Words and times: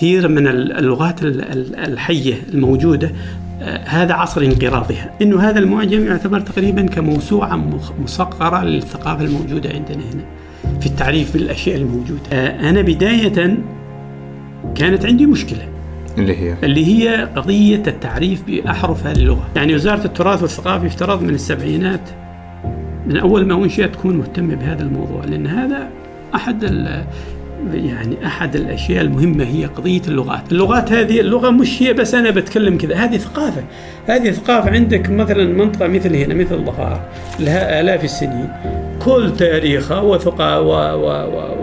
كثير 0.00 0.28
من 0.28 0.48
اللغات 0.48 1.22
الحية 1.22 2.34
الموجودة 2.54 3.12
آه، 3.62 3.84
هذا 3.84 4.14
عصر 4.14 4.42
انقراضها. 4.42 5.10
إنه 5.22 5.40
هذا 5.40 5.58
المعجم 5.58 6.06
يعتبر 6.06 6.40
تقريبا 6.40 6.82
كموسوعة 6.82 7.56
مصغرة 8.02 8.64
للثقافة 8.64 9.24
الموجودة 9.24 9.70
عندنا 9.70 10.02
هنا 10.12 10.24
في 10.80 10.86
التعريف 10.86 11.32
بالأشياء 11.32 11.76
الموجودة. 11.76 12.20
آه، 12.32 12.70
أنا 12.70 12.82
بداية 12.82 13.58
كانت 14.74 15.06
عندي 15.06 15.26
مشكلة. 15.26 15.68
اللي 16.18 16.36
هي؟ 16.36 16.54
اللي 16.62 16.86
هي 16.86 17.28
قضية 17.36 17.82
التعريف 17.86 18.42
بأحرف 18.46 19.06
هذه 19.06 19.16
اللغة. 19.16 19.48
يعني 19.56 19.74
وزارة 19.74 20.04
التراث 20.04 20.42
والثقافة 20.42 20.86
يفترض 20.86 21.22
من 21.22 21.34
السبعينات 21.34 22.10
من 23.06 23.16
أول 23.16 23.46
ما 23.46 23.64
أنشئت 23.64 23.94
تكون 23.94 24.16
مهتمة 24.16 24.54
بهذا 24.54 24.82
الموضوع 24.82 25.24
لأن 25.24 25.46
هذا 25.46 25.88
أحد 26.34 26.64
يعني 27.74 28.26
أحد 28.26 28.56
الأشياء 28.56 29.04
المهمة 29.04 29.44
هي 29.44 29.64
قضية 29.64 30.02
اللغات، 30.08 30.52
اللغات 30.52 30.92
هذه 30.92 31.20
اللغة 31.20 31.50
مش 31.50 31.82
هي 31.82 31.92
بس 31.92 32.14
أنا 32.14 32.30
بتكلم 32.30 32.78
كذا، 32.78 32.94
هذه 32.94 33.16
ثقافة، 33.16 33.64
هذه 34.06 34.30
ثقافة 34.30 34.70
عندك 34.70 35.10
مثلا 35.10 35.44
منطقة 35.44 35.88
مثل 35.88 36.16
هنا 36.16 36.34
مثل 36.34 36.64
ظفار 36.64 37.00
لها 37.40 37.80
آلاف 37.80 38.04
السنين، 38.04 38.48
كل 39.04 39.32
تاريخها 39.38 40.00
وثقا 40.00 40.58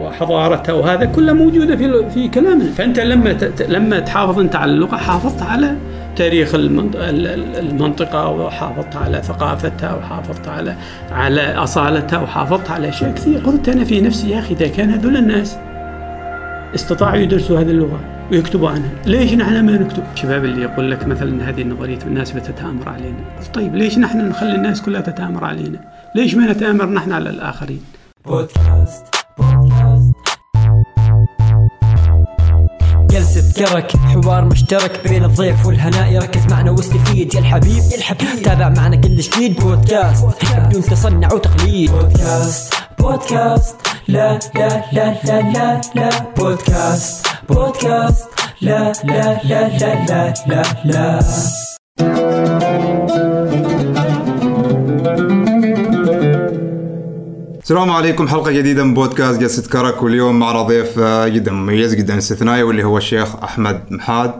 وحضارتها 0.03 0.73
وهذا 0.73 1.05
كله 1.05 1.33
موجودة 1.33 1.75
في 1.75 2.09
في 2.09 2.27
كلامنا، 2.27 2.71
فأنت 2.71 2.99
لما 2.99 3.51
لما 3.69 3.99
تحافظ 3.99 4.39
أنت 4.39 4.55
على 4.55 4.71
اللغة 4.71 4.95
حافظت 4.95 5.41
على 5.41 5.75
تاريخ 6.15 6.51
المنطقة 6.55 8.29
وحافظت 8.29 8.95
على 8.95 9.21
ثقافتها 9.23 9.95
وحافظت 9.95 10.47
على 10.47 10.75
على 11.11 11.41
أصالتها 11.41 12.19
وحافظت 12.19 12.71
على 12.71 12.89
أشياء 12.89 13.11
كثير 13.11 13.39
قلت 13.39 13.69
أنا 13.69 13.83
في 13.83 14.01
نفسي 14.01 14.29
يا 14.29 14.39
أخي 14.39 14.53
إذا 14.53 14.67
كان 14.67 14.89
هذول 14.89 15.17
الناس 15.17 15.57
استطاعوا 16.75 17.15
يدرسوا 17.15 17.59
هذه 17.59 17.69
اللغة 17.71 17.99
ويكتبوا 18.31 18.69
عنها. 18.69 18.89
ليش 19.05 19.33
نحن 19.33 19.65
ما 19.65 19.71
نكتب؟ 19.71 20.03
الشباب 20.13 20.45
اللي 20.45 20.61
يقول 20.61 20.91
لك 20.91 21.07
مثلا 21.07 21.49
هذه 21.49 21.61
النظرية 21.61 21.99
والناس 22.03 22.31
بتتآمر 22.31 22.89
علينا. 22.89 23.19
طيب 23.53 23.75
ليش 23.75 23.97
نحن 23.97 24.29
نخلي 24.29 24.55
الناس 24.55 24.81
كلها 24.81 25.01
تتآمر 25.01 25.45
علينا؟ 25.45 25.79
ليش 26.15 26.35
ما 26.35 26.51
نتآمر 26.51 26.85
نحن 26.85 27.11
على 27.11 27.29
الآخرين؟ 27.29 27.81
بودكاست 28.25 29.05
بودكاست. 29.37 30.13
جلسة 33.11 33.65
كرك 33.65 33.91
حوار 33.97 34.45
مشترك 34.45 35.07
بين 35.07 35.23
الضيف 35.23 35.65
والهناء 35.65 36.11
يركز 36.11 36.45
معنا 36.51 36.71
واستفيد 36.71 37.33
يا 37.33 37.39
الحبيب 37.39 37.83
يا 37.91 37.97
الحبيب 37.97 38.41
تابع 38.43 38.69
معنا 38.69 38.95
كل 38.95 39.17
جديد 39.17 39.59
بودكاست 39.59 40.25
بدون 40.57 40.81
تصنع 40.81 41.33
وتقليد. 41.33 41.91
بودكاست. 41.91 42.73
بودكاست 42.99 43.75
لا 44.07 44.39
لا 44.55 44.83
لا 44.93 45.15
لا 45.25 45.41
لا 45.53 45.81
لا 45.95 46.09
بودكاست 46.37 47.27
بودكاست 47.49 48.27
لا 48.61 48.91
لا 49.03 49.39
لا 49.43 49.77
لا 49.79 50.05
لا 50.07 50.33
لا 50.47 50.63
لا 50.85 51.19
السلام 57.63 57.91
عليكم 57.91 58.27
حلقة 58.27 58.51
جديدة 58.51 58.83
من 58.83 58.93
بودكاست 58.93 59.39
جلسة 59.39 59.69
كرك 59.69 60.03
واليوم 60.03 60.39
معنا 60.39 60.61
ضيف 60.61 60.99
آه، 60.99 61.27
جدا 61.27 61.51
مميز 61.51 61.95
جدا 61.95 62.17
استثنائي 62.17 62.63
واللي 62.63 62.83
هو 62.83 62.97
الشيخ 62.97 63.35
أحمد 63.35 63.81
محاد 63.91 64.31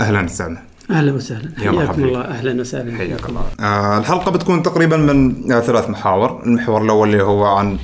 أهلا 0.00 0.24
وسهلا 0.24 0.71
أهلا 0.92 1.12
وسهلا. 1.12 1.48
حياكم 1.58 2.04
الله. 2.04 2.20
أهلا 2.20 2.60
وسهلا. 2.60 2.96
حياك 2.98 3.28
الله. 3.28 3.44
آه 3.60 3.98
الحلقة 3.98 4.30
بتكون 4.30 4.62
تقريبا 4.62 4.96
من 4.96 5.52
آه 5.52 5.60
ثلاث 5.60 5.90
محاور. 5.90 6.42
المحور 6.46 6.82
الأول 6.82 7.08
اللي 7.12 7.22
هو 7.22 7.44
عن 7.44 7.78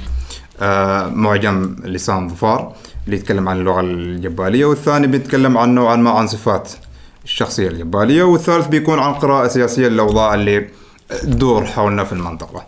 آه 0.61 1.09
معجم 1.09 1.77
لسان 1.85 2.29
ظفار 2.29 2.73
اللي 3.07 3.17
يتكلم 3.17 3.49
عن 3.49 3.61
اللغة 3.61 3.81
الجبالية 3.81 4.65
والثاني 4.65 5.07
بيتكلم 5.07 5.59
عن 5.59 5.75
نوعا 5.75 5.97
ما 5.97 6.11
عن 6.11 6.27
صفات 6.27 6.73
الشخصية 7.25 7.69
الجبالية 7.69 8.23
والثالث 8.23 8.67
بيكون 8.67 8.99
عن 8.99 9.15
قراءة 9.15 9.49
سياسية 9.49 9.89
للأوضاع 9.89 10.35
اللي 10.35 10.69
تدور 11.23 11.65
حولنا 11.65 12.05
في 12.05 12.13
المنطقة. 12.13 12.63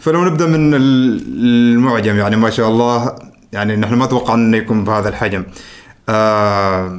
فلو 0.00 0.24
نبدأ 0.24 0.46
من 0.46 0.74
المعجم 0.74 2.16
يعني 2.16 2.36
ما 2.36 2.50
شاء 2.50 2.68
الله 2.68 3.14
يعني 3.52 3.76
نحن 3.76 3.94
ما 3.94 4.06
توقعنا 4.06 4.42
إنه 4.42 4.56
يكون 4.56 4.84
بهذا 4.84 5.08
الحجم. 5.08 5.44
آه 6.08 6.98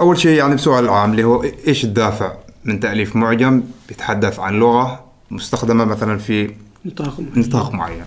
أول 0.00 0.18
شيء 0.18 0.38
يعني 0.38 0.54
بسؤال 0.54 0.88
عام 0.88 1.10
اللي 1.10 1.24
هو 1.24 1.44
إيش 1.66 1.84
الدافع 1.84 2.32
من 2.64 2.80
تأليف 2.80 3.16
معجم 3.16 3.62
بيتحدث 3.88 4.38
عن 4.38 4.54
لغة 4.54 5.04
مستخدمة 5.30 5.84
مثلا 5.84 6.18
في 6.18 6.50
نطاق 6.84 7.20
معين, 7.20 7.48
نطاق 7.48 7.72
معين. 7.74 8.04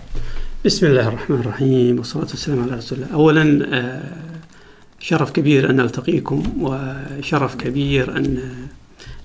بسم 0.64 0.86
الله 0.86 1.08
الرحمن 1.08 1.40
الرحيم 1.40 1.98
والصلاة 1.98 2.26
والسلام 2.26 2.62
على 2.62 2.76
رسول 2.76 2.98
الله 2.98 3.14
اولا 3.14 3.68
آه، 3.72 4.02
شرف 4.98 5.30
كبير 5.30 5.70
أن 5.70 5.80
ألتقيكم 5.80 6.42
وشرف 6.60 7.54
كبير 7.54 8.16
أن 8.16 8.38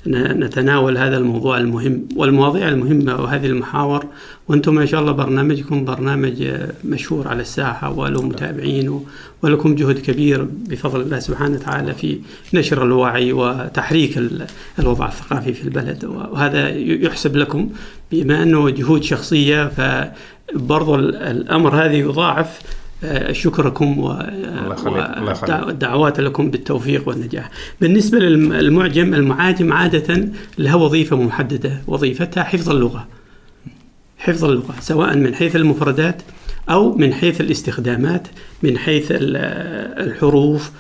نتناول 0.07 0.97
هذا 0.97 1.17
الموضوع 1.17 1.57
المهم 1.57 2.07
والمواضيع 2.15 2.67
المهمة 2.67 3.21
وهذه 3.21 3.45
المحاور. 3.45 4.05
وأنتم 4.47 4.75
ما 4.75 4.85
شاء 4.85 5.01
الله 5.01 5.11
برنامجكم 5.11 5.85
برنامج 5.85 6.47
مشهور 6.85 7.27
على 7.27 7.41
الساحة 7.41 7.91
وله 7.91 8.21
متابعين 8.21 8.99
ولكم 9.41 9.75
جهد 9.75 9.99
كبير 9.99 10.47
بفضل 10.69 11.01
الله 11.01 11.19
سبحانه 11.19 11.55
وتعالى 11.55 11.93
في 11.93 12.19
نشر 12.53 12.83
الوعي 12.83 13.33
وتحريك 13.33 14.19
الوضع 14.79 15.07
الثقافي 15.07 15.53
في 15.53 15.63
البلد. 15.63 16.05
وهذا 16.05 16.69
يحسب 16.79 17.35
لكم 17.35 17.69
بما 18.11 18.43
أنه 18.43 18.69
جهود 18.69 19.03
شخصية 19.03 19.67
فبرضو 19.67 20.95
الأمر 20.95 21.75
هذا 21.75 21.93
يضاعف 21.93 22.59
شكركم 23.31 23.99
والدعوات 24.85 26.19
لكم 26.19 26.51
بالتوفيق 26.51 27.07
والنجاح. 27.07 27.49
بالنسبة 27.81 28.19
للمعجم 28.19 29.13
المعاجم 29.13 29.73
عادة 29.73 30.27
لها 30.57 30.75
وظيفة 30.75 31.15
محددة. 31.15 31.81
وظيفتها 31.87 32.43
حفظ 32.43 32.69
اللغة. 32.69 33.07
حفظ 34.17 34.45
اللغة 34.45 34.75
سواء 34.79 35.17
من 35.17 35.35
حيث 35.35 35.55
المفردات 35.55 36.21
أو 36.69 36.95
من 36.95 37.13
حيث 37.13 37.41
الاستخدامات 37.41 38.27
من 38.63 38.77
حيث 38.77 39.07
الحروف 39.11 40.71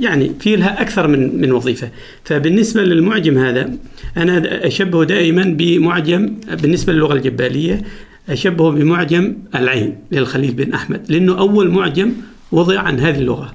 يعني 0.00 0.32
في 0.40 0.56
لها 0.56 0.82
أكثر 0.82 1.08
من 1.08 1.40
من 1.40 1.52
وظيفة. 1.52 1.88
فبالنسبة 2.24 2.82
للمعجم 2.82 3.38
هذا 3.38 3.70
أنا 4.16 4.66
أشبه 4.66 5.04
دائما 5.04 5.44
بمعجم 5.44 6.34
بالنسبة 6.62 6.92
للغة 6.92 7.14
الجبالية. 7.14 7.82
أشبهه 8.28 8.70
بمعجم 8.70 9.34
العين 9.54 9.96
للخليل 10.12 10.52
بن 10.52 10.74
أحمد 10.74 11.00
لأنه 11.08 11.38
أول 11.38 11.70
معجم 11.70 12.12
وضع 12.52 12.80
عن 12.80 13.00
هذه 13.00 13.18
اللغة. 13.18 13.52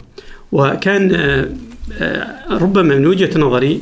وكان 0.52 1.16
آه، 1.16 1.50
آه، 2.02 2.58
ربما 2.58 2.96
من 2.96 3.06
وجهة 3.06 3.40
نظري 3.40 3.82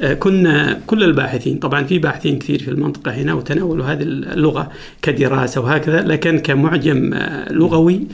آه، 0.00 0.14
كنا 0.14 0.80
كل 0.86 1.04
الباحثين 1.04 1.58
طبعا 1.58 1.84
في 1.84 1.98
باحثين 1.98 2.38
كثير 2.38 2.62
في 2.62 2.70
المنطقة 2.70 3.10
هنا 3.10 3.34
وتناولوا 3.34 3.86
هذه 3.86 4.02
اللغة 4.02 4.70
كدراسة 5.02 5.60
وهكذا 5.60 6.02
لكن 6.02 6.38
كمعجم 6.38 7.14
لغوي 7.50 8.06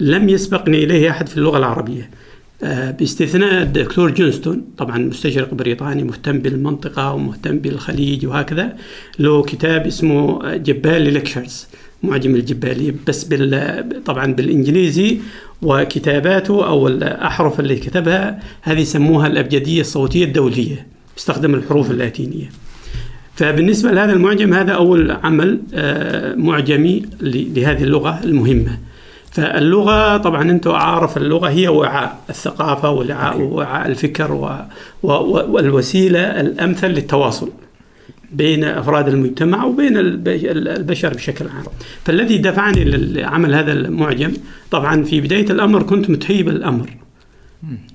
لم 0.00 0.28
يسبقني 0.28 0.84
إليه 0.84 1.10
أحد 1.10 1.28
في 1.28 1.36
اللغة 1.36 1.58
العربية. 1.58 2.10
باستثناء 2.62 3.62
الدكتور 3.62 4.10
جونستون 4.10 4.64
طبعا 4.78 4.98
مستشرق 4.98 5.54
بريطاني 5.54 6.04
مهتم 6.04 6.38
بالمنطقة 6.38 7.12
ومهتم 7.12 7.58
بالخليج 7.58 8.26
وهكذا 8.26 8.76
له 9.18 9.42
كتاب 9.42 9.86
اسمه 9.86 10.54
جبالي 10.56 11.10
ليكشرز 11.10 11.66
معجم 12.02 12.34
الجبالية 12.34 12.94
بس 13.06 13.24
بال 13.24 14.04
طبعا 14.04 14.32
بالإنجليزي 14.32 15.18
وكتاباته 15.62 16.66
أو 16.66 16.88
الأحرف 16.88 17.60
اللي 17.60 17.76
كتبها 17.76 18.40
هذه 18.62 18.80
يسموها 18.80 19.26
الأبجدية 19.26 19.80
الصوتية 19.80 20.24
الدولية 20.24 20.86
استخدم 21.18 21.54
الحروف 21.54 21.90
اللاتينية. 21.90 22.50
فبالنسبة 23.34 23.90
لهذا 23.90 24.12
المعجم 24.12 24.54
هذا 24.54 24.72
أول 24.72 25.10
عمل 25.10 25.60
آه، 25.74 26.34
معجمي 26.34 27.02
لهذه 27.20 27.82
اللغة 27.82 28.20
المهمة. 28.24 28.78
فاللغة 29.36 30.16
طبعا 30.16 30.50
أنتم 30.50 30.70
عارف 30.70 31.16
اللغة 31.16 31.48
هي 31.48 31.68
وعاء 31.68 32.18
الثقافة 32.30 32.90
ووعاء 32.90 33.40
وعاء 33.40 33.88
الفكر 33.88 34.32
و... 34.32 34.50
و... 35.02 35.12
والوسيلة 35.52 36.40
الأمثل 36.40 36.86
للتواصل 36.86 37.50
بين 38.32 38.64
أفراد 38.64 39.08
المجتمع 39.08 39.64
وبين 39.64 39.96
البشر 39.96 41.14
بشكل 41.14 41.44
عام. 41.48 41.64
فالذي 42.04 42.38
دفعني 42.38 42.84
لعمل 42.84 43.54
هذا 43.54 43.72
المعجم 43.72 44.32
طبعا 44.70 45.02
في 45.02 45.20
بداية 45.20 45.50
الأمر 45.50 45.82
كنت 45.82 46.10
متهيب 46.10 46.48
الأمر. 46.48 46.90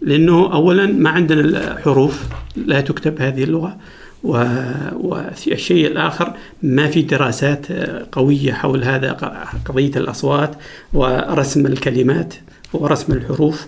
لأنه 0.01 0.53
أولا 0.53 0.85
ما 0.85 1.09
عندنا 1.09 1.41
الحروف 1.41 2.23
لا 2.55 2.81
تكتب 2.81 3.21
هذه 3.21 3.43
اللغة. 3.43 3.77
والشيء 4.23 5.87
الآخر 5.87 6.33
ما 6.63 6.87
في 6.87 7.01
دراسات 7.01 7.71
قوية 8.11 8.53
حول 8.53 8.83
هذا 8.83 9.11
قضية 9.65 9.91
الأصوات 9.95 10.55
ورسم 10.93 11.65
الكلمات 11.65 12.33
ورسم 12.73 13.13
الحروف. 13.13 13.67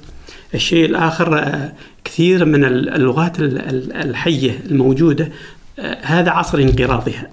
الشيء 0.53 0.85
الآخر 0.85 1.55
كثير 2.03 2.45
من 2.45 2.65
اللغات 2.65 3.39
الحية 3.39 4.59
الموجودة 4.65 5.29
هذا 6.01 6.31
عصر 6.31 6.57
انقراضها. 6.57 7.29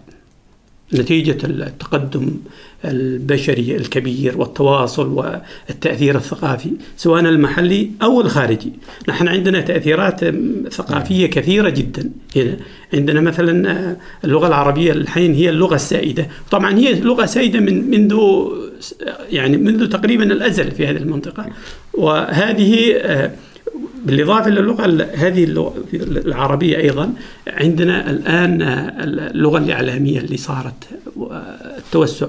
نتيجة 0.94 1.46
التقدم 1.46 2.30
البشري 2.84 3.76
الكبير 3.76 4.38
والتواصل 4.38 5.08
والتأثير 5.08 6.16
الثقافي 6.16 6.70
سواء 6.96 7.20
المحلي 7.20 7.90
أو 8.02 8.20
الخارجي. 8.20 8.72
نحن 9.08 9.28
عندنا 9.28 9.60
تأثيرات 9.60 10.20
ثقافية 10.70 11.26
كثيرة 11.26 11.68
جدا 11.68 12.10
هنا. 12.36 12.56
عندنا 12.94 13.20
مثلا 13.20 13.96
اللغة 14.24 14.46
العربية 14.46 14.92
الحين 14.92 15.34
هي 15.34 15.50
اللغة 15.50 15.74
السائدة. 15.74 16.28
طبعا 16.50 16.78
هي 16.78 17.00
لغة 17.00 17.26
سائدة 17.26 17.60
من 17.60 17.90
منذ 17.90 18.18
يعني 19.30 19.56
منذ 19.56 19.88
تقريبا 19.88 20.24
الأزل 20.24 20.70
في 20.70 20.86
هذه 20.86 20.96
المنطقة. 20.96 21.46
وهذه 21.94 23.00
بالإضافة 24.04 24.50
للغة 24.50 25.08
هذه 25.14 25.44
اللغة 25.44 25.74
العربية 26.02 26.76
أيضا 26.76 27.12
عندنا 27.46 28.10
الآن 28.10 28.62
اللغة 29.34 29.58
الإعلامية 29.58 30.18
اللي 30.18 30.36
صارت 30.36 30.84
التوسع. 31.78 32.26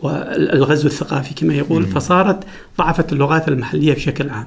والغزو 0.00 0.86
الثقافي 0.86 1.34
كما 1.34 1.54
يقول 1.54 1.86
فصارت 1.86 2.44
ضعفت 2.78 3.12
اللغات 3.12 3.48
المحلية 3.48 3.94
بشكل 3.94 4.30
عام. 4.30 4.46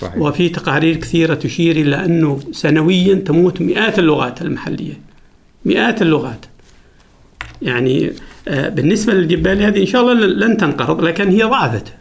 صحيح. 0.00 0.18
وفي 0.18 0.48
تقارير 0.48 0.96
كثيرة 0.96 1.34
تشير 1.34 1.76
إلى 1.76 2.04
أنه 2.04 2.40
سنويا 2.52 3.14
تموت 3.14 3.60
مئات 3.60 3.98
اللغات 3.98 4.42
المحلية. 4.42 5.00
مئات 5.64 6.02
اللغات. 6.02 6.46
يعني 7.62 8.12
آه، 8.48 8.68
بالنسبة 8.68 9.12
للجبال 9.12 9.62
هذه 9.62 9.80
إن 9.80 9.86
شاء 9.86 10.02
الله 10.02 10.14
لن 10.26 10.56
تنقرض 10.56 11.04
لكن 11.04 11.28
هي 11.28 11.42
ضعفت. 11.42 11.92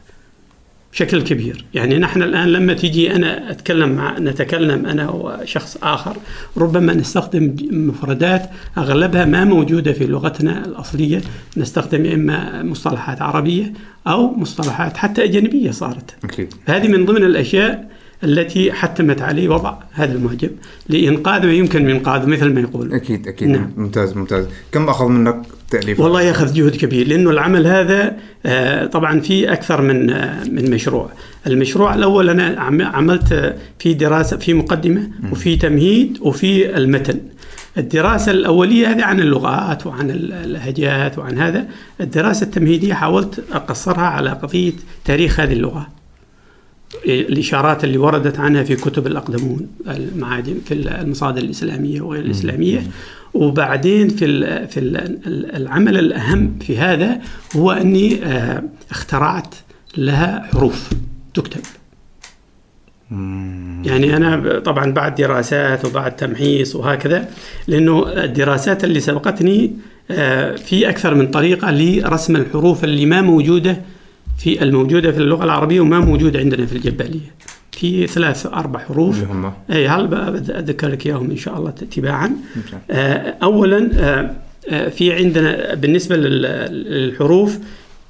بشكل 0.95 1.21
كبير. 1.21 1.65
يعني 1.73 1.97
نحن 1.97 2.21
الآن 2.21 2.47
لما 2.47 2.73
تيجي 2.73 3.15
أنا 3.15 3.51
أتكلم 3.51 3.89
مع 3.89 4.19
نتكلم 4.19 4.85
أنا 4.85 5.09
وشخص 5.09 5.77
آخر 5.83 6.17
ربما 6.57 6.93
نستخدم 6.93 7.55
مفردات 7.71 8.49
أغلبها 8.77 9.25
ما 9.25 9.45
موجودة 9.45 9.93
في 9.93 10.05
لغتنا 10.05 10.65
الأصلية. 10.65 11.21
نستخدم 11.57 12.05
إما 12.05 12.63
مصطلحات 12.63 13.21
عربية 13.21 13.73
أو 14.07 14.35
مصطلحات 14.35 14.97
حتى 14.97 15.23
أجنبية 15.23 15.71
صارت. 15.71 16.15
أكيد. 16.23 16.53
هذه 16.65 16.87
من 16.87 17.05
ضمن 17.05 17.23
الأشياء 17.23 17.94
التي 18.25 18.71
حتمت 18.71 19.21
عليه 19.21 19.49
وضع 19.49 19.75
هذا 19.91 20.13
المعجم 20.13 20.49
لإنقاذ 20.89 21.45
ما 21.45 21.53
يمكن 21.53 21.85
من 21.85 21.89
إنقاذه 21.89 22.25
مثل 22.25 22.53
ما 22.53 22.61
يقول. 22.61 22.93
أكيد 22.93 23.27
أكيد. 23.27 23.47
نعم. 23.47 23.71
ممتاز 23.77 24.17
ممتاز. 24.17 24.45
كم 24.71 24.89
أخذ 24.89 25.07
منك 25.07 25.41
تأليف؟ 25.71 25.99
والله 25.99 26.21
يأخذ 26.21 26.53
جهد 26.53 26.75
كبير 26.75 27.07
لأنه 27.07 27.29
العمل 27.29 27.67
هذا 27.67 28.15
آه، 28.45 28.85
طبعا 28.85 29.19
في 29.19 29.51
أكثر 29.53 29.81
من 29.81 30.09
آه، 30.09 30.43
من 30.43 30.71
مشروع. 30.71 31.09
المشروع 31.47 31.95
الأول 31.95 32.29
أنا 32.29 32.61
عملت 32.93 33.55
في 33.79 33.93
دراسة 33.93 34.37
في 34.37 34.53
مقدمة 34.53 35.09
وفي 35.31 35.55
تمهيد 35.55 36.17
وفي 36.21 36.77
المتن. 36.77 37.19
الدراسة 37.77 38.31
الأولية 38.31 38.91
هذه 38.91 39.03
عن 39.03 39.19
اللغات 39.19 39.87
وعن 39.87 40.09
اللهجات 40.11 41.19
وعن 41.19 41.37
هذا. 41.37 41.67
الدراسة 42.01 42.43
التمهيدية 42.43 42.93
حاولت 42.93 43.43
أقصرها 43.51 44.05
على 44.05 44.29
قضية 44.29 44.73
تاريخ 45.05 45.39
هذه 45.39 45.53
اللغة. 45.53 45.87
الإشارات 47.05 47.83
اللي 47.83 47.97
وردت 47.97 48.39
عنها 48.39 48.63
في 48.63 48.75
كتب 48.75 49.07
الأقدمون 49.07 49.67
المعاجم 49.87 50.55
في 50.65 50.73
المصادر 50.73 51.41
الإسلامية 51.41 52.01
وغير 52.01 52.23
الإسلامية. 52.23 52.83
وبعدين 53.33 54.09
في 54.09 54.67
في 54.67 54.79
العمل 55.55 55.97
الأهم 55.97 56.59
في 56.59 56.77
هذا 56.77 57.21
هو 57.55 57.71
أني 57.71 58.25
آه، 58.25 58.63
اخترعت 58.91 59.55
لها 59.97 60.47
حروف 60.53 60.89
تكتب. 61.33 61.61
يعني 63.85 64.17
أنا 64.17 64.59
طبعا 64.59 64.91
بعد 64.91 65.15
دراسات 65.15 65.85
وبعد 65.85 66.15
تمحيص 66.15 66.75
وهكذا 66.75 67.29
لأنه 67.67 68.23
الدراسات 68.23 68.83
اللي 68.83 68.99
سبقتني 68.99 69.73
آه، 70.11 70.55
في 70.55 70.89
أكثر 70.89 71.15
من 71.15 71.27
طريقة 71.27 71.71
لرسم 71.71 72.35
الحروف 72.35 72.83
اللي 72.83 73.05
ما 73.05 73.21
موجودة 73.21 73.81
في 74.37 74.63
الموجودة 74.63 75.11
في 75.11 75.17
اللغة 75.17 75.43
العربية 75.43 75.79
وما 75.79 75.99
موجودة 75.99 76.39
عندنا 76.39 76.65
في 76.65 76.75
الجبالية 76.75 77.35
في 77.71 78.07
ثلاث 78.07 78.45
أربع 78.45 78.79
حروف. 78.79 79.23
اللي 79.31 79.51
أي 79.71 79.87
هل 79.87 80.13
أذكر 80.49 80.87
لك 80.87 81.05
إياهم 81.05 81.31
إن 81.31 81.37
شاء 81.37 81.57
الله 81.57 81.71
تباعا. 81.71 82.35
آه، 82.91 83.35
أولا 83.43 83.89
آه، 83.93 84.31
آه، 84.69 84.89
في 84.89 85.13
عندنا 85.13 85.73
بالنسبة 85.73 86.15
للحروف 86.15 87.59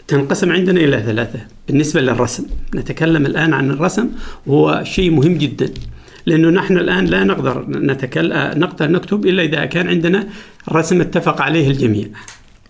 تنقسم 0.08 0.52
عندنا 0.52 0.80
إلى 0.80 1.04
ثلاثة. 1.06 1.40
بالنسبة 1.68 2.02
للرسم. 2.02 2.46
نتكلم 2.76 3.26
الآن 3.26 3.54
عن 3.54 3.72
الرسم. 3.72 4.10
وهو 4.48 4.84
شيء 4.84 5.12
مهم 5.12 5.38
جدا. 5.38 5.70
لأنه 6.26 6.50
نحن 6.50 6.78
الآن 6.78 7.06
لا 7.06 7.24
نقدر 7.24 7.66
نتكلم 7.70 8.60
نقدر 8.60 8.92
نكتب 8.92 9.26
إلا 9.26 9.44
إذا 9.44 9.66
كان 9.66 9.88
عندنا 9.88 10.28
رسم 10.72 11.02
اتفق 11.02 11.42
عليه 11.42 11.68
الجميع. 11.68 12.08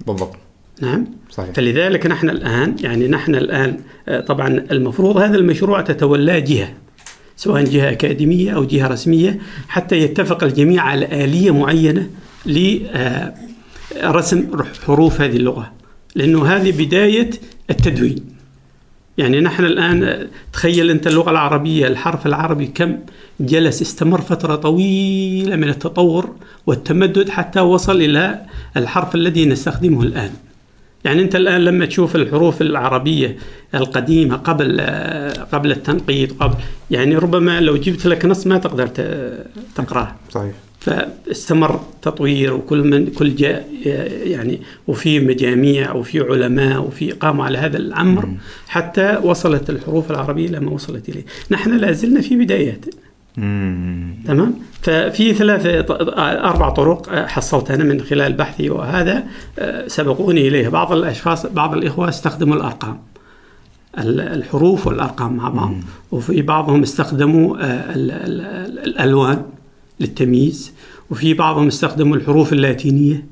بالضبط. 0.07 0.44
نعم. 0.81 1.05
صحيح. 1.31 1.51
فلذلك 1.55 2.05
نحن 2.05 2.29
الآن 2.29 2.75
يعني 2.81 3.07
نحن 3.07 3.35
الآن 3.35 3.79
آه، 4.07 4.19
طبعا 4.19 4.47
المفروض 4.47 5.17
هذا 5.17 5.37
المشروع 5.37 5.81
تتولاه 5.81 6.39
جهة 6.39 6.73
سواء 7.37 7.63
جهة 7.63 7.91
أكاديمية 7.91 8.51
أو 8.51 8.63
جهة 8.63 8.87
رسمية 8.87 9.39
حتى 9.67 9.97
يتفق 9.97 10.43
الجميع 10.43 10.83
على 10.83 11.23
آلية 11.23 11.51
معينة 11.51 12.09
لرسم 12.45 12.91
آه، 14.53 14.65
حروف 14.85 15.21
هذه 15.21 15.35
اللغة 15.35 15.71
لأنه 16.15 16.45
هذه 16.45 16.85
بداية 16.85 17.29
التدوين. 17.69 18.35
يعني 19.17 19.41
نحن 19.41 19.65
الآن 19.65 20.03
آه، 20.03 20.27
تخيل 20.53 20.89
أنت 20.89 21.07
اللغة 21.07 21.31
العربية 21.31 21.87
الحرف 21.87 22.25
العربي 22.25 22.67
كم 22.67 22.97
جلس 23.39 23.81
استمر 23.81 24.21
فترة 24.21 24.55
طويلة 24.55 25.55
من 25.55 25.69
التطور 25.69 26.35
والتمدد 26.67 27.29
حتى 27.29 27.59
وصل 27.59 28.01
إلى 28.01 28.41
الحرف 28.77 29.15
الذي 29.15 29.45
نستخدمه 29.45 30.03
الآن. 30.03 30.31
يعني 31.05 31.21
انت 31.21 31.35
الآن 31.35 31.61
لما 31.61 31.85
تشوف 31.85 32.15
الحروف 32.15 32.61
العربية 32.61 33.37
القديمة 33.75 34.35
قبل 34.35 34.81
قبل 35.51 35.71
التنقيط 35.71 36.33
قبل 36.33 36.55
يعني 36.91 37.15
ربما 37.15 37.61
لو 37.61 37.77
جبت 37.77 38.05
لك 38.05 38.25
نص 38.25 38.47
ما 38.47 38.57
تقدر 38.57 38.87
تقرأه. 39.75 40.15
صحيح. 40.29 40.51
فاستمر 40.79 41.79
تطوير 42.01 42.53
وكل 42.53 42.83
من 42.83 43.07
كل 43.07 43.35
جاء 43.35 43.69
يعني 44.23 44.61
وفي 44.87 45.19
مجاميع 45.19 45.93
وفي 45.93 46.19
علماء 46.19 46.81
وفي 46.81 47.11
قاموا 47.11 47.45
على 47.45 47.57
هذا 47.57 47.77
الأمر 47.77 48.29
حتى 48.67 49.19
وصلت 49.23 49.69
الحروف 49.69 50.11
العربية 50.11 50.47
لما 50.47 50.71
وصلت 50.71 51.09
إليه، 51.09 51.25
نحن 51.51 51.77
لا 51.77 51.91
زلنا 51.91 52.21
في 52.21 52.35
بدايات. 52.35 52.85
تمام؟ 54.25 54.53
ففي 54.81 55.33
ثلاثة 55.33 55.79
أربع 56.49 56.69
طرق 56.69 57.09
آه، 57.09 57.27
حصلت 57.27 57.71
أنا 57.71 57.83
من 57.83 58.01
خلال 58.01 58.33
بحثي 58.33 58.69
وهذا 58.69 59.23
آه، 59.59 59.87
سبقوني 59.87 60.47
إليه 60.47 60.69
بعض 60.69 60.91
الأشخاص 60.91 61.45
بعض 61.45 61.73
الإخوة 61.73 62.09
استخدموا 62.09 62.55
الأرقام. 62.55 62.99
الحروف 63.97 64.87
والأرقام 64.87 65.35
مع 65.35 65.49
بعض. 65.49 65.73
وفي 66.11 66.41
بعضهم 66.41 66.81
استخدموا 66.81 67.57
آه، 67.57 67.93
الألوان 68.85 69.41
للتمييز. 69.99 70.73
وفي 71.09 71.33
بعضهم 71.33 71.67
استخدموا 71.67 72.15
الحروف 72.15 72.53
اللاتينية. 72.53 73.25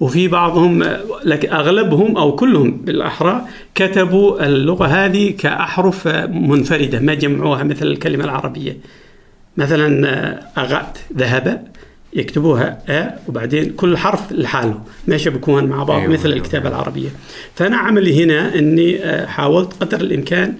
وفي 0.00 0.28
بعضهم 0.28 0.84
لك 1.24 1.46
أغلبهم 1.46 2.16
أو 2.16 2.36
كلهم 2.36 2.70
بالأحرى 2.70 3.42
كتبوا 3.74 4.46
اللغة 4.46 4.86
هذه 4.86 5.30
كأحرف 5.30 6.08
منفردة 6.28 7.00
ما 7.00 7.14
جمعوها 7.14 7.62
مثل 7.62 7.86
الكلمة 7.86 8.24
العربية. 8.24 8.76
مثلا 9.56 10.08
آه، 10.08 10.60
أغات 10.60 10.98
ذهب 11.16 11.66
يكتبوها 12.12 12.78
أ 12.88 13.18
وبعدين 13.28 13.70
كل 13.70 13.96
حرف 13.96 14.32
لحاله. 14.32 14.80
ما 15.08 15.14
يشبكون 15.14 15.64
مع 15.64 15.82
بعض 15.84 16.00
أيوة 16.00 16.12
مثل 16.12 16.28
أيوة. 16.28 16.36
الكتابة 16.36 16.68
العربية. 16.68 17.08
فأنا 17.54 17.76
عملي 17.76 18.24
هنا 18.24 18.54
أني 18.58 19.04
آه، 19.04 19.26
حاولت 19.26 19.72
قدر 19.80 20.00
الإمكان 20.00 20.54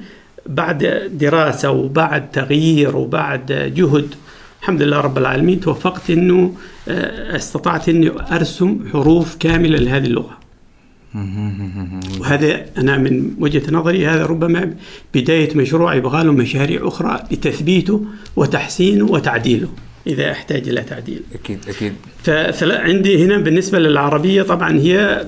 بعد 0.47 1.11
دراسة 1.13 1.71
وبعد 1.71 2.31
تغيير 2.31 2.97
وبعد 2.97 3.73
جهد 3.77 4.15
الحمد 4.61 4.83
لله 4.83 5.01
رب 5.01 5.19
العالمين 5.19 5.61
توفقت 5.61 6.11
أنه 6.11 6.53
آه، 6.89 7.37
استطعت 7.37 7.89
أني 7.89 8.11
أرسم 8.33 8.89
حروف 8.93 9.37
كاملة 9.37 9.79
لهذه 9.79 10.05
اللغة. 10.07 10.39
وهذا 12.21 12.65
أنا 12.79 12.99
من 12.99 13.31
وجهة 13.39 13.63
نظري 13.71 14.07
هذا 14.07 14.27
ربما 14.27 14.75
بداية 15.15 15.57
مشروع 15.57 15.95
يبغى 15.95 16.25
له 16.25 16.33
مشاريع 16.33 16.89
أخرى 16.89 17.23
لتثبيته 17.31 18.05
وتحسينه 18.37 19.05
وتعديله 19.05 19.69
إذا 20.07 20.33
أحتاج 20.33 20.69
إلى 20.69 20.81
تعديل. 20.81 21.23
أكيد 21.35 21.59
أكيد. 21.69 21.93
فعندي 22.53 23.25
هنا 23.25 23.39
بالنسبة 23.39 23.79
للعربية 23.79 24.43
طبعا 24.43 24.79
هي 24.79 25.27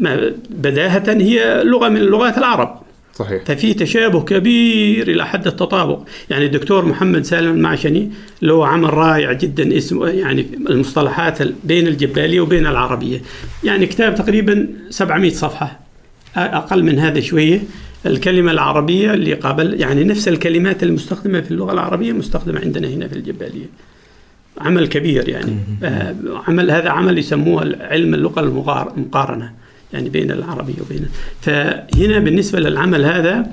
آه، 0.00 0.34
بداهة 0.50 1.12
هي 1.12 1.62
لغة 1.64 1.88
من 1.88 2.00
لغات 2.00 2.38
العرب. 2.38 2.85
صحيح. 3.16 3.42
ففي 3.44 3.74
تشابه 3.74 4.20
كبير 4.22 5.08
إلى 5.10 5.26
حد 5.26 5.46
التطابق. 5.46 6.02
يعني 6.30 6.46
الدكتور 6.46 6.84
محمد 6.84 7.22
سالم 7.24 7.50
المعشني 7.50 8.10
له 8.42 8.66
عمل 8.66 8.94
رائع 8.94 9.32
جدا 9.32 9.76
اسمه 9.76 10.08
يعني 10.08 10.46
المصطلحات 10.70 11.38
بين 11.64 11.86
الجبالية 11.86 12.40
وبين 12.40 12.66
العربية. 12.66 13.20
يعني 13.64 13.86
كتاب 13.86 14.14
تقريبا 14.14 14.68
700 14.90 15.30
صفحة 15.30 15.80
أقل 16.36 16.82
من 16.84 16.98
هذا 16.98 17.20
شوية. 17.20 17.62
الكلمة 18.06 18.52
العربية 18.52 19.14
اللي 19.14 19.34
قابل 19.34 19.80
يعني 19.80 20.04
نفس 20.04 20.28
الكلمات 20.28 20.82
المستخدمة 20.82 21.40
في 21.40 21.50
اللغة 21.50 21.72
العربية 21.72 22.12
مستخدمة 22.12 22.60
عندنا 22.60 22.88
هنا 22.88 23.08
في 23.08 23.14
الجبالية. 23.16 23.66
عمل 24.60 24.86
كبير 24.86 25.28
يعني. 25.28 25.56
آه، 25.82 26.14
عمل 26.48 26.70
هذا 26.70 26.88
عمل 26.90 27.18
يسموه 27.18 27.76
علم 27.80 28.14
اللغة 28.14 28.40
المقار- 28.40 28.92
المقارنة. 28.96 29.52
يعني 29.96 30.08
بين 30.08 30.30
العربية 30.30 30.74
وبين 30.80 31.08
فهنا 31.40 32.18
بالنسبة 32.18 32.60
للعمل 32.60 33.04
هذا 33.04 33.46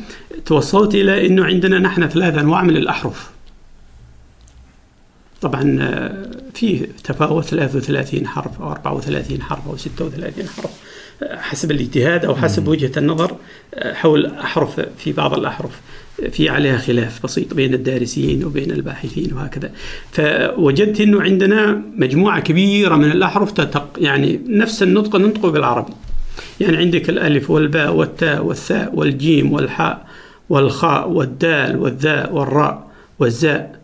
توصلت 0.45 0.95
إلى 0.95 1.27
أنه 1.27 1.45
عندنا 1.45 1.79
نحن 1.79 2.07
ثلاث 2.07 2.37
أنواع 2.37 2.63
من 2.63 2.77
الأحرف. 2.77 3.29
طبعا 5.41 5.77
آه، 5.81 6.31
في 6.53 6.87
تفاوت 7.03 7.45
33 7.45 8.27
حرف 8.27 8.61
أو 8.61 8.71
34 8.71 9.41
حرف 9.41 9.67
أو 9.67 9.77
36 9.77 10.47
حرف 10.47 10.71
آه، 11.23 11.37
حسب 11.37 11.71
الاجتهاد 11.71 12.25
أو 12.25 12.35
حسب 12.35 12.67
وجهة 12.67 12.91
النظر 12.97 13.35
آه، 13.73 13.93
حول 13.93 14.25
أحرف 14.25 14.79
في 14.97 15.11
بعض 15.11 15.33
الأحرف 15.33 15.81
في 16.31 16.49
عليها 16.49 16.77
خلاف 16.77 17.23
بسيط 17.23 17.53
بين 17.53 17.73
الدارسين 17.73 18.45
وبين 18.45 18.71
الباحثين 18.71 19.33
وهكذا. 19.33 19.71
فوجدت 20.11 21.01
أنه 21.01 21.21
عندنا 21.21 21.81
مجموعة 21.97 22.39
كبيرة 22.39 22.95
من 22.95 23.11
الأحرف 23.11 23.51
تتق 23.51 23.89
يعني 23.97 24.41
نفس 24.47 24.83
النطق 24.83 25.15
ننطقه 25.15 25.51
بالعربي. 25.51 25.93
يعني 26.59 26.77
عندك 26.77 27.09
الألف 27.09 27.49
والباء 27.49 27.93
والتاء 27.93 28.45
والثاء 28.45 28.95
والجيم 28.95 29.53
والحاء 29.53 30.07
والخاء 30.49 31.09
والدال 31.09 31.77
والذاء 31.77 32.33
والراء 32.33 32.91
والزاء 33.19 33.79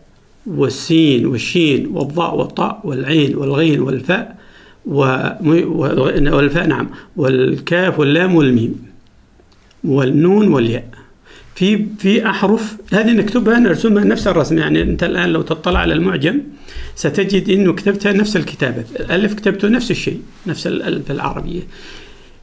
والسين 0.46 1.26
والشين 1.26 1.86
والضاء 1.86 2.36
والطاء 2.36 2.80
والعين 2.84 3.36
والغين 3.36 3.80
والفاء 3.80 4.36
والفاء 4.86 6.66
نعم. 6.66 6.90
والكاف 7.16 7.98
واللام 7.98 8.34
والميم 8.34 8.90
والنون 9.84 10.48
والياء. 10.48 10.88
في 11.54 11.86
في 11.98 12.26
أحرف 12.26 12.76
هذه 12.92 13.12
نكتبها 13.12 13.58
نرسمها 13.58 14.04
نفس 14.04 14.26
الرسم 14.26 14.58
يعني 14.58 14.82
أنت 14.82 15.04
الآن 15.04 15.28
لو 15.28 15.42
تطلع 15.42 15.80
على 15.80 15.94
المعجم 15.94 16.40
ستجد 16.94 17.50
إنه 17.50 17.72
كتبتها 17.72 18.12
نفس 18.12 18.36
الكتابة. 18.36 18.84
الألف 19.00 19.34
كتبته 19.34 19.68
نفس 19.68 19.90
الشيء 19.90 20.20
نفس 20.46 20.66
الالف 20.66 21.10
العربية. 21.10 21.62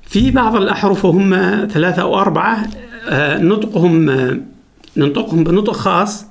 في 0.09 0.31
بعض 0.31 0.55
الأحرف 0.55 1.05
وهم 1.05 1.29
ثلاثة 1.71 2.01
أو 2.01 2.19
أربعة 2.19 2.67
آه، 3.09 3.37
نطقهم 3.37 4.09
آه، 4.09 4.39
ننطقهم 4.97 5.43
بنطق 5.43 5.73
خاص 5.73 6.25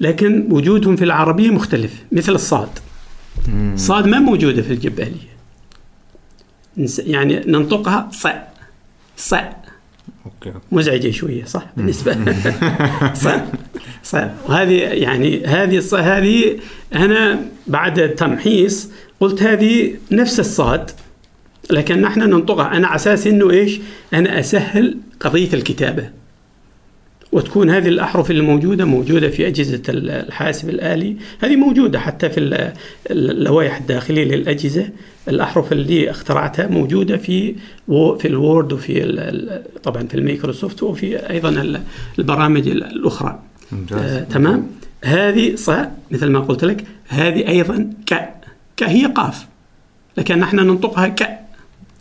لكن 0.00 0.46
وجودهم 0.50 0.96
في 0.96 1.04
العربية 1.04 1.50
مختلف 1.50 1.92
مثل 2.12 2.32
الصاد. 2.34 2.68
صاد 3.76 4.06
ما 4.06 4.18
موجودة 4.18 4.62
في 4.62 4.72
الجباليه 4.72 5.28
نس- 6.78 6.98
يعني 7.06 7.40
ننطقها 7.46 8.08
ص 8.12 8.26
ص. 9.16 9.34
أوكي. 9.34 10.52
مزعجة 10.72 11.10
شوية 11.10 11.44
صح؟ 11.44 11.66
بالنسبة. 11.76 12.16
ص 13.14 13.26
ص. 14.02 14.14
وهذه 14.48 14.72
يعني 14.78 15.46
هذه 15.46 15.82
هذه 15.98 16.58
أنا 16.94 17.40
بعد 17.66 18.08
تمحيص 18.14 18.90
قلت 19.20 19.42
هذه 19.42 19.94
نفس 20.10 20.40
الصاد. 20.40 20.90
لكن 21.70 22.00
نحن 22.00 22.20
ننطقها. 22.20 22.76
أنا 22.76 22.86
على 22.86 22.96
أساس 22.96 23.26
إنه 23.26 23.50
إيش؟ 23.50 23.80
أنا 24.14 24.40
أسهل 24.40 24.96
قضية 25.20 25.52
الكتابة. 25.54 26.10
وتكون 27.32 27.70
هذه 27.70 27.88
الأحرف 27.88 28.30
اللي 28.30 28.42
موجودة 28.42 28.84
موجودة 28.84 29.28
في 29.28 29.46
أجهزة 29.46 29.82
ال- 29.88 30.10
الحاسب 30.10 30.68
الآلي. 30.70 31.16
هذه 31.40 31.56
موجودة 31.56 31.98
حتى 32.00 32.30
في 32.30 32.40
ال- 32.40 32.72
اللوائح 33.10 33.76
الداخلية 33.76 34.24
للأجهزة. 34.24 34.88
الأحرف 35.28 35.72
اللي 35.72 36.10
اخترعتها 36.10 36.66
موجودة 36.66 37.16
في 37.16 37.54
في 37.88 38.24
ال 38.28 38.37
Word 38.37 38.72
وفي 38.72 39.02
طبعا 39.82 40.02
في 40.06 40.14
الميكروسوفت 40.14 40.82
وفي 40.82 41.30
أيضا 41.30 41.48
ال- 41.48 41.80
البرامج 42.18 42.68
ال- 42.68 42.84
الأخرى. 42.84 43.38
ممتاز. 43.72 43.98
آه 44.12 44.24
تمام؟ 44.24 44.66
هذه 45.04 45.54
ص 45.56 45.70
مثل 46.10 46.26
ما 46.30 46.40
قلت 46.40 46.64
لك 46.64 46.84
هذه 47.08 47.48
أيضا 47.48 47.90
ك 48.06 48.14
ك 48.76 48.82
هي 48.82 49.06
قاف. 49.06 49.46
لكن 50.16 50.38
نحن 50.38 50.56
ننطقها 50.56 51.08
ك. 51.08 51.38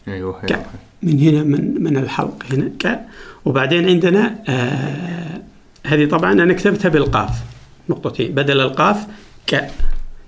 أيوه 0.07 0.41
ك 0.45 0.51
أيوه. 0.51 0.63
من 1.03 1.19
هنا 1.19 1.43
من 1.43 1.83
من 1.83 1.97
الحلق 1.97 2.43
هنا 2.53 2.69
ك. 2.79 2.99
وبعدين 3.45 3.89
عندنا 3.89 4.35
آه 4.49 5.41
هذه 5.85 6.05
طبعا 6.05 6.31
أنا 6.33 6.53
كتبتها 6.53 6.89
بالقاف 6.89 7.29
نقطتين 7.89 8.31
بدل 8.35 8.59
القاف 8.61 9.05
ك. 9.47 9.61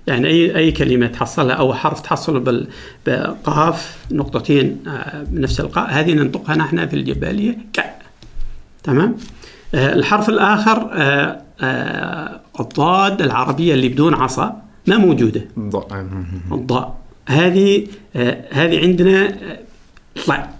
يعني 0.06 0.28
أي 0.28 0.56
أي 0.56 0.72
كلمة 0.72 1.06
تحصلها 1.06 1.54
أو 1.54 1.74
حرف 1.74 2.00
تحصله 2.00 2.40
بال- 2.40 2.68
بقاف 3.06 3.98
نقطتين 4.10 4.78
آه 4.88 5.22
بنفس 5.22 5.60
القاف 5.60 5.90
هذه 5.90 6.12
ننطقها 6.14 6.56
نحن 6.56 6.86
في 6.88 6.96
الجبالية 6.96 7.58
ك. 7.76 7.80
تمام؟ 8.82 9.16
آه 9.74 9.92
الحرف 9.94 10.28
الآخر 10.28 10.90
آه 10.92 12.40
الضاد 12.60 13.22
العربية 13.22 13.74
اللي 13.74 13.88
بدون 13.88 14.14
عصا 14.14 14.62
ما 14.86 14.96
موجودة. 14.96 15.40
الضاء. 16.52 17.00
هذه 17.28 17.86
هذه 18.52 18.80
عندنا 18.82 19.36
طلع 20.26 20.50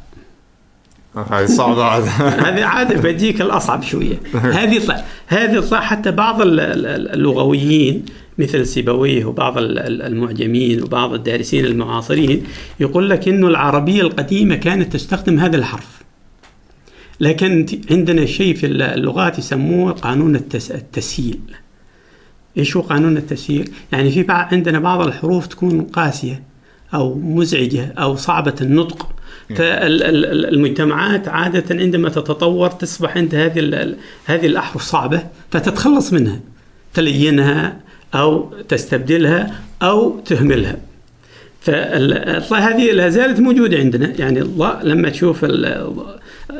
هذه 1.30 1.46
صعبة. 1.46 1.84
عاد. 1.84 2.02
هذه 2.46 2.64
عادة 2.64 3.00
بديك 3.00 3.40
الأصعب 3.40 3.82
شوية. 3.82 4.20
هذه 4.58 4.84
طلع 4.86 5.04
هذه 5.26 5.60
طلع 5.60 5.80
حتى 5.80 6.10
بعض 6.10 6.40
ال- 6.42 6.60
ال- 6.60 7.08
اللغويين 7.14 8.04
مثل 8.38 8.66
سيبويه 8.66 9.24
وبعض 9.24 9.58
ال- 9.58 9.78
ال- 9.78 10.02
المعجمين 10.02 10.82
وبعض 10.82 11.12
الدارسين 11.14 11.64
المعاصرين 11.64 12.44
يقول 12.80 13.10
لك 13.10 13.28
إنه 13.28 13.48
العربية 13.48 14.02
القديمة 14.02 14.54
كانت 14.54 14.92
تستخدم 14.92 15.38
هذا 15.38 15.56
الحرف. 15.56 16.00
لكن 17.20 17.66
عندنا 17.90 18.26
شيء 18.26 18.54
في 18.54 18.66
اللغات 18.66 19.38
يسموه 19.38 19.92
قانون 19.92 20.36
التس... 20.36 20.70
التسهيل 20.70 21.40
إيش 22.58 22.76
هو 22.76 22.82
قانون 22.82 23.16
التسهيل؟ 23.16 23.70
يعني 23.92 24.10
في 24.10 24.22
بعض 24.22 24.54
عندنا 24.54 24.78
بعض 24.78 25.06
الحروف 25.06 25.46
تكون 25.46 25.82
قاسية 25.82 26.42
أو 26.94 27.14
مزعجة 27.14 27.92
أو 27.98 28.16
صعبة 28.16 28.54
النطق. 28.60 29.06
فالمجتمعات 29.56 31.28
عادة 31.28 31.76
عندما 31.80 32.08
تتطور 32.08 32.70
تصبح 32.70 33.16
عند 33.16 33.34
هذه 33.34 33.94
هذه 34.24 34.46
الاحرف 34.46 34.82
صعبة 34.82 35.22
فتتخلص 35.50 36.12
منها 36.12 36.40
تلينها 36.94 37.80
أو 38.14 38.52
تستبدلها 38.68 39.54
أو 39.82 40.20
تهملها. 40.20 40.76
فهذه 42.40 42.92
لا 42.92 43.08
زالت 43.08 43.40
موجودة 43.40 43.78
عندنا. 43.78 44.12
يعني 44.18 44.40
الله 44.40 44.82
لما 44.82 45.08
تشوف 45.08 45.44
ال- 45.44 45.96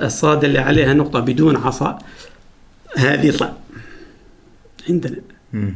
الصاد 0.02 0.44
اللي 0.44 0.58
عليها 0.58 0.94
نقطة 0.94 1.20
بدون 1.20 1.56
عصا 1.56 1.98
هذه 2.96 3.30
طلع 3.30 3.52
عندنا. 4.88 5.16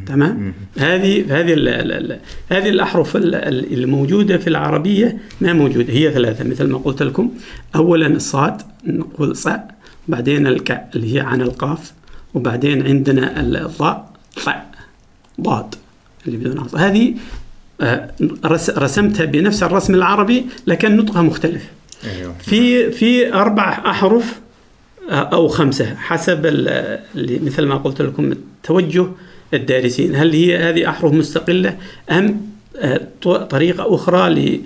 تمام؟ 0.06 0.52
هذه 0.78 1.40
هذه 1.40 1.52
ال- 1.54 1.68
ال- 1.68 1.92
ال- 2.12 2.18
هذه 2.50 2.68
الأحرف 2.68 3.16
ال- 3.16 3.34
ال- 3.34 3.72
الموجوده 3.82 4.38
في 4.38 4.46
العربية 4.46 5.18
ما 5.40 5.52
موجودة 5.52 5.92
هي 5.92 6.12
ثلاثة 6.12 6.44
مثل 6.44 6.66
ما 6.68 6.78
قلت 6.78 7.02
لكم. 7.02 7.30
اولا 7.76 8.06
الصاد 8.06 8.62
نقول 8.86 9.36
ص 9.36 9.48
بعدين 10.08 10.46
الكاء 10.46 10.90
اللي 10.94 11.14
هي 11.14 11.20
عن 11.20 11.40
القاف 11.42 11.92
وبعدين 12.34 12.86
عندنا 12.86 13.40
الضاء 13.40 14.10
ط 14.44 14.48
ضاد 15.40 15.74
اللي 16.26 16.36
بدون 16.36 16.58
عصا 16.58 16.78
هذه 16.78 17.14
آه، 17.80 18.10
رس- 18.44 18.70
رسمتها 18.70 19.24
بنفس 19.26 19.62
الرسم 19.62 19.94
العربي 19.94 20.46
لكن 20.66 20.96
نطقها 20.96 21.22
مختلف. 21.22 21.62
أيوه. 22.04 22.34
في 22.38 22.90
في 22.90 23.34
أربع 23.34 23.82
أحرف 23.90 24.40
آه، 25.10 25.14
أو 25.14 25.48
خمسة 25.48 25.94
حسب 25.94 26.46
مثل 27.16 27.64
ما 27.66 27.74
قلت 27.76 28.02
لكم 28.02 28.32
توجه 28.62 29.06
الدارسين. 29.54 30.14
هل 30.14 30.32
هي 30.32 30.56
هذه 30.58 30.88
أحرف 30.88 31.12
مستقلة 31.12 31.76
أم 32.10 32.40
آه، 32.78 33.00
ط- 33.22 33.28
طريقة 33.28 33.94
أخرى 33.94 34.58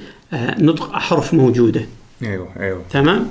لنطق 0.59 0.95
أحرف 0.95 1.35
موجودة؟ 1.35 1.81
أيوه 2.23 2.49
أيوه. 2.61 2.83
تمام؟ 2.91 3.29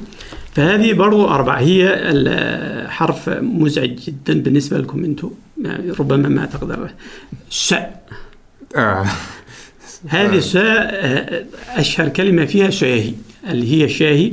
فهذه 0.54 0.94
برضو 0.94 1.28
أربعة. 1.28 1.60
هي 1.60 1.94
الحرف 1.94 3.30
مزعج 3.30 3.96
جدا 3.96 4.42
بالنسبة 4.42 4.78
لكم 4.78 5.04
أنتم. 5.04 5.32
يعني 5.64 5.92
ربما 5.92 6.30
ما 6.30 6.46
تقدر. 6.46 6.90
شاء. 7.50 8.08
آه. 8.76 9.06
هذه 10.08 10.38
الشاء 10.38 10.90
آه، 10.94 11.46
أشهر 11.70 12.10
كلمة 12.10 12.46
فيها 12.46 12.70
شاهي 12.70 13.14
اللي 13.50 13.84
هي 13.84 13.90
شاهي. 13.90 14.32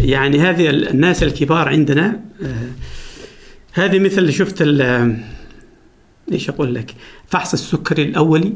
يعني 0.00 0.40
هذه 0.40 0.70
الناس 0.70 1.22
الكبار 1.22 1.68
عندنا 1.68 2.20
آه، 2.42 2.68
هذه 3.72 3.98
مثل 3.98 4.32
شفت 4.32 4.62
إيش 6.32 6.48
أقول 6.48 6.74
لك؟ 6.74 6.94
فحص 7.28 7.52
السكري 7.52 8.02
الأولي 8.02 8.52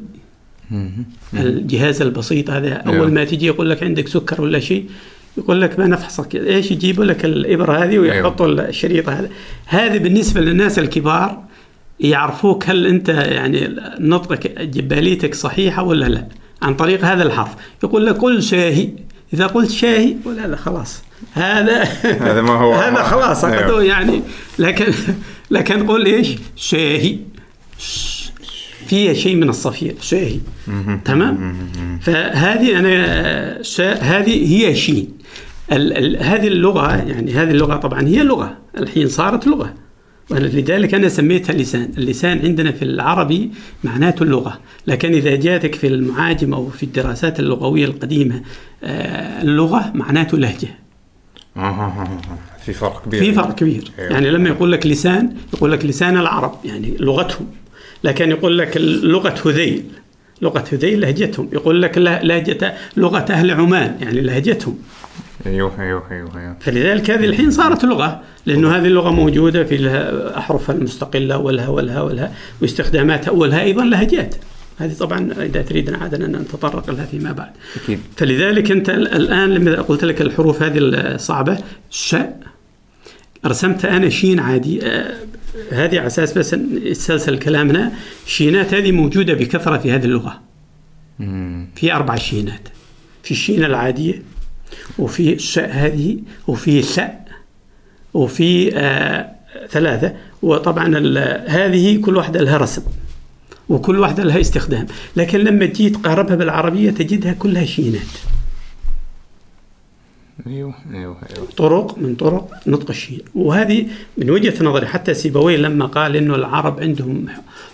الجهاز 1.35 2.03
البسيط 2.03 2.51
هذا 2.51 2.75
أول 2.75 2.97
نعم. 2.97 3.15
ما 3.15 3.25
تجي 3.25 3.47
يقول 3.47 3.71
لك 3.71 3.83
عندك 3.83 4.09
سكر 4.09 4.43
ولا 4.43 4.61
شيء 4.61 4.87
يقول 5.39 5.61
لك 5.61 5.79
ما 5.79 5.87
نفحصك 5.87 6.35
إيش 6.35 6.71
يجيبوا 6.71 7.05
لك 7.05 7.25
الإبرة 7.25 7.85
هذه 7.85 7.99
ويحطوا 7.99 8.47
الشريط 8.47 9.09
هذا 9.09 9.29
هذه 9.67 9.99
بالنسبة 9.99 10.41
للناس 10.41 10.79
الكبار 10.79 11.45
يعرفوك 12.01 12.71
هل 12.71 12.87
أنت 12.87 13.09
يعني 13.09 13.77
نطقك 14.01 14.61
جباليتك 14.61 15.35
صحيحة 15.35 15.83
ولا 15.83 16.07
لا 16.07 16.29
عن 16.63 16.75
طريق 16.75 17.05
هذا 17.05 17.23
الحرف. 17.23 17.51
يقول 17.85 18.07
لك 18.07 18.17
قل 18.17 18.43
شاهي. 18.43 18.89
إذا 19.35 19.47
قلت 19.47 19.71
شاهي 19.71 20.17
قول 20.25 20.39
هذا 20.41 20.57
خلاص. 20.57 21.03
هذا 21.33 21.83
هذا 22.29 22.43
ما 22.43 22.53
هو. 22.53 22.75
هذا 22.85 23.03
خلاص 23.03 23.45
أيوه. 23.45 23.85
يعني. 23.85 24.23
لكن 24.59 24.93
لكن 25.51 25.87
قل 25.87 26.07
إيش؟ 26.07 26.29
شاهي. 26.57 27.19
فيها 28.87 29.13
شيء 29.13 29.37
من 29.37 29.49
الصفير 29.49 29.95
شاهي. 30.01 30.39
تمام؟ 31.05 31.55
فهذه 32.01 32.79
أنا 32.79 33.63
شا 33.63 33.95
هذه 33.95 34.67
هي 34.67 34.75
شين. 34.75 35.09
ال 35.73 35.93
ال 35.97 36.23
هذه 36.23 36.47
اللغة 36.47 36.97
يعني 36.97 37.33
هذه 37.33 37.51
اللغة 37.51 37.77
طبعا 37.77 38.09
هي 38.09 38.23
لغة. 38.23 38.57
الحين 38.79 39.09
صارت 39.09 39.47
لغة. 39.47 39.75
ولذلك 40.31 40.95
أنا 40.95 41.09
سميتها 41.09 41.53
لسان، 41.53 41.93
اللسان 41.99 42.39
عندنا 42.39 42.73
في 42.73 42.83
العربي 42.83 43.51
معناته 43.85 44.23
اللغة، 44.23 44.61
لكن 44.87 45.15
إذا 45.15 45.37
جاتك 45.37 45.75
في 45.75 45.87
المعاجم 45.87 46.55
أو 46.55 46.69
في 46.69 46.83
الدراسات 46.83 47.41
اللغوية 47.41 47.85
القديمة 47.85 48.43
آه، 48.85 49.43
اللغة 49.43 49.93
معناته 49.95 50.39
لهجة. 50.39 50.69
في 52.65 52.73
فرق 52.73 53.05
كبير. 53.05 53.21
في 53.21 53.33
فرق 53.33 53.55
كبير، 53.55 53.91
أيوة. 53.99 54.11
يعني 54.11 54.31
لما 54.31 54.49
يقول 54.49 54.73
لك 54.73 54.87
لسان 54.87 55.37
يقول 55.55 55.73
لك 55.73 55.85
لسان 55.85 56.17
العرب. 56.17 56.55
يعني 56.65 56.97
لغتهم، 57.01 57.47
لكن 58.05 58.31
يقول 58.31 58.59
لك 58.59 58.77
لغة 59.03 59.35
هذيل 59.47 59.85
لغة 60.43 60.65
هذيل 60.73 61.01
لهجتهم، 61.01 61.49
يقول 61.53 61.83
لك 61.83 61.99
لهجة 61.99 62.75
لغة 62.97 63.27
أهل 63.31 63.51
عمان 63.51 63.97
يعني 64.01 64.21
لهجتهم. 64.21 64.79
أيوه 65.47 65.83
أيوه 65.83 66.03
أيوه 66.11 66.41
أيوه. 66.41 66.57
فلذلك 66.61 67.11
هذه 67.11 67.25
الحين 67.25 67.51
صارت 67.51 67.85
لغة 67.85 68.23
لأنه 68.47 68.77
هذه 68.77 68.87
اللغة 68.87 69.11
موجودة 69.11 69.65
في 69.65 69.89
احرفها 70.37 70.75
المستقلة 70.75 71.39
والها 71.39 71.69
والها 71.69 72.01
والها 72.01 72.33
واستخداماتها 72.63 73.31
والها 73.31 73.63
أيضا 73.63 73.85
لهجات. 73.85 74.35
هذه 74.79 74.93
طبعا 74.93 75.33
إذا 75.33 75.63
تريد 75.63 75.95
عاده 75.95 76.27
أن 76.27 76.33
نتطرق 76.33 76.91
لها 76.91 77.07
فيما 77.07 77.33
بعد. 77.33 77.51
أكيد. 77.85 78.01
فلذلك 78.17 78.71
أنت 78.71 78.91
الآن 78.91 79.51
لما 79.55 79.75
قلت 79.83 80.05
لك 80.05 80.21
الحروف 80.21 80.63
هذه 80.63 80.79
الصعبة 80.79 81.59
شاء 81.91 82.41
رسمت 83.47 83.85
أنا 83.85 84.09
شين 84.09 84.41
عادي 84.41 84.87
آه 84.87 85.15
هذه 85.73 85.99
على 85.99 86.07
أساس 86.07 86.39
بس 86.39 86.53
يتسلسل 86.83 87.39
كلامنا. 87.39 87.93
الشينات 88.27 88.75
هذه 88.75 88.93
موجودة 88.93 89.35
بكثرة 89.35 89.79
في 89.79 89.93
هذه 89.93 90.05
اللغة. 90.05 90.41
في 91.77 91.93
أربع 91.93 92.17
شينات. 92.17 92.69
في 93.23 93.31
الشين 93.31 93.65
العادية 93.65 94.23
وفي 94.99 95.33
الشاء 95.33 95.71
هذه 95.73 96.19
وفي 96.47 96.83
ساء 96.83 97.29
وفي 98.15 98.77
آه 98.77 99.31
ثلاثة. 99.71 100.15
وطبعا 100.43 100.99
هذه 101.49 102.01
كل 102.01 102.17
واحدة 102.17 102.41
لها 102.41 102.57
رسم 102.57 102.83
وكل 103.69 103.99
واحدة 103.99 104.25
لها 104.25 104.41
استخدام. 104.41 104.87
لكن 105.17 105.39
لما 105.39 105.67
تجي 105.67 105.91
تقاربها 105.91 106.37
بالعربية 106.37 106.91
تجدها 106.91 107.33
كلها 107.33 107.65
شينات. 107.65 108.03
أيوه 110.47 110.75
أيوه 110.95 111.17
أيوه. 111.31 111.49
طرق 111.57 111.99
من 111.99 112.15
طرق 112.15 112.51
نطق 112.67 112.91
الشين 112.91 113.21
وهذه 113.35 113.87
من 114.17 114.31
وجهة 114.31 114.65
نظري 114.65 114.87
حتى 114.87 115.15
سيبويه 115.15 115.57
لما 115.57 115.87
قال 115.87 116.17
إنه 116.17 116.35
العرب 116.35 116.81
عندهم 116.81 117.27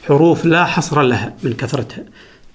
حروف 0.06 0.44
لا 0.44 0.64
حصر 0.64 1.02
لها 1.02 1.34
من 1.42 1.52
كثرتها. 1.52 2.04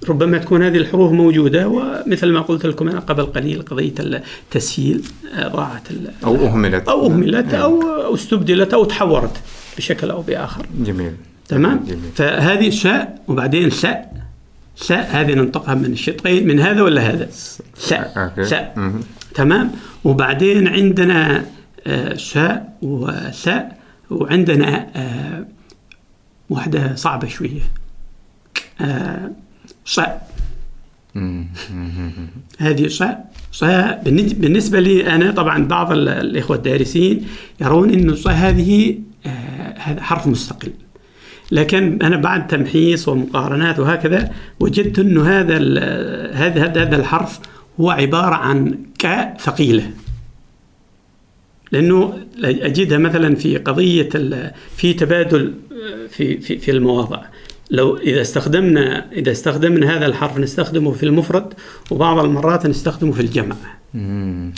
ربما 0.10 0.38
تكون 0.38 0.64
هذه 0.64 0.78
الحروف 0.78 1.12
موجودة 1.12 1.68
ومثل 1.68 2.32
ما 2.32 2.42
قلت 2.42 2.66
لكم 2.66 2.88
أنا 2.88 3.00
قبل 3.00 3.26
قليل 3.26 3.62
قضية 3.62 3.94
التسهيل 4.00 5.02
ضاعت 5.40 5.88
أو 6.24 6.36
أهملت. 6.36 6.90
أو 6.90 7.06
أهملت 7.06 7.54
أو 7.54 8.14
استبدلت 8.14 8.74
أو 8.74 8.86
تحورت 8.86 9.38
بشكل 9.78 10.10
أو 10.12 10.22
بآخر. 10.22 10.66
جميل. 10.80 11.14
تمام؟ 11.48 11.84
جميل. 11.88 12.12
فهذه 12.16 12.70
شاء 12.70 13.22
وبعدين 13.28 13.70
ساء. 13.70 14.19
ساء 14.82 15.10
هذه 15.12 15.34
ننطقها 15.34 15.76
من 15.76 15.92
الشطين 15.92 16.48
من 16.48 16.60
هذا 16.60 16.82
ولا 16.82 17.02
هذا؟ 17.02 17.30
ساء 17.76 18.34
ساء 18.44 18.94
تمام؟ 19.36 19.72
وبعدين 20.04 20.68
عندنا 20.68 21.46
شاء 22.16 22.78
وساء 22.82 23.80
وعندنا 24.10 24.90
واحدة 26.50 26.96
صعبة 26.96 27.28
شوية. 27.28 27.62
صاء 29.86 30.30
هذه 32.60 32.88
صاء 32.88 33.32
صاء 33.52 34.02
بالنسبة 34.38 34.80
لي 34.80 35.16
أنا 35.16 35.32
طبعا 35.32 35.66
بعض 35.66 35.92
الإخوة 35.92 36.58
الدارسين 36.58 37.28
يرون 37.62 37.94
أن 37.94 38.10
الصاء 38.10 38.34
هذه 38.34 39.00
هذا 39.76 40.02
حرف 40.02 40.28
مستقل. 40.28 40.72
لكن 41.52 42.02
أنا 42.02 42.18
بعد 42.18 42.48
تمحيص 42.48 43.08
ومقارنات 43.08 43.80
وهكذا 43.80 44.32
وجدت 44.60 45.00
أنه 45.00 45.24
هذا 45.24 45.58
هذا 46.34 46.84
هذا 46.84 46.96
الحرف 46.96 47.40
هو 47.80 47.90
عبارة 47.90 48.36
عن 48.36 48.78
كاء 49.00 49.38
ثقيلة. 49.40 49.92
لأنه 51.72 52.20
أجدها 52.44 52.98
مثلا 52.98 53.36
في 53.36 53.58
قضية 53.58 54.10
في 54.78 54.94
تبادل 54.94 55.54
في 56.10 56.38
في 56.38 56.58
في 56.58 56.72
المواضع. 56.72 57.22
لو 57.72 57.98
إذا 57.98 58.22
استخدمنا 58.22 59.12
إذا 59.12 59.32
استخدمنا 59.32 59.98
هذا 59.98 60.06
الحرف 60.06 60.38
نستخدمه 60.38 60.92
في 60.92 61.04
المفرد 61.04 61.54
وبعض 61.92 62.20
المرات 62.26 62.66
نستخدمه 62.66 63.12
في 63.12 63.20
الجمع. 63.20 63.56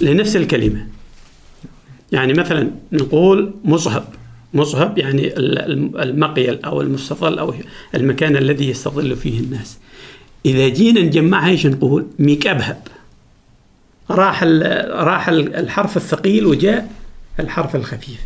لنفس 0.02 0.36
الكلمة. 0.36 0.88
يعني 2.12 2.34
مثلا 2.34 2.72
نقول 2.92 3.54
مصهب. 3.64 4.04
مصهب 4.54 4.98
يعني 4.98 5.38
المقيل 5.38 6.64
أو 6.66 6.82
المستظل 6.82 7.40
أو 7.40 7.54
المكان 7.96 8.38
الذي 8.38 8.70
يستظل 8.70 9.16
فيه 9.16 9.40
الناس. 9.40 9.78
إذا 10.46 10.68
جينا 10.68 11.02
نجمعها 11.02 11.50
إيش 11.50 11.68
نقول؟ 11.68 12.08
ميكابهب 12.20 12.82
راح 14.10 14.44
راح 14.90 15.30
الحرف 15.30 15.98
الثقيل 15.98 16.46
وجاء 16.46 16.92
الحرف 17.40 17.76
الخفيف. 17.76 18.20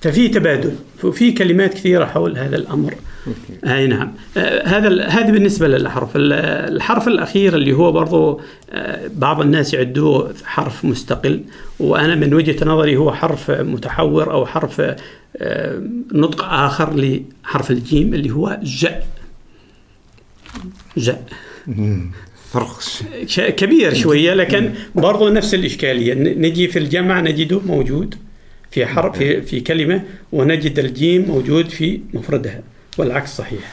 ففي 0.00 0.28
تبادل 0.28 0.74
وفي 1.04 1.32
كلمات 1.32 1.74
كثيرة 1.74 2.04
حول 2.04 2.38
هذا 2.38 2.56
أي 3.66 3.86
نعم. 3.86 4.12
آه 4.36 4.66
هذا 4.66 5.06
هذا 5.06 5.30
بالنسبة 5.30 5.68
للحرف. 5.68 6.10
الحرف 6.14 7.08
الأخير 7.08 7.56
اللي 7.56 7.72
هو 7.72 7.92
برضو 7.92 8.40
آه 8.70 9.10
بعض 9.14 9.40
الناس 9.40 9.74
يعدوه 9.74 10.34
حرف 10.44 10.84
مستقل 10.84 11.40
وأنا 11.78 12.14
من 12.14 12.34
وجهة 12.34 12.64
نظري 12.64 12.96
هو 12.96 13.12
حرف 13.12 13.50
متحور 13.50 14.32
أو 14.32 14.46
حرف 14.46 14.80
آه 15.36 15.82
نطق 16.12 16.44
آخر 16.44 16.96
لحرف 16.96 17.70
الجيم 17.70 18.14
اللي 18.14 18.30
هو 18.30 18.58
جاء 18.62 19.06
جاء 20.96 21.24
فرق 22.52 22.78
كبير 23.50 23.94
شوية 23.94 24.34
لكن 24.34 24.70
برضو 24.94 25.28
نفس 25.28 25.54
الإشكالية. 25.54 26.14
نجي 26.14 26.68
في 26.68 26.78
الجمع 26.78 27.20
نجده 27.20 27.60
موجود 27.60 28.14
في 28.70 28.86
حرف 28.86 29.18
في, 29.18 29.42
في 29.42 29.60
كلمة 29.60 30.02
ونجد 30.32 30.78
الجيم 30.78 31.24
موجود 31.28 31.68
في 31.68 32.00
مفردها. 32.14 32.62
والعكس 32.98 33.36
صحيح. 33.36 33.72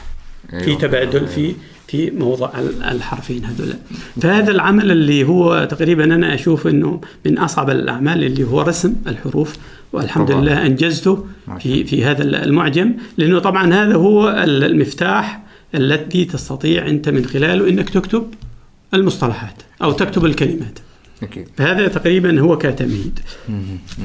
في 0.63 0.75
تبادل 0.75 1.27
في 1.27 1.55
في 1.87 2.11
موضع 2.11 2.49
الحرفين 2.91 3.45
هذول. 3.45 3.73
فهذا 4.21 4.51
العمل 4.51 4.91
اللي 4.91 5.23
هو 5.23 5.67
تقريبا 5.71 6.03
أنا 6.03 6.33
أشوف 6.33 6.67
إنه 6.67 7.01
من 7.25 7.37
أصعب 7.37 7.69
الأعمال 7.69 8.23
اللي 8.23 8.43
هو 8.43 8.61
رسم 8.61 8.93
الحروف 9.07 9.55
والحمد 9.93 10.27
طبعا. 10.27 10.41
لله 10.41 10.65
أنجزته 10.65 11.25
في 11.59 11.83
في 11.83 12.05
هذا 12.05 12.23
المعجم. 12.23 12.93
لأنه 13.17 13.39
طبعا 13.39 13.73
هذا 13.73 13.95
هو 13.95 14.29
المفتاح 14.29 15.41
الذي 15.75 16.25
تستطيع 16.25 16.87
أنت 16.87 17.09
من 17.09 17.25
خلاله 17.25 17.69
إنك 17.69 17.89
تكتب 17.89 18.33
المصطلحات 18.93 19.61
أو 19.83 19.91
تكتب 19.91 20.25
الكلمات. 20.25 20.79
أكيد. 21.23 21.47
فهذا 21.57 21.87
تقريبا 21.87 22.39
هو 22.39 22.57
كتمهيد. 22.57 23.19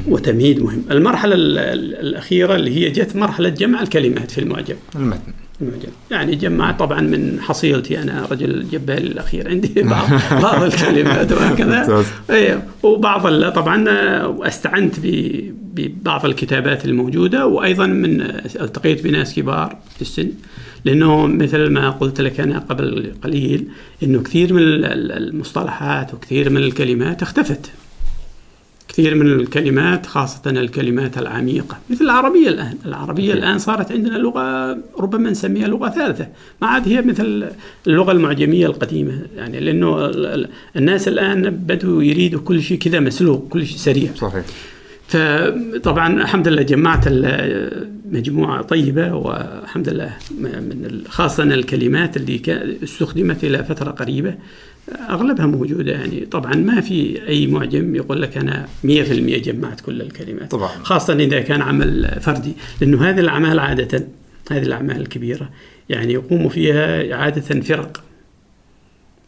وتمهيد 0.09 0.62
مهم. 0.62 0.83
المرحلة 0.90 1.35
الأخيرة 1.37 2.55
اللي 2.57 2.77
هي 2.77 2.90
جت 2.90 3.16
مرحلة 3.16 3.48
جمع 3.48 3.83
الكلمات 3.83 4.31
في 4.31 4.38
المعجم. 4.38 4.77
المتن. 4.96 5.33
المعجم. 5.61 5.88
يعني 6.11 6.35
جمع 6.35 6.72
طبعا 6.72 7.01
من 7.01 7.40
حصيلتي 7.40 8.03
أنا 8.03 8.27
رجل 8.31 8.66
جبال 8.72 9.07
الأخير. 9.07 9.48
عندي 9.48 9.83
بعض 9.83 10.09
بعض 10.42 10.62
الكلمات 10.62 11.33
وهكذا. 11.33 12.05
أيه. 12.31 12.64
وبعض 12.83 13.51
طبعا 13.53 13.85
استعنت 14.48 14.94
ببعض 15.75 16.25
الكتابات 16.25 16.85
الموجودة. 16.85 17.46
وأيضا 17.46 17.87
من 17.87 18.20
التقيت 18.61 19.05
بناس 19.05 19.35
كبار 19.35 19.77
في 19.96 20.03
السن. 20.03 20.29
لأنه 20.85 21.27
مثل 21.27 21.71
ما 21.71 21.90
قلت 21.90 22.21
لك 22.21 22.40
أنا 22.40 22.59
قبل 22.59 23.12
قليل 23.25 23.68
إنه 24.03 24.23
كثير 24.23 24.53
من 24.53 24.62
المصطلحات 24.62 26.14
وكثير 26.14 26.51
من 26.51 26.57
الكلمات 26.57 27.23
اختفت. 27.23 27.71
كثير 28.88 29.14
من 29.14 29.27
الكلمات 29.27 30.07
خاصة 30.07 30.51
الكلمات 30.51 31.18
العميقة 31.18 31.79
مثل 31.90 32.05
العربية 32.05 32.49
الآن. 32.49 32.77
العربية 32.87 33.33
الآن 33.33 33.59
صارت 33.59 33.92
عندنا 33.92 34.18
لغة 34.18 34.79
ربما 34.99 35.31
نسميها 35.31 35.68
لغة 35.68 35.88
ثالثة 35.88 36.29
ما 36.62 36.68
عاد 36.68 36.88
هي 36.88 37.03
مثل 37.03 37.49
اللغة 37.87 38.12
المعجمية 38.12 38.66
القديمة. 38.66 39.18
يعني 39.37 39.61
لأنه 39.61 40.11
الناس 40.77 41.09
الآن 41.09 41.51
بدوا 41.51 42.03
يريدوا 42.03 42.40
كل 42.40 42.62
شيء 42.62 42.79
كذا 42.79 43.01
مسلوق 43.01 43.49
كل 43.49 43.66
شيء 43.66 43.77
سريع. 43.77 44.11
صحيح. 44.14 44.45
فطبعا 45.09 46.23
الحمد 46.23 46.49
لله 46.49 46.62
جمعت 46.62 47.05
مجموعة 48.12 48.62
طيبة 48.62 49.14
والحمد 49.14 49.88
لله 49.88 50.16
من 50.40 51.03
خاصة 51.09 51.42
الكلمات 51.42 52.16
اللي 52.16 52.42
استخدمت 52.85 53.44
إلى 53.44 53.64
فترة 53.64 53.90
قريبة 53.90 54.35
أغلبها 55.11 55.46
موجودة 55.46 55.92
يعني. 55.92 56.20
طبعا 56.20 56.55
ما 56.55 56.81
في 56.81 57.29
أي 57.29 57.46
معجم 57.46 57.94
يقول 57.94 58.22
لك 58.22 58.37
أنا 58.37 58.66
100% 58.85 58.87
جمعت 58.88 59.81
كل 59.81 60.01
الكلمات 60.01 60.51
طبعا. 60.51 60.68
خاصة 60.68 61.14
إذا 61.14 61.40
كان 61.40 61.62
عمل 61.62 62.18
فردي 62.20 62.53
لأنه 62.81 63.11
هذه 63.11 63.20
الأعمال 63.20 63.59
عادة 63.59 64.07
هذه 64.51 64.62
الأعمال 64.62 65.01
الكبيرة 65.01 65.51
يعني 65.88 66.12
يقوم 66.12 66.48
فيها 66.48 67.16
عادة 67.16 67.61
فرق. 67.61 68.05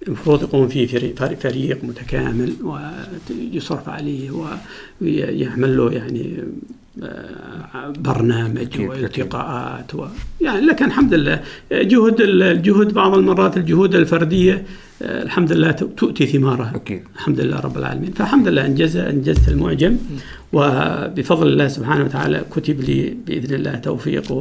المفروض 0.07 0.43
يقوم 0.43 0.69
فيه 0.69 0.87
فريق, 0.87 1.35
فريق 1.35 1.85
متكامل 1.85 2.53
ويصرف 2.63 3.89
عليه 3.89 4.31
ويعمل 5.01 5.77
له 5.77 5.93
يعني 5.93 6.45
برنامج 7.99 8.81
والتقاءات 8.81 9.95
و... 9.95 10.07
يعني 10.41 10.61
لكن 10.61 10.85
الحمد 10.85 11.15
لله 11.15 11.41
جهد 11.73 12.21
الجهد 12.21 12.95
بعض 12.95 13.15
المرات 13.15 13.57
الجهود 13.57 13.95
الفردية 13.95 14.65
آه، 15.03 15.23
الحمد 15.23 15.53
لله 15.53 15.71
تؤتي 15.71 16.27
ثمارها. 16.27 16.73
أكيد. 16.75 17.03
الحمد 17.15 17.41
لله 17.41 17.61
رب 17.61 17.79
العالمين. 17.79 18.13
فالحمد 18.13 18.49
لله 18.49 18.67
انجز 18.67 18.97
أنجزت 18.97 19.49
المعجم. 19.49 19.97
وبفضل 20.53 21.47
الله 21.47 21.69
سبحانه 21.69 22.05
وتعالى 22.05 22.45
كتب 22.51 22.81
لي 22.81 23.17
بإذن 23.27 23.55
الله 23.55 23.75
توفيق 23.75 24.33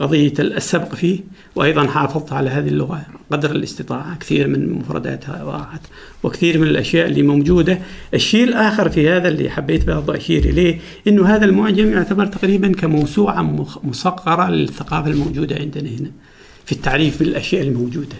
قضية 0.00 0.32
السبق 0.38 0.94
فيه 0.94 1.20
وأيضا 1.56 1.86
حافظت 1.86 2.32
على 2.32 2.50
هذه 2.50 2.68
اللغة 2.68 3.02
قدر 3.32 3.50
الاستطاعة 3.50 4.18
كثير 4.18 4.48
من 4.48 4.72
مفرداتها 4.72 5.44
ضاعت 5.44 5.80
وكثير 6.22 6.58
من 6.58 6.66
الأشياء 6.66 7.06
اللي 7.06 7.22
موجودة. 7.22 7.78
الشيء 8.14 8.44
الآخر 8.44 8.88
في 8.88 9.08
هذا 9.08 9.28
اللي 9.28 9.50
حبيت 9.50 9.86
برضه 9.86 10.16
أشير 10.16 10.44
إليه 10.44 10.78
أنه 11.08 11.26
هذا 11.26 11.44
المعجم 11.44 11.92
يعتبر 11.92 12.26
تقريبا 12.26 12.72
كموسوعة 12.72 13.42
مصغرة 13.84 14.50
للثقافة 14.50 15.10
الموجودة 15.10 15.56
عندنا 15.56 15.88
هنا 15.88 16.10
في 16.64 16.72
التعريف 16.72 17.18
بالأشياء 17.18 17.62
الموجودة. 17.62 18.16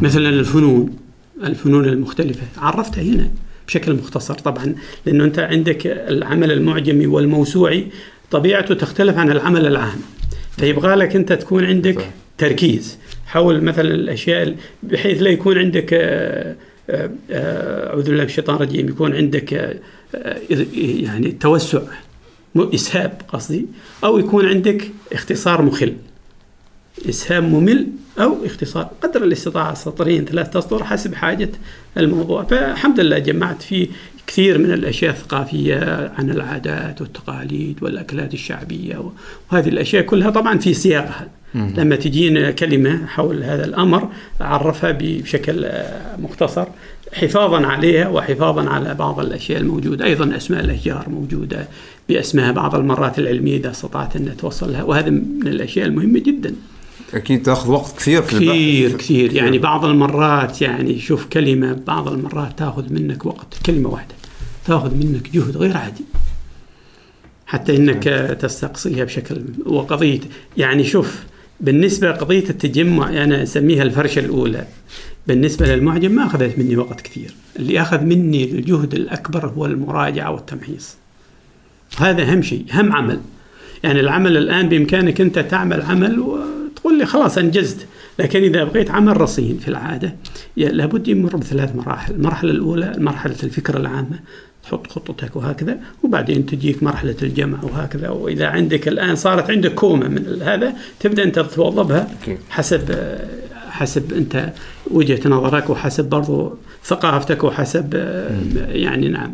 مثلا 0.00 0.28
الفنون 0.28 0.96
الفنون 1.44 1.84
المختلفة 1.84 2.42
عرفتها 2.58 3.02
هنا 3.02 3.30
بشكل 3.66 3.94
مختصر 3.94 4.34
طبعا 4.34 4.74
لأنه 5.06 5.24
أنت 5.24 5.38
عندك 5.38 5.86
العمل 5.86 6.52
المعجمي 6.52 7.06
والموسوعي 7.06 7.86
طبيعته 8.30 8.74
تختلف 8.74 9.18
عن 9.18 9.30
العمل 9.30 9.66
العام. 9.66 9.98
فيبغى 10.56 10.94
لك 10.94 11.16
أنت 11.16 11.32
تكون 11.32 11.64
عندك 11.64 11.98
صح. 11.98 12.06
تركيز. 12.38 12.98
حول 13.26 13.64
مثلا 13.64 13.94
الأشياء 13.94 14.56
بحيث 14.82 15.22
لا 15.22 15.30
يكون 15.30 15.58
عندك 15.58 15.94
آه، 15.94 16.56
آه، 16.90 17.10
آه، 17.30 17.88
أعوذ 17.88 18.02
بالله 18.02 18.20
من 18.20 18.28
الشيطان 18.28 18.56
الرجيم 18.56 18.88
يكون 18.88 19.14
عندك 19.14 19.80
يعني 20.74 21.32
توسع 21.40 21.80
إسهاب 22.56 23.22
قصدي 23.28 23.66
أو 24.04 24.18
يكون 24.18 24.46
عندك 24.46 24.90
اختصار 25.12 25.62
مخل. 25.62 25.94
إسهاب 27.08 27.42
ممل 27.42 27.86
أو 28.18 28.46
اختصار 28.46 28.90
قدر 29.02 29.24
الاستطاعة 29.24 29.74
سطرين 29.74 30.24
ثلاث 30.24 30.56
أسطر 30.56 30.84
حسب 30.84 31.14
حاجة 31.14 31.48
الموضوع. 31.96 32.44
فالحمد 32.44 33.00
لله 33.00 33.18
جمعت 33.18 33.62
فيه 33.62 33.86
كثير 34.32 34.58
من 34.58 34.72
الأشياء 34.72 35.10
الثقافية 35.10 36.12
عن 36.18 36.30
العادات 36.30 37.00
والتقاليد 37.00 37.82
والأكلات 37.82 38.34
الشعبية 38.34 39.02
وهذه 39.52 39.68
الأشياء 39.68 40.02
كلها 40.02 40.30
طبعا 40.30 40.58
في 40.58 40.74
سياقها. 40.74 41.28
لما 41.54 41.96
تجينا 41.96 42.50
كلمة 42.50 43.06
حول 43.06 43.42
هذا 43.42 43.64
الأمر 43.64 44.08
اعرفها 44.40 44.98
بشكل 45.00 45.66
مختصر 46.18 46.66
حفاظا 47.12 47.66
عليها 47.66 48.08
وحفاظا 48.08 48.68
على 48.68 48.94
بعض 48.94 49.20
الأشياء 49.20 49.60
الموجودة. 49.60 50.04
أيضا 50.04 50.36
أسماء 50.36 50.64
الأشجار 50.64 51.08
موجودة 51.08 51.68
باسمها 52.08 52.52
بعض 52.52 52.74
المرات 52.74 53.18
العلمية 53.18 53.56
إذا 53.56 53.70
استطعت 53.70 54.16
أن 54.16 54.36
توصلها. 54.36 54.82
وهذا 54.82 55.10
من 55.10 55.46
الأشياء 55.46 55.86
المهمة 55.86 56.18
جدا. 56.18 56.54
أكيد 57.14 57.42
تأخذ 57.42 57.70
وقت 57.70 57.96
كثير 57.96 58.22
في 58.22 58.36
كثير 58.36 58.86
البحث. 58.86 59.00
كثير. 59.00 59.32
يعني 59.32 59.58
بعض 59.58 59.84
المرات 59.84 60.62
يعني 60.62 60.98
شوف 60.98 61.26
كلمة 61.26 61.78
بعض 61.86 62.08
المرات 62.08 62.58
تأخذ 62.58 62.92
منك 62.92 63.26
وقت 63.26 63.54
كلمة 63.66 63.88
واحدة. 63.88 64.14
تأخذ 64.66 64.94
منك 64.94 65.30
جهد 65.30 65.56
غير 65.56 65.76
عادي. 65.76 66.04
حتى 67.46 67.76
إنك 67.76 68.04
تستقصيها 68.40 69.04
بشكل 69.04 69.42
وقضية 69.66 70.20
يعني 70.56 70.84
شوف 70.84 71.22
بالنسبة 71.60 72.10
لقضية 72.10 72.50
التجمع 72.50 73.08
أنا 73.08 73.42
أسميها 73.42 73.82
الفرشة 73.82 74.20
الأولى. 74.20 74.66
بالنسبة 75.26 75.66
للمعجم 75.66 76.12
ما 76.12 76.26
أخذت 76.26 76.58
مني 76.58 76.76
وقت 76.76 77.00
كثير. 77.00 77.34
اللي 77.58 77.80
أخذ 77.80 78.00
مني 78.00 78.44
الجهد 78.44 78.94
الأكبر 78.94 79.46
هو 79.46 79.66
المراجعة 79.66 80.30
والتمحيص. 80.30 80.96
هذا 81.98 82.22
أهم 82.22 82.42
شيء 82.42 82.64
أهم 82.72 82.92
عمل. 82.92 83.20
يعني 83.84 84.00
العمل 84.00 84.36
الآن 84.36 84.68
بإمكانك 84.68 85.20
أنت 85.20 85.38
تعمل 85.38 85.82
عمل 85.82 86.18
وتقول 86.20 86.98
لي 86.98 87.06
خلاص 87.06 87.38
أنجزت. 87.38 87.86
لكن 88.18 88.42
إذا 88.42 88.64
بغيت 88.64 88.90
عمل 88.90 89.20
رصين 89.20 89.58
في 89.58 89.68
العادة 89.68 90.16
لابد 90.56 91.08
يمر 91.08 91.36
بثلاث 91.36 91.76
مراحل. 91.76 92.14
المرحلة 92.14 92.50
الأولى 92.50 92.94
مرحلة 92.98 93.36
الفكرة 93.42 93.78
العامة. 93.78 94.20
تحط 94.62 94.86
خطتك 94.86 95.36
وهكذا 95.36 95.76
وبعدين 96.02 96.46
تجيك 96.46 96.82
مرحلة 96.82 97.16
الجمع 97.22 97.58
وهكذا. 97.62 98.08
وإذا 98.08 98.46
عندك 98.46 98.88
الآن 98.88 99.16
صارت 99.16 99.50
عندك 99.50 99.74
كومة 99.74 100.08
من 100.08 100.42
هذا 100.42 100.72
تبدأ 101.00 101.22
أنت 101.22 101.38
تتوظفها 101.38 102.08
حسب 102.50 102.94
حسب 103.70 104.12
أنت 104.12 104.52
وجهة 104.90 105.28
نظرك 105.28 105.70
وحسب 105.70 106.04
برضو 106.04 106.54
ثقافتك 106.84 107.44
وحسب 107.44 107.94
يعني 108.68 109.08
نعم 109.08 109.32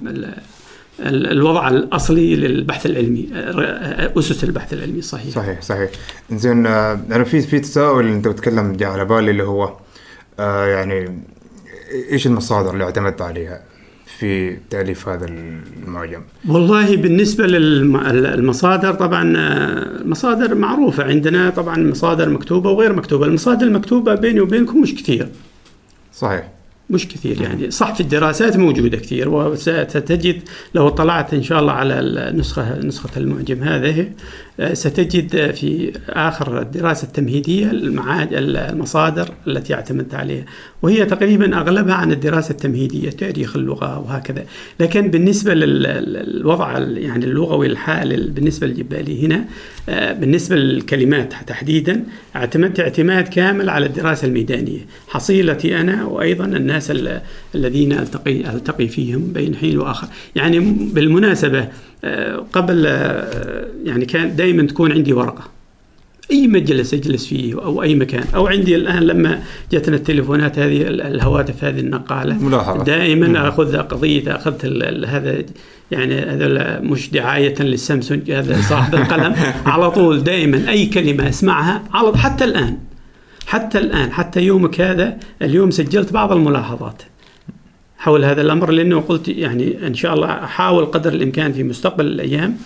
الوضع 1.00 1.68
الأصلي 1.68 2.36
للبحث 2.36 2.86
العلمي 2.86 3.28
أسس 4.18 4.44
البحث 4.44 4.72
العلمي 4.72 5.02
صحيح. 5.02 5.34
صحيح 5.34 5.62
صحيح. 5.62 5.90
زين 6.32 6.66
أنا 6.66 7.24
في 7.24 7.40
في 7.40 7.60
تساؤل 7.60 8.06
أنت 8.06 8.28
بتتكلم 8.28 8.76
على 8.80 9.04
بالي 9.04 9.30
اللي 9.30 9.42
هو 9.42 9.76
آه 10.40 10.66
يعني 10.66 11.22
إيش 12.10 12.26
المصادر 12.26 12.70
اللي 12.70 12.84
اعتمدت 12.84 13.22
عليها؟ 13.22 13.62
في 14.18 14.56
تأليف 14.70 15.08
هذا 15.08 15.26
المعجم؟ 15.26 16.22
والله 16.48 16.96
بالنسبة 16.96 17.46
للمصادر 17.46 18.94
طبعا 18.94 19.32
المصادر 20.00 20.54
معروفة 20.54 21.04
عندنا 21.04 21.50
طبعا 21.50 21.78
مصادر 21.78 22.28
مكتوبة 22.28 22.70
وغير 22.70 22.92
مكتوبة. 22.92 23.26
المصادر 23.26 23.66
المكتوبة 23.66 24.14
بيني 24.14 24.40
وبينكم 24.40 24.80
مش 24.80 24.94
كثير. 24.94 25.28
صحيح. 26.14 26.48
مش 26.90 27.08
كثير 27.08 27.42
يعني. 27.42 27.70
صح 27.70 27.94
في 27.94 28.00
الدراسات 28.00 28.56
موجودة 28.56 28.96
كثير 28.96 29.28
وستجد 29.28 30.42
لو 30.74 30.88
طلعت 30.88 31.34
إن 31.34 31.42
شاء 31.42 31.60
الله 31.60 31.72
على 31.72 32.00
النسخة 32.00 32.78
نسخة 32.78 33.10
المعجم 33.16 33.62
هذه 33.62 34.10
ستجد 34.72 35.50
في 35.50 35.92
آخر 36.08 36.60
الدراسة 36.62 37.06
التمهيدية 37.06 37.70
المصادر 37.72 39.28
التي 39.46 39.74
اعتمدت 39.74 40.14
عليها 40.14 40.44
وهي 40.82 41.04
تقريبا 41.04 41.56
أغلبها 41.56 41.94
عن 41.94 42.12
الدراسة 42.12 42.50
التمهيدية 42.50 43.10
تاريخ 43.10 43.56
اللغة 43.56 43.98
وهكذا. 43.98 44.44
لكن 44.80 45.10
بالنسبة 45.10 45.54
للوضع 45.54 46.78
يعني 46.78 47.24
اللغوي 47.24 47.66
الحالي 47.66 48.16
بالنسبة 48.16 48.66
للجبالي 48.66 49.26
هنا 49.26 49.44
آه، 49.88 50.12
بالنسبة 50.12 50.56
للكلمات 50.56 51.34
تحديدا 51.46 52.04
اعتمدت 52.36 52.80
اعتماد 52.80 53.28
كامل 53.28 53.70
على 53.70 53.86
الدراسة 53.86 54.28
الميدانية. 54.28 54.80
حصيلتي 55.08 55.80
أنا 55.80 56.04
وأيضا 56.04 56.44
الناس 56.44 56.92
الذين 57.54 57.92
ألتقي, 57.92 58.50
ألتقي 58.50 58.88
فيهم 58.88 59.32
بين 59.32 59.54
حين 59.54 59.78
وآخر. 59.78 60.06
يعني 60.36 60.60
بالمناسبة 60.92 61.68
آه، 62.04 62.46
قبل 62.52 62.84
آه، 62.86 63.66
يعني 63.84 64.04
كان 64.06 64.36
دائما 64.36 64.47
تكون 64.66 64.92
عندي 64.92 65.12
ورقة. 65.12 65.42
أي 66.30 66.48
مجلس 66.48 66.94
أجلس 66.94 67.26
فيه 67.26 67.54
أو 67.54 67.82
أي 67.82 67.94
مكان. 67.94 68.24
أو 68.34 68.46
عندي 68.46 68.76
الآن 68.76 69.02
لما 69.02 69.42
جتنا 69.72 69.96
التليفونات 69.96 70.58
هذه 70.58 70.82
الهواتف 70.82 71.64
هذه 71.64 71.80
النقالة. 71.80 72.38
ملاحظة. 72.44 72.84
دائما 72.84 73.48
أخذ 73.48 73.76
قضية 73.76 74.36
أخذت 74.36 74.64
هذا 75.06 75.42
يعني 75.90 76.20
هذا 76.20 76.80
مش 76.80 77.10
دعاية 77.10 77.62
للسامسونج 77.62 78.30
هذا 78.30 78.60
صاحب 78.68 78.94
القلم. 78.94 79.34
على 79.72 79.90
طول 79.90 80.24
دائما 80.24 80.70
أي 80.70 80.86
كلمة 80.86 81.28
أسمعها 81.28 81.82
على 81.92 82.18
حتى 82.18 82.44
الآن 82.44 82.76
حتى 83.48 83.78
الآن 83.78 84.12
حتى 84.12 84.40
يومك 84.40 84.80
هذا 84.80 85.18
اليوم 85.42 85.70
سجلت 85.70 86.12
بعض 86.12 86.32
الملاحظات 86.32 87.02
حول 87.98 88.24
هذا 88.24 88.40
الأمر 88.40 88.70
لأنه 88.70 89.00
قلت 89.00 89.28
يعني 89.28 89.86
إن 89.86 89.94
شاء 89.94 90.14
الله 90.14 90.28
أحاول 90.28 90.86
قدر 90.86 91.12
الإمكان 91.12 91.52
في 91.52 91.62
مستقبل 91.62 92.06
الأيام 92.06 92.56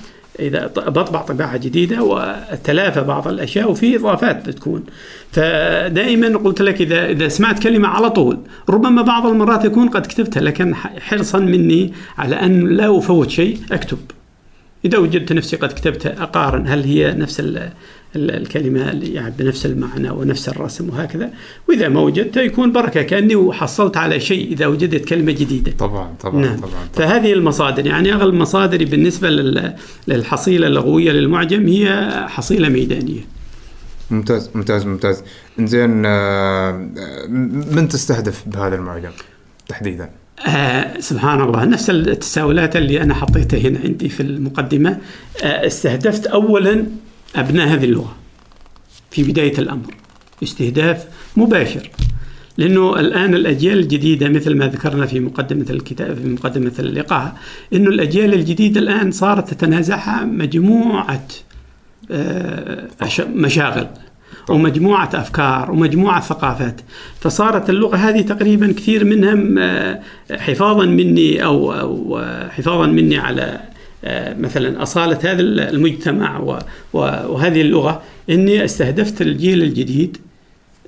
إذا 0.40 0.66
بطبع 0.66 1.23
طباعة 1.23 1.57
جديدة 1.57 2.03
وتلافى 2.03 3.01
بعض 3.01 3.29
الأشياء 3.29 3.71
وفي 3.71 3.97
إضافات 3.97 4.49
بتكون. 4.49 4.85
فدائما 5.33 6.38
قلت 6.38 6.62
لك 6.62 6.81
إذا 6.81 7.07
إذا 7.07 7.29
سمعت 7.29 7.62
كلمة 7.62 7.88
على 7.88 8.11
طول 8.11 8.38
ربما 8.68 9.03
بعض 9.03 9.27
المرات 9.27 9.64
يكون 9.64 9.88
قد 9.88 10.07
كتبتها 10.07 10.40
لكن 10.40 10.75
حرصا 10.75 11.38
مني 11.38 11.92
على 12.18 12.37
أن 12.37 12.66
لا 12.68 12.99
أفوت 12.99 13.31
شيء 13.31 13.59
أكتب. 13.73 13.99
إذا 14.85 14.99
وجدت 14.99 15.33
نفسي 15.33 15.57
قد 15.57 15.73
كتبتها 15.73 16.23
أقارن 16.23 16.66
هل 16.66 16.85
هي 16.85 17.14
نفس 17.14 17.40
الكلمة 18.16 19.01
يعني 19.03 19.35
بنفس 19.38 19.66
المعنى 19.66 20.11
ونفس 20.11 20.48
الرسم 20.48 20.88
وهكذا 20.88 21.31
وإذا 21.68 21.88
ما 21.88 22.01
وجدت 22.01 22.37
يكون 22.37 22.72
بركة 22.72 23.03
كأني 23.03 23.53
حصلت 23.53 23.96
على 23.96 24.20
شيء 24.20 24.53
إذا 24.53 24.66
وجدت 24.66 25.05
كلمة 25.05 25.33
جديدة 25.33 25.72
طبعا 25.79 26.14
طبعا 26.20 26.40
نعم. 26.40 26.57
طبعا, 26.57 26.70
طبعا. 26.70 26.88
فهذه 27.09 27.33
المصادر 27.33 27.87
يعني 27.87 28.12
أغلب 28.12 28.35
مصادري 28.35 28.85
بالنسبة 28.85 29.31
للحصيلة 30.09 30.66
اللغوية 30.66 31.12
للمعجم 31.12 31.66
هي 31.66 32.11
حصيلة 32.29 32.68
ميدانية 32.68 33.20
ممتاز 34.11 34.51
ممتاز 34.55 34.87
ممتاز 34.87 35.22
زين 35.59 36.03
آه، 36.07 36.72
من 37.72 37.88
تستهدف 37.88 38.42
بهذا 38.46 38.75
المعجم 38.75 39.11
تحديدا؟ 39.68 40.11
آه 40.46 41.01
سبحان 41.01 41.40
الله 41.40 41.64
نفس 41.64 41.90
التساؤلات 41.90 42.77
اللي 42.77 43.03
أنا 43.03 43.14
حطيتها 43.14 43.59
هنا 43.59 43.81
عندي 43.85 44.09
في 44.09 44.20
المقدمة 44.20 44.98
آه 45.42 45.66
استهدفت 45.66 46.27
اولا 46.27 46.87
أبناء 47.37 47.68
هذه 47.68 47.85
اللغة 47.85 48.16
في 49.11 49.23
بداية 49.23 49.59
الأمر. 49.59 49.95
استهداف 50.42 51.07
مباشر. 51.37 51.90
لأنه 52.57 53.01
الآن 53.01 53.35
الأجيال 53.35 53.79
الجديدة 53.79 54.29
مثل 54.29 54.57
ما 54.57 54.66
ذكرنا 54.66 55.07
في 55.07 55.21
مقدمة 55.21 55.66
الكتاب 55.71 56.16
في 56.16 56.29
مقدمة 56.29 56.73
اللقاء 56.79 57.37
إنه 57.73 57.90
الأجيال 57.90 58.35
الجديدة 58.35 58.81
الآن 58.81 59.11
صارت 59.11 59.55
تتنازعها 59.55 60.25
مجموعة 60.25 61.29
آه، 62.11 62.88
مشاغل 63.35 63.87
ومجموعة 64.49 65.11
أفكار 65.14 65.71
ومجموعة 65.71 66.21
ثقافات. 66.21 66.81
فصارت 67.21 67.71
اللغة 67.71 67.97
هذه 67.97 68.21
تقريبا 68.21 68.73
كثير 68.73 69.05
منهم 69.05 69.59
آه، 69.59 70.01
حفاظا 70.31 70.87
مني 70.87 71.45
أو, 71.45 71.73
أو 71.73 72.21
حفاظا 72.51 72.87
مني 72.87 73.18
على 73.18 73.61
مثلا 74.38 74.82
أصالة 74.82 75.18
هذا 75.22 75.42
المجتمع 75.42 76.60
وهذه 76.92 77.60
اللغة 77.60 78.02
إني 78.30 78.64
استهدفت 78.64 79.22
الجيل 79.22 79.62
الجديد 79.62 80.16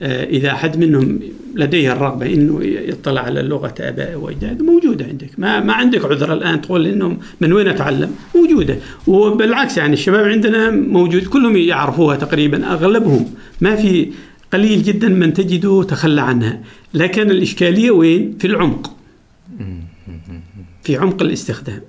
آه، 0.02 0.24
إذا 0.24 0.50
أحد 0.50 0.78
منهم 0.78 1.20
لديه 1.54 1.92
الرغبة 1.92 2.26
إنه 2.26 2.64
يطلع 2.64 3.20
على 3.20 3.42
لغة 3.42 3.74
آبائه 3.80 4.16
وأجداده 4.16 4.64
موجودة 4.64 5.04
عندك. 5.04 5.30
ما 5.38 5.60
ما 5.60 5.72
عندك 5.72 6.04
عذر 6.04 6.32
الآن 6.32 6.60
تقول 6.60 6.86
إنهم 6.86 7.18
من 7.40 7.52
وين 7.52 7.68
أتعلم؟ 7.68 8.10
موجودة. 8.34 8.76
وبالعكس 9.06 9.76
يعني 9.78 9.92
الشباب 9.92 10.24
عندنا 10.24 10.70
موجود 10.70 11.26
كلهم 11.26 11.56
يعرفوها 11.56 12.16
تقريبا 12.16 12.72
أغلبهم. 12.72 13.30
ما 13.60 13.76
في 13.76 14.10
قليل 14.52 14.82
جدا 14.82 15.08
من 15.08 15.32
تجده 15.32 15.82
تخلى 15.82 16.20
عنها. 16.20 16.60
لكن 16.94 17.30
الإشكالية 17.30 17.90
وين؟ 17.90 18.36
في 18.38 18.46
العمق. 18.46 18.96
في 20.82 20.96
عمق 20.96 21.22
الاستخدام. 21.22 21.80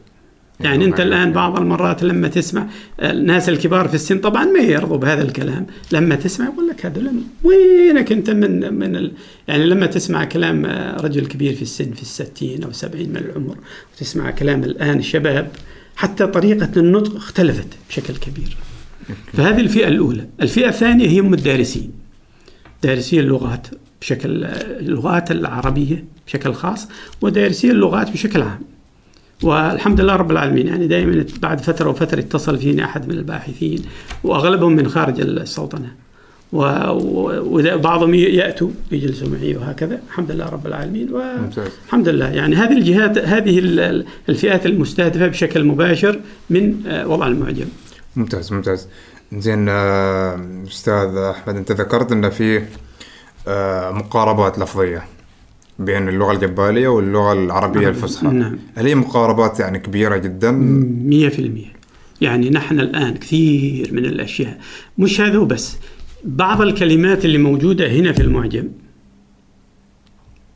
يعني 0.59 0.85
أنت 0.85 0.99
الآن 0.99 1.31
بعض 1.31 1.59
المرات 1.59 2.03
لما 2.03 2.27
تسمع 2.27 2.67
الناس 3.01 3.49
الكبار 3.49 3.87
في 3.87 3.95
السن 3.95 4.19
طبعا 4.19 4.45
ما 4.45 4.59
يرضوا 4.59 4.97
بهذا 4.97 5.21
الكلام. 5.21 5.65
لما 5.91 6.15
تسمع 6.15 6.45
يقول 6.45 6.67
لك 6.67 6.85
هذول 6.85 7.11
وينك 7.43 8.11
أنت 8.11 8.29
من 8.29 8.73
من 8.73 8.95
ال... 8.95 9.11
يعني 9.47 9.65
لما 9.65 9.85
تسمع 9.85 10.25
كلام 10.25 10.65
رجل 10.99 11.25
كبير 11.25 11.53
في 11.55 11.61
السن 11.61 11.91
في 11.91 12.01
الستين 12.01 12.63
أو 12.63 12.71
سبعين 12.71 13.09
من 13.09 13.17
العمر 13.17 13.57
وتسمع 13.93 14.31
كلام 14.31 14.63
الآن 14.63 15.01
شباب 15.01 15.51
حتى 15.95 16.27
طريقة 16.27 16.71
النطق 16.77 17.15
اختلفت 17.15 17.67
بشكل 17.89 18.15
كبير. 18.15 18.57
فهذه 19.33 19.59
الفئة 19.59 19.87
الأولى. 19.87 20.27
الفئة 20.41 20.67
الثانية 20.67 21.07
هي 21.07 21.19
هم 21.19 21.33
الدارسين. 21.33 21.91
دارسي 22.83 23.19
اللغات 23.19 23.67
بشكل 24.01 24.43
اللغات 24.79 25.31
العربية 25.31 26.05
بشكل 26.27 26.53
خاص 26.53 26.87
ودارسي 27.21 27.71
اللغات 27.71 28.11
بشكل 28.11 28.41
عام. 28.41 28.74
والحمد 29.43 30.01
لله 30.01 30.15
رب 30.15 30.31
العالمين. 30.31 30.67
يعني 30.67 30.87
دائما 30.87 31.25
بعد 31.41 31.61
فترة 31.61 31.89
وفترة 31.89 32.19
يتصل 32.19 32.57
فيني 32.57 32.85
أحد 32.85 33.07
من 33.07 33.17
الباحثين 33.17 33.81
وأغلبهم 34.23 34.75
من 34.75 34.87
خارج 34.87 35.21
السلطنة. 35.21 35.91
وبعضهم 36.53 38.13
يأتوا 38.13 38.69
يجلسوا 38.91 39.27
معي 39.27 39.55
وهكذا. 39.55 39.99
الحمد 40.07 40.31
لله 40.31 40.49
رب 40.49 40.67
العالمين. 40.67 41.09
ممتاز. 41.13 41.69
والحمد 41.83 42.09
لله. 42.09 42.29
يعني 42.29 42.55
هذه 42.55 42.73
الجهات 42.77 43.17
هذه 43.17 43.59
ال- 43.59 44.05
الفئات 44.29 44.65
المستهدفة 44.65 45.27
بشكل 45.27 45.63
مباشر 45.63 46.19
من 46.49 46.75
آه، 46.87 47.07
وضع 47.07 47.27
المعجم. 47.27 47.65
ممتاز 48.15 48.53
ممتاز. 48.53 48.87
زين 49.33 49.65
آه، 49.69 50.63
أستاذ 50.67 51.17
أحمد 51.17 51.55
أنت 51.55 51.71
ذكرت 51.71 52.11
إن 52.11 52.29
في 52.29 52.61
آه، 53.47 53.91
مقاربات 53.91 54.59
لفظية. 54.59 55.03
بين 55.79 56.09
اللغة 56.09 56.31
الجبالية 56.31 56.87
واللغة 56.87 57.33
العربية 57.33 57.89
الفصحى. 57.89 58.27
نعم. 58.27 58.59
هل 58.75 58.85
هي 58.85 58.95
مقاربات 58.95 59.59
يعني 59.59 59.79
كبيرة 59.79 60.17
جدا؟ 60.17 60.51
مية 60.51 61.29
في 61.29 61.39
المية. 61.39 61.75
يعني 62.21 62.49
نحن 62.49 62.79
الآن 62.79 63.13
كثير 63.13 63.93
من 63.93 64.05
الأشياء. 64.05 64.59
مش 64.97 65.21
هذا 65.21 65.37
وبس 65.37 65.77
بعض 66.23 66.61
الكلمات 66.61 67.25
اللي 67.25 67.37
موجودة 67.37 67.91
هنا 67.91 68.11
في 68.11 68.21
المعجم 68.21 68.67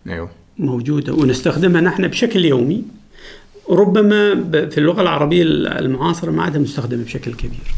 أيوه. 0.07 0.29
موجودة 0.59 1.13
ونستخدمها 1.13 1.81
نحن 1.81 2.07
بشكل 2.07 2.45
يومي. 2.45 2.83
ربما 3.69 4.35
في 4.69 4.77
اللغة 4.77 5.01
العربية 5.01 5.43
المعاصرة 5.79 6.31
ما 6.31 6.43
عادها 6.43 6.61
مستخدمة 6.61 7.03
بشكل 7.03 7.33
كبير. 7.33 7.73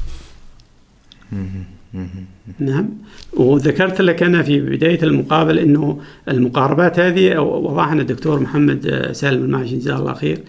نعم. 2.59 2.89
وذكرت 3.33 4.01
لك 4.01 4.23
أنا 4.23 4.43
في 4.43 4.59
بداية 4.59 5.03
المقابلة 5.03 5.63
أنه 5.63 5.99
المقاربات 6.27 6.99
هذه 6.99 7.39
وضعها 7.39 7.93
الدكتور 7.93 8.39
محمد 8.39 8.87
آه، 8.87 9.11
سالم 9.11 9.43
المعشي 9.43 9.77
جزاه 9.77 9.97
الله 9.97 10.13
خير 10.13 10.39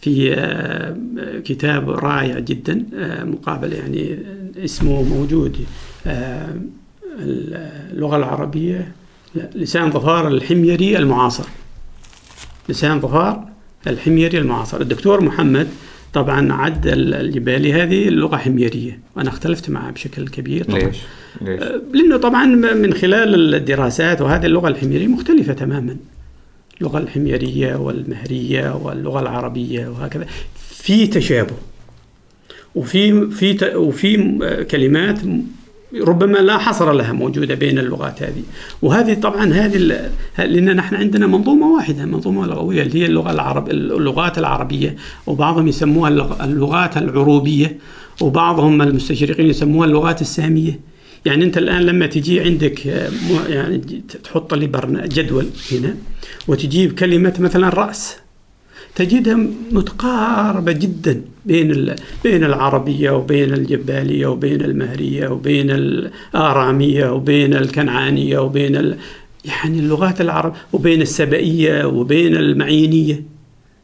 في 0.00 0.34
آه، 0.34 0.96
كتاب 1.44 1.90
رائع 1.90 2.38
جدا 2.38 2.86
آه، 2.94 3.24
مقابلة 3.24 3.76
يعني 3.76 4.18
اسمه 4.64 5.02
موجود 5.02 5.56
اللغة 7.92 8.16
العربية 8.16 8.92
لسان 9.54 9.90
ظفار 9.90 10.28
الحميري 10.28 10.98
المعاصر. 10.98 11.44
لسان 12.68 13.00
ظفار 13.00 13.48
الحميري 13.86 14.38
المعاصر. 14.38 14.80
الدكتور 14.80 15.20
محمد 15.20 15.68
طبعا 16.16 16.52
عد 16.52 16.86
الجبالي 16.86 17.72
هذه 17.72 18.08
اللغة 18.08 18.36
حميرية. 18.36 19.00
وأنا 19.16 19.28
اختلفت 19.28 19.70
معه 19.70 19.90
بشكل 19.90 20.28
كبير 20.28 20.64
طبعا. 20.64 20.78
ليش؟ 20.78 20.96
ليش؟ 21.40 21.60
لأنه 21.92 22.16
طبعا 22.16 22.46
من 22.74 22.94
خلال 22.94 23.54
الدراسات 23.54 24.20
وهذه 24.20 24.46
اللغة 24.46 24.68
الحميرية 24.68 25.06
مختلفة 25.06 25.52
تماما. 25.52 25.96
اللغة 26.80 26.98
الحميرية 26.98 27.76
والمهرية 27.76 28.74
واللغة 28.74 29.20
العربية 29.20 29.88
وهكذا. 29.88 30.26
في 30.56 31.06
تشابه. 31.06 31.56
وفي 32.74 33.30
في 33.30 33.76
وفي 33.76 34.16
كلمات 34.70 35.18
ربما 35.94 36.38
لا 36.38 36.58
حصر 36.58 36.92
لها 36.92 37.12
موجودة 37.12 37.54
بين 37.54 37.78
اللغات 37.78 38.22
هذه. 38.22 38.42
وهذه 38.82 39.14
طبعا 39.14 39.52
هذه 39.52 39.76
لأن 40.38 40.76
نحن 40.76 40.94
عندنا 40.94 41.26
منظومة 41.26 41.66
واحدة 41.66 42.04
منظومة 42.04 42.46
لغوية 42.46 42.82
اللي 42.82 43.00
هي 43.02 43.06
اللغة 43.06 43.30
العرب 43.30 43.70
اللغات 43.70 44.38
العربية 44.38 44.96
وبعضهم 45.26 45.68
يسموها 45.68 46.08
اللغ- 46.10 46.44
اللغات 46.44 46.96
العروبية 46.96 47.78
وبعضهم 48.20 48.82
المستشرقين 48.82 49.46
يسموها 49.46 49.86
اللغات 49.86 50.20
السامية. 50.20 50.80
يعني 51.24 51.44
أنت 51.44 51.58
الآن 51.58 51.82
لما 51.82 52.06
تجي 52.06 52.40
عندك 52.40 52.86
آه، 52.86 53.10
يعني 53.48 53.78
تحط 54.24 54.54
لي 54.54 54.66
جدول 55.08 55.46
هنا 55.72 55.94
وتجيب 56.48 56.92
كلمة 56.98 57.34
مثلا 57.38 57.68
رأس. 57.68 58.16
تجدها 58.96 59.38
متقاربة 59.72 60.72
جدا 60.72 61.22
بين 61.46 61.94
بين 62.24 62.44
العربية 62.44 63.10
وبين 63.10 63.52
الجبالية 63.54 64.26
وبين 64.26 64.62
المهرية 64.62 65.28
وبين 65.28 65.70
الآرامية 65.70 67.12
وبين 67.12 67.54
الكنعانية 67.54 68.38
وبين 68.38 68.76
ال 68.76 68.96
يعني 69.44 69.78
اللغات 69.78 70.20
العرب 70.20 70.54
وبين 70.72 71.02
السبئيه 71.02 71.84
وبين 71.84 72.36
المعينية 72.36 73.22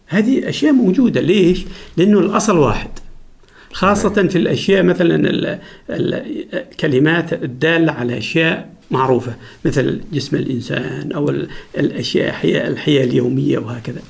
هذه 0.06 0.48
أشياء 0.48 0.72
موجودة 0.72 1.20
ليش؟ 1.20 1.64
لأنه 1.96 2.18
الأصل 2.18 2.58
واحد 2.58 2.90
خاصة 3.72 4.08
في 4.28 4.38
الأشياء 4.38 4.82
مثلا 4.82 5.30
ال- 5.30 5.58
الكلمات 5.90 7.32
الدالة 7.32 7.92
على 7.92 8.18
أشياء 8.18 8.72
معروفة 8.90 9.34
مثل 9.64 10.00
جسم 10.12 10.36
الإنسان 10.36 11.12
أو 11.12 11.30
ال- 11.30 11.48
الأشياء 11.78 12.28
الحياة, 12.68 13.04
اليومية 13.04 13.58
وهكذا. 13.58 14.00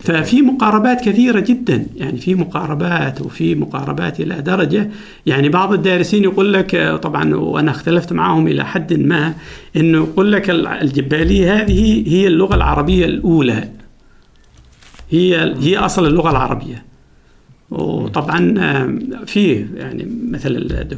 ففي 0.00 0.42
مقاربات 0.42 1.00
كثيرة 1.00 1.40
جدا. 1.40 1.86
يعني 1.96 2.18
في 2.18 2.34
مقاربات 2.34 3.20
وفي 3.20 3.54
مقاربات 3.54 4.20
إلى 4.20 4.40
درجة. 4.40 4.90
يعني 5.26 5.48
بعض 5.48 5.72
الدارسين 5.72 6.24
يقول 6.24 6.52
لك 6.52 6.98
طبعا 7.02 7.34
وأنا 7.34 7.70
اختلفت 7.70 8.12
معهم 8.12 8.46
إلى 8.46 8.64
حد 8.64 8.92
ما 8.92 9.34
أنه 9.76 9.98
يقول 9.98 10.32
لك 10.32 10.50
الجبالية 10.50 11.54
هذه 11.54 12.08
هي 12.08 12.26
اللغة 12.26 12.54
العربية 12.54 13.04
الأولى. 13.04 13.68
هي 15.10 15.54
هي 15.60 15.78
أصل 15.78 16.06
اللغة 16.06 16.30
العربية. 16.30 16.84
وطبعا 17.70 18.54
آه، 18.58 18.98
في 19.26 19.66
يعني 19.76 20.08
مثل 20.30 20.48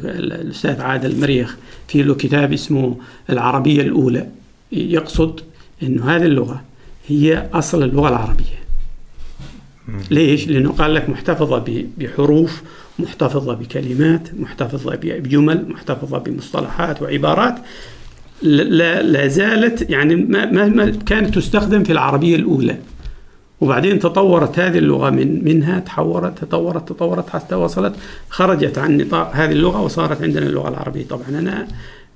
الأستاذ 0.05 0.81
عادل 0.81 1.19
مريخ 1.21 1.57
في 1.87 2.03
له 2.03 2.15
كتاب 2.15 2.53
اسمه 2.53 2.97
العربية 3.29 3.81
الأولى. 3.81 4.27
يقصد 4.71 5.39
إنه 5.83 6.15
هذه 6.15 6.23
اللغة 6.23 6.61
هي 7.07 7.49
أصل 7.53 7.83
اللغة 7.83 8.09
العربية. 8.09 8.62
ليش؟ 10.11 10.47
لأنه 10.47 10.71
قال 10.71 10.93
لك 10.93 11.09
محتفظة 11.09 11.57
ب- 11.57 11.87
بحروف 11.97 12.61
محتفظة 12.99 13.53
بكلمات 13.53 14.27
محتفظة 14.39 14.95
بجمل 15.03 15.65
محتفظة 15.69 16.17
بمصطلحات 16.17 17.01
وعبارات 17.01 17.55
لا, 18.41 19.01
لا 19.01 19.27
زالت 19.27 19.89
يعني 19.89 20.15
ما, 20.15 20.45
ما 20.67 20.89
كانت 21.05 21.35
تستخدم 21.35 21.83
في 21.83 21.91
العربية 21.91 22.35
الأولى. 22.35 22.77
وبعدين 23.61 23.99
تطورت 23.99 24.59
هذه 24.59 24.77
اللغة 24.77 25.09
من 25.09 25.43
منها 25.45 25.79
تحورت 25.79 26.37
تطورت 26.39 26.89
تطورت 26.89 27.29
حتى 27.29 27.55
وصلت 27.55 27.93
خرجت 28.29 28.77
عن 28.77 28.97
نطاق 28.97 29.31
هذه 29.35 29.51
اللغة 29.51 29.81
وصارت 29.81 30.21
عندنا 30.21 30.45
اللغة 30.45 30.69
العربية. 30.69 31.07
طبعا 31.07 31.23
أنا 31.29 31.67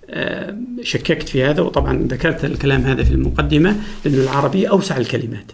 آه، 0.09 0.55
شككت 0.81 1.29
في 1.29 1.43
هذا 1.43 1.61
وطبعا 1.61 2.07
ذكرت 2.11 2.45
الكلام 2.45 2.81
هذا 2.81 3.03
في 3.03 3.11
المقدمة 3.11 3.75
لأن 4.05 4.13
العربية 4.13 4.67
أوسع 4.69 4.97
الكلمات. 4.97 5.51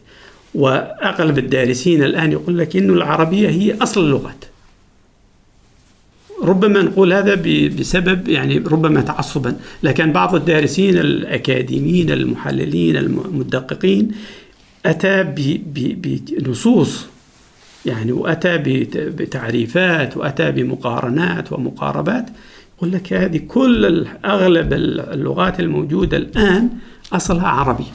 وأغلب 0.56 1.38
الدارسين 1.38 2.04
الآن 2.04 2.32
يقول 2.32 2.58
لك 2.58 2.76
أن 2.76 2.89
العربية 2.89 3.50
هي 3.50 3.74
أصل 3.78 4.02
اللغات. 4.06 4.46
ربما 6.44 6.82
نقول 6.82 7.13
هذا 7.13 7.36
بسبب 7.80 8.28
يعني 8.28 8.58
ربما 8.58 9.02
تعصبا 9.02 9.56
لكن 9.84 10.12
بعض 10.12 10.36
الدارسين 10.36 10.98
الأكاديميين 10.98 12.12
المحللين 12.12 12.98
المدققين 12.98 14.12
أتى 14.86 15.24
بنصوص 15.74 17.06
يعني 17.86 18.12
وأتى 18.12 18.58
بت- 18.58 18.98
بتعريفات 18.98 20.18
وأتى 20.18 20.52
بمقارنات 20.52 21.54
ومقاربات. 21.54 22.26
يقول 22.78 22.92
لك 22.92 23.13
هذه 23.13 23.38
كل 23.48 24.06
أغلب 24.26 24.74
اللغات 24.74 25.60
الموجودة 25.60 26.18
الآن 26.18 26.70
أصلها 27.13 27.48
عربي. 27.48 27.86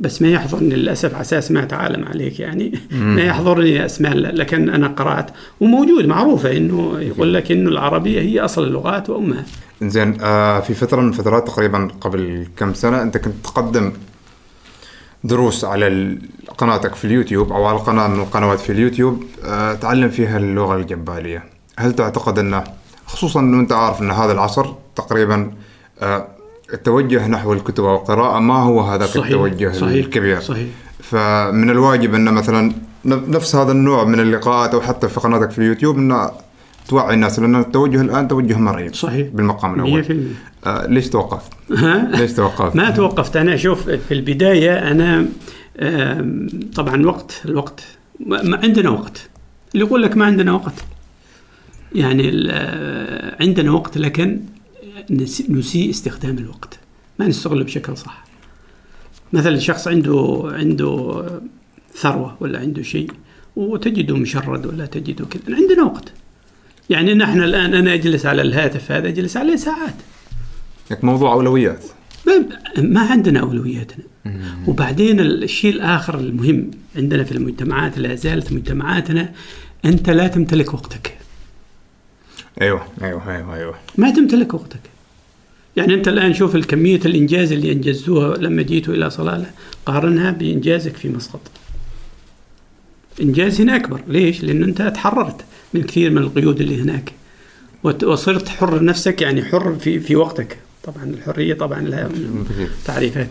بس 0.00 0.22
ما 0.22 0.28
يحضرني 0.28 0.74
للأسف 0.74 1.14
على 1.14 1.20
أساس 1.20 1.50
ما 1.50 1.62
أتعالم 1.62 2.04
عليك 2.04 2.40
يعني. 2.40 2.72
ما 2.90 3.22
يحضرني 3.22 3.84
اسماء 3.86 4.16
لكن 4.16 4.70
أنا 4.70 4.88
قرأت 4.88 5.30
وموجود 5.60 6.06
معروفة 6.06 6.56
إنه 6.56 7.00
يقول 7.00 7.34
لك 7.34 7.52
إنه 7.52 7.70
العربية 7.70 8.20
هي 8.20 8.40
أصل 8.40 8.64
اللغات 8.64 9.10
وأمها. 9.10 9.44
زين 9.82 10.18
آه 10.20 10.60
في 10.60 10.74
فترة 10.74 11.00
من 11.00 11.08
الفترات 11.08 11.46
تقريبا 11.46 11.88
قبل 12.00 12.46
كم 12.56 12.74
سنة 12.74 13.02
أنت 13.02 13.18
كنت 13.18 13.34
تقدم 13.44 13.92
دروس 15.24 15.64
على 15.64 16.18
قناتك 16.58 16.94
في 16.94 17.04
اليوتيوب 17.04 17.52
أو 17.52 17.64
على 17.64 17.78
قناه 17.78 18.08
من 18.08 18.20
القنوات 18.20 18.60
في 18.60 18.72
اليوتيوب 18.72 19.24
آه 19.44 19.74
تعلم 19.74 20.08
فيها 20.08 20.38
اللغة 20.38 20.76
الجبالية. 20.76 21.44
هل 21.78 21.92
تعتقد 21.92 22.38
أنه 22.38 22.64
خصوصا 23.06 23.40
إنه 23.40 23.60
أنت 23.60 23.72
عارف 23.72 24.00
إن 24.00 24.10
هذا 24.10 24.32
العصر 24.32 24.66
تقريبا 24.96 25.52
آه 26.02 26.28
التوجه 26.74 27.28
نحو 27.28 27.52
الكتب 27.52 27.82
والقراءه 27.84 28.38
ما 28.40 28.54
هو 28.54 28.80
هذاك 28.80 29.08
صحيح 29.08 29.24
التوجه 29.26 29.72
صحيح 29.72 30.04
الكبير. 30.04 30.40
صحيح. 30.40 30.66
فمن 31.02 31.70
الواجب 31.70 32.14
أن 32.14 32.34
مثلا 32.34 32.72
نفس 33.04 33.56
هذا 33.56 33.72
النوع 33.72 34.04
من 34.04 34.20
اللقاءات 34.20 34.74
أو 34.74 34.80
حتى 34.80 35.08
في 35.08 35.20
قناتك 35.20 35.50
في 35.50 35.58
اليوتيوب 35.58 35.96
أن 35.98 36.28
توعي 36.88 37.14
الناس 37.14 37.38
لأن 37.38 37.56
التوجه 37.56 38.00
الآن 38.00 38.28
توجه 38.28 38.58
مريض 38.58 38.94
صحيح. 38.94 39.26
بالمقام 39.28 39.74
الأول. 39.74 40.04
100% 40.64 40.66
آه 40.66 40.86
ليش 40.86 41.08
توقفت؟ 41.08 41.52
ليش 42.14 42.32
توقفت؟ 42.32 42.76
ما 42.76 42.90
توقفت. 42.90 43.36
أنا 43.36 43.56
شوف 43.56 43.90
في 43.90 44.14
البداية 44.14 44.90
أنا 44.90 45.26
آم، 45.80 46.48
طبعا 46.76 47.06
وقت 47.06 47.42
الوقت 47.44 47.84
ما 48.26 48.60
عندنا 48.62 48.90
وقت. 48.90 49.28
اللي 49.74 49.84
يقول 49.86 50.02
لك 50.02 50.16
ما 50.16 50.24
عندنا 50.24 50.52
وقت. 50.52 50.74
يعني 51.94 52.46
آه، 52.50 53.36
عندنا 53.40 53.70
وقت 53.72 53.98
لكن 53.98 54.40
نسيء 55.48 55.90
استخدام 55.90 56.38
الوقت. 56.38 56.78
ما 57.18 57.26
نستغله 57.26 57.64
بشكل 57.64 57.96
صح. 57.96 58.24
مثلا 59.32 59.58
شخص 59.58 59.88
عنده 59.88 60.42
عنده 60.54 61.24
ثروة 61.94 62.36
ولا 62.40 62.58
عنده 62.58 62.82
شيء 62.82 63.10
وتجده 63.56 64.16
مشرد 64.16 64.66
ولا 64.66 64.86
تجده 64.86 65.24
كذا. 65.24 65.56
عندنا 65.56 65.82
وقت. 65.84 66.12
يعني 66.90 67.14
نحن 67.14 67.42
الآن 67.42 67.74
أنا 67.74 67.94
أجلس 67.94 68.26
على 68.26 68.42
الهاتف 68.42 68.92
هذا 68.92 69.08
أجلس 69.08 69.36
عليه 69.36 69.56
ساعات. 69.56 69.94
لك 70.90 71.04
موضوع 71.04 71.32
أولويات. 71.32 71.84
ما- 72.78 73.00
عندنا 73.00 73.40
أولوياتنا. 73.40 74.04
وبعدين 74.66 75.20
الشيء 75.20 75.72
الآخر 75.74 76.18
المهم 76.18 76.70
عندنا 76.96 77.24
في 77.24 77.32
المجتمعات 77.32 77.98
لا 77.98 78.14
زالت 78.14 78.52
مجتمعاتنا 78.52 79.32
أنت 79.84 80.10
لا 80.10 80.28
تمتلك 80.28 80.74
وقتك. 80.74 81.18
أيوه 82.60 82.86
أيوه 83.02 83.36
أيوه 83.36 83.56
أيوه. 83.56 83.74
ما 83.98 84.10
تمتلك 84.10 84.54
وقتك. 84.54 84.80
يعني 85.76 85.94
انت 85.94 86.08
الآن 86.08 86.34
شوف 86.34 86.56
الكمية 86.56 87.00
الإنجاز 87.04 87.52
اللي 87.52 87.72
أنجزتوها 87.72 88.36
لما 88.36 88.62
جيتوا 88.62 88.94
إلى 88.94 89.10
صلاله 89.10 89.50
قارنها 89.86 90.30
بإنجازك 90.30 90.96
في 90.96 91.08
مسقط. 91.08 91.40
إنجاز 93.20 93.60
هنا 93.60 93.76
أكبر. 93.76 94.00
ليش؟ 94.08 94.42
لأن 94.42 94.62
أنت 94.62 94.82
تحررت 94.82 95.44
من 95.74 95.82
كثير 95.82 96.10
من 96.10 96.18
القيود 96.18 96.60
اللي 96.60 96.82
هناك. 96.82 97.12
وصرت 97.84 98.48
حر 98.48 98.84
نفسك 98.84 99.22
يعني 99.22 99.44
حر 99.44 99.74
في 99.74 100.00
في 100.00 100.16
وقتك. 100.16 100.58
طبعا 100.84 101.04
الحرية 101.04 101.54
طبعا 101.54 101.80
لها 101.80 102.08
تعريفات 102.86 103.28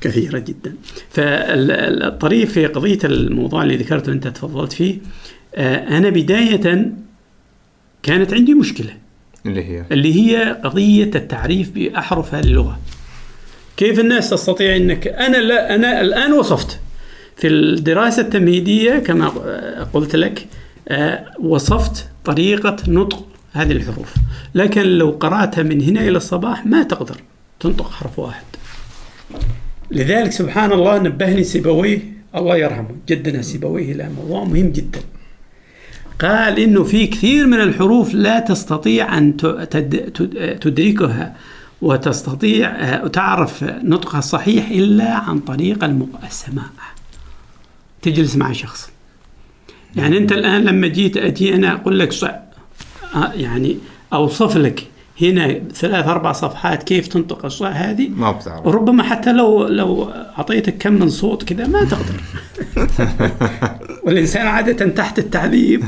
كثيرة 0.00 0.38
جدا. 0.38 0.74
فالطريف 1.10 2.52
في 2.52 2.66
قضية 2.66 2.98
الموضوع 3.04 3.62
اللي 3.62 3.76
ذكرته 3.76 4.12
أنت 4.12 4.28
تفضلت 4.28 4.72
فيه 4.72 4.98
آه، 5.54 5.98
أنا 5.98 6.10
بداية 6.10 6.92
كانت 8.02 8.34
عندي 8.34 8.54
مشكلة. 8.54 9.03
اللي 9.46 9.64
هي. 9.64 9.84
اللي 9.92 10.14
هي 10.14 10.52
قضية 10.64 11.10
التعريف 11.14 11.70
بأحرف 11.70 12.34
هذه 12.34 12.44
اللغة 12.44 12.78
كيف 13.76 14.00
الناس 14.00 14.30
تستطيع 14.30 14.76
أنك 14.76 15.06
أنا 15.06 15.36
لا 15.36 15.74
أنا 15.74 16.00
الآن 16.00 16.32
وصفت 16.32 16.80
في 17.36 17.48
الدراسة 17.48 18.22
التمهيدية 18.22 18.98
كما 18.98 19.28
قلت 19.92 20.16
لك 20.16 20.46
آه، 20.88 21.24
وصفت 21.40 22.08
طريقة 22.24 22.76
نطق 22.88 23.26
هذه 23.52 23.72
الحروف. 23.72 24.14
لكن 24.54 24.82
لو 24.82 25.10
قرأتها 25.10 25.62
من 25.62 25.82
هنا 25.82 26.00
إلى 26.00 26.16
الصباح 26.16 26.66
ما 26.66 26.82
تقدر 26.82 27.16
تنطق 27.60 27.90
حرف 27.90 28.18
واحد. 28.18 28.44
لذلك 29.90 30.32
سبحان 30.32 30.72
الله 30.72 30.98
نبهني 30.98 31.44
سيبويه. 31.44 31.98
الله 32.36 32.56
يرحمه. 32.56 32.96
جدنا 33.08 33.42
سيبويه 33.42 33.92
إلى 33.92 34.08
موضوع 34.16 34.44
مهم 34.44 34.68
جدا. 34.72 35.00
قال 36.20 36.58
إنه 36.58 36.84
في 36.84 37.06
كثير 37.06 37.46
من 37.46 37.60
الحروف 37.60 38.14
لا 38.14 38.40
تستطيع 38.40 39.18
أن 39.18 39.36
تدركها 40.60 41.36
وتستطيع 41.82 42.96
تعرف 43.06 43.64
نطقها 43.64 44.18
الصحيح 44.18 44.68
إلا 44.68 45.14
عن 45.14 45.40
طريق 45.40 45.84
السماع. 46.24 46.66
تجلس 48.02 48.36
مع 48.36 48.52
شخص. 48.52 48.90
يعني 49.96 50.18
أنت 50.18 50.32
الآن 50.32 50.64
لما 50.64 50.86
جيت 50.86 51.16
أجي 51.16 51.54
أنا 51.54 51.72
أقول 51.72 51.98
لك 51.98 52.12
صع 52.12 52.36
آه، 53.14 53.32
يعني 53.32 53.78
أوصف 54.12 54.56
لك 54.56 54.86
هنا 55.22 55.58
ثلاث 55.74 56.06
أربع 56.06 56.32
صفحات 56.32 56.82
كيف 56.82 57.06
تنطق 57.06 57.44
الصع 57.44 57.68
هذه. 57.68 58.08
ما 58.08 58.32
بتعرف. 58.32 58.66
وربما 58.66 59.02
حتى 59.02 59.32
لو 59.32 59.66
لو 59.66 60.10
أعطيتك 60.38 60.78
كم 60.78 60.92
من 60.92 61.08
صوت 61.08 61.42
كذا 61.42 61.66
ما 61.66 61.84
تقدر. 61.84 62.20
والإنسان 64.04 64.46
عادة 64.46 64.86
تحت 64.88 65.18
التعذيب. 65.18 65.84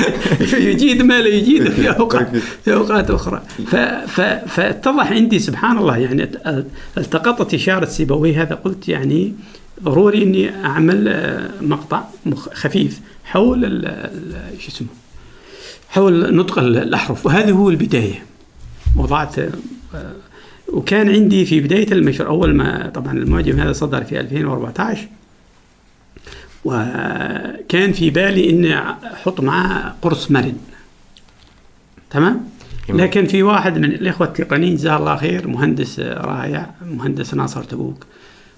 يجيد 0.70 1.02
ما 1.02 1.20
لا 1.20 1.28
يجيد 1.28 1.68
في 1.70 1.88
اوقات 1.90 2.36
في 2.64 2.74
أوقات 2.74 3.10
أخرى. 3.10 3.42
ف- 3.66 3.76
ف- 4.20 4.50
فاتضح 4.50 5.12
عندي 5.12 5.38
سبحان 5.38 5.78
الله 5.78 5.96
يعني 5.96 6.28
التقطت 6.98 7.54
إشارة 7.54 7.84
سيبويه. 7.84 8.42
هذا 8.42 8.54
قلت 8.54 8.88
يعني 8.88 9.34
ضروري 9.82 10.22
إني 10.22 10.64
أعمل 10.64 11.08
آه، 11.08 11.50
مقطع 11.60 12.02
خفيف 12.52 13.00
حول 13.24 13.82
شو 14.58 14.68
اسمه؟ 14.68 14.88
حول 15.88 16.34
نطق 16.36 16.58
ال- 16.58 16.76
الأحرف. 16.76 17.26
وهذه 17.26 17.50
هو 17.50 17.70
البداية. 17.70 18.22
وضعت 18.96 19.38
آه، 19.38 19.50
وكان 20.68 21.10
عندي 21.10 21.44
في 21.44 21.60
بداية 21.60 21.92
المشروع 21.92 22.28
أول 22.30 22.54
ما 22.54 22.90
طبعا 22.94 23.12
المعجم 23.12 23.60
هذا 23.60 23.72
صدر 23.72 24.04
في 24.04 24.20
2014 24.20 25.08
وكان 26.64 27.92
في 27.92 28.10
بالي 28.10 28.50
إني 28.50 28.78
أحط 29.12 29.40
معاه 29.40 29.94
قرص 30.02 30.30
مرن. 30.30 30.56
تمام. 32.10 32.40
لكن 32.88 33.26
في 33.26 33.42
واحد 33.42 33.78
من 33.78 33.84
الإخوة 33.84 34.26
التقنيين 34.26 34.76
جزاه 34.76 34.96
الله 34.96 35.16
خير 35.16 35.48
مهندس 35.48 36.00
رائع 36.00 36.70
مهندس 36.86 37.34
ناصر 37.34 37.62
تبوك 37.62 38.06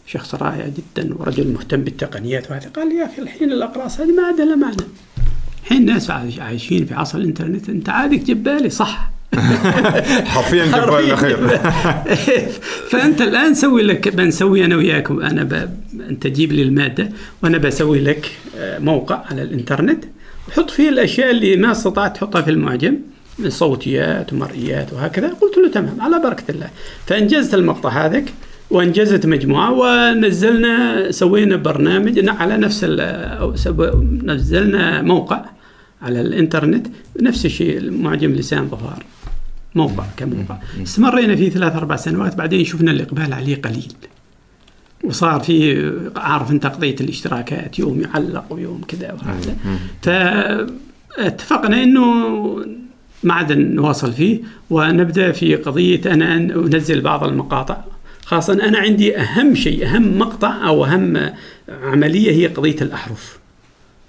شخص 0.06 0.34
رائع 0.34 0.66
جدا 0.68 1.14
ورجل 1.14 1.48
مهتم 1.52 1.84
بالتقنيات 1.84 2.50
وهذا 2.50 2.68
قال 2.68 2.88
لي 2.88 2.94
يا 2.94 3.06
أخي 3.06 3.22
الحين 3.22 3.52
الأقراص 3.52 4.00
هذه 4.00 4.12
ما 4.16 4.22
عاد 4.22 4.40
لها 4.40 4.56
معنى. 4.56 4.76
الحين 5.64 5.78
الناس 5.78 6.10
عايش- 6.10 6.38
عايشين 6.40 6.86
في 6.86 6.94
عصر 6.94 7.18
الإنترنت 7.18 7.68
أنت 7.68 7.88
عادك 7.88 8.18
جبالي 8.18 8.70
صح. 8.70 9.10
حرفيا 10.34 10.66
جبال 10.66 11.04
الاخير 11.04 11.36
فأنت 12.90 13.22
الآن 13.22 13.54
سوي 13.54 13.82
لك 13.82 14.08
بنسوي 14.08 14.64
أنا 14.64 14.76
وياك 14.76 15.10
أنا 15.10 15.44
ب... 15.44 15.70
أنت 16.08 16.22
تجيب 16.22 16.52
لي 16.52 16.62
المادة 16.62 17.08
وأنا 17.42 17.58
بسوي 17.58 18.00
لك 18.00 18.30
آه، 18.58 18.78
موقع 18.78 19.22
على 19.30 19.42
الإنترنت. 19.42 20.04
وحط 20.48 20.70
فيه 20.70 20.88
الأشياء 20.88 21.30
اللي 21.30 21.56
ما 21.56 21.70
استطعت 21.70 22.16
تحطها 22.16 22.42
في 22.42 22.50
المعجم 22.50 22.98
من 23.38 23.50
صوتيات 23.50 24.32
ومرئيات 24.32 24.92
وهكذا. 24.92 25.28
قلت 25.28 25.58
له 25.58 25.68
تمام 25.68 26.00
على 26.00 26.18
بركة 26.18 26.44
الله. 26.50 26.68
فأنجزت 27.06 27.54
المقطع 27.54 28.06
هذاك 28.06 28.24
وأنجزت 28.70 29.26
مجموعة 29.26 29.72
ونزلنا 29.72 31.10
سوينا 31.10 31.56
برنامج 31.56 32.28
على 32.28 32.56
نفس 32.56 32.84
أو 32.84 33.54
نزلنا 34.22 35.02
موقع 35.02 35.44
على 36.02 36.20
الإنترنت 36.20 36.86
نفس 37.20 37.46
الشيء 37.46 37.78
المعجم 37.78 38.32
لسان 38.32 38.68
ظفار. 38.68 39.04
موقع 39.74 40.04
كموقع 40.16 40.58
استمرينا 40.82 41.36
فيه 41.36 41.50
ثلاث 41.50 41.76
أربع 41.76 41.96
سنوات 41.96 42.36
بعدين 42.36 42.64
شفنا 42.64 42.90
الإقبال 42.90 43.32
عليه 43.32 43.62
قليل. 43.62 43.92
وصار 45.04 45.40
في 45.40 45.92
عارف 46.16 46.50
أنت 46.50 46.66
قضية 46.66 46.96
الاشتراكات 47.00 47.78
يوم 47.78 48.00
يعلق 48.00 48.44
ويوم 48.50 48.80
كذا 48.88 49.12
وهذا. 49.12 49.56
فاتفقنا 51.16 51.82
إنه 51.82 52.04
ما 53.22 53.34
عاد 53.34 53.52
نواصل 53.52 54.12
فيه 54.12 54.40
ونبدأ 54.70 55.32
في 55.32 55.56
قضية 55.56 56.00
أنا 56.06 56.36
ان 56.36 56.50
أنزل 56.50 57.00
بعض 57.00 57.24
المقاطع. 57.24 57.76
خاصة 58.24 58.52
أنا 58.52 58.78
عندي 58.78 59.16
أهم 59.16 59.54
شيء 59.54 59.86
أهم 59.86 60.18
مقطع 60.18 60.66
أو 60.66 60.84
أهم 60.84 61.30
عملية 61.82 62.32
هي 62.32 62.46
قضية 62.46 62.76
الأحرف. 62.82 63.39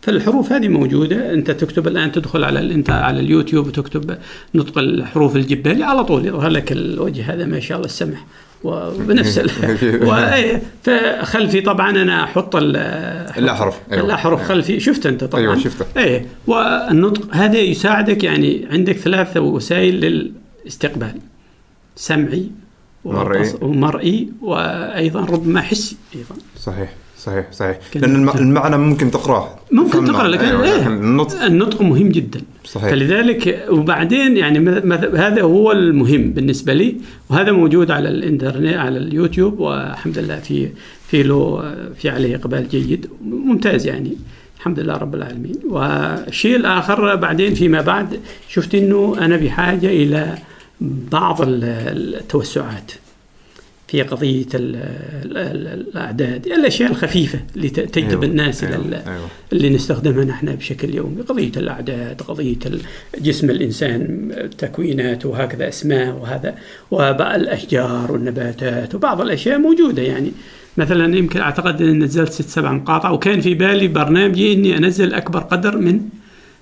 فالحروف 0.01 0.51
هذه 0.51 0.67
موجودة. 0.67 1.33
أنت 1.33 1.51
تكتب 1.51 1.87
الآن 1.87 2.11
تدخل 2.11 2.43
على 2.43 2.59
أنت 2.59 2.89
على 2.89 3.19
اليوتيوب 3.19 3.67
وتكتب 3.67 4.17
نطق 4.55 4.77
الحروف 4.77 5.35
الجبالي 5.35 5.83
على 5.83 6.03
طول 6.03 6.25
يظهر 6.25 6.49
لك 6.49 6.71
الوجه 6.71 7.33
هذا 7.33 7.45
ما 7.45 7.59
شاء 7.59 7.77
الله 7.77 7.85
السمح 7.87 8.25
وبنفس 8.63 9.39
ال... 9.39 9.49
وإيه، 10.07 10.61
فخلفي 10.83 11.61
طبعا 11.61 11.89
أنا 12.01 12.23
أحط 12.23 12.55
ال... 12.55 12.75
الأحرف. 13.37 13.79
أيوة. 13.91 14.05
الأحرف 14.05 14.43
خلفي. 14.43 14.79
شفت 14.79 15.05
أنت 15.05 15.23
طبعا. 15.23 15.41
أيوة، 15.41 15.59
شفته. 15.59 15.85
إيه. 15.97 16.25
والنطق 16.47 17.35
هذا 17.35 17.57
يساعدك 17.57 18.23
يعني 18.23 18.67
عندك 18.71 18.97
ثلاث 18.97 19.37
وسائل 19.37 19.95
للاستقبال 20.65 21.13
سمعي 21.95 22.47
مرئي. 23.05 23.43
وبص- 23.43 23.63
ومرئي 23.63 24.29
وأيضا 24.41 25.19
ربما 25.25 25.61
حسي 25.61 25.97
أيضا. 26.15 26.35
صحيح. 26.59 26.93
صحيح 27.23 27.51
صحيح 27.51 27.77
لأن 27.95 28.15
الم- 28.15 28.29
المعنى 28.29 28.77
ممكن 28.77 29.11
تقرأه 29.11 29.55
ممكن 29.71 30.05
تقرأ. 30.05 30.27
لكن 30.27 30.45
أيوة. 30.45 30.63
إيه؟ 30.63 30.81
لكن 30.81 30.91
النطق 30.91 31.41
النطق 31.43 31.81
مهم 31.81 32.09
جدا 32.09 32.41
صحيح. 32.65 32.89
فلذلك 32.89 33.65
وبعدين 33.69 34.37
يعني 34.37 34.69
هذا 35.17 35.41
هو 35.41 35.71
المهم 35.71 36.31
بالنسبة 36.31 36.73
لي 36.73 36.95
وهذا 37.29 37.51
موجود 37.51 37.91
على 37.91 38.09
الإنترنت 38.09 38.73
على 38.77 38.97
اليوتيوب 38.97 39.59
والحمد 39.59 40.17
لله 40.19 40.39
في 40.39 40.69
في 41.07 41.23
له 41.23 41.73
في 41.97 42.09
عليه 42.09 42.35
إقبال 42.35 42.69
جيد 42.69 43.07
ممتاز 43.25 43.87
يعني 43.87 44.17
الحمد 44.57 44.79
لله 44.79 44.93
رب 44.97 45.15
العالمين 45.15 45.55
والشيء 45.69 46.55
الآخر 46.55 47.15
بعدين 47.15 47.53
فيما 47.53 47.81
بعد 47.81 48.19
شفت 48.49 48.75
إنه 48.75 49.15
أنا 49.19 49.37
بحاجة 49.37 49.87
إلى 49.87 50.37
بعض 51.11 51.41
ال- 51.41 51.63
التوسعات 52.19 52.91
في 53.91 54.01
قضية 54.01 54.45
ال 54.53 54.75
ال 55.25 55.37
ال 55.37 55.67
الأعداد 55.67 56.47
الأشياء 56.47 56.91
الخفيفة 56.91 57.39
اللي 57.55 57.69
تجذب 57.69 58.09
أيوة، 58.09 58.23
الناس 58.25 58.63
أيوة، 58.63 58.75
إلى 58.75 59.03
أيوة. 59.07 59.27
اللي 59.53 59.69
نستخدمها 59.69 60.25
نحن 60.25 60.55
بشكل 60.55 60.95
يومي 60.95 61.21
قضية 61.21 61.51
الأعداد 61.57 62.21
قضية 62.21 62.57
جسم 63.19 63.49
الإنسان 63.49 64.31
تكوينات 64.57 65.25
وهكذا 65.25 65.67
أسماء 65.67 66.15
وهذا 66.15 66.55
وبقى 66.91 67.35
الأشجار 67.35 68.11
والنباتات 68.11 68.95
وبعض 68.95 69.21
الأشياء 69.21 69.59
موجودة 69.59 70.01
يعني 70.01 70.31
مثلا 70.77 71.17
يمكن 71.17 71.39
أعتقد 71.39 71.81
أني 71.81 71.93
نزلت 71.93 72.31
ست 72.31 72.49
سبع 72.49 72.71
مقاطع 72.71 73.09
وكان 73.09 73.41
في 73.41 73.53
بالي 73.53 73.87
برنامجي 73.87 74.53
أني 74.53 74.77
أنزل 74.77 75.13
أكبر 75.13 75.39
قدر 75.39 75.77
من 75.77 76.01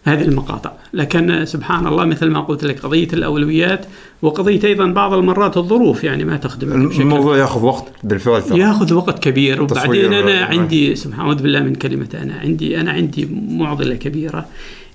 هذه 0.04 0.22
المقاطع. 0.22 0.72
لكن 0.94 1.46
سبحان 1.46 1.88
الله 1.88 2.06
مثل 2.06 2.28
ما 2.30 2.42
قلت 2.42 2.64
لك 2.64 2.80
قضية 2.80 3.08
الأولويات 3.14 3.86
وقضية 4.22 4.64
أيضا 4.64 4.86
بعض 4.86 5.14
المرات 5.14 5.58
الظروف 5.58 6.04
يعني 6.04 6.24
ما 6.26 6.36
بشكل 6.36 7.02
الموضوع 7.02 7.38
ياخذ 7.38 7.64
وقت 7.64 7.86
بالفعل 8.04 8.44
ترى. 8.44 8.60
ياخذ 8.60 8.94
وقت 8.94 9.24
كبير. 9.24 9.64
وبعدين 9.64 10.14
آه. 10.14 10.46
عندي 10.46 10.96
سبحان 10.96 11.20
أعوذ 11.20 11.42
بالله 11.42 11.60
من 11.60 11.76
كلمة 11.76 12.08
أنا 12.14 12.34
عندي 12.34 12.82
أنا 12.82 12.92
عندي 12.92 13.28
معضلة 13.50 13.96
كبيرة. 13.96 14.46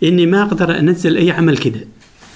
إني 0.02 0.26
ما 0.26 0.42
أقدر 0.42 0.78
أنزل 0.78 1.16
أي 1.16 1.30
عمل 1.30 1.58
كذا 1.58 1.80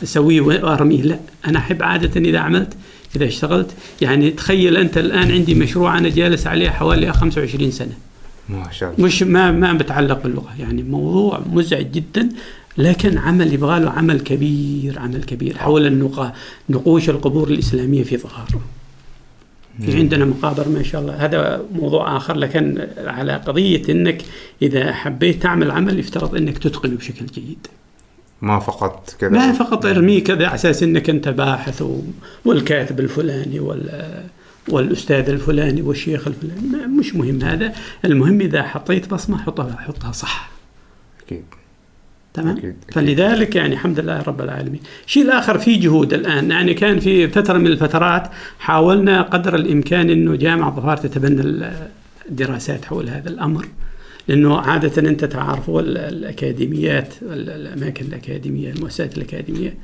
أسويه 0.03 0.41
وأرميه. 0.41 1.03
لا 1.03 1.19
أنا 1.47 1.59
أحب 1.59 1.83
عادة 1.83 2.21
إذا 2.21 2.39
عملت 2.39 2.75
إذا 3.16 3.27
اشتغلت. 3.27 3.71
يعني 4.01 4.31
تخيل 4.31 4.77
أنت 4.77 4.99
الآن 4.99 5.31
عندي 5.33 5.55
مشروع 5.55 5.99
أنا 5.99 6.09
جالس 6.09 6.47
عليه 6.47 6.71
حوالي 6.71 7.12
25 7.12 7.71
سنة. 7.71 7.93
ما 8.49 8.64
شاء 8.73 8.93
الله. 8.93 9.07
مش 9.07 9.23
ما 9.23 9.53
ما 9.53 9.73
بتعلق 9.73 10.23
باللغة. 10.23 10.51
يعني 10.59 10.83
موضوع 10.83 11.41
مزعج 11.53 11.87
جدا. 11.93 12.29
لكن 12.79 13.18
عمل 13.18 13.53
يبغى 13.53 13.81
له 13.81 13.91
عمل 13.91 14.20
كبير 14.20 14.99
عمل 14.99 15.24
كبير. 15.24 15.59
حول 15.59 15.87
النقا 15.87 16.33
نقوش 16.70 17.11
القبور 17.11 17.49
الإسلامية 17.49 18.03
في 18.03 18.16
ظهر 18.16 18.49
في 19.81 19.97
عندنا 19.97 20.24
مقابر 20.24 20.68
ما 20.68 20.83
شاء 20.83 21.01
الله. 21.01 21.24
هذا 21.24 21.64
موضوع 21.72 22.16
آخر 22.16 22.37
لكن 22.37 22.89
على 22.99 23.33
قضية 23.33 23.83
إنك 23.89 24.22
إذا 24.62 24.93
حبيت 24.93 25.43
تعمل 25.43 25.70
عمل 25.70 25.99
يفترض 25.99 26.35
إنك 26.35 26.59
تتقنه 26.59 26.97
بشكل 26.97 27.26
جيد. 27.26 27.66
ما 28.43 28.59
فقط 28.59 29.16
كذا. 29.20 29.31
ما 29.31 29.53
فقط 29.53 29.87
ارميه 29.87 30.24
كذا 30.24 30.47
على 30.47 30.55
أساس 30.55 30.83
إنك 30.83 31.11
أنت 31.11 31.29
باحث 31.29 31.85
والكاتب 32.45 33.01
الفلاني 33.01 33.61
وال 33.61 34.24
والأستاذ 34.68 35.29
الفلاني 35.29 35.83
والشيخ 35.83 36.26
الفلاني. 36.26 36.87
مش 36.87 37.14
مهم 37.14 37.43
هذا. 37.43 37.72
المهم 38.05 38.41
إذا 38.41 38.62
حطيت 38.62 39.11
بصمة 39.14 39.39
حطها 39.39 39.76
حطها 39.76 40.12
صح. 40.12 40.51
أكيد. 41.26 41.45
تمام؟ 42.43 42.57
أكيد،. 42.57 42.74
فلذلك 42.93 43.57
يعني 43.57 43.72
الحمد 43.74 44.01
لله 44.01 44.22
رب 44.22 44.41
العالمين. 44.41 44.80
الشيء 45.07 45.22
الآخر 45.22 45.59
في 45.59 45.74
جهود 45.74 46.12
الآن. 46.14 46.51
يعني 46.51 46.74
كان 46.74 46.99
في 47.01 47.28
فترة 47.28 47.59
من 47.59 47.66
الفترات 47.66 48.30
حاولنا 48.59 49.22
قدر 49.22 49.55
الإمكان 49.55 50.11
أنه 50.11 50.36
جامعة 50.36 50.76
ظفار 50.76 50.97
تتبنى 50.97 51.66
الدراسات 52.30 52.84
حول 52.84 53.09
هذا 53.09 53.28
الأمر 53.28 53.66
لأنه 54.28 54.59
عادة 54.59 55.09
أنت 55.11 55.24
تعرف 55.24 55.70
هو 55.70 55.80
ال- 55.80 55.99
الأكاديميات 55.99 57.14
ال- 57.22 57.51
الأماكن 57.51 58.07
الأكاديمية 58.07 58.70
المؤسسات 58.70 59.16
الأكاديمية 59.18 59.74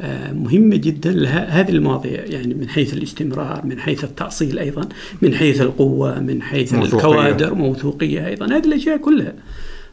آه، 0.00 0.32
مهمة 0.32 0.76
جدا 0.76 1.10
لها 1.12 1.60
هذه 1.60 1.70
المواضيع. 1.70 2.24
يعني 2.24 2.54
من 2.54 2.68
حيث 2.68 2.94
الاستمرار 2.94 3.66
من 3.66 3.78
حيث 3.80 4.04
التأصيل 4.04 4.58
أيضا 4.58 4.88
من 5.22 5.34
حيث 5.34 5.60
القوة 5.60 6.20
من 6.20 6.42
حيث 6.42 6.74
موثوقية. 6.74 6.96
الكوادر 7.08 7.54
موثوقية 7.54 8.26
أيضا. 8.26 8.46
هذه 8.46 8.66
الأشياء 8.66 8.96
كلها. 8.96 9.32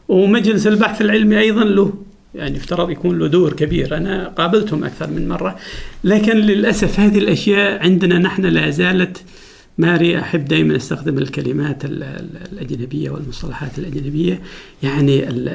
ومجلس 0.08 0.66
البحث 0.66 1.00
العلمي 1.02 1.38
أيضا 1.38 1.64
له 1.64 1.92
يعني 2.34 2.56
افترض 2.56 2.90
يكون 2.90 3.18
له 3.18 3.26
دور 3.26 3.52
كبير. 3.52 3.96
أنا 3.96 4.28
قابلتهم 4.28 4.84
أكثر 4.84 5.10
من 5.10 5.28
مرة 5.28 5.56
لكن 6.04 6.36
للأسف 6.36 7.00
هذه 7.00 7.18
الأشياء 7.18 7.82
عندنا 7.82 8.18
نحن 8.18 8.42
لا 8.46 8.70
زالت 8.70 9.22
ماري. 9.78 10.18
أحب 10.18 10.44
دائما 10.44 10.76
أستخدم 10.76 11.18
الكلمات 11.18 11.84
ال- 11.84 12.02
ال- 12.02 12.28
الأجنبية 12.52 13.10
والمصطلحات 13.10 13.78
الأجنبية 13.78 14.40
يعني 14.82 15.28
ال- 15.28 15.48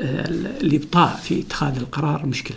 ال- 0.00 0.46
الإبطاء 0.62 1.20
في 1.24 1.40
اتخاذ 1.40 1.76
القرار 1.76 2.26
مشكلة. 2.26 2.56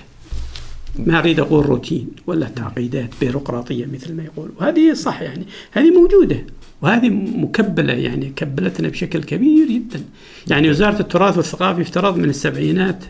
ما 0.96 1.20
اريد 1.20 1.40
أقول 1.40 1.66
روتين 1.66 2.08
ولا 2.28 2.48
تعقيدات 2.48 3.10
بيروقراطية 3.22 3.86
مثل 3.94 4.14
ما 4.14 4.24
يقول 4.24 4.50
وهذه 4.60 4.94
صح 4.94 5.22
يعني 5.22 5.46
هذه 5.72 5.92
موجودة. 5.92 6.44
وهذه 6.82 7.10
مكبلة 7.36 7.94
يعني 7.94 8.34
كبلتنا 8.36 8.88
بشكل 8.88 9.24
كبير 9.24 9.68
جدا. 9.68 10.02
يعني 10.48 10.70
وزارة 10.70 11.00
التراث 11.00 11.38
والثقافة 11.38 11.82
يفترض 11.82 12.18
من 12.18 12.30
السبعينات 12.30 13.04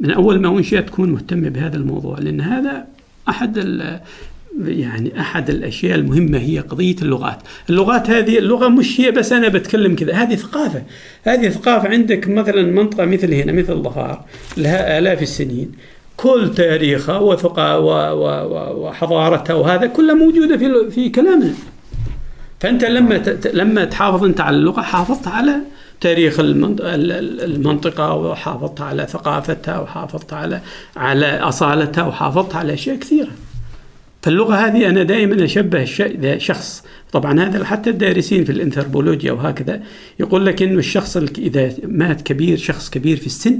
من 0.00 0.10
أول 0.10 0.40
ما 0.40 0.58
أنشئت 0.58 0.86
تكون 0.88 1.10
مهتمة 1.10 1.48
بهذا 1.48 1.76
الموضوع 1.76 2.18
لأن 2.18 2.40
هذا 2.40 2.86
أحد 3.28 3.58
ال- 3.58 4.00
يعني 4.66 5.20
أحد 5.20 5.50
الأشياء 5.50 5.94
المهمة 5.98 6.38
هي 6.38 6.58
قضية 6.58 6.96
اللغات، 7.02 7.38
اللغات 7.70 8.10
هذه 8.10 8.38
اللغة 8.38 8.68
مش 8.68 9.00
هي 9.00 9.10
بس 9.10 9.32
أنا 9.32 9.48
بتكلم 9.48 9.94
كذا، 9.94 10.12
هذه 10.12 10.34
ثقافة، 10.34 10.82
هذه 11.22 11.48
ثقافة 11.48 11.88
عندك 11.88 12.28
مثلا 12.28 12.62
منطقة 12.62 13.04
مثل 13.04 13.34
هنا 13.34 13.52
مثل 13.52 13.74
ظفار 13.74 14.24
لها 14.56 14.98
آلاف 14.98 15.22
السنين، 15.22 15.72
كل 16.16 16.50
تاريخها 16.56 17.18
وثقا 17.18 17.74
وحضارتها 17.74 19.54
وهذا 19.54 19.86
كله 19.86 20.14
موجودة 20.14 20.56
في 20.56 20.90
في 20.90 21.08
كلامنا. 21.08 21.54
فأنت 22.60 22.84
لما 22.84 23.14
لما 23.54 23.84
تحافظ 23.84 24.24
أنت 24.24 24.40
على 24.40 24.56
اللغة 24.56 24.80
حافظت 24.82 25.28
على 25.28 25.54
تاريخ 26.00 26.40
المنط- 26.40 26.80
ال- 26.80 27.12
ال- 27.12 27.44
المنطقة 27.44 28.14
وحافظت 28.14 28.80
على 28.80 29.06
ثقافتها 29.06 29.78
وحافظت 29.80 30.32
على 30.32 30.60
على 30.96 31.38
أصالتها 31.38 32.04
وحافظت 32.04 32.54
على 32.54 32.74
أشياء 32.74 32.96
كثيرة. 32.96 33.30
فاللغة 34.22 34.54
هذه 34.54 34.88
أنا 34.88 35.02
دائما 35.02 35.44
أشبه 35.44 35.84
شخص 36.38 36.84
طبعا 37.12 37.40
هذا 37.40 37.64
حتى 37.64 37.90
الدارسين 37.90 38.44
في 38.44 38.52
الإنثروبولوجيا 38.52 39.32
وهكذا 39.32 39.82
يقول 40.20 40.46
لك 40.46 40.62
إنه 40.62 40.78
الشخص 40.78 41.16
إذا 41.16 41.72
مات 41.84 42.20
كبير 42.22 42.56
شخص 42.56 42.90
كبير 42.90 43.16
في 43.16 43.26
السن 43.26 43.58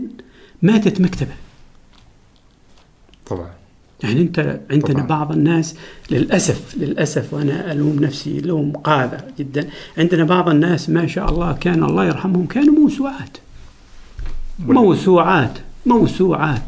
ماتت 0.63 1.01
مكتبة. 1.01 1.33
طبعا 3.27 3.51
يعني 4.03 4.21
انت 4.21 4.61
عندنا 4.71 4.93
طبعاً. 4.93 5.07
بعض 5.07 5.33
الناس 5.33 5.75
للأسف 6.11 6.75
للأسف 6.77 7.35
وأنا 7.35 7.73
ألوم 7.73 7.99
نفسي 8.01 8.41
لوم 8.41 8.73
قاذع 8.73 9.21
جدا. 9.39 9.69
عندنا 9.99 10.25
بعض 10.25 10.49
الناس 10.49 10.91
ما 10.91 11.07
شاء 11.07 11.31
الله 11.31 11.53
كان 11.53 11.85
الله 11.85 12.05
يرحمهم 12.05 12.47
كانوا 12.47 12.75
موسوعات. 12.75 13.37
موسوعات 14.59 15.53
موسوعات. 15.87 16.63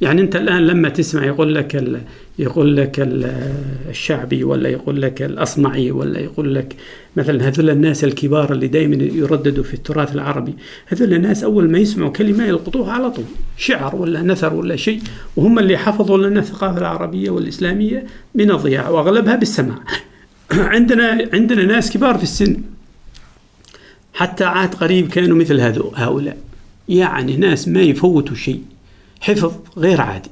يعني 0.00 0.20
انت 0.20 0.36
الآن 0.36 0.66
لما 0.66 0.88
تسمع 0.88 1.24
يقول 1.24 1.54
لك 1.54 2.00
يقول 2.38 2.76
لك 2.76 3.00
ال 3.00 3.42
الشعبي 3.88 4.44
ولا 4.44 4.68
يقول 4.68 5.02
لك 5.02 5.22
الأصمعي 5.22 5.90
ولا 5.90 6.20
يقول 6.20 6.54
لك 6.54 6.76
مثلا 7.16 7.48
هذول 7.48 7.70
الناس 7.70 8.04
الكبار 8.04 8.52
اللي 8.52 8.68
دائما 8.68 8.96
يرددوا 8.96 9.64
في 9.64 9.74
التراث 9.74 10.14
العربي 10.14 10.54
هذول 10.86 11.14
الناس 11.14 11.44
أول 11.44 11.70
ما 11.70 11.78
يسمعوا 11.78 12.10
كلمة 12.10 12.44
يلقطوها 12.44 12.92
على 12.92 13.10
طول 13.10 13.24
شعر 13.56 13.96
ولا 13.96 14.22
نثر 14.22 14.54
ولا 14.54 14.76
شيء 14.76 15.00
وهم 15.36 15.58
اللي 15.58 15.76
حفظوا 15.76 16.18
لنا 16.18 16.40
الثقافة 16.40 16.78
العربية 16.78 17.30
والإسلامية 17.30 18.06
من 18.34 18.50
الضياع 18.50 18.88
وأغلبها 18.88 19.36
بالسماع. 19.36 19.78
عندنا 20.52 21.28
عندنا 21.32 21.64
ناس 21.64 21.90
كبار 21.90 22.16
في 22.16 22.22
السن. 22.22 22.56
حتى 24.14 24.44
عهد 24.44 24.74
قريب 24.74 25.08
كانوا 25.08 25.36
مثل 25.36 25.60
هذو 25.60 25.92
هؤلاء. 25.94 26.36
يعني 26.88 27.36
ناس 27.36 27.68
ما 27.68 27.80
يفوتوا 27.80 28.36
شيء. 28.36 28.62
حفظ 29.20 29.52
غير 29.78 30.00
عادي. 30.00 30.30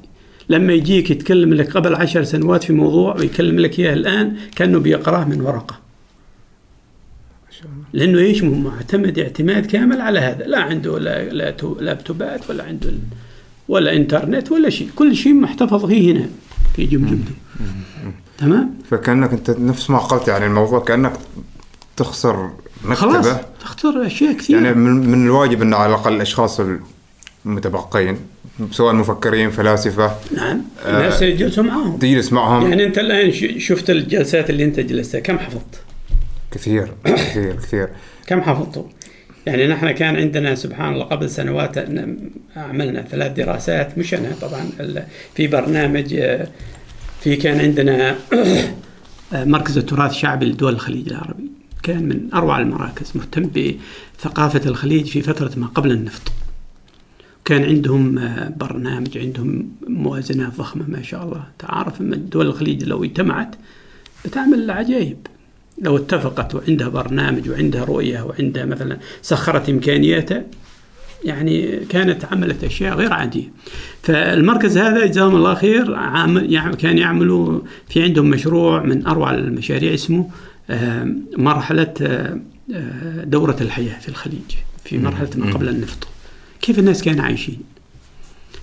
لما 0.49 0.73
يجيك 0.73 1.11
يتكلم 1.11 1.53
لك 1.53 1.77
قبل 1.77 1.95
عشر 1.95 2.23
سنوات 2.23 2.63
في 2.63 2.73
موضوع 2.73 3.15
ويكلم 3.15 3.59
لك 3.59 3.79
إياه 3.79 3.93
الآن 3.93 4.35
كأنه 4.55 4.79
بيقرأه 4.79 5.23
من 5.25 5.41
ورقة. 5.41 5.79
لأنه 7.93 8.19
إيش 8.19 8.43
مو 8.43 8.69
معتمد 8.69 9.19
اعتماد 9.19 9.65
كامل 9.65 10.01
على 10.01 10.19
هذا. 10.19 10.43
لا 10.47 10.59
عنده 10.59 10.99
لا 10.99 11.29
لا 11.29 11.51
تو- 11.51 11.77
لابتوبات 11.79 12.49
ولا 12.49 12.63
عنده 12.63 12.93
ولا 13.67 13.95
إنترنت 13.95 14.51
ولا 14.51 14.69
شيء. 14.69 14.89
كل 14.95 15.15
شيء 15.15 15.33
محتفظ 15.33 15.85
فيه 15.85 16.11
هنا 16.11 16.29
في 16.75 16.85
جمجمته. 16.85 17.31
تمام؟ 18.37 18.73
فكأنك 18.89 19.31
أنت 19.33 19.49
نفس 19.49 19.89
ما 19.89 19.97
قلت 19.97 20.27
يعني 20.27 20.45
الموضوع 20.45 20.79
كأنك 20.79 21.13
تخسر 21.97 22.49
خلاص 22.93 23.15
مكتبه 23.25 23.39
تختار 23.61 24.05
أشياء 24.05 24.33
كثير 24.33 24.61
يعني 24.61 24.75
من, 24.77 24.91
من 25.09 25.25
الواجب 25.25 25.61
إن 25.61 25.73
على 25.73 25.89
الأقل 25.89 26.13
الأشخاص 26.15 26.61
المتبقين 27.45 28.17
سواء 28.71 28.93
مفكرين 28.93 29.51
فلاسفة. 29.51 30.15
نعم. 30.35 30.61
الناس 30.85 31.21
يجلسوا 31.21 31.63
معاهم 31.63 31.97
تجلس 31.97 32.33
معهم. 32.33 32.69
يعني 32.69 32.85
أنت 32.85 32.97
الآن 32.97 33.31
شفت 33.59 33.89
الجلسات 33.89 34.49
اللي 34.49 34.63
أنت 34.63 34.79
جلستها؟ 34.79 35.19
كم 35.19 35.37
حفظت؟ 35.37 35.81
كثير 36.51 36.91
كثير 37.05 37.55
كثير. 37.55 37.89
كم 38.27 38.41
حفظتوا؟ 38.41 38.83
يعني 39.45 39.67
نحن 39.67 39.91
كان 39.91 40.15
عندنا 40.15 40.55
سبحان 40.55 40.93
الله 40.93 41.05
قبل 41.05 41.29
سنوات 41.29 41.77
عملنا 42.55 43.01
ثلاث 43.01 43.31
دراسات 43.31 43.97
مش 43.97 44.13
أنا 44.13 44.31
طبعا 44.41 44.69
في 45.35 45.47
برنامج 45.47 46.13
آه، 46.13 46.47
في 47.21 47.35
كان 47.35 47.59
عندنا 47.59 48.15
آه، 49.33 49.43
مركز 49.53 49.77
التراث 49.77 50.11
الشعبي 50.11 50.45
لدول 50.45 50.73
الخليج 50.73 51.09
العربي. 51.09 51.51
كان 51.83 52.03
من 52.03 52.33
أروع 52.33 52.59
المراكز 52.59 53.11
مهتم 53.15 53.49
بثقافة 53.55 54.61
الخليج 54.65 55.07
في 55.07 55.21
فترة 55.21 55.51
ما 55.57 55.67
قبل 55.67 55.91
النفط. 55.91 56.31
كان 57.45 57.63
عندهم 57.63 58.17
آه، 58.17 58.53
برنامج 58.57 59.17
عندهم 59.17 59.69
موازنات 59.87 60.57
ضخمة 60.57 60.85
ما 60.87 61.01
شاء 61.01 61.23
الله. 61.23 61.43
تعرف 61.59 62.01
ان 62.01 62.29
دول 62.29 62.47
الخليج 62.47 62.83
لو 62.83 63.03
اجتمعت 63.03 63.55
بتعمل 64.25 64.71
عجائب 64.71 65.17
لو 65.81 65.97
اتفقت 65.97 66.55
وعندها 66.55 66.87
برنامج 66.87 67.49
وعندها 67.49 67.83
رؤية 67.83 68.21
وعندها 68.21 68.65
مثلا 68.65 68.97
سخرت 69.21 69.69
إمكانياتها 69.69 70.43
يعني 71.23 71.79
كانت 71.89 72.25
عملت 72.25 72.63
أشياء 72.63 72.95
غير 72.95 73.13
عادية. 73.13 73.51
فالمركز 74.03 74.77
هذا 74.77 75.05
جزاهم 75.05 75.35
الله 75.35 75.55
خير 75.55 75.95
عامل 75.95 76.53
يعني 76.53 76.75
كان 76.75 76.97
يعملوا 76.97 77.61
في 77.89 78.03
عندهم 78.03 78.29
مشروع 78.29 78.83
من 78.83 79.07
أروع 79.07 79.33
المشاريع 79.33 79.93
اسمه 79.93 80.29
آه، 80.69 81.15
مرحلة 81.37 81.93
آه، 82.01 82.39
دورة 83.23 83.57
الحياة 83.61 83.99
في 83.99 84.09
الخليج 84.09 84.51
في 84.85 84.97
مرحلة 84.97 85.29
ما 85.35 85.53
قبل 85.53 85.69
النفط. 85.69 86.07
كيف 86.65 86.79
الناس 86.79 87.03
كانوا 87.03 87.23
عايشين؟ 87.25 87.59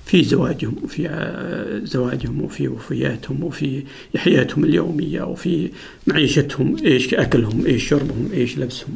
في 0.06 0.24
زواجهم 0.24 0.74
وفي 0.84 1.08
آه، 1.08 1.80
زواجهم 1.84 2.42
وفي 2.42 2.68
وفياتهم 2.68 3.44
وفي 3.44 3.82
حياتهم 4.16 4.64
اليومية 4.64 5.22
وفي 5.22 5.70
معيشتهم 6.06 6.76
إيش 6.84 7.14
أكلهم 7.14 7.66
إيش 7.66 7.88
شربهم 7.88 8.28
إيش 8.34 8.58
لبسهم. 8.58 8.88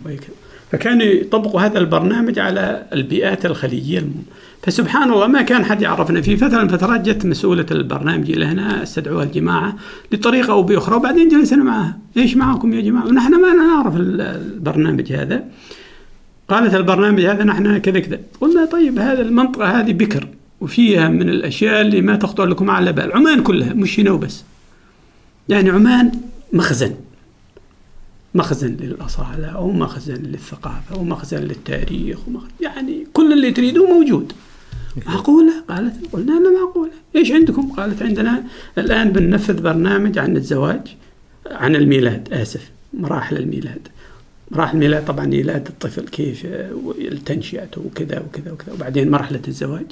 فكانوا 0.73 1.03
يطبقوا 1.03 1.61
هذا 1.61 1.79
البرنامج 1.79 2.39
على 2.39 2.87
البيئات 2.93 3.47
الخليجية. 3.47 4.05
فسبحان 4.63 5.13
الله 5.13 5.27
ما 5.27 5.43
كان 5.43 5.65
حد 5.65 5.83
يعرفنا 5.83 6.21
في 6.21 6.37
فترة 6.37 6.59
من 6.59 6.65
الفترات 6.65 7.01
جت 7.01 7.27
مسؤولة 7.27 7.67
البرنامج 7.71 8.31
إلى 8.31 8.45
هنا 8.45 8.83
استدعوها 8.83 9.25
الجماعة 9.25 9.77
بطريقة 10.13 10.53
أو 10.53 10.63
بأخرى 10.63 10.97
وبعدين 10.97 11.29
جلسنا 11.29 11.65
معها. 11.65 11.99
إيش 12.17 12.37
معكم 12.37 12.73
يا 12.75 12.81
جماعة؟ 12.81 13.07
ونحن 13.07 13.41
ما 13.41 13.53
نعرف 13.55 13.97
ال- 13.97 14.21
البرنامج 14.21 15.13
هذا. 15.13 15.45
قالت 16.49 16.75
البرنامج 16.75 17.21
هذا 17.21 17.45
نحن 17.45 17.79
كذا 17.79 18.01
كذا. 18.01 18.21
قلنا 18.41 18.65
طيب 18.65 18.99
هذا 18.99 19.23
المنطقة 19.23 19.81
هذه 19.81 19.93
بكر 19.93 20.29
وفيها 20.61 21.09
من 21.09 21.29
الأشياء 21.29 21.81
اللي 21.81 22.01
ما 22.01 22.17
تخطر 22.17 22.45
لكم 22.45 22.71
على 22.71 22.93
بال. 22.93 23.13
عمان 23.13 23.43
كلها 23.43 23.73
مش 23.73 24.01
هنا 24.01 24.11
وبس. 24.11 24.45
يعني 25.49 25.71
عمان 25.71 26.13
مخزن. 26.53 26.95
مخزن 28.35 28.77
للأصالة 28.81 29.47
أو 29.47 29.71
مخزن 29.71 30.23
للثقافة 30.23 30.97
أو 30.97 31.05
مخزن 31.05 31.39
للتاريخ 31.39 32.29
ومخزن 32.29 32.49
يعني 32.61 33.07
كل 33.13 33.33
اللي 33.33 33.51
تريدوه 33.51 33.91
موجود. 33.91 34.33
معقولة؟ 35.07 35.53
قالت 35.69 35.95
قلنا 36.13 36.33
لا 36.33 36.51
معقولة. 36.51 36.93
إيش 37.17 37.33
عندكم؟ 37.33 37.73
قالت 37.73 38.03
عندنا 38.03 38.45
الآن 38.79 39.11
بننفذ 39.11 39.63
برنامج 39.63 40.19
عن 40.19 40.37
الزواج 40.37 40.97
عن 41.51 41.77
الميلاد 41.77 42.33
آسف 42.33 42.71
مراحل 42.95 43.37
الميلاد. 43.37 43.89
مراحل 44.51 44.75
الميلاد 44.75 45.05
طبعا 45.05 45.27
ميلاد 45.27 45.67
الطفل 45.67 46.09
كيف 46.09 46.47
تنشئته 47.27 47.81
وكذا 47.81 48.21
وكذا 48.21 48.53
وكذا. 48.53 48.73
وبعدين 48.73 49.11
مرحلة 49.11 49.43
الزواج 49.49 49.87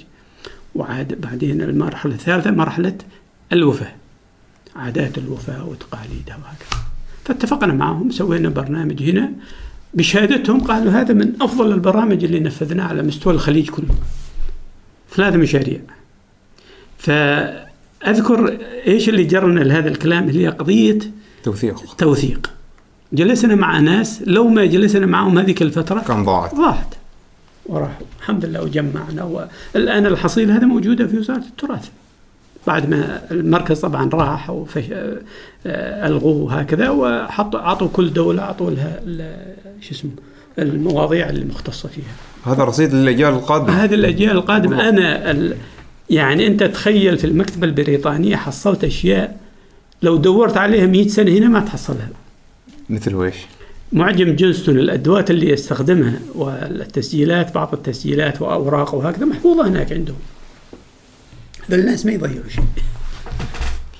وعاد 0.74 1.20
بعدين 1.20 1.62
المرحلة 1.62 2.14
الثالثة 2.14 2.50
مرحلة 2.50 2.94
الوفاة 3.52 3.92
عادات 4.76 5.18
الوفاة 5.18 5.68
وتقاليدها 5.68 6.36
وهكذا. 6.36 6.80
فاتفقنا 7.24 7.72
معهم 7.72 8.11
سوينا 8.11 8.48
برنامج 8.48 9.02
هنا 9.02 9.32
بشهادتهم 9.94 10.61
قالوا 10.61 10.92
هذا 10.92 11.14
من 11.14 11.32
أفضل 11.40 11.72
البرامج 11.72 12.24
اللي 12.24 12.40
نفذناه 12.40 12.84
على 12.84 13.02
مستوى 13.02 13.32
الخليج 13.32 13.70
كله. 13.70 13.94
ثلاث 15.11 15.34
مشاريع. 15.34 15.80
فأذكر 16.98 18.59
إيش 18.86 19.09
اللي 19.09 19.24
جرنا 19.24 19.61
لهذا 19.61 19.88
الكلام 19.88 20.28
اللي 20.28 20.44
هي 20.44 20.48
قضية 20.48 20.98
توثيق. 21.42 21.94
توثيق. 21.94 22.50
جلسنا 23.12 23.55
مع 23.55 23.78
ناس 23.78 24.22
لو 24.26 24.48
ما 24.48 24.64
جلسنا 24.64 25.07
معهم 25.07 25.38
هذيك 25.38 25.62
الفترة 25.62 26.00
كان 26.00 26.24
ضاعت. 26.24 26.55
ضاعت. 26.55 26.94
وراحوا 27.66 28.07
الحمد 28.18 28.44
لله 28.44 28.62
وجمعنا 28.62 29.48
والآن 29.74 30.07
الحصيل 30.07 30.50
هذا 30.50 30.66
موجودة 30.66 31.07
في 31.07 31.18
وزارة 31.18 31.38
التراث. 31.38 31.88
بعد 32.66 32.90
ما 32.90 33.20
المركز 33.30 33.80
طبعا 33.80 34.11
راح 34.12 34.50
وفش... 34.50 34.84
آه، 34.92 36.07
ألغوه 36.07 36.61
هكذا 36.61 36.90
وحطوا 36.90 37.61
أعطوا 37.61 37.88
كل 37.92 38.12
دولة 38.12 38.42
أعطوا 38.42 38.70
لها 38.70 39.00
شو 39.80 39.90
اسمه 39.90 40.11
المواضيع 40.59 41.28
اللي 41.28 41.44
مختصة 41.44 41.88
فيها. 41.88 42.52
هذا 42.52 42.64
رصيد 42.64 42.94
للأجيال 42.94 43.34
القادمة. 43.34 43.84
هذه 43.84 43.94
الأجيال 43.94 44.30
القادمة. 44.30 44.88
أنا 44.88 45.30
ال... 45.30 45.55
يعني 46.11 46.46
أنت 46.46 46.62
تخيل 46.62 47.18
في 47.18 47.26
المكتبة 47.26 47.66
البريطانية 47.66 48.36
حصلت 48.36 48.84
أشياء 48.84 49.36
لو 50.02 50.16
دورت 50.16 50.57
عليها 50.57 50.86
100 50.86 51.09
سنة 51.09 51.30
هنا 51.30 51.48
ما 51.48 51.61
تحصلها. 51.61 52.09
مثل 52.91 53.14
ويش؟ 53.14 53.35
معجم 53.93 54.37
جونستون 54.37 54.78
الأدوات 54.78 55.30
اللي 55.30 55.51
يستخدمها 55.51 56.18
والتسجيلات 56.35 57.55
بعض 57.55 57.74
التسجيلات 57.74 58.43
وأوراق 58.43 58.95
وهكذا 58.95 59.26
محفوظة 59.26 59.68
هناك 59.68 59.93
عندهم 59.93 60.16
هذول 61.68 61.80
الناس 61.80 62.07
ما 62.07 62.12
يضيعوا 62.12 62.49
شيء 62.49 62.64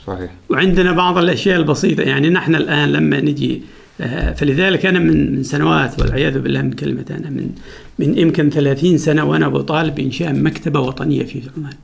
صحيح 0.07 0.31
وعندنا 0.51 0.93
بعض 0.93 1.19
الأشياء 1.19 1.57
البسيطة 1.57 2.03
يعني 2.03 2.31
نحن 2.31 2.55
الآن 2.55 2.93
لما 2.93 3.21
نجي 3.21 3.63
آه، 4.01 4.33
فلذلك 4.33 4.87
أنا 4.87 4.99
من 4.99 5.37
من 5.37 5.43
سنوات 5.43 6.01
والعياذ 6.01 6.39
بالله 6.39 6.63
من 6.63 6.73
كلمة 6.73 7.05
أنا 7.11 7.31
من 7.31 7.51
من 7.99 8.19
يمكن 8.19 8.51
30 8.51 8.99
سنة 8.99 9.25
وأنا 9.25 9.49
بطالب 9.49 9.95
بانشاء 9.95 10.33
مكتبة 10.33 10.81
وطنية 10.81 11.25
في 11.25 11.43
عمان. 11.57 11.75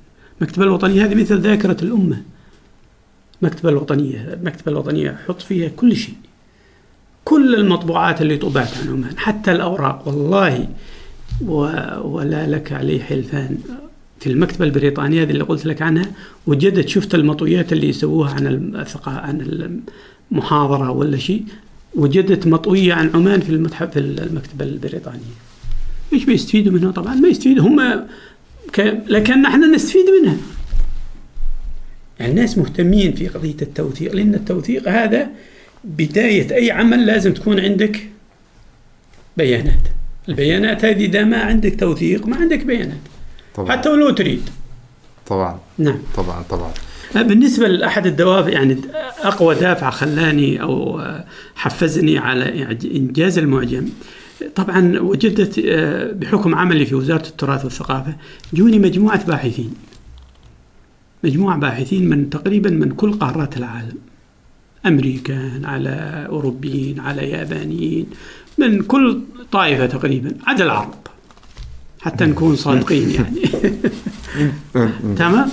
المكتبه 0.41 0.65
الوطنية 0.65 1.05
هذه 1.05 1.15
مثل 1.15 1.41
ذاكرة 1.41 1.77
الأمة. 1.83 2.23
المكتبه 3.43 3.69
الوطنية، 3.69 4.35
المكتبه 4.41 4.73
الوطنية 4.73 5.19
حط 5.29 5.43
فيها 5.43 5.69
كل 5.69 5.97
شيء. 5.97 6.15
كل 7.25 7.55
المطبوعات 7.55 8.23
اللي 8.23 8.37
طبعت 8.37 8.79
عن 8.79 8.89
عمان 8.89 9.19
حتى 9.19 9.53
الأوراق. 9.53 10.09
والله. 10.09 10.69
ولا 12.03 12.47
لك 12.47 12.73
عليه 12.73 13.03
حلفان. 13.03 13.59
في 14.21 14.27
المكتبة 14.27 14.65
البريطانية 14.65 15.23
هذه 15.23 15.31
اللي 15.31 15.45
قلت 15.45 15.67
لك 15.67 15.83
عنها 15.83 16.11
وجدت 16.47 16.89
شفت 16.89 17.15
المطويات 17.15 17.73
اللي 17.73 17.89
يسووها 17.89 18.31
عن 18.31 18.47
عن 19.07 19.41
المحاضرة 20.31 20.91
ولا 20.91 21.17
شيء 21.17 21.45
وجدت 21.95 22.47
مطوية 22.47 22.95
عن 22.95 23.11
عمان 23.15 23.41
في 23.41 23.51
المتحف 23.51 23.91
في 23.91 23.99
المكتبة 23.99 24.65
البريطانية. 24.65 25.21
إيش 26.13 26.25
بيستفيدوا 26.25 26.73
منها؟ 26.73 26.91
طبعا 26.91 27.15
ما 27.15 27.29
يستفيدوا. 27.29 27.67
هم 27.69 28.07
ك... 28.73 28.81
لكن 29.07 29.43
نحن 29.43 29.75
نستفيد 29.75 30.07
منها. 30.23 30.37
يعني 32.21 32.33
الناس 32.33 32.59
مهتمين 32.59 33.13
في 33.13 33.29
قضية 33.29 33.57
التوثيق 33.63 34.15
لأن 34.15 34.35
التوثيق 34.35 34.89
هذا 34.89 35.29
بداية 35.85 36.55
أي 36.55 36.71
عمل 36.71 37.07
لازم 37.07 37.35
تكون 37.35 37.61
عندك 37.61 38.01
بيانات. 39.37 39.89
البيانات 40.29 40.85
هذه 40.85 41.05
إذا 41.05 41.25
ما 41.25 41.37
عندك 41.37 41.81
توثيق 41.81 42.27
ما 42.27 42.37
عندك 42.37 42.65
بيانات. 42.65 43.01
طبعا. 43.55 43.73
حتى 43.73 43.89
ولو 43.89 44.11
تريد. 44.11 44.51
طبعا. 45.27 45.61
نعم. 45.79 45.99
طبعا 46.17 46.43
طبعا. 46.43 46.73
بالنسبة 47.15 47.69
لأحد 47.69 48.07
الدوافع 48.07 48.49
يعني 48.49 48.77
أقوى 49.23 49.55
دافع 49.55 49.91
خلاني 49.91 50.63
أو 50.63 51.03
حفزني 51.55 52.19
على 52.19 52.77
إنجاز 52.85 53.39
المعجم. 53.39 53.89
طبعا 54.55 54.99
وجدت 54.99 55.63
آه، 55.67 56.13
بحكم 56.13 56.55
عملي 56.55 56.87
في 56.87 56.95
وزارة 56.95 57.27
التراث 57.27 57.65
والثقافة 57.65 58.15
جوني 58.55 58.79
مجموعة 58.79 59.27
باحثين. 59.27 59.75
مجموعة 61.25 61.59
باحثين 61.59 62.09
من 62.09 62.31
تقريبا 62.31 62.71
من 62.71 62.91
كل 62.91 63.13
قارات 63.13 63.57
العالم. 63.57 63.99
أمريكان 64.87 65.65
على 65.65 66.27
أوروبيين 66.31 67.01
على 67.01 67.31
يابانيين 67.31 68.07
من 68.59 68.83
كل 68.83 69.21
طائفة 69.53 69.87
تقريبا 69.87 70.35
عدا 70.47 70.65
العرب 70.65 70.95
حتى 72.01 72.25
نكون 72.27 72.57
صادقين 72.57 73.11
يعني. 73.11 73.41
تمام؟ 75.17 75.49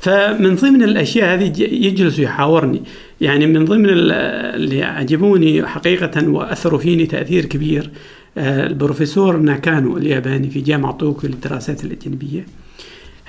فمن 0.00 0.54
ضمن 0.54 0.82
الأشياء 0.82 1.34
هذه 1.34 1.52
يجلس 1.62 2.18
يحاورني 2.18 2.82
يعني 3.20 3.46
من 3.46 3.64
ضمن 3.64 3.86
ال- 3.88 4.12
اللي 4.54 4.82
عجبوني 4.82 5.66
حقيقة 5.66 6.28
وأثروا 6.28 6.78
فيني 6.78 7.06
تأثير 7.06 7.44
كبير 7.44 7.90
آه، 8.38 8.66
البروفيسور 8.66 9.36
ناكانو 9.36 9.96
الياباني 9.96 10.50
في 10.50 10.60
جامعة 10.60 10.92
طوكيو 10.92 11.30
للدراسات 11.30 11.84
الأجنبية. 11.84 12.46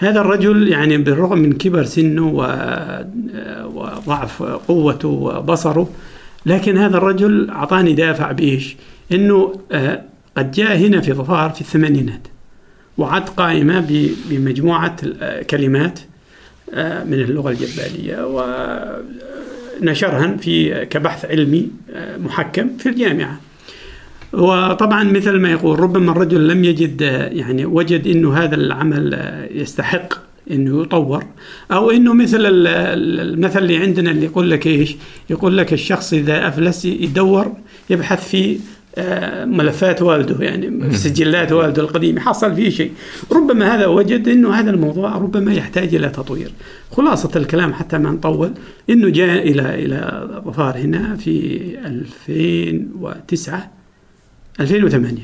هذا 0.02 0.22
الرجل 0.22 0.68
يعني 0.68 0.98
بالرغم 0.98 1.38
من 1.38 1.54
كبر 1.54 1.84
سنه 1.84 2.28
وضعف 3.76 4.44
قوته 4.44 5.08
وبصره 5.08 5.90
لكن 6.46 6.78
هذا 6.78 6.98
الرجل 6.98 7.50
أعطاني 7.50 7.94
دافع 7.94 8.32
بإيش؟ 8.32 8.76
إنه 9.12 9.60
آه، 9.72 10.04
قد 10.38 10.52
جاء 10.52 10.78
هنا 10.78 11.02
في 11.02 11.14
ظفار 11.14 11.50
في 11.50 11.62
الثمانينات 11.62 12.28
وعد 12.98 13.30
قائمة 13.30 13.80
ب- 13.80 14.12
بمجموعة 14.30 14.96
آه، 15.22 15.42
كلمات 15.44 16.00
آه، 16.74 17.04
من 17.04 17.14
اللغة 17.14 17.50
الجبالية 17.52 18.26
ونشرها 19.82 20.38
في 20.38 20.86
كبحث 20.86 21.26
علمي 21.26 21.68
محكم 22.24 22.78
في 22.78 22.90
الجامعة. 22.90 23.40
وطبعا 24.34 25.04
مثل 25.04 25.40
ما 25.40 25.52
يقول 25.52 25.80
ربما 25.80 26.12
الرجل 26.12 26.48
لم 26.48 26.64
يجد 26.64 27.02
يعني 27.32 27.66
وجد 27.66 28.08
إنه 28.08 28.34
هذا 28.34 28.56
العمل 28.56 29.20
يستحق 29.52 30.14
إنه 30.52 30.82
يطور 30.82 31.26
أو 31.72 31.92
إنه 31.92 32.14
مثل 32.14 32.38
ال- 32.46 32.68
ال- 32.68 33.20
المثل 33.20 33.60
اللي 33.60 33.78
عندنا 33.78 34.12
اللي 34.12 34.26
يقول 34.26 34.52
لك 34.52 34.68
إيش؟ 34.68 34.96
يقول 35.30 35.58
لك 35.58 35.74
الشخص 35.74 36.14
إذا 36.14 36.48
أفلس 36.48 36.86
يدور 36.86 37.52
يبحث 37.90 38.28
في 38.30 38.58
آه، 38.98 39.46
ملفات 39.46 40.02
والده 40.02 40.46
يعني 40.46 40.90
في 40.92 40.98
سجلات 40.98 41.52
والده 41.52 41.82
القديمه 41.82 42.22
حصل 42.22 42.56
فيه 42.56 42.70
شيء. 42.70 42.92
ربما 43.32 43.76
هذا 43.76 43.86
وجد 43.86 44.28
إنه 44.28 44.54
هذا 44.54 44.70
الموضوع 44.72 45.18
ربما 45.18 45.54
يحتاج 45.54 45.96
إلى 45.96 46.10
تطوير. 46.10 46.52
خلاصة 46.92 47.30
الكلام 47.36 47.74
حتى 47.74 47.98
ما 47.98 48.12
نطول 48.12 48.52
إنه 48.90 49.10
جاء 49.10 49.48
إلى 49.52 49.86
إلى 49.86 50.28
ظفار 50.46 50.78
هنا 50.78 51.16
في 51.16 51.60
2009 51.86 53.72
2008 54.62 55.22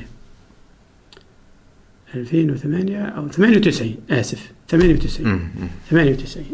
2008 2.15 3.05
أو 3.05 3.27
98 3.27 3.95
آسف 4.09 4.51
98 4.69 5.49
98 5.89 6.45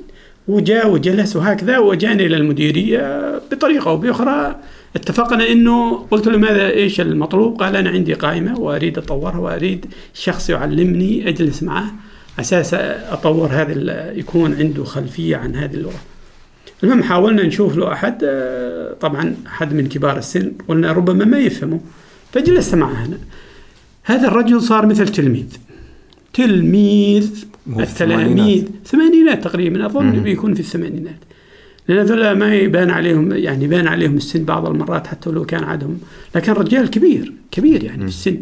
وجاء 0.48 0.90
وجلس 0.90 1.36
وهكذا 1.36 1.78
وجاني 1.78 2.26
إلى 2.26 2.38
المديرية 2.38 3.38
بطريقة 3.52 3.90
أو 3.90 3.98
بأخرى. 3.98 4.56
اتفقنا 4.96 5.48
إنه 5.48 6.06
قلت 6.12 6.28
له 6.28 6.38
ماذا 6.38 6.70
إيش 6.70 7.02
المطلوب؟ 7.02 7.60
قال 7.60 7.76
أنا 7.76 7.90
عندي 7.90 8.14
قائمة 8.14 8.60
وأريد 8.60 8.98
أطورها 8.98 9.38
وأريد 9.38 9.86
شخص 10.14 10.50
يعلمني 10.50 11.30
أجلس 11.30 11.64
معه 11.64 11.86
أساس 12.40 12.74
أطور 12.74 13.48
هذا 13.52 14.12
يكون 14.12 14.54
عنده 14.54 14.84
خلفية 14.84 15.36
عن 15.36 15.56
هذه 15.56 15.74
اللغة. 15.74 16.02
المهم 16.84 17.04
حاولنا 17.04 17.44
نشوف 17.44 17.78
له 17.78 17.94
أحد. 17.94 18.24
آه، 18.24 18.94
طبعا 18.94 19.36
أحد 19.48 19.74
من 19.74 19.88
كبار 19.88 20.18
السن. 20.18 20.52
قلنا 20.68 20.92
ربما 20.92 21.26
ما 21.26 21.40
يفهمه. 21.40 21.80
فجلست 22.34 22.76
معه 22.76 23.06
هنا. 23.06 23.18
هذا 24.04 24.28
الرجل 24.28 24.62
صار 24.62 24.86
مثل 24.86 25.08
تلميذ. 25.08 25.58
تلميذ 26.34 27.46
التلاميذ 27.80 28.66
ثمانينات. 28.86 29.44
تقريبا 29.44 29.86
أظن 29.86 30.12
بيكون 30.12 30.54
في 30.54 30.60
الثمانينات. 30.60 31.20
لأن 31.88 31.98
هذول 31.98 32.32
ما 32.32 32.56
يبان 32.56 32.90
عليهم 32.90 33.32
يعني 33.32 33.66
يبان 33.66 33.88
عليهم 33.88 34.18
السن 34.18 34.46
بعض 34.46 34.68
المرات 34.68 35.08
حتى 35.08 35.30
لو 35.30 35.46
كان 35.46 35.64
عندهم 35.64 36.00
لكن 36.36 36.52
رجال 36.52 36.90
كبير 36.90 37.34
كبير 37.52 37.84
يعني 37.84 38.02
في 38.02 38.08
السن 38.08 38.42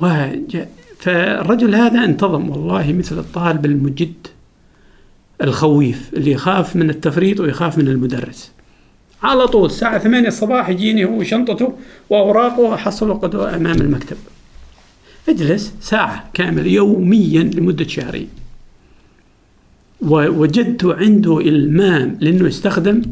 وجاء 0.00 0.70
فالرجل 0.98 1.74
هذا 1.74 2.04
انتظم 2.04 2.50
والله 2.50 2.92
مثل 2.92 3.18
الطالب 3.18 3.66
المجد 3.66 4.26
الخويف 5.42 6.10
اللي 6.14 6.30
يخاف 6.30 6.76
من 6.76 6.90
التفريط 6.90 7.40
ويخاف 7.40 7.78
من 7.78 7.88
المدرس. 7.88 8.52
على 9.22 9.46
طول 9.48 9.66
الساعة 9.66 9.98
8 9.98 10.28
الصباح 10.28 10.68
يجيني 10.68 11.04
هو 11.04 11.22
شنطته 11.22 11.72
وأوراقه 12.10 12.74
أحصله 12.74 13.14
قدوة 13.14 13.56
أمام 13.56 13.80
المكتب. 13.80 14.16
أجلس 15.28 15.74
ساعة 15.80 16.30
كاملة 16.34 16.70
يوميا 16.70 17.42
لمدة 17.42 17.86
شهرين. 17.88 18.28
ووجدت 20.02 20.84
عنده 20.84 21.38
إلمام 21.40 22.16
لأنه 22.20 22.48
استخدم 22.48 23.02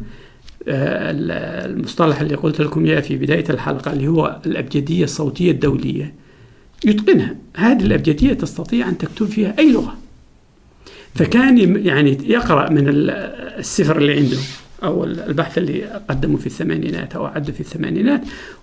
آه، 0.68 1.10
ال- 1.10 1.30
المصطلح 1.76 2.20
اللي 2.20 2.34
قلت 2.34 2.60
لكم 2.60 2.84
إياه 2.86 3.00
في 3.00 3.16
بداية 3.16 3.44
الحلقة 3.50 3.92
اللي 3.92 4.08
هو 4.08 4.40
الأبجدية 4.46 5.04
الصوتية 5.04 5.50
الدولية. 5.50 6.14
يتقنها. 6.84 7.36
هذه 7.56 7.82
الأبجدية 7.82 8.32
تستطيع 8.32 8.88
أن 8.88 8.98
تكتب 8.98 9.26
فيها 9.26 9.54
أي 9.58 9.72
لغة. 9.72 9.96
فكان 11.14 11.86
يعني 11.86 12.18
يقرأ 12.24 12.70
من 12.70 12.88
ال- 12.88 13.10
السفر 13.58 13.98
اللي 13.98 14.12
عنده. 14.16 14.36
أو 14.82 15.04
البحث 15.04 15.58
اللي 15.58 16.02
قدمه 16.10 16.36
في 16.36 16.46
الثمانينات 16.46 17.16
أو 17.16 17.26
أعده 17.26 17.52
في 17.52 17.60
الثمانينات 17.60 18.20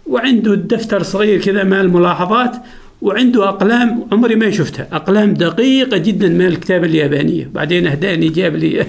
وعنده 0.07 0.55
دفتر 0.55 1.03
صغير 1.03 1.41
كذا 1.41 1.63
مال 1.63 1.93
ملاحظات 1.93 2.55
وعنده 3.01 3.49
أقلام 3.49 4.07
عمري 4.11 4.35
ما 4.35 4.51
شفتها 4.51 4.87
أقلام 4.91 5.33
دقيقة 5.33 5.97
جدا 5.97 6.29
من 6.29 6.45
الكتابة 6.45 6.85
اليابانية. 6.85 7.49
بعدين 7.53 7.87
أهداني 7.87 8.29
جاب 8.29 8.55
لي 8.55 8.69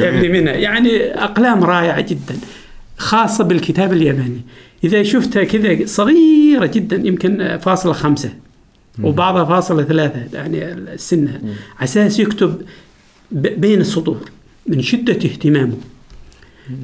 جاب 0.00 0.14
لي 0.14 0.28
منها. 0.28 0.52
يعني 0.52 1.04
أقلام 1.04 1.64
رائعة 1.64 2.00
جدا 2.00 2.36
خاصة 2.96 3.44
بالكتابة 3.44 3.92
الياباني 3.92 4.40
إذا 4.84 5.02
شفتها 5.02 5.44
كذا 5.44 5.86
صغيرة 5.86 6.66
جدا 6.66 6.96
يمكن 6.96 7.58
فاصلة 7.62 7.92
خمسة 7.92 8.32
وبعضها 9.02 9.44
فاصلة 9.44 9.82
ثلاثة 9.82 10.38
يعني 10.38 10.72
السنة 10.72 11.40
على 11.76 11.84
أساس 11.84 12.18
يكتب 12.20 12.62
بين 13.32 13.80
السطور 13.80 14.30
من 14.66 14.82
شدة 14.82 15.12
اهتمامه. 15.12 15.76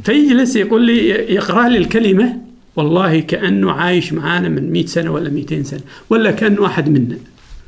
فيجلس 0.05 0.57
يقول 0.57 0.87
لي 0.87 1.09
يقرأ 1.09 1.69
لي 1.69 1.79
الكلمة 1.79 2.37
والله 2.77 3.21
كأنه 3.21 3.73
عايش 3.73 4.13
معانا 4.13 4.49
من 4.49 4.73
100 4.73 4.87
سنة 4.87 5.13
ولا 5.13 5.31
200 5.31 5.63
سنة 5.63 5.81
ولا 6.11 6.31
كأنه 6.31 6.67
أحد 6.67 6.89
منا. 6.89 7.17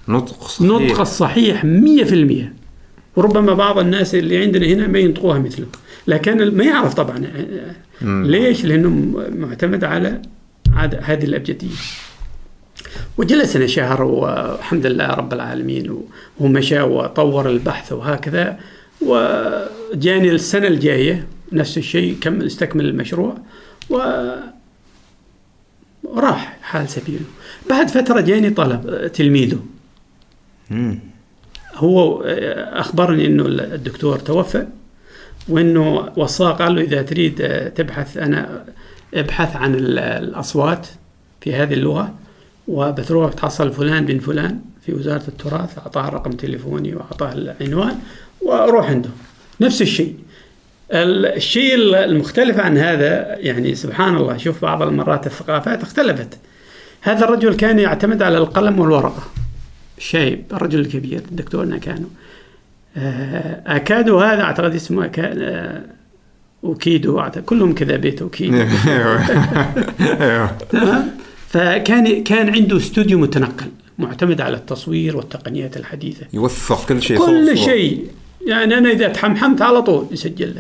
نطق 0.09 0.49
صحيح. 0.49 0.71
نطق 0.71 1.01
الصحيح 1.01 1.65
100% 1.65 2.53
وربما 3.17 3.55
بعض 3.55 3.79
الناس 3.79 4.15
اللي 4.15 4.43
عندنا 4.43 4.67
هنا 4.67 4.87
ما 4.87 4.99
ينطقوها 4.99 5.39
مثله 5.39 5.67
لكن 6.07 6.57
ما 6.57 6.65
يعرف 6.65 6.95
طبعا 6.95 7.23
ليش؟ 8.03 8.65
لأنه 8.65 8.91
معتمد 9.37 9.85
على 9.85 10.23
هذه 11.03 11.25
الأبجدية. 11.25 11.77
وجلسنا 13.19 13.67
شهر 13.67 14.03
والحمد 14.03 14.87
لله 14.87 15.07
رب 15.07 15.33
العالمين 15.33 15.99
ومشى 16.41 16.81
وطور 16.81 17.51
البحث 17.51 17.93
وهكذا 17.93 18.59
وجاني 19.01 20.31
السنة 20.31 20.67
الجاية. 20.67 21.27
نفس 21.53 21.79
الشيء 21.79 22.17
كمل 22.21 22.47
استكمل 22.47 22.85
المشروع 22.85 23.37
و 23.91 23.99
وراح 26.05 26.59
حال 26.63 26.89
سبيله. 26.89 27.25
بعد 27.71 27.89
فترة 27.89 28.21
جاني 28.21 28.51
طلب 28.51 29.11
تلميذه. 29.15 29.59
مم. 30.71 30.99
هو 31.75 32.23
أخبرني 32.73 33.27
أنه 33.27 33.45
الدكتور 33.47 34.19
توفى 34.19 34.67
وأنه 35.49 36.13
وصاه 36.17 36.51
قال 36.53 36.75
له 36.75 36.83
إذا 36.83 37.03
تريد 37.03 37.35
تبحث 37.75 38.17
أنا 38.17 38.65
أبحث 39.15 39.57
عن 39.57 39.75
ال- 39.75 39.99
الأصوات 39.99 40.87
في 41.41 41.55
هذه 41.55 41.75
اللغة 41.75 42.15
وبتروح 42.69 43.33
تحصل 43.33 43.73
فلان 43.73 44.07
بن 44.07 44.19
فلان 44.19 44.61
في 44.87 44.93
وزارة 44.95 45.23
التراث 45.29 45.79
أعطاه 45.79 46.09
رقم 46.09 46.31
تليفوني 46.33 46.95
وأعطاه 46.95 47.33
العنوان 47.33 47.99
وروح 48.43 48.91
عنده. 48.91 49.11
نفس 49.61 49.83
الشيء. 49.83 50.09
ال- 50.09 50.26
الشيء 50.93 51.75
المختلف 52.05 52.61
عن 52.61 52.79
هذا 52.79 53.37
يعني 53.39 53.75
سبحان 53.75 54.17
الله 54.17 54.37
شوف 54.37 54.63
بعض 54.63 54.83
المرات 54.83 55.27
الثقافات 55.27 55.83
اختلفت. 55.83 56.39
هذا 57.01 57.25
الرجل 57.25 57.55
كان 57.55 57.79
يعتمد 57.79 58.23
على 58.23 58.39
القلم 58.39 58.81
والورقة. 58.81 59.23
الشايب 59.99 60.43
الرجل 60.53 60.81
الكبير 60.81 61.21
الدكتور 61.31 61.65
ناكانو. 61.65 62.07
آه، 62.97 63.63
أكادو 63.77 64.19
هذا 64.19 64.43
أعتقد 64.43 64.75
اسمه 64.75 65.05
أكا... 65.05 65.33
آه، 65.35 65.83
أوكيدو. 66.65 67.21
أعتقد 67.21 67.45
كلهم 67.45 67.75
كذا 67.75 67.97
بيت 67.97 68.23
أوكيدو. 68.23 68.57
أيوه. 68.87 69.21
أيوه. 70.01 70.47
تمام؟ 70.71 71.11
فكان 71.49 72.25
كان 72.25 72.55
عنده 72.55 72.77
استوديو 72.77 73.19
متنقل 73.19 73.67
معتمد 73.99 74.41
على 74.41 74.57
التصوير 74.57 75.17
والتقنيات 75.17 75.77
الحديثة. 75.77 76.27
يوثق 76.33 76.87
كل 76.89 77.03
شيء 77.03 77.19
كل. 77.19 77.59
شيء. 77.59 78.07
يعني 78.47 78.79
أنا 78.79 78.91
إذا 78.91 79.09
تحمحمت 79.09 79.63
على 79.63 79.83
طول 79.83 80.07
يسجل 80.11 80.55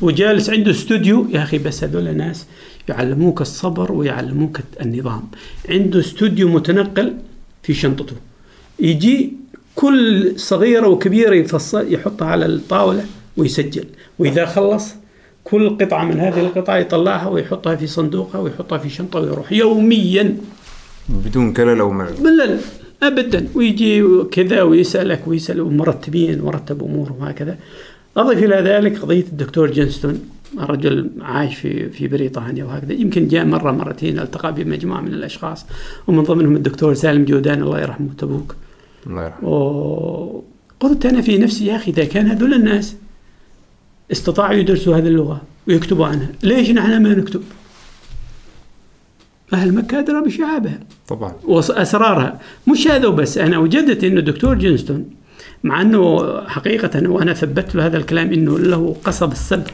وجالس 0.00 0.50
عنده 0.50 0.70
استوديو 0.70 1.26
يا 1.30 1.42
أخي 1.42 1.58
بس 1.58 1.84
هذول 1.84 2.16
ناس 2.16 2.46
يعلموك 2.88 3.40
الصبر 3.40 3.92
ويعلموك 3.92 4.60
النظام. 4.80 5.22
عنده 5.68 6.00
استوديو 6.00 6.48
متنقل 6.48 7.16
في 7.62 7.74
شنطته. 7.74 8.16
يجي 8.80 9.32
كل 9.74 10.32
صغيرة 10.36 10.88
وكبيرة 10.88 11.34
يفصل 11.34 11.94
يحطها 11.94 12.28
على 12.28 12.46
الطاولة 12.46 13.04
ويسجل. 13.36 13.84
وإذا 14.18 14.46
خلص 14.46 14.94
كل 15.44 15.78
قطعة 15.78 16.04
من 16.04 16.20
هذه 16.20 16.40
القطع 16.40 16.78
يطلعها 16.78 17.28
ويحطها 17.28 17.76
في 17.76 17.86
صندوقها 17.86 18.40
ويحطها 18.40 18.78
في 18.78 18.90
شنطة 18.90 19.20
ويروح. 19.20 19.52
يوميا. 19.52 20.36
بدون 21.08 21.52
كلل 21.52 21.80
أو 21.80 21.90
ملل. 21.90 22.22
ملل. 22.22 22.60
ابدا. 23.02 23.46
ويجي 23.54 24.22
كذا 24.32 24.62
ويسألك 24.62 25.28
ويسأل 25.28 25.60
ومرتبين 25.60 26.40
ورتب 26.40 26.82
اموره 26.82 27.16
وهكذا 27.20 27.56
أضف 28.16 28.42
إلى 28.42 28.56
ذلك 28.56 28.98
قضية 28.98 29.24
الدكتور 29.32 29.70
جنستون 29.70 30.20
الرجل 30.60 31.10
عايش 31.20 31.54
في 31.54 31.88
في 31.88 32.08
بريطانيا 32.08 32.64
وهكذا. 32.64 32.92
يمكن 32.92 33.28
جاء 33.28 33.44
مرة 33.44 33.70
مرتين 33.72 34.18
التقى 34.18 34.54
بمجموعه 34.54 35.00
من 35.00 35.14
الأشخاص 35.14 35.66
ومن 36.06 36.22
ضمنهم 36.22 36.56
الدكتور 36.56 36.94
سالم 36.94 37.24
جودان 37.24 37.62
الله 37.62 37.80
يرحمه 37.80 38.08
تبوك. 38.18 38.54
الله 39.06 39.24
يرحمه. 39.24 39.48
وقلت 39.48 41.06
أنا 41.06 41.20
في 41.20 41.38
نفسي 41.38 41.66
يا 41.66 41.76
أخي 41.76 41.90
إذا 41.90 42.04
كان 42.04 42.26
هذول 42.26 42.54
الناس 42.54 42.96
استطاعوا 44.12 44.54
يدرسوا 44.54 44.96
هذه 44.96 45.06
اللغة 45.06 45.42
ويكتبوا 45.68 46.06
عنها 46.06 46.28
ليش 46.42 46.70
نحن 46.70 47.02
ما 47.02 47.14
نكتب؟ 47.14 47.42
أهل 49.52 49.74
مكة 49.74 49.98
أدرى 49.98 50.20
بشعابها. 50.20 50.80
طبعا. 51.08 51.32
وأسرارها. 51.44 52.40
مش 52.68 52.88
هذا 52.88 53.06
وبس 53.06 53.38
أنا 53.38 53.58
وجدت 53.58 54.04
إنه 54.04 54.20
الدكتور 54.20 54.54
جينستون 54.54 55.10
مع 55.64 55.80
أنه 55.82 56.40
حقيقة 56.48 57.08
وأنا 57.10 57.32
ثبت 57.34 57.74
له 57.74 57.86
هذا 57.86 57.96
الكلام 57.96 58.32
إنه 58.32 58.58
له 58.58 58.96
قصب 59.04 59.32
السبق 59.32 59.70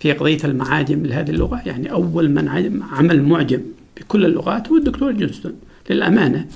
في 0.00 0.12
قضية 0.12 0.38
المعاجم 0.44 1.06
لهذه 1.06 1.30
اللغة 1.30 1.62
يعني 1.66 1.92
أول 1.92 2.30
من 2.30 2.48
عم- 2.48 2.82
عمل 2.92 3.22
معجم 3.22 3.60
بكل 4.00 4.24
اللغات 4.24 4.68
هو 4.68 4.76
الدكتور 4.76 5.12
جينستون 5.12 5.52
للأمانة. 5.90 6.46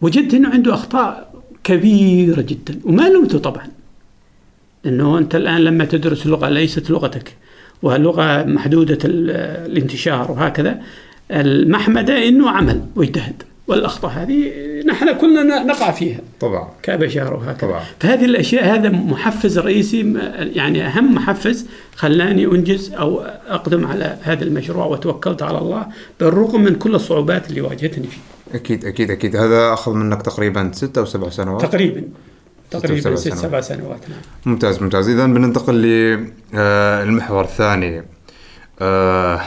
وجدت 0.00 0.34
إنه 0.34 0.48
عنده 0.48 0.74
أخطاء 0.74 1.34
كبيرة 1.64 2.40
جدا 2.40 2.80
وما 2.84 3.08
لومته 3.08 3.38
طبعا. 3.38 3.66
لأنه 4.84 5.18
أنت 5.18 5.34
الآن 5.34 5.60
لما 5.60 5.84
تدرس 5.84 6.26
لغة 6.26 6.48
ليست 6.48 6.90
لغتك 6.90 7.36
ولغه 7.82 8.44
محدودة 8.44 8.98
ال- 9.04 9.30
الانتشار 9.70 10.30
وهكذا 10.32 10.80
المحمدة 11.30 12.28
إنه 12.28 12.50
عمل 12.50 12.80
واجتهد. 12.96 13.42
والأخطاء 13.68 14.10
هذه 14.10 14.52
نحن 14.86 15.12
كلنا 15.12 15.64
نقع 15.64 15.90
فيها. 15.90 16.20
طبعا. 16.40 16.68
كبشر 16.82 17.34
وهكذا. 17.34 17.68
طبعا. 17.68 17.80
فهذه 18.00 18.24
الأشياء 18.24 18.74
هذا 18.74 18.88
محفز 18.88 19.58
رئيسي 19.58 20.14
يعني 20.54 20.86
أهم 20.86 21.14
محفز 21.14 21.66
خلاني 21.96 22.44
أنجز 22.44 22.92
أو 22.92 23.20
أقدم 23.48 23.86
على 23.86 24.16
هذا 24.22 24.44
المشروع 24.44 24.86
وتوكلت 24.86 25.42
على 25.42 25.58
الله 25.58 25.86
بالرغم 26.20 26.64
من 26.64 26.74
كل 26.74 26.94
الصعوبات 26.94 27.50
اللي 27.50 27.60
واجهتني 27.60 28.06
فيه. 28.06 28.20
أكيد 28.54 28.84
أكيد 28.84 29.10
أكيد. 29.10 29.36
هذا 29.36 29.72
أخذ 29.72 29.92
منك 29.92 30.22
تقريبا 30.22 30.70
ست 30.74 30.98
أو 30.98 31.04
سبع 31.04 31.28
سنوات؟ 31.28 31.62
تقريبا. 31.62 32.02
تقريبا 32.70 33.00
سبع 33.00 33.14
ست. 33.14 33.34
سبع 33.34 33.60
سنوات 33.60 34.00
نعم. 34.08 34.18
ممتاز 34.46 34.82
ممتاز. 34.82 35.08
اذا 35.08 35.26
بننتقل 35.26 35.74
للمحور 35.74 37.44
الثاني. 37.44 38.02
آه، 38.80 39.40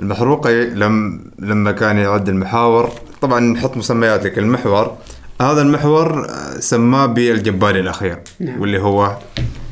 المحروقي 0.00 0.64
لم 0.64 1.24
لما 1.38 1.72
كان 1.72 1.98
يعد 1.98 2.28
المحاور 2.28 2.90
طبعا 3.20 3.40
نحط 3.40 3.76
مسميات 3.76 4.24
لكل 4.24 4.44
محور 4.44 4.96
هذا 5.40 5.62
المحور 5.62 6.26
آه، 6.28 6.60
سماه 6.60 7.06
بالجباري 7.06 7.80
الأخير 7.80 8.18
نعم. 8.40 8.60
واللي 8.60 8.78
هو 8.80 9.16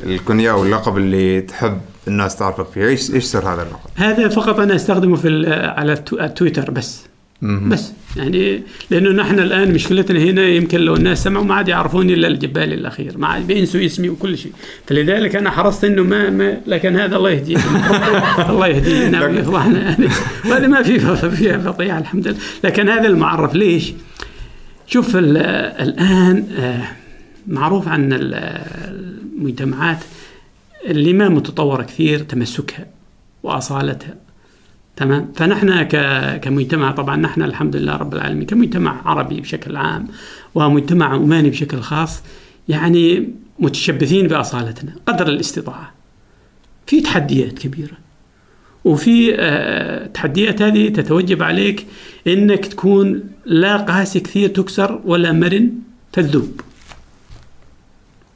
الكنية 0.02 0.52
واللقب 0.52 0.96
اللي 0.96 1.40
تحب 1.40 1.78
الناس 2.08 2.36
تعرفك 2.36 2.66
فيه 2.74 2.86
إيش 2.88 3.14
إيش 3.14 3.24
سر 3.24 3.38
هذا 3.54 3.62
اللقب؟ 3.62 3.90
هذا 3.96 4.28
فقط 4.28 4.60
أنا 4.60 4.74
أستخدمه 4.74 5.16
في 5.16 5.46
على 5.76 5.96
التو- 5.96 6.20
التويتر 6.20 6.70
بس 6.70 7.02
بس. 7.42 7.92
يعني 8.16 8.62
لأنه 8.90 9.10
نحن 9.10 9.38
الآن 9.38 9.72
مشكلتنا 9.74 10.18
هنا 10.20 10.42
يمكن 10.48 10.80
لو 10.80 10.94
الناس 10.94 11.24
سمعوا 11.24 11.44
ما 11.44 11.54
عاد 11.54 11.68
يعرفوني 11.68 12.14
إلا 12.14 12.28
الجبال 12.28 12.72
الأخير. 12.72 13.18
ما 13.18 13.26
عاد 13.26 13.46
بينسوا 13.46 13.84
اسمي 13.84 14.08
وكل 14.08 14.38
شيء. 14.38 14.52
فلذلك 14.86 15.36
أنا 15.36 15.50
حرصت 15.50 15.84
إنه 15.84 16.02
ما, 16.02 16.30
ما 16.30 16.60
لكن 16.66 16.96
هذا 16.96 17.16
الله 17.16 17.30
يهديه. 17.30 17.56
الله 18.50 18.66
يهديه. 18.66 19.08
نعم. 19.08 19.36
يفضحنا 19.38 19.78
يعني 19.90 20.08
وهذا 20.44 20.66
ما 20.66 20.82
في 20.82 20.98
فيها 21.30 21.58
فضيحه 21.58 21.98
الحمد 21.98 22.28
لله. 22.28 22.38
لكن 22.64 22.88
هذا 22.88 23.06
المعرف 23.06 23.54
ليش؟ 23.54 23.92
شوف 24.86 25.16
ال- 25.16 25.36
الآن 25.82 26.44
آه، 26.58 26.82
معروف 27.46 27.88
عن 27.88 28.12
ال- 28.12 28.34
المجتمعات 29.38 29.98
اللي 30.86 31.12
ما 31.12 31.28
متطورة 31.28 31.82
كثير 31.82 32.18
تمسكها 32.18 32.86
وأصالتها. 33.42 34.14
تمام؟ 34.96 35.32
فنحن 35.34 35.82
كمجتمع 36.38 36.90
طبعا 36.90 37.16
نحن 37.16 37.42
الحمد 37.42 37.76
لله 37.76 37.96
رب 37.96 38.14
العالمين 38.14 38.46
كمجتمع 38.46 39.00
عربي 39.04 39.40
بشكل 39.40 39.76
عام 39.76 40.08
ومجتمع 40.54 41.14
عماني 41.14 41.50
بشكل 41.50 41.80
خاص 41.80 42.22
يعني 42.68 43.28
متشبثين 43.58 44.28
بأصالتنا 44.28 44.92
قدر 45.06 45.28
الاستطاعة. 45.28 45.92
في 46.86 47.00
تحديات 47.00 47.58
كبيرة 47.58 47.96
وفي 48.84 49.34
آه، 49.38 50.06
تحديات 50.06 50.62
هذه 50.62 50.88
تتوجب 50.88 51.42
عليك 51.42 51.86
إنك 52.26 52.66
تكون 52.66 53.22
لا 53.46 53.76
قاسي 53.76 54.20
كثير 54.20 54.48
تكسر 54.48 55.00
ولا 55.04 55.32
مرن 55.32 55.70
تذوب. 56.12 56.60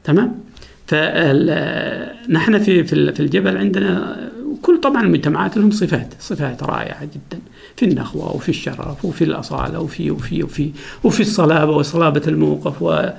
تمام؟ 0.03 0.39
فنحن 0.87 2.59
في 2.59 2.83
في 2.83 3.13
في 3.13 3.19
الجبل 3.19 3.57
عندنا 3.57 4.17
كل 4.61 4.79
طبعا 4.81 5.01
المجتمعات 5.01 5.57
لهم 5.57 5.71
صفات 5.71 6.13
صفات 6.19 6.63
رائعة 6.63 7.03
جدا. 7.05 7.39
في 7.75 7.85
النخوة 7.85 8.35
وفي 8.35 8.49
الشرف 8.49 9.05
وفي 9.05 9.23
الأصالة 9.23 9.79
وفي 9.79 10.11
وفي 10.11 10.43
وفي 10.43 10.71
وفي 11.03 11.19
الصلابة 11.21 11.71
وصلابة 11.71 12.21
الموقف 12.27 12.81
و 12.81 13.09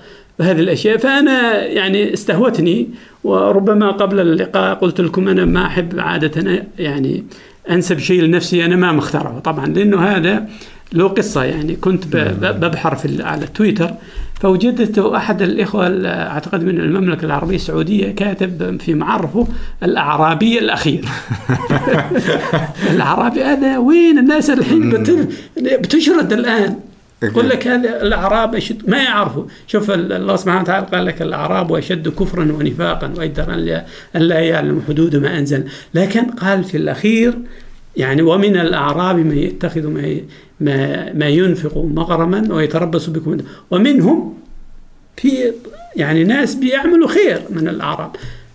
وهذه 0.40 0.60
الأشياء. 0.60 0.96
فأنا 0.96 1.64
يعني 1.66 2.12
استهوتني 2.14 2.88
وربما 3.24 3.90
قبل 3.90 4.20
اللقاء 4.20 4.74
قلت 4.74 5.00
لكم 5.00 5.28
أنا 5.28 5.44
ما 5.44 5.66
أحب 5.66 5.98
عادة 6.00 6.64
يعني 6.78 7.24
أنسب 7.70 7.98
شيء 7.98 8.22
لنفسي 8.22 8.64
أنا 8.64 8.76
ما 8.76 8.92
مخترعه 8.92 9.38
طبعا 9.38 9.66
لأنه 9.66 10.00
هذا 10.00 10.48
له 10.92 11.08
قصة 11.08 11.44
يعني. 11.44 11.76
كنت 11.76 12.06
ب- 12.16 12.40
ببحر 12.64 12.94
في 12.96 13.22
على 13.22 13.44
التويتر 13.44 13.90
فوجدت 14.40 14.98
أحد 14.98 15.42
الإخوة 15.42 15.86
ال- 15.86 16.06
أعتقد 16.06 16.64
من 16.64 16.80
المملكة 16.80 17.24
العربية 17.24 17.56
السعودية 17.56 18.10
كاتب 18.12 18.80
في 18.80 18.94
معرفه 18.94 19.46
الأعرابي 19.82 20.58
الأخير. 20.58 21.04
الأعرابي 22.94 23.44
هذا 23.44 23.78
وين 23.78 24.18
الناس 24.18 24.50
الحين 24.50 24.90
بت- 24.90 25.28
بتشرد 25.80 26.32
الآن؟ 26.32 26.76
يقول 27.22 27.48
لك 27.48 27.66
هذا 27.66 28.02
الأعراب 28.02 28.54
أشد 28.54 28.90
ما 28.90 28.96
يعرفوا 28.98 29.44
شوف 29.66 29.90
ال- 29.90 30.12
الله 30.12 30.36
سبحانه 30.36 30.60
وتعالى 30.60 30.86
قال 30.86 31.04
لك 31.06 31.22
الأعراب 31.22 31.72
أشد 31.74 32.08
كفرا 32.08 32.52
ونفاقا 32.52 33.12
واجدر 33.16 33.54
أن 34.16 34.22
لا- 34.22 34.40
يعلم 34.40 34.82
حدود 34.88 35.16
ما 35.16 35.38
أنزل. 35.38 35.64
لكن 35.94 36.22
قال 36.24 36.64
في 36.64 36.76
الأخير 36.76 37.34
يعني 37.96 38.22
ومن 38.22 38.56
الأعراب 38.56 39.16
من 39.16 39.38
يتخذ 39.38 39.86
ما 39.86 40.16
ما, 40.60 41.12
ما 41.12 41.26
ينفق 41.28 41.78
مغرما 41.78 42.54
ويتربص 42.54 43.06
بكم. 43.06 43.36
ومنهم 43.70 44.34
في 45.16 45.52
يعني 45.96 46.24
ناس 46.24 46.54
بيعملوا 46.54 47.08
خير 47.08 47.40
من 47.50 47.68
الأعراب. 47.68 48.10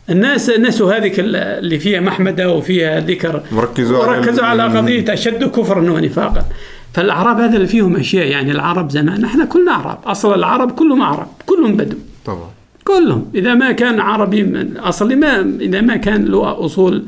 الناس 0.09 0.49
نسوا 0.49 0.93
هذيك 0.97 1.19
ال- 1.19 1.35
اللي 1.35 1.79
فيها 1.79 1.99
محمدة 1.99 2.49
وفيها 2.53 2.99
ذكر 2.99 3.43
وركزوا 3.51 4.03
على 4.03 4.17
وركزوا 4.17 4.45
على 4.45 4.65
ال- 4.65 4.77
قضية 4.77 5.13
أشد 5.13 5.43
كفرا 5.43 5.91
ونفاقا. 5.91 6.45
فالأعراب 6.93 7.39
هذا 7.39 7.55
اللي 7.55 7.67
فيهم 7.67 7.95
أشياء. 7.95 8.27
يعني 8.27 8.51
العرب 8.51 8.89
زمان 8.91 9.21
نحن 9.21 9.45
كلنا 9.45 9.71
أعراب. 9.71 9.97
أصل 10.05 10.33
العرب 10.33 10.71
كلهم 10.71 11.01
أعراب 11.01 11.27
كلهم 11.45 11.77
بدو. 11.77 11.97
طبعا. 12.25 12.49
كلهم. 12.83 13.25
إذا 13.35 13.53
ما 13.53 13.71
كان 13.71 13.99
عربي 13.99 14.43
من 14.43 14.77
اصلي 14.77 15.15
ما 15.15 15.55
إذا 15.61 15.81
ما 15.81 15.95
كان 15.95 16.25
له 16.25 16.65
أصول 16.65 17.03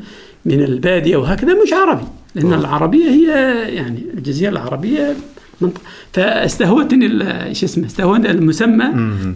من 0.46 0.62
البادية 0.62 1.16
وهكذا 1.16 1.54
مش 1.62 1.72
عربي 1.72 2.04
لأن 2.34 2.46
طبعا. 2.46 2.60
العربية 2.60 3.08
هي 3.10 3.26
يعني 3.74 4.02
الجزيرة 4.14 4.50
العربية 4.50 5.14
منطقة. 5.60 5.80
فاستهوتني 6.12 7.08
شو 7.54 7.66
اسمه 7.66 7.86
استهوتني 7.86 8.30
المسمى 8.30 8.84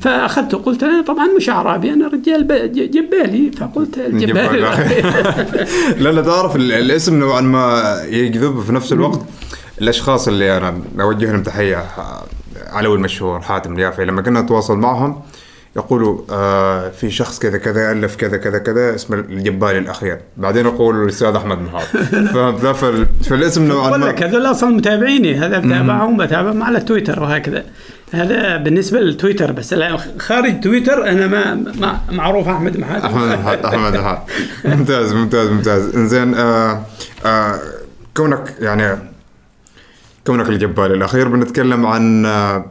فأخذته 0.01 0.59
قلت 0.59 0.83
أنا 0.83 1.03
طبعا 1.03 1.27
مش 1.37 1.49
اعرابي 1.51 1.93
أنا 1.93 2.09
رجال 2.09 2.47
جبالي 2.91 3.51
فقلت 3.51 3.99
الجبالي 4.07 4.59
جبالي 4.59 5.67
لا 6.05 6.09
لا 6.13 6.23
تعرف 6.23 6.57
ال- 6.57 6.73
الاسم 6.73 7.19
نوعا 7.21 7.41
ما 7.41 7.83
يجذب 8.09 8.61
في 8.61 8.73
نفس 8.73 8.93
الوقت. 8.93 9.21
الأشخاص 9.81 10.29
اللي 10.29 10.57
أنا 10.57 10.81
أوجه 11.01 11.33
لهم 11.33 11.43
تحية 11.43 11.77
ح- 11.77 12.23
علوي 12.73 12.97
المشهور 12.97 13.41
حاتم 13.41 13.75
اليافعي 13.75 14.07
لما 14.07 14.23
كنا 14.23 14.41
نتواصل 14.41 14.79
معهم 14.79 15.21
يقولوا 15.77 16.21
آه 16.31 16.91
في 16.91 17.11
شخص 17.11 17.39
كذا 17.39 17.59
كذا 17.59 17.93
ألف 17.93 18.17
كذا 18.17 18.37
كذا 18.37 18.59
كذا 18.59 18.95
اسمه 18.95 19.17
الجبالي 19.17 19.79
الأخير. 19.79 20.19
بعدين 20.37 20.67
يقولوا 20.67 21.05
الأستاذ 21.05 21.35
أحمد 21.35 21.59
مهاب. 21.59 21.83
فهمت 22.35 22.61
ذا 22.61 22.73
فالاسم 23.23 23.65
نوعا 23.65 23.89
أقول 23.89 24.01
ما. 24.01 24.05
لك 24.07 24.23
هذول 24.23 24.47
أصلا 24.47 24.71
متابعيني. 24.71 25.35
هذا 25.35 25.59
بتابعهم 25.59 26.17
بتابعهم 26.17 26.63
على 26.63 26.81
تويتر 26.81 27.23
وهكذا. 27.23 27.65
هذا 28.13 28.57
بالنسبة 28.57 29.01
للتويتر 29.01 29.53
بس. 29.53 29.75
خارج 30.19 30.61
تويتر 30.61 31.09
أنا 31.09 31.27
ما, 31.27 31.55
ما 31.55 32.01
معروف 32.11 32.49
أحمد 32.49 32.77
محمد 32.77 33.05
أحمد 33.05 33.29
مهاب 33.29 33.67
أحمد 33.67 33.97
مهاب. 33.97 34.23
ممتاز 34.65 35.13
ممتاز 35.13 35.49
ممتاز. 35.49 35.97
إنزين 35.97 36.35
آه 36.35 36.83
آه 37.27 37.59
كونك 38.17 38.55
يعني 38.61 38.99
كونك 40.27 40.49
الجبالي 40.49 40.95
الأخير 40.95 41.29
بنتكلم 41.29 41.87
عن 41.87 42.27
آه 42.27 42.65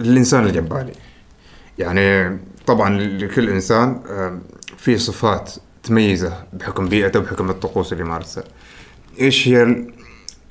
الإنسان 0.00 0.46
الجبالي. 0.46 0.92
يعني 1.78 2.38
طبعا 2.66 3.00
لكل 3.00 3.48
إنسان 3.48 4.00
في 4.78 4.98
صفات 4.98 5.52
تميزه 5.82 6.44
بحكم 6.52 6.88
بيئته 6.88 7.20
بحكم 7.20 7.50
الطقوس 7.50 7.92
اللي 7.92 8.04
مارسها 8.04 8.44
إيش 9.20 9.48
هي 9.48 9.86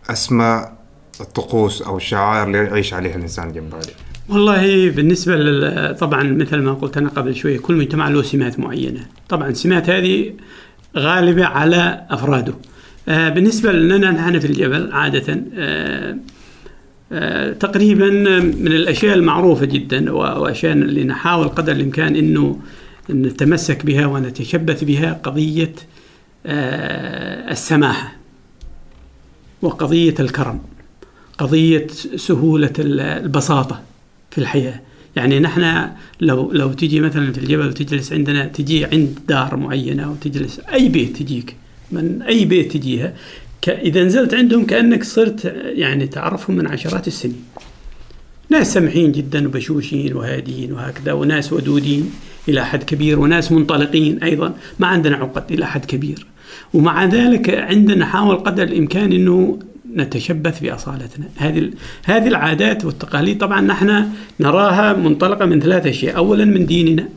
أسماء 0.09 0.77
الطقوس 1.21 1.81
أو 1.81 1.97
الشعائر 1.97 2.47
اللي 2.47 2.57
يعيش 2.57 2.93
عليها 2.93 3.15
الإنسان 3.15 3.47
الجبالي 3.47 3.93
والله 4.29 4.89
بالنسبة. 4.89 5.91
طبعا 5.91 6.23
مثل 6.23 6.57
ما 6.57 6.73
قلت 6.73 6.97
أنا 6.97 7.09
قبل 7.09 7.35
شوية 7.35 7.59
كل 7.59 7.75
مجتمع 7.75 8.09
له 8.09 8.21
سمات 8.21 8.59
معينة. 8.59 9.05
طبعا 9.29 9.49
السمات 9.49 9.89
هذه 9.89 10.33
غالبة 10.97 11.45
على 11.45 12.05
أفراده. 12.09 12.53
آه 13.07 13.29
بالنسبة 13.29 13.71
لنا 13.71 14.11
نحن 14.11 14.39
في 14.39 14.47
الجبل 14.47 14.91
عادة 14.91 15.43
آه 15.55 16.17
تقريبا 17.59 18.09
من 18.39 18.67
الأشياء 18.67 19.15
المعروفة 19.15 19.65
جدا 19.65 20.11
وأشياء 20.11 20.73
اللي 20.73 21.03
نحاول 21.03 21.47
قدر 21.47 21.71
الإمكان 21.71 22.15
أنه 22.15 22.59
نتمسك 23.09 23.85
بها 23.85 24.05
ونتشبث 24.05 24.83
بها 24.83 25.13
قضية 25.23 25.73
آه 26.45 27.51
السماحة 27.51 28.15
وقضية 29.61 30.15
الكرم 30.19 30.61
قضية 31.37 31.87
سهولة 32.15 32.73
البساطة 32.79 33.81
في 34.31 34.37
الحياة. 34.37 34.79
يعني 35.15 35.39
نحن 35.39 35.89
لو 36.21 36.51
لو 36.51 36.73
تجي 36.73 36.99
مثلا 36.99 37.31
في 37.31 37.37
الجبل 37.37 37.67
وتجلس 37.67 38.13
عندنا 38.13 38.45
تجي 38.47 38.85
عند 38.85 39.19
دار 39.27 39.55
معينة 39.55 40.11
وتجلس 40.11 40.59
أي 40.59 40.89
بيت 40.89 41.17
تجيك 41.17 41.55
من 41.91 42.21
أي 42.21 42.45
بيت 42.45 42.71
تجيها 42.71 43.13
إذا 43.69 44.03
نزلت 44.03 44.33
عندهم 44.33 44.65
كأنك 44.65 45.03
صرت 45.03 45.45
يعني 45.65 46.07
تعرفهم 46.07 46.55
من 46.55 46.67
عشرات 46.67 47.07
السنين. 47.07 47.43
ناس 48.49 48.73
سمحين 48.73 49.11
جدا 49.11 49.47
وبشوشين 49.47 50.15
وهاديين 50.15 50.73
وهكذا 50.73 51.13
وناس 51.13 51.53
ودودين 51.53 52.11
إلى 52.49 52.65
حد 52.65 52.83
كبير 52.83 53.19
وناس 53.19 53.51
منطلقين 53.51 54.23
أيضا. 54.23 54.53
ما 54.79 54.87
عندنا 54.87 55.17
عقد 55.17 55.51
إلى 55.51 55.67
حد 55.67 55.85
كبير. 55.85 56.25
ومع 56.73 57.05
ذلك 57.05 57.49
عندنا 57.49 57.95
نحاول 57.95 58.35
قدر 58.35 58.63
الإمكان 58.63 59.11
أنه 59.11 59.59
نتشبث 59.95 60.59
بأصالتنا. 60.59 61.25
هذه 61.35 61.71
هذه 62.03 62.27
العادات 62.27 62.85
والتقاليد 62.85 63.37
طبعا 63.37 63.61
نحن 63.61 64.07
نراها 64.39 64.93
منطلقة 64.93 65.45
من 65.45 65.59
ثلاث 65.59 65.87
أشياء. 65.87 66.15
اولا 66.15 66.45
من 66.45 66.65
ديننا. 66.65 67.09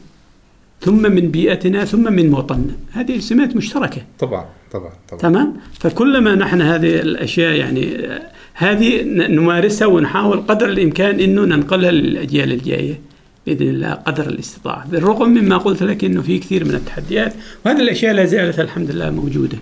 ثم 0.81 1.03
من 1.13 1.31
بيئتنا 1.31 1.85
ثم 1.85 2.13
من 2.13 2.35
وطننا 2.35 2.77
هذه 2.93 3.19
سمات 3.19 3.57
مشتركة. 3.57 4.03
طبعا 4.19 4.45
طبعا 4.73 4.93
طبعا. 5.09 5.21
تمام؟ 5.21 5.57
فكلما 5.81 6.35
نحن 6.35 6.63
هذه 6.63 7.01
الأشياء 7.01 7.53
يعني 7.53 8.09
هذه 8.55 9.03
نمارسها 9.29 9.87
ونحاول 9.87 10.41
قدر 10.41 10.69
الإمكان 10.69 11.21
إنه 11.21 11.45
ننقلها 11.45 11.91
للأجيال 11.91 12.53
الجاية 12.53 13.01
بإذن 13.47 13.69
الله 13.69 13.93
قدر 13.93 14.27
الاستطاعة. 14.27 14.89
بالرغم 14.89 15.29
مما 15.29 15.57
قلت 15.57 15.83
لك 15.83 16.05
إنه 16.05 16.23
في 16.23 16.39
كثير 16.39 16.65
من 16.65 16.75
التحديات 16.75 17.35
وهذه 17.67 17.81
الأشياء 17.81 18.15
لا 18.15 18.25
زالت 18.25 18.61
الحمد 18.61 18.91
لله 18.91 19.11
موجودة 19.11 19.59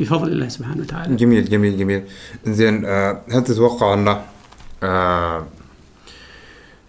بفضل 0.00 0.32
الله 0.32 0.48
سبحانه 0.48 0.80
وتعالى. 0.80 1.16
جميل 1.16 1.50
جميل 1.50 1.78
جميل. 1.78 2.02
زين 2.46 2.84
آه 2.84 3.20
هل 3.30 3.44
تتوقع 3.44 3.94
أن 3.94 4.16
آه 4.82 5.46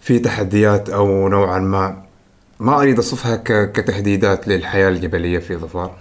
في 0.00 0.18
تحديات 0.18 0.90
أو 0.90 1.28
نوعا 1.28 1.58
ما 1.58 2.04
ما 2.60 2.80
أريد 2.80 2.98
أصفها 2.98 3.36
كتهديدات 3.46 4.48
للحياة 4.48 4.88
الجبلية 4.88 5.38
في 5.38 5.56
ظفار 5.56 5.96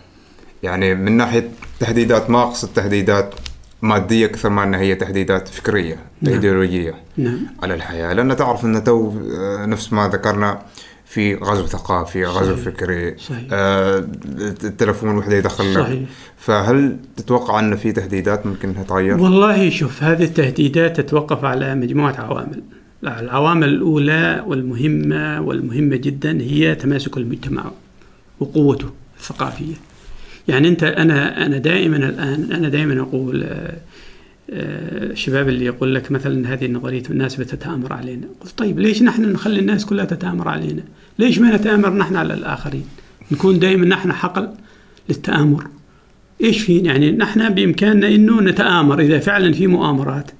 يعني 0.63 0.95
من 0.95 1.11
ناحية 1.11 1.49
تهديدات 1.79 2.29
ما 2.29 2.43
أقصد 2.43 2.73
تهديدات 2.73 3.35
مادية 3.81 4.25
أكثر 4.25 4.49
ما 4.49 4.63
أنها 4.63 4.79
هي 4.79 4.95
تهديدات 4.95 5.47
فكرية 5.47 5.97
نعم. 6.21 6.33
إيديولوجية 6.33 6.95
نعم. 7.17 7.39
على 7.63 7.73
الحياة 7.73 8.13
لأن 8.13 8.35
تعرف 8.35 8.65
أن 8.65 8.83
تو 8.83 9.13
آه، 9.37 9.65
نفس 9.65 9.93
ما 9.93 10.07
ذكرنا 10.07 10.61
في 11.05 11.35
غزو 11.35 11.65
ثقافي 11.65 12.25
غزو 12.25 12.55
صحيح. 12.55 12.65
فكري 12.65 13.17
صحيح. 13.17 13.47
آه 13.51 14.07
التلفون 14.63 15.17
وحده 15.17 15.35
يدخل 15.35 15.73
صحيح. 15.75 16.09
فهل 16.37 16.97
تتوقع 17.17 17.59
إن 17.59 17.75
في 17.75 17.91
تهديدات 17.91 18.45
ممكن 18.45 18.69
إنها 18.69 18.83
تغير؟ 18.83 19.21
والله 19.21 19.69
شوف 19.69 20.03
هذه 20.03 20.23
التهديدات 20.23 21.01
تتوقف 21.01 21.45
على 21.45 21.75
مجموعة 21.75 22.15
عوامل 22.19 22.63
العوامل 23.07 23.69
الأولى 23.69 24.43
والمهمة 24.47 25.41
والمهمة 25.41 25.95
جدا 25.95 26.41
هي 26.41 26.75
تماسك 26.75 27.17
المجتمع 27.17 27.71
وقوته 28.39 28.89
الثقافية. 29.17 29.73
يعني 30.47 30.67
أنت 30.67 30.83
أنا 30.83 31.45
أنا 31.45 31.57
دائما 31.57 31.97
الآن 31.97 32.51
أنا 32.51 32.69
دائما 32.69 33.01
أقول 33.01 33.43
آه 33.43 33.77
الشباب 34.49 35.49
اللي 35.49 35.65
يقول 35.65 35.95
لك 35.95 36.11
مثلا 36.11 36.53
هذه 36.53 36.65
النظرية 36.65 37.03
الناس 37.09 37.35
بتتآمر 37.35 37.93
علينا. 37.93 38.27
قلت 38.41 38.57
طيب 38.57 38.79
ليش 38.79 39.03
نحن 39.03 39.31
نخلي 39.31 39.59
الناس 39.59 39.85
كلها 39.85 40.05
تتآمر 40.05 40.47
علينا؟ 40.47 40.83
ليش 41.19 41.39
ما 41.39 41.55
نتآمر 41.55 41.93
نحن 41.93 42.15
على 42.15 42.33
الآخرين؟ 42.33 42.85
نكون 43.31 43.59
دائما 43.59 43.85
نحن 43.85 44.11
حقل 44.11 44.49
للتآمر. 45.09 45.67
إيش 46.43 46.61
في 46.61 46.77
يعني 46.77 47.11
نحن 47.11 47.49
بإمكاننا 47.49 48.07
إنه 48.07 48.41
نتآمر 48.41 48.99
إذا 48.99 49.19
فعلا 49.19 49.53
في 49.53 49.67
مؤامرات. 49.67 50.31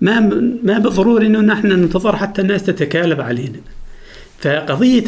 ما 0.00 0.20
ما 0.62 0.78
بالضروري 0.78 1.26
إنه 1.26 1.40
نحن 1.40 1.66
ننتظر 1.66 2.16
حتى 2.16 2.42
الناس 2.42 2.62
تتكالب 2.62 3.20
علينا. 3.20 3.58
فقضية 4.38 5.04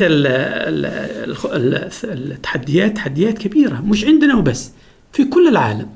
التحديات 2.05 2.97
تحديات 2.97 3.39
كبيرة 3.39 3.81
مش 3.81 4.05
عندنا 4.05 4.37
وبس 4.37 4.71
في 5.13 5.25
كل 5.25 5.49
العالم. 5.49 5.89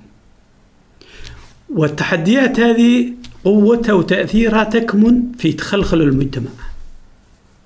والتحديات 1.70 2.60
هذه 2.60 3.12
قوتها 3.44 3.92
وتأثيرها 3.92 4.64
تكمن 4.64 5.22
في 5.38 5.52
تخلخل 5.52 6.00
المجتمع 6.00 6.50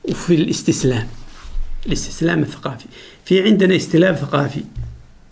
وفي 0.05 0.35
الاستسلام 0.35 1.07
الاستسلام 1.87 2.43
الثقافي. 2.43 2.87
في 3.24 3.43
عندنا 3.43 3.76
استلام 3.76 4.14
ثقافي 4.14 4.61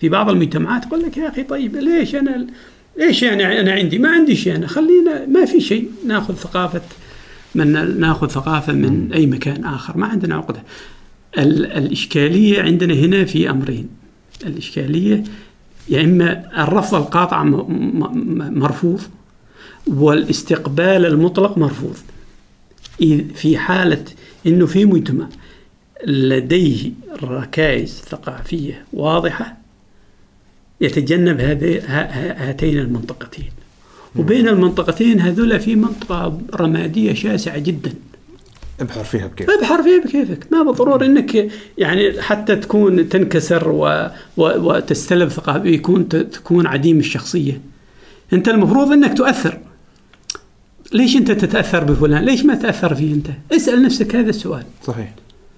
في 0.01 0.09
بعض 0.09 0.31
المجتمعات 0.31 0.87
يقول 0.87 1.03
لك 1.03 1.17
يا 1.17 1.29
أخي 1.29 1.43
طيب 1.43 1.77
ليش 1.77 2.15
أنا 2.15 2.47
إيش 3.01 3.23
يعني 3.23 3.61
أنا 3.61 3.73
عندي؟ 3.73 3.99
ما 3.99 4.09
عندي 4.09 4.37
شيء 4.37 4.57
أنا. 4.57 4.67
خلينا 4.67 5.27
ما 5.27 5.45
في 5.45 5.61
شيء. 5.61 5.91
ناخذ 6.07 6.35
ثقافة 6.35 6.83
من 7.55 8.01
ناخذ 8.01 8.29
ثقافة 8.29 8.73
من 8.73 9.13
أي 9.13 9.27
مكان 9.27 9.65
آخر. 9.65 9.97
ما 9.97 10.07
عندنا 10.07 10.35
عقدة. 10.35 10.63
الإشكالية 11.39 12.63
عندنا 12.63 12.95
هنا 12.95 13.25
في 13.25 13.51
أمرين. 13.51 13.89
الإشكالية 14.47 15.25
يا 15.89 16.05
إما 16.05 16.63
الرفض 16.65 16.95
القاطع 16.95 17.43
مرفوض 17.43 19.01
والاستقبال 19.87 21.07
المطلق 21.07 21.59
مرفوض. 21.59 21.97
في 23.35 23.59
حالة 23.59 24.05
أنه 24.47 24.67
في 24.67 24.85
مجتمع 24.85 25.29
لديه 26.07 26.91
ركائز 27.23 28.03
ثقافية 28.09 28.85
واضحة 28.93 29.57
يتجنب 30.81 31.41
هاتين 32.39 32.79
المنطقتين 32.79 33.51
وبين 34.17 34.49
المنطقتين 34.49 35.21
هذولا 35.21 35.59
في 35.59 35.77
منطقة 35.77 36.41
رمادية 36.55 37.15
شاسعة 37.15 37.59
جدا 37.59 37.93
ابحر 38.81 39.05
فيها 39.05 39.27
بكيفك 39.27 39.51
ابحر 39.51 39.83
فيها 39.83 39.99
بكيفك 40.05 40.53
ما 40.53 40.63
بالضرورة 40.63 41.05
إنك 41.05 41.49
يعني 41.79 42.23
حتى 42.23 42.57
تكون 42.57 43.09
تنكسر 43.09 43.69
و... 43.69 44.11
و... 44.37 44.43
وتستلب 44.43 45.29
ثقافة 45.29 45.65
يكون 45.65 46.09
تكون 46.09 46.67
عديم 46.67 46.99
الشخصية 46.99 47.61
أنت 48.33 48.49
المفروض 48.49 48.93
إنك 48.93 49.17
تؤثر 49.17 49.59
ليش 50.93 51.17
أنت 51.17 51.31
تتأثر 51.31 51.85
بفلان؟ 51.85 52.25
ليش 52.25 52.45
ما 52.45 52.55
تأثر 52.55 52.95
فيه 52.95 53.15
أنت؟ 53.15 53.27
اسأل 53.53 53.83
نفسك 53.83 54.17
هذا 54.17 54.31
السؤال. 54.31 54.65
صحيح. 54.85 55.15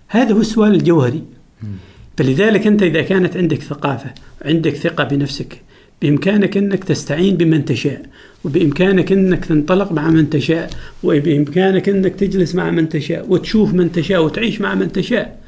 هذا 0.09 0.33
هو 0.33 0.41
السؤال 0.41 0.75
الجوهري. 0.75 1.23
فلذلك 2.19 2.66
أنت 2.66 2.83
إذا 2.83 3.03
كانت 3.03 3.37
عندك 3.37 3.62
ثقافة، 3.62 4.11
عندك 4.43 4.75
ثقة 4.75 5.05
بنفسك، 5.05 5.61
بإمكانك 6.03 6.57
أنك 6.57 6.85
تستعين 6.85 7.37
بمن 7.37 7.64
تشاء 7.64 8.03
وبإمكانك 8.45 9.12
أنك 9.12 9.45
تنطلق 9.45 9.93
مع 9.93 10.11
من 10.11 10.31
تشاء 10.31 10.71
وبإمكانك 11.03 11.89
أنك 11.89 12.14
تجلس 12.14 12.55
مع 12.55 12.71
من 12.71 12.89
تشاء 12.89 13.27
وتشوف 13.29 13.75
من 13.75 13.93
تشاء 13.93 14.25
وتعيش 14.25 14.61
مع 14.61 14.75
من 14.75 14.93
تشاء. 14.93 15.39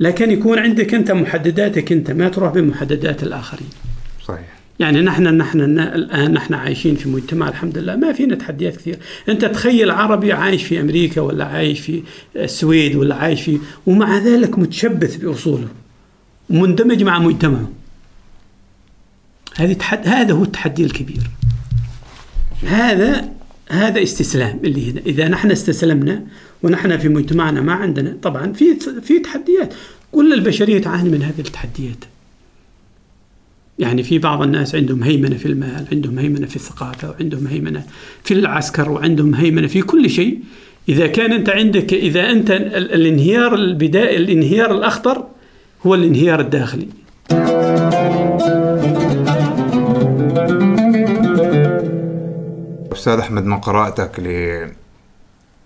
لكن 0.00 0.30
يكون 0.30 0.58
عندك 0.58 0.94
أنت 0.94 1.10
محدداتك 1.10 1.92
أنت 1.92 2.10
ما 2.10 2.28
تروح 2.28 2.52
بمحددات 2.52 3.22
الآخرين. 3.22 3.68
صحيح. 4.24 4.60
يعني 4.78 5.00
نحن 5.00 5.22
نحن 5.22 5.60
الآن 5.78 6.32
نحن 6.32 6.54
عايشين 6.54 6.94
في 6.94 7.08
مجتمع 7.08 7.48
الحمد 7.48 7.78
لله 7.78 7.96
ما 7.96 8.12
فينا 8.12 8.34
تحديات 8.34 8.76
كثير، 8.76 8.96
أنت 9.28 9.44
تخيل 9.44 9.90
عربي 9.90 10.32
عايش 10.32 10.64
في 10.64 10.80
أمريكا 10.80 11.20
ولا 11.20 11.44
عايش 11.44 11.80
في 11.80 12.02
السويد 12.36 12.96
ولا 12.96 13.14
عايش 13.14 13.42
في 13.42 13.58
ومع 13.86 14.18
ذلك 14.18 14.58
متشبث 14.58 15.16
بأصوله. 15.16 15.68
ومندمج 16.50 17.02
مع 17.02 17.18
مجتمعه. 17.18 17.70
هذه 19.56 19.72
تحد 19.72 20.08
هذا 20.08 20.34
هو 20.34 20.42
التحدي 20.42 20.84
الكبير. 20.84 21.30
هذا 22.66 23.28
هذا 23.68 24.02
استسلام 24.02 24.60
اللي 24.64 24.90
هنا. 24.90 25.00
إذا 25.06 25.28
نحن 25.28 25.50
استسلمنا 25.50 26.24
ونحن 26.62 26.98
في 26.98 27.08
مجتمعنا 27.08 27.60
ما 27.60 27.72
عندنا 27.72 28.16
طبعا 28.22 28.52
في 28.52 28.76
في 29.02 29.18
تحديات. 29.18 29.74
كل 30.12 30.32
البشرية 30.32 30.78
تعاني 30.80 31.08
من 31.08 31.22
هذه 31.22 31.38
التحديات. 31.38 32.04
يعني 33.78 34.02
في 34.02 34.18
بعض 34.18 34.42
الناس 34.42 34.74
عندهم 34.74 35.02
هيمنة 35.02 35.36
في 35.36 35.46
المال 35.46 35.86
عندهم 35.92 36.18
هيمنة 36.18 36.46
في 36.46 36.56
الثقافة 36.56 37.10
وعندهم 37.10 37.46
هيمنة 37.46 37.86
في 38.24 38.34
العسكر 38.34 38.90
وعندهم 38.90 39.34
هيمنة 39.34 39.66
في 39.66 39.82
كل 39.82 40.10
شيء. 40.10 40.38
إذا 40.88 41.06
كان 41.06 41.32
أنت 41.32 41.48
عندك 41.48 41.94
إذا 41.94 42.30
أنت 42.30 42.50
الانهيار 42.50 43.54
البدائي 43.54 44.16
الانهيار 44.16 44.74
الأخطر 44.74 45.26
هو 45.86 45.94
الانهيار 45.94 46.40
الداخلي 46.40 46.88
أستاذ 52.92 53.18
أحمد 53.18 53.44
من 53.44 53.56
قراءتك 53.58 54.20
ل 54.20 54.66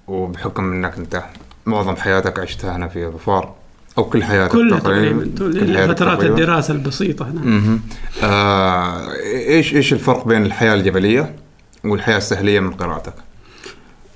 وبحكم 0.08 0.72
إنك 0.72 0.98
أنت 0.98 1.22
معظم 1.66 1.96
حياتك 1.96 2.38
عشتها 2.38 2.76
هنا 2.76 2.88
في 2.88 3.06
ظفار 3.06 3.54
أو 3.98 4.04
كل 4.04 4.24
حياتك 4.24 4.52
كلها 4.52 4.78
تقريبا 4.78 5.30
تقريبا 5.36 5.60
كل 5.62 5.76
حياتك 5.76 5.92
فترات 5.92 6.18
تقريباً؟ 6.18 6.34
الدراسة 6.34 6.74
البسيطة 6.74 7.24
نعم 7.30 7.56
مهم. 7.56 7.80
آه 8.22 9.12
إيش 9.48 9.74
إيش 9.74 9.92
الفرق 9.92 10.28
بين 10.28 10.46
الحياة 10.46 10.74
الجبلية 10.74 11.34
والحياة 11.84 12.16
السهلية 12.16 12.60
من 12.60 12.70
قراءتك؟ 12.70 13.14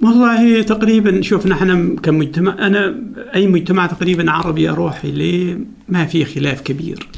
والله 0.02 0.62
تقريبا 0.62 1.22
شوف 1.22 1.46
نحن 1.46 1.96
كمجتمع 1.96 2.66
أنا 2.66 2.94
أي 3.34 3.46
مجتمع 3.46 3.86
تقريبا 3.86 4.30
عربي 4.30 4.70
أروح 4.70 5.04
اليه 5.04 5.58
ما 5.88 6.06
في 6.06 6.24
خلاف 6.24 6.60
كبير. 6.60 7.08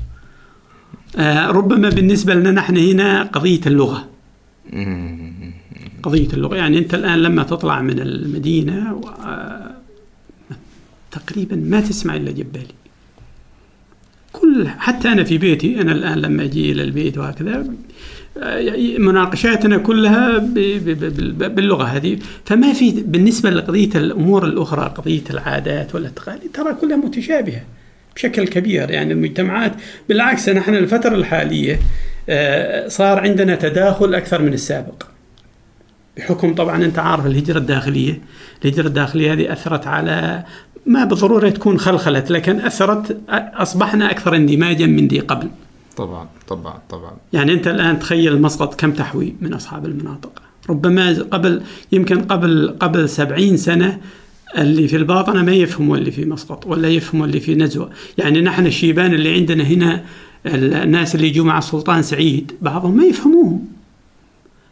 آه 1.17 1.47
ربما 1.51 1.89
بالنسبة 1.89 2.35
لنا 2.35 2.51
نحن 2.51 2.77
هنا 2.77 3.23
قضية 3.23 3.61
اللغة. 3.67 4.09
قضية 6.03 6.29
اللغة 6.33 6.57
يعني 6.57 6.79
أنت 6.79 6.95
الآن 6.95 7.19
لما 7.19 7.43
تطلع 7.43 7.83
من 7.83 8.01
المدينة 8.01 8.95
و- 8.95 9.09
آه، 9.09 9.71
تقريبا 11.11 11.57
ما 11.57 11.81
تسمع 11.81 12.17
إلا 12.17 12.31
جبالي. 12.33 12.75
كل 14.33 14.69
حتى 14.69 15.13
أنا 15.13 15.25
في 15.25 15.39
بيتي 15.39 15.81
أنا 15.81 15.93
الآن 15.93 16.19
لما 16.19 16.45
أجي 16.45 16.73
إلى 16.73 16.83
البيت 16.83 17.19
وهكذا 17.19 17.67
مناقشاتنا 18.99 19.79
كلها 19.79 20.39
باللغة 21.49 21.85
هذه. 21.85 22.19
فما 22.45 22.73
في 22.73 22.91
بالنسبة 22.91 23.51
لقضية 23.51 23.91
الأمور 23.95 24.45
الأخرى 24.45 24.93
قضية 24.97 25.25
العادات 25.31 25.95
والتقاليد 25.95 26.53
ترى 26.55 26.75
كلها 26.75 26.97
متشابهة 26.97 27.63
بشكل 28.17 28.49
كبير. 28.49 28.91
يعني 28.91 29.13
المجتمعات 29.13 29.73
بالعكس 30.09 30.49
نحن 30.49 30.75
الفترة 30.75 31.15
الحالية 31.15 31.81
آه، 32.29 32.89
صار 32.89 33.19
عندنا 33.19 33.55
تداخل 33.55 34.15
أكثر 34.15 34.43
من 34.43 34.53
السابق. 34.53 35.03
بحكم 36.17 36.55
طبعا 36.55 36.85
أنت 36.85 36.99
عارف 36.99 37.27
الهجرة 37.27 37.59
الداخلية. 37.59 38.21
الهجرة 38.65 38.87
الداخلية 38.87 39.33
هذه 39.33 39.53
أثرت 39.53 39.87
على 39.87 40.45
ما 40.87 41.05
بالضروره 41.05 41.49
تكون 41.49 41.79
خلخلت 41.79 42.31
لكن 42.31 42.61
أثرت 42.61 43.17
أصبحنا 43.55 44.11
أكثر 44.11 44.37
اندماجا 44.37 44.87
من 44.87 45.09
ذي 45.09 45.21
قبل. 45.21 45.49
طبعا 46.01 46.29
طبعا 46.49 46.79
طبعا. 46.91 47.13
يعني 47.33 47.53
أنت 47.53 47.69
الآن 47.69 47.99
تخيل 47.99 48.43
مسقط 48.43 48.81
كم 48.81 48.93
تحوي 48.93 49.35
من 49.41 49.55
أصحاب 49.55 49.87
المناطق. 49.87 50.43
ربما 50.71 51.13
قبل 51.31 51.63
يمكن 51.93 52.23
قبل 52.23 52.77
قبل 52.81 53.09
سبعين 53.09 53.57
سنة 53.57 54.01
اللي 54.59 54.89
في 54.89 54.97
الباطنة 54.97 55.43
ما 55.43 55.53
يفهموا 55.53 55.97
اللي 55.97 56.11
في 56.11 56.25
مسقط 56.25 56.67
ولا 56.67 56.89
يفهموا 56.89 57.27
اللي 57.27 57.41
في 57.41 57.55
نزوة. 57.55 57.91
يعني 58.19 58.41
نحن 58.41 58.67
الشيبان 58.67 59.15
اللي 59.15 59.35
عندنا 59.35 59.65
هنا 59.65 60.05
الناس 60.47 61.15
اللي 61.15 61.27
يجوا 61.27 61.45
مع 61.45 61.59
السلطان 61.59 62.03
سعيد 62.03 62.53
بعضهم 62.63 62.97
ما 62.97 63.05
يفهموهم. 63.05 63.65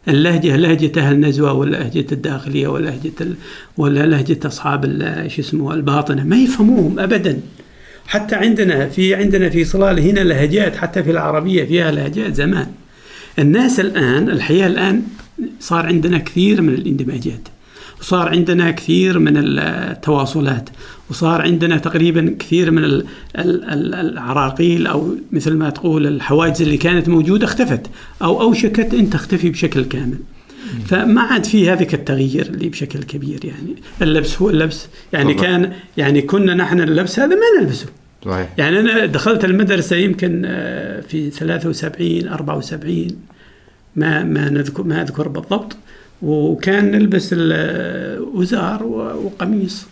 اللهجة 0.08 0.56
لهجة 0.56 1.00
أهل 1.00 1.20
نزوة 1.20 1.52
ولا 1.52 1.76
لهجة 1.76 2.06
الداخلية 2.12 2.68
ولا 2.68 2.84
لهجة 2.90 3.12
ال... 3.20 3.34
ولا 3.76 4.06
لهجة 4.06 4.38
أصحاب 4.46 4.84
شو 5.28 5.42
اسمه 5.42 5.74
الباطنة 5.74 6.24
ما 6.24 6.36
يفهموهم 6.36 6.98
أبدا. 6.98 7.40
حتى 8.08 8.34
عندنا 8.34 8.88
في 8.88 9.14
عندنا 9.14 9.48
في 9.48 9.64
صلال 9.64 10.00
هنا 10.00 10.20
لهجات 10.20 10.76
حتى 10.76 11.02
في 11.02 11.10
العربية 11.10 11.64
فيها 11.64 11.90
لهجات 11.90 12.34
زمان 12.34 12.66
الناس 13.38 13.80
الآن 13.80 14.28
الحياة 14.30 14.66
الآن 14.66 15.02
صار 15.60 15.86
عندنا 15.86 16.18
كثير 16.18 16.62
من 16.62 16.74
الاندماجات 16.74 17.48
وصار 18.00 18.28
عندنا 18.28 18.70
كثير 18.70 19.18
من 19.18 19.32
التواصلات 19.36 20.68
وصار 21.10 21.42
عندنا 21.42 21.78
تقريبا 21.78 22.36
كثير 22.38 22.70
من 22.70 22.84
ال- 22.84 23.06
ال- 23.38 23.64
ال- 23.64 23.94
العراقيل 23.94 24.86
أو 24.86 25.14
مثل 25.32 25.54
ما 25.54 25.70
تقول 25.70 26.06
الحواجز 26.06 26.62
اللي 26.62 26.76
كانت 26.76 27.08
موجودة 27.08 27.44
اختفت 27.44 27.80
أو 28.22 28.40
أوشكت 28.42 28.94
أن 28.94 29.10
تختفي 29.10 29.50
بشكل 29.50 29.84
كامل. 29.84 30.18
فما 30.86 31.20
عاد 31.20 31.44
في 31.44 31.70
هذاك 31.70 31.94
التغيير 31.94 32.46
اللي 32.46 32.68
بشكل 32.68 33.02
كبير 33.02 33.44
يعني. 33.44 33.76
اللبس 34.02 34.42
هو 34.42 34.50
اللبس. 34.50 34.88
يعني 35.12 35.34
طبعا. 35.34 35.46
كان 35.46 35.72
يعني 35.96 36.22
كنا 36.22 36.54
نحن 36.54 36.80
اللبس 36.80 37.18
هذا 37.18 37.34
ما 37.34 37.60
نلبسه. 37.60 37.86
صحيح. 38.24 38.48
يعني 38.58 38.80
أنا 38.80 39.06
دخلت 39.06 39.44
المدرسة 39.44 39.96
يمكن 39.96 40.42
آه، 40.46 41.00
في 41.00 41.30
73 41.30 42.28
74 42.28 43.08
ما 43.96 44.24
ما 44.24 44.48
نذكر 44.50 44.82
ما 44.82 45.02
أذكر 45.02 45.28
بالضبط. 45.28 45.76
وكان 46.22 46.90
نلبس 46.90 47.28
الوزار 47.32 48.82
وقميص. 49.24 49.86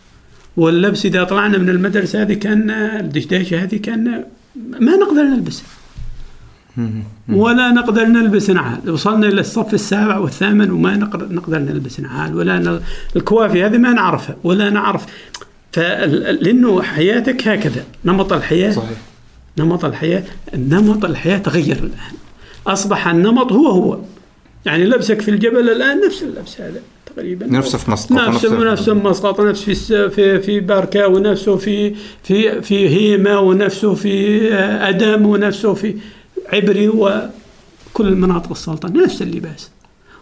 واللبس 0.57 1.07
إذا 1.07 1.25
طلعنا 1.25 1.59
من 1.59 1.69
المدرسة 1.69 2.23
هذه 2.23 2.35
كان 2.35 2.71
الدشداشة 2.71 3.63
هذه 3.63 3.77
كان 3.77 4.25
ما 4.81 4.97
نقدر 4.97 5.23
نلبسها 5.23 5.67
ولا 7.29 7.71
نقدر 7.71 8.05
نلبس 8.05 8.51
نعال. 8.51 8.91
وصلنا 8.91 9.29
إلى 9.29 9.41
الصف 9.41 9.75
السابع 9.75 10.19
والثامن 10.19 10.71
وما 10.71 10.97
نقدر 11.31 11.59
نلبس 11.59 12.01
نعال. 12.01 12.37
ولا 12.37 12.59
ن- 12.59 12.81
الكوافي 13.17 13.65
هذه 13.65 13.77
ما 13.79 13.93
نعرفها. 13.93 14.37
ولا 14.45 14.71
نعرف 14.71 15.07
فال- 15.73 16.45
لأنه 16.45 16.83
حياتك 16.83 17.49
هكذا. 17.49 17.85
نمط 18.05 18.33
الحياة 18.33 18.71
صحيح. 18.73 18.99
نمط 19.59 19.85
الحياة 19.85 20.23
نمط 20.57 21.05
الحياة 21.05 21.39
تغير 21.39 21.77
الآن. 21.77 22.15
أصبح 22.67 23.09
النمط 23.09 23.53
هو 23.53 23.67
هو. 23.69 23.99
يعني 24.67 24.85
لبسك 24.85 25.21
في 25.21 25.31
الجبل 25.31 25.71
الآن 25.71 26.01
نفس 26.07 26.23
اللبس 26.23 26.61
هذا 26.61 26.81
تقريبا. 27.17 27.47
نفسه 27.47 27.79
في 27.79 27.91
مسقط 27.91 28.13
نفس 28.13 28.45
ونفسه- 28.45 28.65
نفس 28.73 28.89
مسقط 28.89 29.41
نفس 29.41 29.63
في 29.63 30.11
في 30.11 30.41
في 30.41 30.61
باركا 30.61 31.07
ونفسه 31.07 31.57
في 31.57 31.95
في 32.23 32.63
في 32.63 32.89
هيمة 32.89 33.41
ونفسه 33.41 33.95
في 33.95 34.49
آه، 34.55 34.89
أدم 34.89 35.27
ونفسه 35.27 35.75
في 35.75 35.95
عبري 36.53 36.89
وكل 36.89 38.15
مناطق 38.15 38.51
السلطنة 38.51 39.05
نفس 39.05 39.23
اللباس 39.23 39.71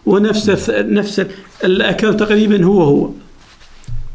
ونفس 0.05 0.69
نفس 0.69 1.19
ال- 1.19 1.27
الأكل 1.63 2.17
تقريبا 2.17 2.63
هو 2.65 2.83
هو. 2.83 3.09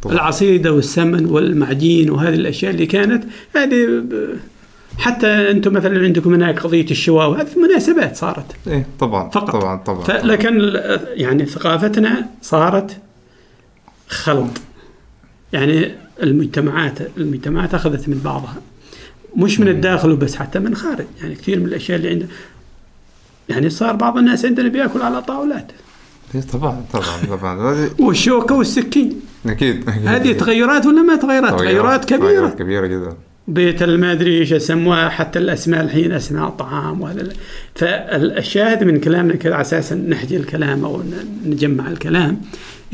طبعا. 0.02 0.14
العصيدة 0.14 0.72
والسمن 0.72 1.26
والمعجين 1.26 2.10
وهذه 2.10 2.34
الأشياء 2.34 2.70
اللي 2.72 2.86
كانت 2.86 3.24
هذه 3.56 4.04
حتى 4.98 5.26
أنتم 5.26 5.72
مثلا 5.72 6.00
عندكم 6.04 6.34
هناك 6.34 6.60
قضية 6.60 6.90
الشواء 6.90 7.30
وهذه 7.30 7.48
مناسبات 7.58 8.16
صارت. 8.16 8.44
إيه 8.66 8.86
طبعا 9.00 9.30
فقط. 9.30 9.50
طبعا 9.50 9.76
طبعا 9.76 10.00
ف- 10.04 10.10
لكن 10.10 10.72
يعني 11.14 11.46
ثقافتنا 11.46 12.26
صارت 12.42 12.96
خلط. 14.08 14.50
يعني 15.52 15.94
المجتمعات 16.22 16.98
المجتمعات 17.18 17.74
أخذت 17.74 18.08
من 18.08 18.20
بعضها. 18.24 18.54
مش 19.36 19.60
من 19.60 19.68
الداخل 19.68 20.10
وبس 20.10 20.36
حتى 20.36 20.58
من 20.58 20.74
خارج. 20.74 21.06
يعني 21.22 21.34
كثير 21.34 21.60
من 21.60 21.66
الأشياء 21.66 21.98
اللي 21.98 22.08
عندنا. 22.08 22.28
يعني 23.48 23.70
صار 23.70 23.96
بعض 23.96 24.18
الناس 24.18 24.44
عندنا 24.44 24.68
بيأكل 24.68 25.02
على 25.02 25.22
طاولات. 25.22 25.72
إيه 26.34 26.40
طبعا 26.40 26.84
طبعا 26.92 27.36
طبعا. 27.36 27.72
هذه 27.72 27.90
والشوكة 28.04 28.54
والسكين. 28.54 29.20
أكيد 29.46 29.88
أكيد. 29.88 30.06
هذه 30.06 30.32
تغيرات 30.32 30.86
ولا 30.86 31.02
ما 31.02 31.16
تغيرات؟ 31.16 31.58
تغيرات 31.58 32.04
كبيرة. 32.04 32.20
تغيرات 32.20 32.58
كبيرة 32.58 32.86
جدا. 32.86 33.16
بيت 33.50 33.82
ما 33.82 34.12
أدري 34.12 34.38
إيش 34.38 34.50
يسموها 34.52 35.08
حتى 35.08 35.38
الأسماء 35.38 35.80
الحين 35.84 36.12
أسماء 36.12 36.48
الطعام 36.48 37.00
وهذا. 37.00 37.20
ال- 37.20 37.32
فالشاهد 37.74 38.84
من 38.84 39.00
كلامنا 39.00 39.34
كذا 39.36 39.54
على 39.54 39.60
أساس 39.60 39.92
نحجي 39.92 40.36
الكلام 40.36 40.84
أو 40.84 41.02
نجمع 41.46 41.88
الكلام 41.90 42.40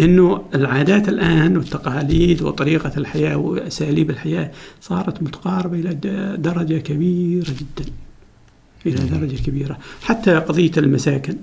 إنه 0.01 0.43
العادات 0.55 1.09
الآن 1.09 1.57
والتقاليد 1.57 2.43
وطريقة 2.43 2.93
الحياة 2.97 3.37
وأساليب 3.37 4.11
الحياة 4.11 4.51
صارت 4.81 5.23
متقاربة 5.23 5.79
إلى 5.79 5.95
درجة 6.39 6.79
كبيرة 6.79 7.51
جدا 7.51 7.91
إلى 8.87 8.97
درجة 9.19 9.43
كبيرة. 9.47 9.79
حتى 10.03 10.35
قضية 10.35 10.71
المساكن. 10.77 11.37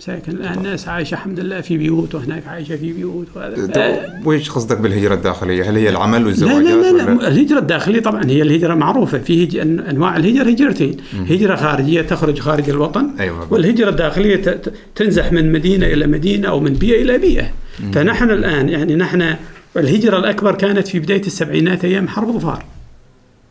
مساكن. 0.00 0.32
الآن 0.32 0.58
الناس 0.58 0.88
عايشة 0.88 1.14
الحمد 1.14 1.40
لله 1.40 1.60
في 1.60 1.76
بيوت 1.78 2.14
وهناك 2.14 2.42
عايشة 2.46 2.76
في 2.76 2.92
بيوت. 2.92 3.26
وهذا 3.36 4.20
ويش 4.24 4.50
قصدك 4.50 4.76
بالهجرة 4.78 5.14
الداخلية؟ 5.14 5.70
هل 5.70 5.76
هي 5.76 5.88
العمل 5.88 6.20
لا 6.20 6.26
والزواجات؟ 6.26 6.62
لا 6.62 6.92
لا, 6.92 6.96
لا 6.96 7.12
ولا- 7.12 7.28
الهجرة 7.28 7.58
الداخلية؟ 7.58 8.00
طبعا 8.00 8.24
هي 8.24 8.42
الهجرة 8.42 8.74
معروفة 8.74 9.18
في 9.18 9.44
هج... 9.44 9.56
أنواع 9.90 10.16
الهجرة 10.16 10.50
هجرتين. 10.50 10.96
هجرة 11.30 11.56
خارجية 11.56 12.02
تخرج 12.02 12.38
خارج 12.38 12.70
الوطن 12.70 13.10
أيوة. 13.20 13.52
والهجرة 13.52 13.90
الداخلية 13.90 14.36
ت... 14.36 14.72
تنزح 14.94 15.32
من 15.32 15.52
مدينة 15.52 15.86
إلى 15.86 16.06
مدينة 16.06 16.48
أو 16.48 16.60
من 16.60 16.72
بيئة 16.72 17.02
إلى 17.02 17.18
بيئة. 17.18 17.50
فنحن 17.92 18.30
الآن 18.30 18.68
يعني 18.68 18.96
نحن 18.96 19.34
الهجرة 19.76 20.18
الأكبر 20.18 20.54
كانت 20.54 20.88
في 20.88 20.98
بداية 20.98 21.22
السبعينات 21.22 21.84
أيام 21.84 22.08
حرب 22.08 22.30
ظفار. 22.30 22.64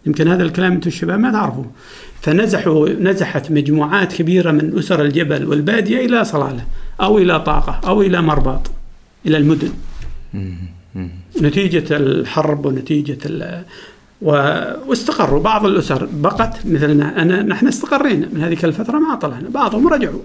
يمكن 0.10 0.28
هذا 0.28 0.43
الكلام 0.43 0.72
أنتم 0.72 0.88
الشباب 0.88 1.20
ما 1.20 1.32
تعرفوه. 1.32 1.66
فنزحوا 2.22 2.89
نزحت 2.89 3.51
مجموعات 3.51 4.14
كبيرة 4.14 4.51
من 4.51 4.78
أسر 4.80 5.01
الجبل 5.01 5.47
والبادية 5.47 6.05
إلى 6.05 6.26
صلالة 6.26 6.66
أو 7.01 7.18
إلى 7.18 7.39
طاقة 7.39 7.82
أو 7.88 8.01
إلى 8.01 8.22
مرباط 8.22 8.72
إلى 9.26 9.38
المدن. 9.38 9.72
نتيجة 11.41 11.95
الحرب 11.95 12.66
ونتيجة 12.66 13.18
ال 13.26 13.64
و... 14.22 14.32
واستقروا 14.88 15.41
بعض 15.41 15.66
الأسر. 15.66 16.07
بقت 16.14 16.66
مثلنا 16.66 17.22
أنا 17.22 17.41
نحن 17.41 17.68
استقرينا 17.68 18.28
من 18.34 18.41
هذيك 18.41 18.66
الفترة 18.66 18.99
ما 18.99 19.16
طلعنا 19.16 19.49
بعضهم 19.49 19.88
رجعوا. 19.88 20.22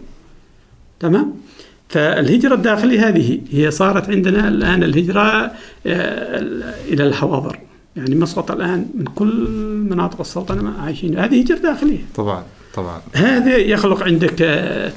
تمام؟ 1.01 1.35
فالهجرة 1.89 2.55
الداخلية 2.55 3.09
هذه 3.09 3.41
هي 3.51 3.71
صارت 3.71 4.11
عندنا 4.11 4.49
الآن 4.49 4.83
الهجرة 4.83 5.51
آه، 5.87 6.41
إلى 6.89 7.07
الحواضر. 7.07 7.59
يعني 7.97 8.15
مسقط 8.15 8.51
الآن 8.51 8.87
من 8.95 9.05
كل 9.05 9.49
مناطق 9.91 10.21
السلطنة 10.21 10.79
عايشين. 10.81 11.19
هذه 11.19 11.41
هجرة 11.41 11.59
داخلية. 11.59 12.05
طبعا 12.15 12.45
طبعا. 12.75 13.01
هذا 13.13 13.57
يخلق 13.57 14.03
عندك 14.03 14.31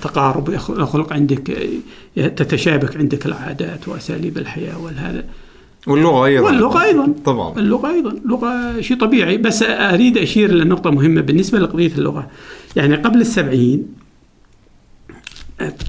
تقارب 0.01 0.49
يخلق 0.49 1.13
عندك 1.13 1.69
تتشابك 2.15 2.97
عندك 2.97 3.25
العادات 3.25 3.87
وأساليب 3.87 4.37
الحياة 4.37 4.83
والهذا. 4.83 5.25
واللغة 5.87 6.25
أيضا. 6.25 6.45
واللغة 6.45 6.83
أيضا. 6.83 7.13
طبعا. 7.25 7.59
اللغة 7.59 7.89
أيضا. 7.89 8.19
لغة 8.25 8.81
شيء 8.81 8.97
طبيعي. 8.97 9.37
بس 9.37 9.63
أريد 9.63 10.17
أشير 10.17 10.51
لنقطه 10.51 10.89
مهمة 10.89 11.21
بالنسبة 11.21 11.59
لقضية 11.59 11.91
اللغة. 11.97 12.29
يعني 12.75 12.95
قبل 12.95 13.21
السبعين 13.21 13.87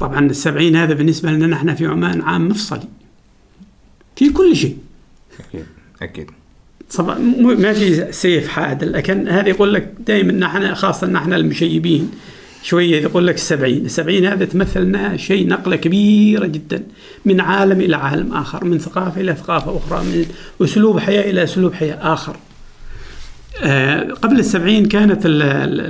طبعا 0.01 0.27
السبعين 0.27 0.77
هذا 0.77 0.95
بالنسبة 0.95 1.31
لنا 1.31 1.47
نحن 1.47 1.75
في 1.75 1.87
عمان 1.87 2.21
عام 2.21 2.49
مفصلي. 2.49 2.89
في 4.17 4.31
كل 4.31 4.57
شيء. 4.57 4.79
أكيد 5.41 5.67
أكيد. 6.03 6.31
طبعا 6.97 7.19
ما 7.39 7.73
في 7.73 8.13
سيف 8.13 8.49
حاد 8.49 8.85
لكن 8.85 9.29
هذا 9.29 9.49
يقول 9.49 9.75
لك 9.75 9.95
دائما 10.07 10.33
نحن 10.33 10.75
خاصة 10.75 11.07
نحن 11.07 11.33
المشيبين 11.33 12.11
شوية 12.63 13.03
يقول 13.03 13.27
لك 13.27 13.35
السبعين. 13.35 13.85
السبعين 13.85 14.27
هذا 14.27 14.45
تمثل 14.45 14.83
لنا 14.83 15.17
شيء 15.17 15.49
نقلة 15.49 15.77
كبيرة 15.77 16.47
جدا 16.47 16.83
من 17.25 17.41
عالم 17.41 17.81
إلى 17.81 17.97
عالم 17.97 18.33
آخر 18.33 18.65
من 18.65 18.79
ثقافة 18.79 19.21
إلى 19.21 19.35
ثقافة 19.35 19.77
أخرى 19.77 20.05
من 20.05 20.27
أسلوب 20.63 20.99
حياة 20.99 21.31
إلى 21.31 21.43
أسلوب 21.43 21.75
حياة 21.75 22.13
آخر. 22.13 22.37
آه، 23.63 24.01
قبل 24.13 24.39
السبعين 24.39 24.87
كانت 24.87 25.27
ال- 25.27 25.43
ال- 25.43 25.81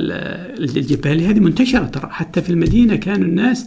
ال- 0.61 0.77
الجبالية 0.77 1.31
هذه 1.31 1.39
منتشرة 1.41 1.85
ترى 1.85 2.09
حتى 2.11 2.43
في 2.43 2.51
المدينة 2.51 2.97
كانوا 2.97 3.27
الناس 3.27 3.67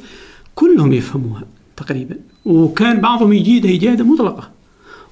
كلهم 0.55 0.93
يفهموها 0.93 1.43
تقريبا. 1.77 2.15
وكان 2.45 3.01
بعضهم 3.01 3.33
يجيدها 3.33 3.75
إجادة 3.75 4.03
مطلقة. 4.03 4.49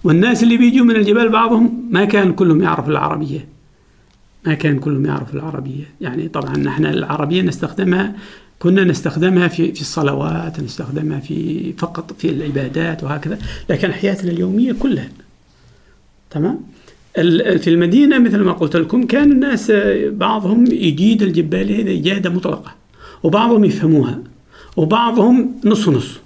والناس 0.03 0.43
اللي 0.43 0.57
بيجوا 0.57 0.85
من 0.85 0.95
الجبال 0.95 1.29
بعضهم 1.29 1.87
ما 1.91 2.05
كان 2.05 2.33
كلهم 2.33 2.61
يعرف 2.61 2.89
العربية. 2.89 3.47
ما 4.45 4.53
كان 4.53 4.79
كلهم 4.79 5.05
يعرف 5.05 5.35
العربية. 5.35 5.83
يعني 6.01 6.27
طبعا 6.27 6.57
نحن 6.57 6.85
العربية 6.85 7.41
نستخدمها 7.41 8.15
كنا 8.59 8.83
نستخدمها 8.83 9.47
في 9.47 9.73
في 9.73 9.81
الصلوات 9.81 10.59
نستخدمها 10.59 11.19
في 11.19 11.73
فقط 11.77 12.13
في 12.19 12.29
العبادات 12.29 13.03
وهكذا 13.03 13.39
لكن 13.69 13.91
حياتنا 13.91 14.31
اليومية 14.31 14.71
كلها. 14.71 15.09
تمام؟ 16.29 16.59
في 17.57 17.67
المدينة 17.67 18.19
مثل 18.19 18.37
ما 18.37 18.51
قلت 18.51 18.75
لكم 18.75 19.05
كان 19.05 19.31
الناس 19.31 19.71
بعضهم 20.07 20.65
يجيد 20.65 21.23
الجبالية 21.23 21.83
هذه 21.83 21.99
إجادة 21.99 22.29
مطلقة 22.29 22.75
وبعضهم 23.23 23.63
يفهموها 23.63 24.19
وبعضهم 24.77 25.51
نص 25.65 25.89
نص. 25.89 26.19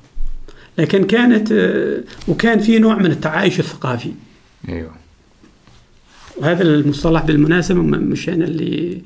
لكن 0.78 1.04
كانت 1.04 1.52
آه، 1.52 1.98
وكان 2.28 2.60
في 2.60 2.80
نوع 2.80 2.96
من 2.96 3.06
التعايش 3.06 3.60
الثقافي. 3.60 4.12
أيوه. 4.70 4.92
وهذا 6.38 6.62
المصطلح 6.64 7.22
بالمناسبة 7.26 7.82
م- 7.82 7.90
مش 8.04 8.30
أنا 8.30 8.46
اللي 8.46 9.02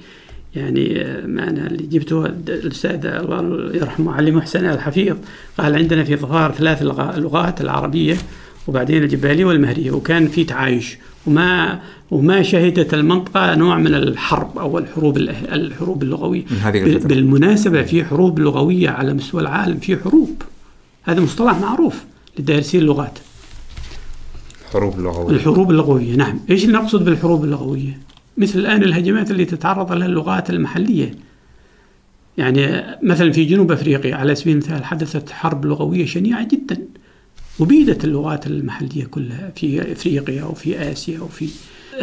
يعني 0.55 1.01
آه، 1.01 1.25
ما 1.25 1.49
أنا 1.49 1.67
اللي 1.67 1.83
جبته. 1.83 2.25
الأستاذ 2.25 3.05
الله 3.05 3.71
يرحمه 3.75 4.13
علي 4.13 4.31
محسن 4.31 4.65
الحفيظ 4.65 5.17
قال 5.57 5.75
عندنا 5.75 6.03
في 6.03 6.15
ظفار 6.15 6.51
ثلاث 6.51 6.81
لغا- 6.83 7.17
لغات 7.19 7.61
العربية 7.61 8.17
وبعدين 8.67 9.03
الجبالية 9.03 9.45
والمهرية. 9.45 9.91
وكان 9.91 10.27
في 10.27 10.43
تعايش. 10.43 10.97
وما 11.27 11.79
وما 12.11 12.41
شهدت 12.41 12.93
المنطقة 12.93 13.55
نوع 13.55 13.77
من 13.77 13.95
الحرب 13.95 14.57
أو 14.57 14.77
الحروب 14.77 15.17
الحروب 15.17 16.03
اللغوية. 16.03 16.43
من 16.51 16.57
هذه 16.57 16.83
بال- 16.83 16.95
الفترة. 16.95 17.07
بالمناسبة 17.07 17.83
في 17.83 18.05
حروب 18.05 18.39
لغوية 18.39 18.89
على 18.89 19.13
مستوى 19.13 19.41
العالم 19.41 19.77
في 19.77 19.97
حروب. 19.97 20.41
هذا 21.07 21.21
مصطلح 21.21 21.59
معروف 21.59 22.05
لدارسين 22.39 22.81
اللغات. 22.81 23.19
حروب 24.73 24.99
لغويه 24.99 25.35
الحروب 25.35 25.71
اللغوية 25.71 26.15
نعم. 26.15 26.39
إيش 26.49 26.65
اللي 26.65 26.77
نقصد 26.77 27.05
بالحروب 27.05 27.43
اللغوية؟ 27.43 27.99
مثل 28.37 28.59
الآن 28.59 28.83
الهجمات 28.83 29.31
اللي 29.31 29.45
تتعرض 29.45 29.91
لها 29.91 30.07
اللغات 30.07 30.49
المحلية. 30.49 31.15
يعني 32.37 32.83
مثلا 33.03 33.31
في 33.31 33.45
جنوب 33.45 33.71
أفريقيا 33.71 34.15
على 34.15 34.35
سبيل 34.35 34.53
المثال 34.53 34.85
حدثت 34.85 35.29
حرب 35.29 35.65
لغوية 35.65 36.05
شنيعة 36.05 36.47
جدا 36.47 36.77
وبيدت 37.59 38.03
اللغات 38.03 38.47
المحلية 38.47 39.05
كلها 39.05 39.51
في 39.55 39.91
أفريقيا 39.91 40.43
وفي 40.43 40.91
آسيا 40.91 41.19
وفي 41.19 41.49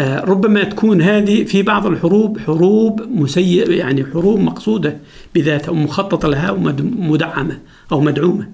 ربما 0.00 0.64
تكون 0.64 1.02
هذه 1.02 1.44
في 1.44 1.62
بعض 1.62 1.86
الحروب 1.86 2.38
حروب 2.38 3.02
مسيئة 3.10 3.70
يعني 3.70 4.04
حروب 4.04 4.40
مقصودة 4.40 4.96
بذاتها 5.34 5.70
ومخطط 5.70 6.26
لها 6.26 6.50
ومدعمة 6.50 7.58
أو 7.92 8.00
مدعومة 8.00 8.48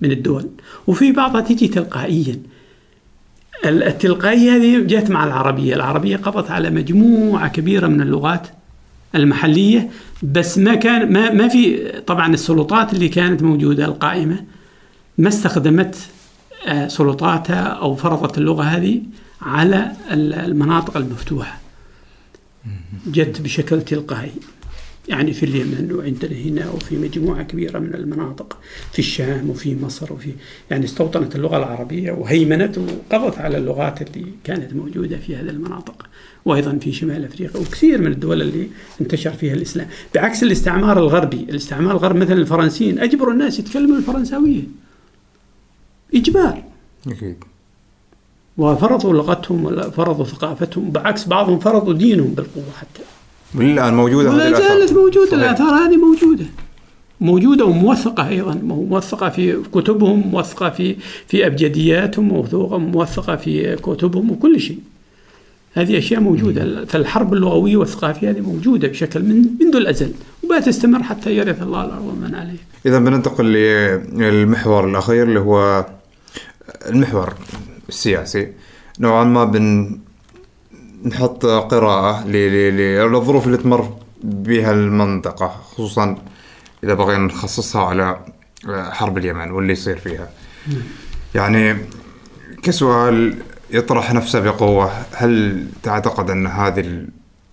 من 0.00 0.10
الدول. 0.10 0.48
وفي 0.86 1.12
بعضها 1.12 1.40
تجي 1.40 1.68
تلقائيا. 1.68 2.38
التلقائية 3.64 4.56
هذه 4.56 4.78
جت 4.78 5.10
مع 5.10 5.24
العربية. 5.24 5.74
العربية 5.74 6.16
قضت 6.16 6.50
على 6.50 6.70
مجموعة 6.70 7.48
كبيرة 7.48 7.86
من 7.86 8.00
اللغات 8.00 8.46
المحلية 9.14 9.90
بس 10.22 10.58
ما 10.58 10.74
كان 10.74 11.12
ما 11.12 11.32
ما 11.32 11.48
في 11.48 11.92
طبعا 12.06 12.34
السلطات 12.34 12.92
اللي 12.92 13.08
كانت 13.08 13.42
موجودة 13.42 13.84
القائمة 13.84 14.44
ما 15.18 15.28
استخدمت 15.28 15.96
آه، 16.66 16.88
سلطاتها 16.88 17.62
أو 17.62 17.94
فرضت 17.94 18.38
اللغة 18.38 18.62
هذه 18.62 19.02
على 19.42 19.92
ال- 20.10 20.34
المناطق 20.34 20.96
المفتوحة. 20.96 21.60
جت 23.06 23.40
بشكل 23.40 23.82
تلقائي. 23.82 24.32
يعني 25.08 25.32
في 25.32 25.46
اليمن 25.46 25.92
وعندنا 25.92 26.36
هنا 26.36 26.70
وفي 26.70 26.96
مجموعة 26.96 27.42
كبيرة 27.42 27.78
من 27.78 27.94
المناطق. 27.94 28.58
في 28.92 28.98
الشام 28.98 29.50
وفي 29.50 29.76
مصر 29.82 30.12
وفي 30.12 30.32
يعني 30.70 30.84
استوطنت 30.84 31.36
اللغة 31.36 31.56
العربية 31.56 32.12
وهيمنت 32.12 32.78
وقضت 32.78 33.38
على 33.38 33.56
اللغات 33.58 34.02
اللي 34.16 34.26
كانت 34.44 34.74
موجودة 34.74 35.18
في 35.18 35.36
هذه 35.36 35.50
المناطق. 35.50 36.06
وأيضا 36.44 36.78
في 36.78 36.92
شمال 36.92 37.24
أفريقيا 37.24 37.60
وكثير 37.60 38.00
من 38.00 38.12
الدول 38.12 38.42
اللي 38.42 38.68
انتشر 39.00 39.32
فيها 39.32 39.54
الإسلام. 39.54 39.88
بعكس 40.14 40.42
الاستعمار 40.42 40.98
الغربي. 40.98 41.36
الاستعمار 41.36 41.92
الغربي 41.92 42.18
مثلا 42.18 42.34
الفرنسيين. 42.36 42.98
أجبروا 42.98 43.32
الناس 43.32 43.58
يتكلموا 43.58 43.96
الفرنساوية. 43.96 44.62
إجبار. 46.14 46.62
أكيد. 47.06 47.44
وفرضوا 48.60 49.12
لغتهم 49.12 49.64
ولا 49.64 49.90
فرضوا 49.90 50.24
ثقافتهم 50.24 50.90
بعكس 50.90 51.24
بعضهم 51.24 51.58
فرضوا 51.58 51.92
دينهم 51.92 52.28
بالقوة 52.28 52.72
حتى. 52.80 53.02
والآن 53.54 53.94
موجودة 53.94 54.30
هذه 54.30 54.36
ولا. 54.36 54.58
زالت 54.58 54.92
موجودة 54.92 55.26
صحيح. 55.26 55.38
الآثار 55.38 55.74
هذه 55.74 55.96
موجودة. 55.96 56.44
موجودة 57.20 57.64
وموثقة 57.64 58.28
أيضا. 58.28 58.54
موثقة 58.54 59.28
في 59.28 59.62
كتبهم 59.74 60.18
موثقة 60.18 60.70
في 60.70 60.96
في 61.26 61.46
أبجدياتهم 61.46 62.28
موثوقة 62.28 62.78
موثقة 62.78 63.36
في 63.36 63.76
كتبهم 63.76 64.30
وكل 64.30 64.60
شيء. 64.60 64.78
هذه 65.74 65.98
أشياء 65.98 66.20
موجودة. 66.20 66.84
فالحرب 66.84 67.34
اللغوية 67.34 67.76
والثقافية 67.76 68.30
هذه 68.30 68.40
موجودة 68.40 68.88
بشكل 68.88 69.22
من 69.22 69.44
منذ 69.60 69.76
الأزل 69.76 70.12
وبتستمر 70.44 71.02
حتى 71.02 71.36
يرث 71.36 71.62
الله 71.62 71.84
الأرض 71.84 72.06
ومن 72.06 72.34
عليه 72.34 72.58
اذا 72.86 72.98
بننتقل 72.98 73.44
للمحور 73.44 74.88
الأخير 74.90 75.22
اللي 75.22 75.40
هو 75.40 75.86
المحور. 76.86 77.34
السياسي 77.90 78.52
نوعا 79.00 79.24
ما 79.24 79.44
بن 79.44 79.98
نحط 81.04 81.46
قراءة 81.46 82.26
للظروف 82.26 83.46
اللي 83.46 83.56
تمر 83.56 83.96
بها 84.22 84.72
المنطقة 84.72 85.48
خصوصا 85.48 86.18
إذا 86.84 86.94
بغينا 86.94 87.26
نخصصها 87.26 87.82
على 87.82 88.18
حرب 88.68 89.18
اليمن 89.18 89.50
واللي 89.50 89.72
يصير 89.72 89.98
فيها 89.98 90.28
يعني 91.34 91.76
كسؤال 92.62 93.34
يطرح 93.70 94.12
نفسه 94.12 94.40
بقوة 94.40 94.92
هل 95.14 95.66
تعتقد 95.82 96.30
أن 96.30 96.46
هذه 96.46 97.06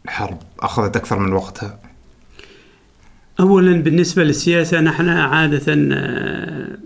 الحرب 0.06 0.38
أخذت 0.60 0.96
أكثر 0.96 1.20
من 1.20 1.34
وقتها؟ 1.34 1.80
أولا 3.40 3.84
بالنسبة 3.84 4.24
للسياسة 4.24 4.82
نحن 4.82 5.10
عادة 5.10 5.74
آه، 5.94 6.78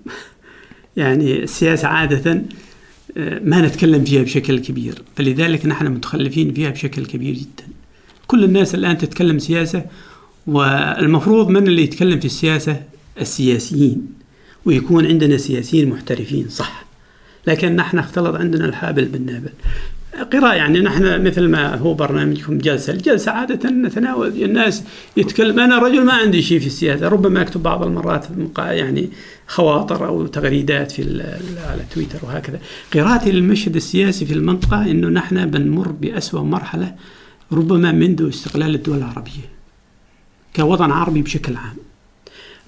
يعني 0.98 1.44
السياسة 1.44 1.88
عادة 1.88 2.32
آه، 2.32 2.42
ما 3.18 3.62
نتكلم 3.62 4.04
فيها 4.04 4.24
بشكل 4.24 4.60
كبير 4.60 5.02
فلذلك 5.16 5.66
نحن 5.66 5.88
متخلفين 5.88 6.54
فيها 6.54 6.70
بشكل 6.70 7.06
كبير 7.06 7.34
جدا. 7.34 7.68
كل 8.28 8.44
الناس 8.44 8.76
الآن 8.76 8.98
تتكلم 8.98 9.40
سياسة 9.40 9.86
والمفروض 10.48 11.50
من 11.50 11.68
اللي 11.68 11.84
يتكلم 11.84 12.20
في 12.20 12.26
السياسة؟ 12.26 12.84
السياسيين. 13.22 14.08
ويكون 14.66 15.06
عندنا 15.06 15.38
سياسيين 15.38 15.90
محترفين 15.90 16.50
صح. 16.50 16.86
لكن 17.48 17.76
نحن 17.76 17.98
اختلط 17.98 18.36
عندنا 18.36 18.66
الحابل 18.66 19.06
بالنابل. 19.06 19.50
قراءة 20.34 20.54
يعني 20.54 20.80
نحن 20.80 21.24
مثل 21.24 21.48
ما 21.48 21.76
هو 21.76 21.94
برنامجكم 21.94 22.58
جلسة 22.58 22.94
الجلسة 22.94 23.32
عادة 23.32 23.70
نتناول 23.70 24.44
الناس 24.44 24.84
يتكلم. 25.18 25.60
أنا 25.60 25.80
رجل 25.80 26.06
ما 26.06 26.14
عندي 26.14 26.42
شيء 26.42 26.60
في 26.60 26.68
السياسة 26.68 27.08
ربما 27.08 27.42
أكتب 27.42 27.64
بعض 27.64 27.84
المرات 27.84 28.26
يعني 28.58 29.10
خواطر 29.48 30.08
أو 30.08 30.28
تغريدات 30.28 30.92
في 30.92 31.02
على 31.70 31.86
تويتر 31.94 32.20
وهكذا. 32.24 32.60
قراءتي 32.94 33.32
للمشهد 33.32 33.76
السياسي 33.76 34.26
في 34.26 34.34
المنطقة 34.34 34.92
أنه 34.92 35.08
نحن 35.08 35.46
بنمر 35.46 35.88
بأسوأ 35.88 36.42
مرحلة 36.42 36.96
ربما 37.52 37.92
منذ 37.92 38.30
استقلال 38.30 38.76
الدول 38.76 38.98
العربية 38.98 39.52
كوطن 40.56 40.92
عربي 40.92 41.22
بشكل 41.22 41.56
عام. 41.56 41.76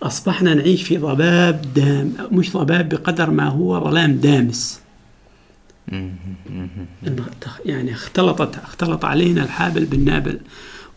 أصبحنا 0.03 0.53
نعيش 0.53 0.83
في 0.83 0.97
ضباب 0.97 1.65
دام 1.75 2.13
مش 2.31 2.51
ضباب 2.53 2.89
بقدر 2.89 3.29
ما 3.29 3.47
هو 3.47 3.83
ظلام 3.83 4.13
دامس. 4.13 4.82
يعني 7.65 7.93
اختلطت 7.93 8.57
اختلط 8.57 9.05
علينا 9.05 9.43
الحابل 9.43 9.85
بالنابل 9.85 10.39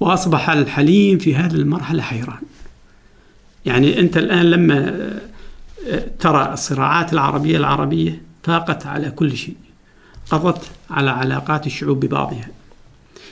وأصبح 0.01 0.51
الحليم 0.51 1.19
في 1.19 1.37
هذه 1.37 1.55
المرحلة 1.55 2.03
حيران. 2.03 2.41
يعني 3.67 4.01
أنت 4.01 4.17
الآن 4.17 4.51
لما 4.51 5.09
آه، 5.89 6.07
ترى 6.19 6.53
الصراعات 6.53 7.13
العربية 7.13 7.57
العربية 7.57 8.23
فاقت 8.43 8.87
على 8.87 9.11
كل 9.11 9.37
شيء. 9.37 9.57
قضت 10.31 10.71
على 10.91 11.11
علاقات 11.11 11.67
الشعوب 11.67 12.05
ببعضها 12.05 12.49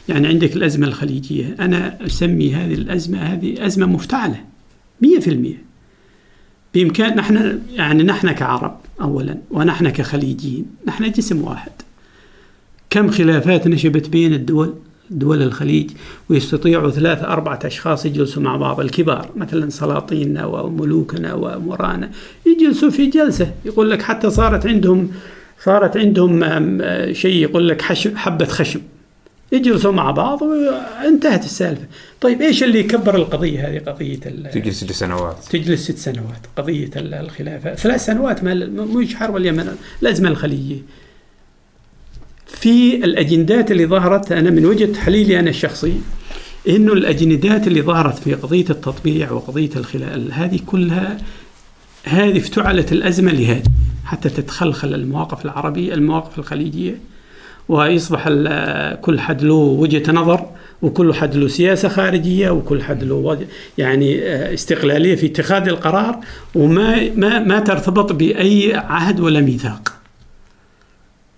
يعني 0.09 0.28
عندك 0.28 0.56
الأزمة 0.56 0.86
الخليجية 0.86 1.56
أنا 1.60 2.06
أسمي 2.06 2.55
هذه 2.55 2.74
الأزمة 2.74 3.18
هذه 3.18 3.66
أزمة 3.66 3.86
مفتعلة 3.86 4.44
مية 5.01 5.20
في 5.20 5.31
المية 5.31 5.62
بإمكان 6.74 7.16
نحن 7.16 7.60
يعني 7.72 8.02
نحن 8.02 8.32
كعرب 8.32 8.81
أولا. 9.01 9.39
ونحن 9.51 9.89
كخليجيين 9.89 10.66
نحن 10.87 11.11
جسم 11.11 11.43
واحد. 11.43 11.73
كم 12.91 13.11
خلافات 13.11 13.69
نشبت 13.69 14.09
بين 14.09 14.33
الدول 14.33 14.75
دول 15.11 15.43
الخليج 15.43 15.91
ويستطيعوا 16.29 16.91
ثلاثة 16.91 17.27
أربعة 17.27 17.59
أشخاص 17.65 18.07
يجلسوا 18.07 18.43
مع 18.43 18.57
بعض؟ 18.57 18.81
الكبار 18.81 19.31
مثلا 19.37 19.71
سلاطيننا 19.71 20.47
وملوكنا 20.47 21.35
وأمرانا 21.35 22.11
يجلسوا 22.47 22.91
في 22.91 23.07
جلسة. 23.07 23.53
يقول 23.65 23.91
لك 23.91 24.03
حتى 24.03 24.31
صارت 24.31 24.66
عندهم 24.66 25.11
صارت 25.65 25.97
عندهم 25.97 26.45
شيء 27.12 27.37
يقول 27.37 27.69
لك 27.69 27.83
حبة 28.16 28.45
خشب. 28.45 28.81
يجلسوا 29.55 29.93
مع 29.93 30.10
بعض 30.10 30.43
وانتهت 30.43 31.44
السالفة. 31.44 31.85
طيب 32.20 32.43
إيش 32.43 32.64
اللي 32.64 32.78
يكبر 32.78 33.16
القضية 33.16 33.68
هذه 33.68 33.78
قضية 33.78 34.16
تجلس 34.52 34.85
ست 34.85 34.93
سنوات. 34.93 35.36
تجلس 35.51 35.85
ست 35.85 35.98
سنوات 35.98 36.47
قضية 36.56 36.90
الخلافة. 36.97 37.74
ثلاث 37.74 38.05
سنوات 38.05 38.44
ما 38.44 38.55
مش 38.85 39.14
حرب 39.14 39.36
اليمن 39.36 39.76
الأزمة 40.02 40.28
الخليجية. 40.28 40.82
في 42.47 42.94
الأجندات 43.05 43.70
اللي 43.70 43.86
ظهرت 43.86 44.32
أنا 44.32 44.51
من 44.51 44.66
وجهة 44.66 44.93
تحليلي 44.93 45.40
أنا 45.40 45.51
الشخصي 45.51 46.01
إنه 46.68 46.93
الأجندات 46.93 47.66
اللي 47.66 47.82
ظهرت 47.82 48.18
في 48.18 48.35
قضية 48.35 48.64
التطبيع 48.70 49.32
وقضية 49.32 49.70
الخلال 49.76 50.32
هذه 50.32 50.60
كلها 50.66 51.18
هذه 52.05 52.39
افتعلت 52.39 52.93
الأزمة 52.93 53.32
لهذه 53.32 53.62
حتى 54.05 54.28
تتخلخل 54.28 54.94
المواقف 54.94 55.44
العربية 55.44 55.94
المواقف 55.94 56.39
الخليجية. 56.39 56.98
ويصبح 57.69 58.28
كل 59.01 59.20
حد 59.20 59.43
له 59.43 59.55
وجهة 59.55 60.12
نظر 60.12 60.47
وكل 60.82 61.15
حد 61.15 61.36
له 61.36 61.49
سياسة 61.49 61.89
خارجية 61.89 62.51
وكل 62.51 62.82
حد 62.82 63.05
له 63.05 63.47
يعني 63.78 64.23
استقلالية 64.55 65.16
في 65.16 65.27
اتخاذ 65.27 65.69
القرار 65.69 66.20
وما 66.55 67.11
ما 67.15 67.39
ما 67.39 67.61
ترتبط 67.61 68.12
بأي 68.12 68.74
عهد 68.74 69.20
ولا 69.20 69.41
ميثاق. 69.41 69.93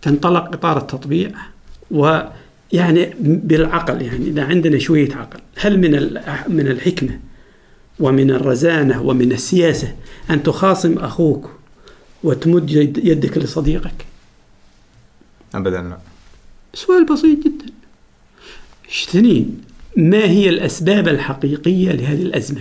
تنطلق 0.03 0.53
إطار 0.53 0.79
التطبيع 0.79 1.31
ويعني 1.91 3.15
بالعقل 3.21 4.03
يعني 4.03 4.27
إذا 4.27 4.45
عندنا 4.45 4.79
شوية 4.79 5.15
عقل 5.15 5.41
هل 5.57 5.79
من 5.79 6.21
من 6.49 6.69
الحكمة 6.69 7.19
ومن 8.01 8.31
الرزانة 8.31 9.03
ومن 9.03 9.33
السياسة 9.33 9.95
أن 10.31 10.43
تخاصم 10.43 10.99
أخوك 10.99 11.51
وتمد 12.25 12.71
يدك 13.05 13.39
لصديقك؟ 13.39 14.07
أبدا 15.55 15.83
لا. 15.83 16.16
سؤال 16.77 17.05
بسيط 17.05 17.45
جدا. 17.45 17.67
اثنين 18.89 19.61
ما 19.97 20.25
هي 20.25 20.49
الأسباب 20.49 21.09
الحقيقية 21.09 21.93
لهذه 21.93 22.23
الأزمة؟ 22.23 22.61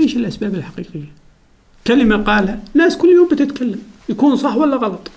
إيش 0.00 0.16
الأسباب 0.16 0.54
الحقيقية؟ 0.54 1.12
كلمة 1.86 2.16
قالها 2.16 2.62
ناس 2.74 2.96
كل 2.96 3.08
يوم 3.08 3.28
بتتكلم 3.28 3.82
يكون 4.08 4.36
صح 4.36 4.56
ولا 4.56 4.76
غلط. 4.76 5.10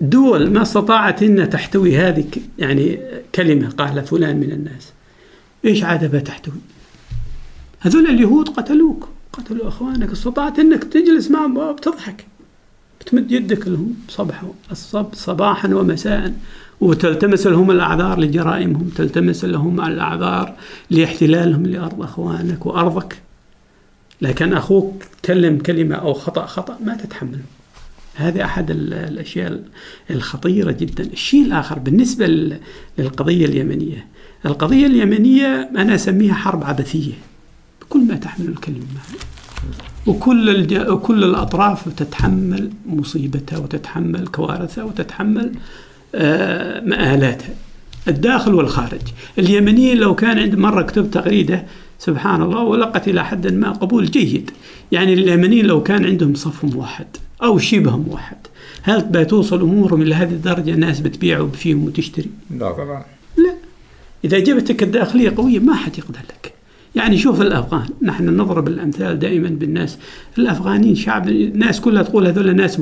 دول 0.00 0.50
ما 0.50 0.62
استطاعت 0.62 1.22
أن 1.22 1.50
تحتوي 1.50 1.96
هذه 1.96 2.24
يعني 2.58 3.00
كلمة 3.34 3.70
قالها 3.70 4.02
فلان 4.02 4.36
من 4.36 4.52
الناس. 4.52 4.92
إيش 5.64 5.82
عادة 5.84 6.20
تحتوي؟ 6.20 6.60
هذول 7.80 8.06
اليهود 8.06 8.48
قتلوك 8.48 9.08
قتلوا 9.32 9.68
أخوانك 9.68 10.10
استطعت 10.10 10.58
أنك 10.58 10.84
تجلس 10.84 11.30
معهم 11.30 11.56
وبتضحك 11.56 12.26
بتمد 13.04 13.32
يدك 13.32 13.68
لهم 13.68 13.94
صبح 14.08 14.42
الصب 14.70 15.14
صباحا 15.14 15.74
ومساء. 15.74 16.34
وتلتمس 16.80 17.46
لهم 17.46 17.70
الأعذار 17.70 18.20
لجرائمهم. 18.20 18.90
تلتمس 18.96 19.44
لهم 19.44 19.80
الأعذار 19.80 20.54
لاحتلالهم 20.90 21.66
لأرض 21.66 22.02
أخوانك 22.02 22.66
وأرضك. 22.66 23.18
لكن 24.22 24.52
أخوك 24.52 25.02
كلم 25.24 25.58
كلمة 25.58 25.94
أو 25.94 26.12
خطأ 26.12 26.46
خطأ 26.46 26.78
ما 26.84 26.94
تتحمله. 26.96 27.40
هذه 28.14 28.44
أحد 28.44 28.70
الأشياء 28.70 29.62
الخطيرة 30.10 30.72
جدا. 30.72 31.04
الشيء 31.04 31.44
الآخر 31.46 31.78
بالنسبة 31.78 32.56
للقضية 32.98 33.46
اليمنية. 33.46 34.06
القضية 34.46 34.86
اليمنية 34.86 35.70
أنا 35.76 35.94
أسميها 35.94 36.34
حرب 36.34 36.64
عبثية. 36.64 37.12
بكل 37.82 38.00
ما 38.00 38.14
تحمل 38.14 38.48
الكلمة. 38.48 38.86
وكل 40.06 40.50
الج... 40.50 40.76
كل 40.92 41.24
الأطراف 41.24 41.88
تتحمل 41.88 42.70
مصيبتها 42.86 43.58
وتتحمل 43.58 44.26
كوارثها 44.26 44.84
وتتحمل 44.84 45.52
آه 46.14 46.80
مآلاتها 46.80 47.54
الداخل 48.08 48.54
والخارج. 48.54 49.00
اليمنيين 49.38 49.96
لو 49.96 50.14
كان 50.14 50.38
عند 50.38 50.54
مرة 50.54 50.82
كتبت 50.82 51.14
تغريدة 51.14 51.64
سبحان 51.98 52.42
الله 52.42 52.62
ولقت 52.62 53.08
إلى 53.08 53.24
حد 53.24 53.52
ما 53.52 53.70
قبول 53.70 54.10
جيد. 54.10 54.50
يعني 54.92 55.12
اليمنيين 55.12 55.66
لو 55.66 55.82
كان 55.82 56.04
عندهم 56.04 56.34
صف 56.34 56.64
موحد 56.64 57.06
أو 57.42 57.58
شبه 57.58 57.96
موحد 57.96 58.36
هل 58.82 59.04
بتوصل 59.04 59.60
أمورهم 59.60 60.02
إلى 60.02 60.14
هذه 60.14 60.32
الدرجة؟ 60.32 60.70
الناس 60.70 61.00
بتبيع 61.00 61.46
فيهم 61.46 61.84
وتشتري 61.84 62.30
لا 62.50 62.72
طبعا. 62.72 63.04
لا. 63.36 63.54
إذا 64.24 64.38
جبتك 64.38 64.82
الداخلية 64.82 65.34
قوية 65.36 65.58
ما 65.58 65.74
حد 65.74 65.98
يقدر 65.98 66.18
لك. 66.18 66.52
يعني 66.94 67.18
شوف 67.18 67.40
الأفغان 67.40 67.88
نحن 68.02 68.28
نضرب 68.28 68.68
الأمثال 68.68 69.18
دائما 69.18 69.48
بالناس. 69.48 69.98
الأفغانيين 70.38 70.94
شعب 70.94 71.28
الناس 71.28 71.80
كلها 71.80 72.02
تقول 72.02 72.26
هذول 72.26 72.56
ناس 72.56 72.80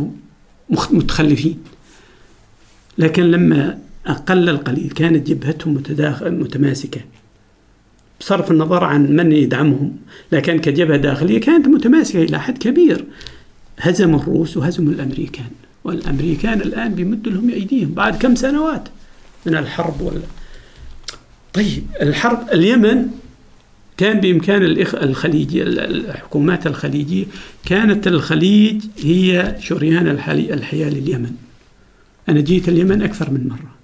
متخلفين. 0.91 1.59
لكن 2.99 3.23
لما 3.23 3.79
أقل 4.07 4.49
القليل 4.49 4.91
كانت 4.91 5.29
جبهتهم 5.29 5.75
متداخل 5.75 6.35
متماسكة. 6.35 7.01
بصرف 8.21 8.51
النظر 8.51 8.85
عن 8.85 9.17
من 9.17 9.33
يدعمهم. 9.33 9.97
لكن 10.33 10.59
كجبهة 10.59 10.97
داخلية 10.97 11.41
كانت 11.41 11.69
متماسكة 11.69 12.23
إلى 12.23 12.41
حد 12.41 12.59
كبير. 12.59 13.05
هزموا 13.79 14.21
الروس 14.21 14.57
وهزموا 14.57 14.93
الأمريكان. 14.93 15.51
والأمريكان 15.85 16.61
الآن 16.61 16.95
بيمدوا 16.95 17.33
لهم 17.33 17.51
أيديهم 17.51 17.95
بعد 17.95 18.17
كم 18.17 18.35
سنوات 18.35 18.89
من 19.47 19.57
الحرب 19.57 20.01
ولا 20.01 20.21
طيب 21.53 21.83
الحرب 22.03 22.49
اليمن 22.53 23.07
كان 23.97 24.21
بإمكان 24.21 24.63
الإخ 24.63 24.95
الخليجي 24.95 25.63
الحكومات 25.63 26.67
الخليجية 26.67 27.25
كانت 27.65 28.07
الخليج 28.07 28.83
هي 28.99 29.57
شريان 29.61 30.09
الحياة 30.09 30.91
لليمن. 30.91 31.33
أنا 32.29 32.41
جيت 32.41 32.69
اليمن 32.69 33.03
أكثر 33.03 33.31
من 33.31 33.49
مرة 33.49 33.75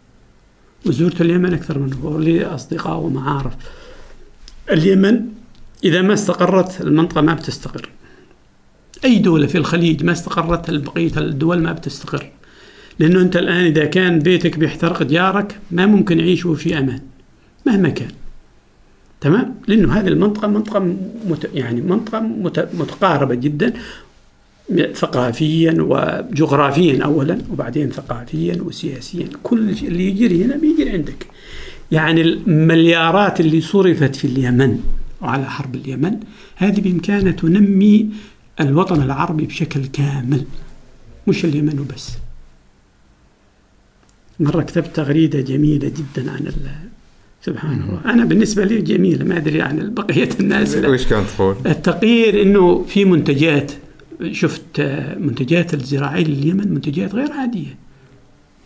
وزرت 0.86 1.20
اليمن 1.20 1.54
أكثر 1.54 1.78
من 1.78 1.96
مرة 2.02 2.06
ولي 2.06 2.44
أصدقاء 2.44 2.98
ومعارف. 2.98 3.52
اليمن 4.70 5.20
إذا 5.84 6.02
ما 6.02 6.14
استقرت 6.14 6.80
المنطقة 6.80 7.20
ما 7.20 7.34
بتستقر. 7.34 7.88
أي 9.04 9.18
دولة 9.18 9.46
في 9.46 9.58
الخليج 9.58 10.04
ما 10.04 10.12
استقرت 10.12 10.70
بقية 10.70 11.12
الدول 11.16 11.58
ما 11.62 11.72
بتستقر. 11.72 12.30
لأنه 12.98 13.20
أنت 13.20 13.36
الآن 13.36 13.64
إذا 13.64 13.84
كان 13.84 14.18
بيتك 14.18 14.58
بيحترق 14.58 15.02
جارك 15.02 15.58
ما 15.70 15.86
ممكن 15.86 16.20
يعيشوا 16.20 16.54
في 16.54 16.78
أمان 16.78 17.00
مهما 17.66 17.88
كان. 17.88 18.10
تمام؟ 19.20 19.54
لأنه 19.68 19.92
هذه 19.92 20.08
المنطقة 20.08 20.48
منطقة 20.48 20.78
مت 21.28 21.50
يعني 21.54 21.80
منطقة 21.80 22.20
مت 22.20 22.68
متقاربة 22.74 23.34
جدا 23.34 23.72
ثقافيا 24.94 25.76
وجغرافيا 25.80 27.04
أولا 27.04 27.38
وبعدين 27.52 27.90
ثقافيا 27.90 28.62
وسياسيا. 28.62 29.28
كل 29.42 29.70
اللي 29.70 30.08
يجري 30.08 30.44
هنا 30.44 30.56
بيجري 30.56 30.90
عندك. 30.90 31.26
يعني 31.92 32.22
المليارات 32.22 33.40
اللي 33.40 33.60
صرفت 33.60 34.16
في 34.16 34.24
اليمن 34.24 34.80
وعلى 35.20 35.50
حرب 35.50 35.74
اليمن 35.74 36.20
هذه 36.56 36.80
بإمكانها 36.80 37.32
تنمي 37.32 38.08
الوطن 38.60 39.02
العربي 39.02 39.46
بشكل 39.46 39.86
كامل 39.86 40.44
مش 41.26 41.44
اليمن 41.44 41.78
وبس. 41.80 42.10
مرة 44.40 44.62
كتبت 44.62 44.96
تغريدة 44.96 45.40
جميلة 45.40 45.88
جدا 45.88 46.30
عن 46.30 46.46
سبحان 47.42 47.82
الله. 47.82 48.12
أنا 48.12 48.24
بالنسبة 48.24 48.64
لي 48.64 48.80
جميلة 48.80 49.24
ما 49.24 49.36
أدري 49.36 49.62
عن 49.62 49.94
بقية 49.94 50.28
الناس. 50.40 50.76
وش 50.84 51.06
كانت 51.06 51.28
تقول؟ 51.28 51.56
التقرير 51.66 52.42
أنه 52.42 52.84
في 52.88 53.04
منتجات 53.04 53.72
شفت 54.32 54.80
منتجات 55.18 55.74
الزراعية 55.74 56.24
لليمن 56.24 56.72
منتجات 56.72 57.14
غير 57.14 57.32
عادية. 57.32 57.76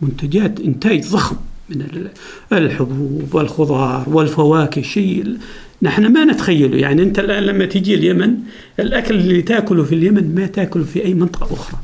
منتجات 0.01 0.59
إنتاج 0.59 1.07
ضخم 1.07 1.35
من 1.69 2.07
الحبوب 2.53 3.35
والخضار 3.35 4.09
والفواكه 4.09 4.81
شيء 4.81 5.37
نحن 5.81 6.13
ما 6.13 6.25
نتخيله. 6.25 6.77
يعني 6.77 7.03
أنت 7.03 7.19
الآن 7.19 7.43
لما 7.43 7.65
تيجي 7.65 7.95
اليمن 7.95 8.35
الأكل 8.79 9.15
اللي 9.15 9.41
تأكله 9.41 9.83
في 9.83 9.95
اليمن 9.95 10.35
ما 10.35 10.45
تأكله 10.45 10.83
في 10.83 11.05
أي 11.05 11.13
منطقة 11.13 11.53
أخرى. 11.53 11.79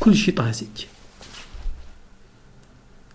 كل 0.00 0.14
شيء 0.14 0.34
طازج. 0.34 0.66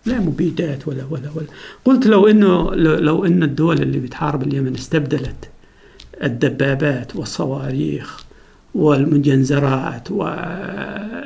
لا 0.05 0.19
مبيدات 0.19 0.87
ولا 0.87 1.03
ولا 1.09 1.29
ولا. 1.35 1.47
قلت 1.85 2.07
لو 2.07 2.27
إنه 2.27 2.75
لو 2.75 3.25
إن 3.25 3.43
الدول 3.43 3.81
اللي 3.81 3.99
بتحارب 3.99 4.43
اليمن 4.43 4.73
استبدلت 4.73 5.49
الدبابات 6.23 7.15
والصواريخ 7.15 8.23
والمجنزرات 8.75 10.11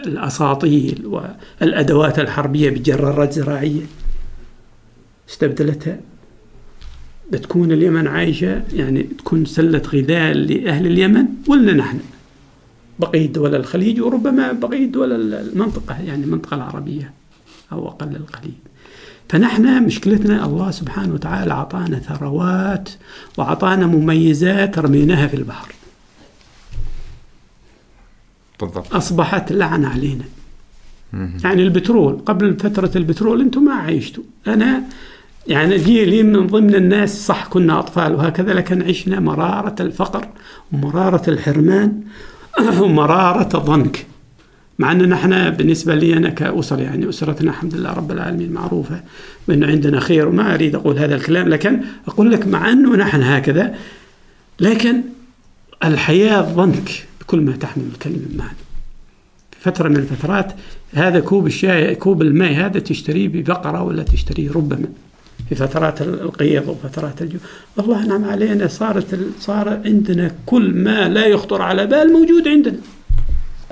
والأساطيل 0.05 1.03
والأدوات 1.61 2.19
الحربية 2.19 2.69
بجرارات 2.69 3.33
زراعية 3.33 3.81
استبدلتها 5.29 5.99
بتكون 7.31 7.71
اليمن 7.71 8.07
عايشة 8.07 8.63
يعني 8.73 9.03
تكون 9.03 9.45
سلة 9.45 9.81
غذاء 9.93 10.33
لأهل 10.33 10.87
اليمن 10.87 11.25
ولا 11.47 11.73
نحن؟ 11.73 11.99
بقية 12.99 13.27
دول 13.27 13.55
الخليج 13.55 14.01
وربما 14.01 14.51
بقية 14.51 14.85
دول 14.85 15.33
المنطقة 15.33 16.01
يعني 16.01 16.23
المنطقة 16.23 16.55
العربية. 16.55 17.13
أو 17.71 17.87
أقل 17.87 18.15
القليل. 18.15 18.57
فنحن 19.29 19.83
مشكلتنا 19.83 20.45
الله 20.45 20.71
سبحانه 20.71 21.13
وتعالى 21.13 21.51
أعطانا 21.51 21.99
ثروات 21.99 22.89
وأعطانا 23.37 23.87
مميزات 23.87 24.79
رميناها 24.79 25.27
في 25.27 25.33
البحر. 25.33 25.73
بالضبط. 28.59 28.95
أصبحت 28.95 29.51
لعنة 29.51 29.87
علينا. 29.87 30.25
يعني 31.43 31.63
البترول 31.63 32.21
قبل 32.25 32.55
فترة 32.59 32.91
البترول 32.95 33.41
أنتم 33.41 33.63
ما 33.63 33.73
عيشتوا. 33.73 34.23
أنا 34.47 34.83
يعني 35.47 35.77
جيلي 35.77 36.23
من 36.23 36.47
ضمن 36.47 36.75
الناس 36.75 37.25
صح 37.25 37.45
كنا 37.47 37.79
أطفال 37.79 38.15
وهكذا 38.15 38.53
لكن 38.53 38.81
عشنا 38.81 39.19
مرارة 39.19 39.75
الفقر 39.79 40.27
ومرارة 40.71 41.29
الحرمان 41.29 42.01
ومرارة 42.81 43.57
الضنك. 43.57 44.05
مع 44.79 44.91
أن 44.91 45.09
نحن 45.09 45.49
بالنسبة 45.49 45.95
لي 45.95 46.13
أنا 46.13 46.29
كأسر 46.29 46.79
يعني 46.79 47.09
أسرتنا 47.09 47.51
الحمد 47.51 47.75
لله 47.75 47.93
رب 47.93 48.11
العالمين 48.11 48.51
معروفة 48.51 49.01
وأنه 49.47 49.67
عندنا 49.67 49.99
خير 49.99 50.27
وما 50.27 50.53
أريد 50.53 50.75
أقول 50.75 50.99
هذا 50.99 51.15
الكلام 51.15 51.49
لكن 51.49 51.81
أقول 52.07 52.31
لك 52.31 52.47
مع 52.47 52.71
أنه 52.71 52.95
نحن 52.95 53.23
هكذا 53.23 53.75
لكن 54.59 55.01
الحياة 55.83 56.41
ضنك 56.41 57.07
بكل 57.21 57.41
ما 57.41 57.51
تحمل 57.51 57.83
الكلمة 57.93 58.25
معنى 58.35 58.57
في 59.51 59.59
فترة 59.59 59.89
من 59.89 59.95
الفترات 59.97 60.53
هذا 60.93 61.19
كوب 61.19 61.47
الشاي 61.47 61.95
كوب 61.95 62.21
الماء 62.21 62.53
هذا 62.53 62.79
تشتريه 62.79 63.27
ببقرة 63.27 63.83
ولا 63.83 64.03
تشتريه 64.03 64.51
ربما 64.51 64.87
في 65.49 65.55
فترات 65.55 66.01
القيض 66.01 66.67
وفترات 66.67 67.21
الجو 67.21 67.39
الله 67.79 68.05
نعم 68.05 68.23
علينا 68.23 68.67
صارت 68.67 69.19
صار 69.39 69.81
عندنا 69.85 70.31
كل 70.45 70.73
ما 70.73 71.09
لا 71.09 71.25
يخطر 71.25 71.61
على 71.61 71.85
بال 71.85 72.13
موجود 72.13 72.47
عندنا. 72.47 72.77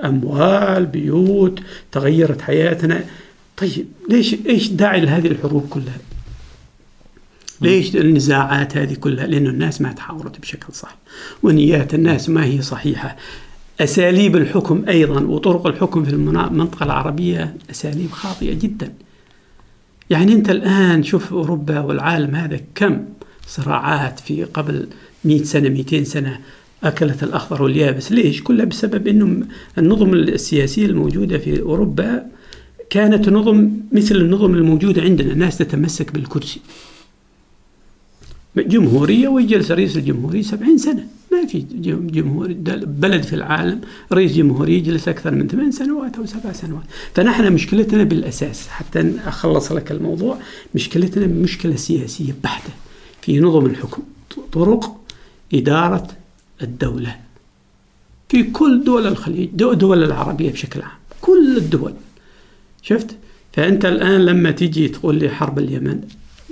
أموال 0.03 0.85
بيوت 0.85 1.59
تغيرت 1.91 2.41
حياتنا. 2.41 3.05
طيب 3.57 3.85
ليش 4.09 4.35
إيش 4.45 4.67
داعي 4.67 5.01
لهذه 5.01 5.27
الحروب 5.27 5.67
كلها؟ 5.69 5.97
ليش 7.61 7.95
النزاعات 7.95 8.77
هذه 8.77 8.93
كلها؟ 8.93 9.27
لأن 9.27 9.47
الناس 9.47 9.81
ما 9.81 9.91
تحاورت 9.91 10.39
بشكل 10.39 10.73
صح 10.73 10.97
ونيات 11.43 11.93
الناس 11.93 12.29
ما 12.29 12.45
هي 12.45 12.61
صحيحة. 12.61 13.17
أساليب 13.79 14.35
الحكم 14.35 14.85
أيضا 14.87 15.21
وطرق 15.21 15.67
الحكم 15.67 16.03
في 16.03 16.09
المنطقة 16.09 16.83
العربية 16.83 17.55
أساليب 17.71 18.11
خاطئة 18.11 18.53
جدا. 18.53 18.93
يعني 20.09 20.33
أنت 20.33 20.49
الآن 20.49 21.03
شوف 21.03 21.33
أوروبا 21.33 21.79
والعالم 21.79 22.35
هذا 22.35 22.59
كم 22.75 23.05
صراعات 23.47 24.19
في 24.19 24.43
قبل 24.43 24.87
100 25.25 25.43
سنة 25.43 25.69
200 25.69 26.03
سنة. 26.03 26.39
أكلت 26.85 27.23
الأخضر 27.23 27.63
واليابس. 27.63 28.11
ليش؟ 28.11 28.43
كلها 28.43 28.65
بسبب 28.65 29.07
أنه 29.07 29.45
النظم 29.77 30.13
السياسية 30.13 30.85
الموجودة 30.85 31.37
في 31.37 31.61
أوروبا 31.61 32.25
كانت 32.89 33.29
نظم 33.29 33.71
مثل 33.91 34.15
النظم 34.15 34.53
الموجودة 34.53 35.01
عندنا. 35.01 35.33
الناس 35.33 35.57
تتمسك 35.57 36.11
بالكرسي. 36.13 36.59
جمهورية 38.57 39.27
ويجلس 39.27 39.71
رئيس 39.71 39.97
الجمهورية 39.97 40.41
سبعين 40.41 40.77
سنة. 40.77 41.07
ما 41.31 41.45
في 41.45 41.65
جمهور 42.11 42.53
بلد 42.83 43.23
في 43.23 43.33
العالم 43.33 43.81
رئيس 44.11 44.33
جمهورية 44.33 44.77
يجلس 44.77 45.07
أكثر 45.07 45.31
من 45.31 45.47
ثمان 45.47 45.71
سنوات 45.71 46.17
أو 46.17 46.25
سبع 46.25 46.51
سنوات. 46.51 46.83
فنحن 47.13 47.53
مشكلتنا 47.53 48.03
بالأساس 48.03 48.67
حتى 48.67 49.11
أخلص 49.25 49.71
لك 49.71 49.91
الموضوع 49.91 50.37
مشكلتنا 50.75 51.27
مشكلة 51.27 51.75
سياسية 51.75 52.35
بحتة 52.43 52.73
في 53.21 53.39
نظم 53.39 53.65
الحكم. 53.65 54.03
طرق 54.51 54.97
إدارة 55.53 56.07
الدولة. 56.61 57.15
في 58.29 58.43
كل 58.43 58.83
دول 58.83 59.07
الخليج 59.07 59.49
دول 59.53 60.03
العربية 60.03 60.51
بشكل 60.51 60.81
عام 60.81 60.99
كل 61.21 61.57
الدول. 61.57 61.93
شفت؟ 62.81 63.17
فأنت 63.53 63.85
الآن 63.85 64.25
لما 64.25 64.51
تيجي 64.51 64.87
تقول 64.87 65.15
لي 65.15 65.29
حرب 65.29 65.59
اليمن 65.59 66.01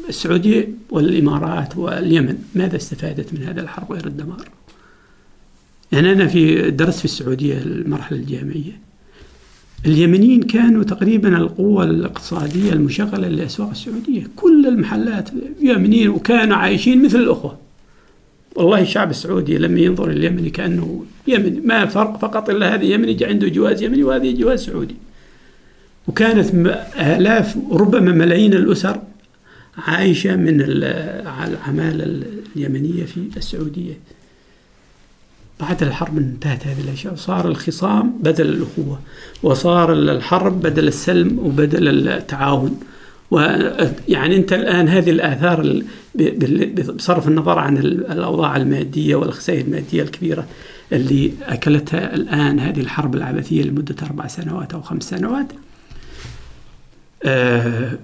السعودية 0.10 0.70
والإمارات 0.90 1.78
واليمن 1.78 2.38
ماذا 2.56 2.76
استفادت 2.76 3.34
من 3.34 3.44
هذا 3.44 3.62
الحرب 3.62 3.92
غير 3.92 4.08
الدمار؟ 4.08 4.50
يعني 5.92 6.12
أنا 6.12 6.28
في 6.28 6.72
درست 6.72 7.00
في 7.00 7.06
السعودية 7.06 7.58
المرحلة 7.58 8.18
الجامعية. 8.18 8.80
اليمنيين 9.86 10.44
كانوا 10.44 10.84
تقريبا 10.84 11.38
القوة 11.38 11.84
الاقتصادية 11.84 12.74
المشغلة 12.74 13.28
للأسواق 13.28 13.70
السعودية. 13.70 14.28
كل 14.36 14.68
المحلات 14.68 15.30
يمنيين 15.62 16.10
وكانوا 16.10 16.58
عايشين 16.58 17.06
مثل 17.06 17.20
الأخوة. 17.20 17.58
والله 18.56 18.82
الشعب 18.82 19.10
السعودي 19.10 19.58
لما 19.58 19.80
ينظر 19.80 20.10
اليمني 20.10 20.50
كأنه 20.50 21.06
يمني 21.28 21.62
ما 21.62 21.86
فرق 21.86 22.18
فقط 22.18 22.50
إلا 22.50 22.74
هذا 22.76 22.84
يمني 22.84 23.18
عنده 23.26 23.48
جواز 23.48 23.84
يمني 23.84 24.04
وهذه 24.04 24.36
جواز 24.42 24.66
سعودي. 24.66 24.96
وكانت 26.08 26.56
آلاف 27.00 27.58
ربما 27.72 28.12
ملايين 28.12 28.54
الأسر 28.54 29.02
عايشة 29.78 30.36
من 30.36 30.62
العمالة 30.62 32.26
اليمنية 32.56 33.04
في 33.04 33.38
السعودية. 33.38 33.94
بعد 35.60 35.84
الحرب 35.84 36.18
انتهت 36.18 36.68
هذه 36.68 36.82
الأشياء 36.82 37.16
صار 37.16 37.48
الخصام 37.48 38.14
بدل 38.24 38.46
الأخوة 38.50 39.00
وصار 39.44 39.94
الحرب 39.94 40.62
بدل 40.62 40.88
السلم 40.88 41.40
وبدل 41.40 42.08
التعاون. 42.10 42.80
ويعني 43.34 44.36
أنت 44.36 44.54
الآن 44.54 44.88
هذه 44.88 45.10
الآثار 45.10 45.84
بصرف 46.96 47.28
النظر 47.28 47.60
عن 47.60 47.78
الأوضاع 47.78 48.58
المادية 48.58 49.16
والخسائر 49.16 49.62
المادية 49.66 50.02
الكبيرة 50.02 50.48
اللي 50.92 51.32
أكلتها 51.44 52.16
الآن 52.16 52.60
هذه 52.60 52.80
الحرب 52.80 53.16
العبثية 53.16 53.64
لمدة 53.64 53.96
أربع 54.04 54.28
سنوات 54.28 54.74
أو 54.74 54.82
خمس 54.82 55.04
سنوات 55.04 55.48
آه 57.24 57.98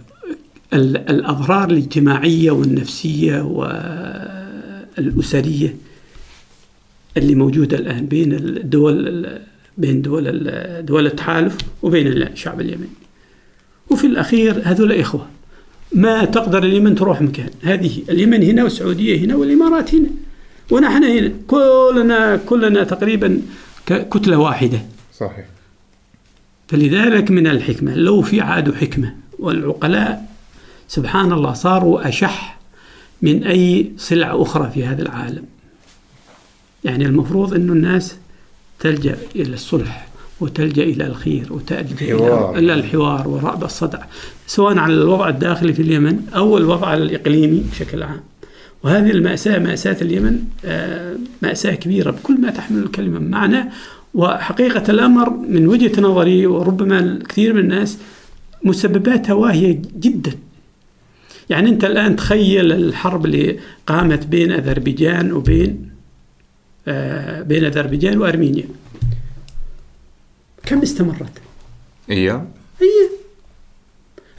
الأضرار 0.73 1.69
الاجتماعية 1.69 2.51
والنفسية 2.51 3.41
والأسرية 4.97 5.75
اللي 7.17 7.35
موجودة 7.35 7.77
الآن 7.77 8.05
بين 8.05 8.33
الدول 8.33 9.27
بين 9.77 10.01
دول 10.01 10.41
دول 10.85 11.05
التحالف 11.05 11.57
وبين 11.81 12.07
الشعب 12.07 12.61
اليمني. 12.61 12.89
وفي 13.89 14.07
الأخير 14.07 14.61
هذول 14.63 14.91
إخوة 14.91 15.27
ما 15.91 16.25
تقدر 16.25 16.63
اليمن 16.63 16.95
تروح 16.95 17.21
مكان. 17.21 17.49
هذه 17.63 18.01
اليمن 18.09 18.43
هنا 18.43 18.63
والسعودية 18.63 19.25
هنا 19.25 19.35
والإمارات 19.35 19.95
هنا. 19.95 20.09
ونحن 20.71 21.03
هنا 21.03 21.33
كلنا 21.47 22.37
كلنا 22.37 22.83
تقريبا 22.83 23.41
كتلة 23.87 24.37
واحدة. 24.37 24.79
صحيح. 25.17 25.45
فلذلك 26.67 27.31
من 27.31 27.47
الحكمة 27.47 27.95
لو 27.95 28.21
في 28.21 28.41
عاد 28.41 28.75
حكمة 28.75 29.15
والعقلاء 29.39 30.29
سبحان 30.87 31.33
الله 31.33 31.53
صاروا 31.53 32.07
أشح 32.09 32.59
من 33.21 33.43
أي 33.43 33.91
سلعة 33.97 34.41
أخرى 34.41 34.71
في 34.73 34.85
هذا 34.85 35.01
العالم. 35.01 35.45
يعني 36.83 37.05
المفروض 37.05 37.53
أن 37.53 37.69
الناس 37.69 38.15
تلجأ 38.79 39.17
إلى 39.35 39.53
الصلح. 39.53 40.08
وتلجأ 40.41 40.83
إلى 40.83 41.07
الخير 41.07 41.53
وتلجأ 41.53 42.15
إلى 42.57 42.73
الحوار. 42.73 43.27
ورأب 43.27 43.63
الصدع 43.63 43.99
سواء 44.47 44.77
على 44.77 44.93
الوضع 44.93 45.29
الداخلي 45.29 45.73
في 45.73 45.81
اليمن 45.81 46.19
أو 46.35 46.57
الوضع 46.57 46.93
الإقليمي 46.93 47.63
بشكل 47.71 48.03
عام. 48.03 48.19
وهذه 48.83 49.11
المأساة 49.11 49.59
مأساة 49.59 49.97
اليمن 50.01 50.39
آه، 50.65 51.15
مأساة 51.41 51.75
كبيرة 51.75 52.11
بكل 52.11 52.41
ما 52.41 52.49
تحمل 52.49 52.83
الكلمة. 52.83 53.19
معنى 53.19 53.69
وحقيقة 54.13 54.91
الأمر 54.91 55.29
من 55.29 55.67
وجهة 55.67 56.01
نظري 56.01 56.45
وربما 56.45 56.99
الكثير 56.99 57.53
من 57.53 57.59
الناس 57.59 57.97
مسبباتها 58.63 59.33
واهية 59.33 59.81
جدا. 59.99 60.31
يعني 61.49 61.69
أنت 61.69 61.83
الآن 61.85 62.15
تخيل 62.15 62.71
الحرب 62.71 63.25
اللي 63.25 63.59
قامت 63.87 64.25
بين 64.25 64.51
أذربيجان 64.51 65.31
وبين 65.31 65.89
آه 66.87 67.41
بين 67.41 67.65
أذربيجان 67.65 68.17
وأرمينيا. 68.17 68.65
كم 70.65 70.81
استمرت؟ 70.81 71.41
هي 72.09 72.31
هي 72.81 73.09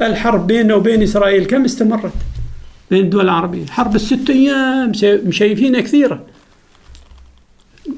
الحرب 0.00 0.46
بيننا 0.46 0.74
وبين 0.74 1.02
إسرائيل 1.02 1.46
كم 1.46 1.64
استمرت؟ 1.64 2.12
بين 2.90 3.04
الدول 3.04 3.24
العربية. 3.24 3.66
حرب 3.66 3.94
الست 3.94 4.30
أيام 4.30 4.92
شايفينها 5.30 5.80
كثيرة. 5.80 6.26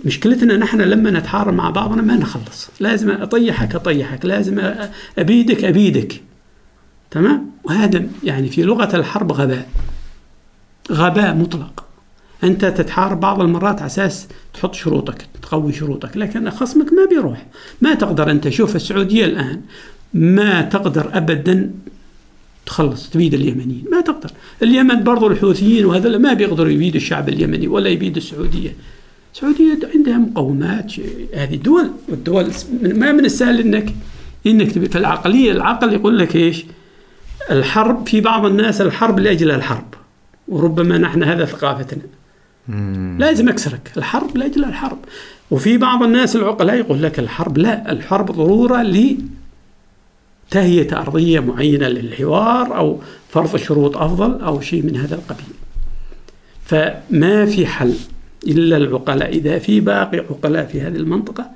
مشكلتنا 0.05 0.57
نحن 0.57 0.81
لما 0.81 1.11
نتحارب 1.11 1.55
مع 1.55 1.71
بعضنا 1.71 2.03
ما 2.03 2.17
نخلص. 2.17 2.71
لازم 2.81 3.11
أطيحك 3.11 3.75
أطيحك. 3.75 4.25
لازم 4.25 4.73
أبيدك 5.19 5.65
أبيدك. 5.65 6.21
تمام؟ 7.11 7.51
وهذا 7.65 8.07
يعني 8.25 8.49
في 8.49 8.63
لغة 8.63 8.97
الحرب 8.97 9.33
غباء. 9.33 9.69
غباء 10.93 11.35
مطلق. 11.35 11.85
أنت 12.45 12.65
تتحارب 12.65 13.21
بعض 13.21 13.41
المرات 13.41 13.79
على 13.79 13.87
أساس 13.87 14.29
تحط 14.55 14.75
شروطك 14.75 15.27
تقوي 15.43 15.73
شروطك 15.73 16.17
لكن 16.17 16.51
خصمك 16.51 16.93
ما 16.93 17.05
بيروح. 17.11 17.47
ما 17.81 17.95
تقدر 17.95 18.31
أنت 18.31 18.49
شوف 18.49 18.77
السعودية 18.77 19.25
الآن 19.25 19.61
ما 20.15 20.63
تقدر 20.63 21.11
ابدا 21.13 21.71
تخلص 22.67 23.11
تبيد 23.11 23.35
اليمنيين. 23.35 23.85
ما 23.93 24.01
تقدر. 24.01 24.31
اليمن 24.63 25.03
برضو 25.03 25.27
الحوثيين 25.27 25.85
وهذا 25.85 26.19
ما 26.19 26.33
بيقدروا 26.33 26.71
يبيدوا 26.71 26.97
الشعب 26.97 27.29
اليمني 27.29 27.69
ولا 27.69 27.89
يبيدوا 27.89 28.23
السعودية. 28.23 28.75
السعودية 29.35 29.79
عندها 29.95 30.19
مقومات 30.19 30.93
هذه 31.35 31.57
دول 31.57 31.91
والدول 32.09 32.51
ما 32.83 33.13
من 33.13 33.25
السهل 33.25 33.61
إنك 33.61 33.95
إنك 34.47 34.73
تبي 34.73 34.89
فالعقلية 34.89 35.53
العقل 35.53 35.93
يقول 35.93 36.19
لك 36.19 36.37
إيش؟ 36.37 36.65
الحرب 37.51 38.09
في 38.09 38.21
بعض 38.21 38.47
الناس 38.47 38.81
الحرب 38.81 39.19
لأجل 39.19 39.51
الحرب 39.51 39.95
وربما 40.49 40.99
نحن 40.99 41.23
هذا 41.23 41.45
ثقافتنا. 41.45 42.03
لازم 43.19 43.49
أكسرك. 43.49 43.93
الحرب 43.97 44.37
لاجل 44.37 44.65
الحرب. 44.65 44.99
وفي 45.51 45.79
بعض 45.79 46.03
الناس 46.03 46.37
العقلاء 46.37 46.77
يقول 46.77 47.03
لك 47.03 47.19
الحرب 47.19 47.59
لا 47.59 47.93
الحرب 47.93 48.31
ضرورة 48.33 48.83
لتهيئة 50.51 51.01
أرضية 51.01 51.41
معينة 51.41 51.89
للحوار 51.89 52.77
أو 52.77 52.99
فرض 53.29 53.57
شروط 53.57 53.97
أفضل 53.97 54.41
أو 54.41 54.61
شيء 54.61 54.83
من 54.83 54.97
هذا 54.97 55.15
القبيل. 55.15 55.47
فما 56.65 57.47
في 57.47 57.67
حل 57.67 57.95
إلا 58.47 58.77
العقلاء. 58.77 59.29
إذا 59.29 59.59
في 59.59 59.81
باقي 59.81 60.19
عقلاء 60.19 60.67
في 60.67 60.81
هذه 60.81 60.97
المنطقة 60.97 61.51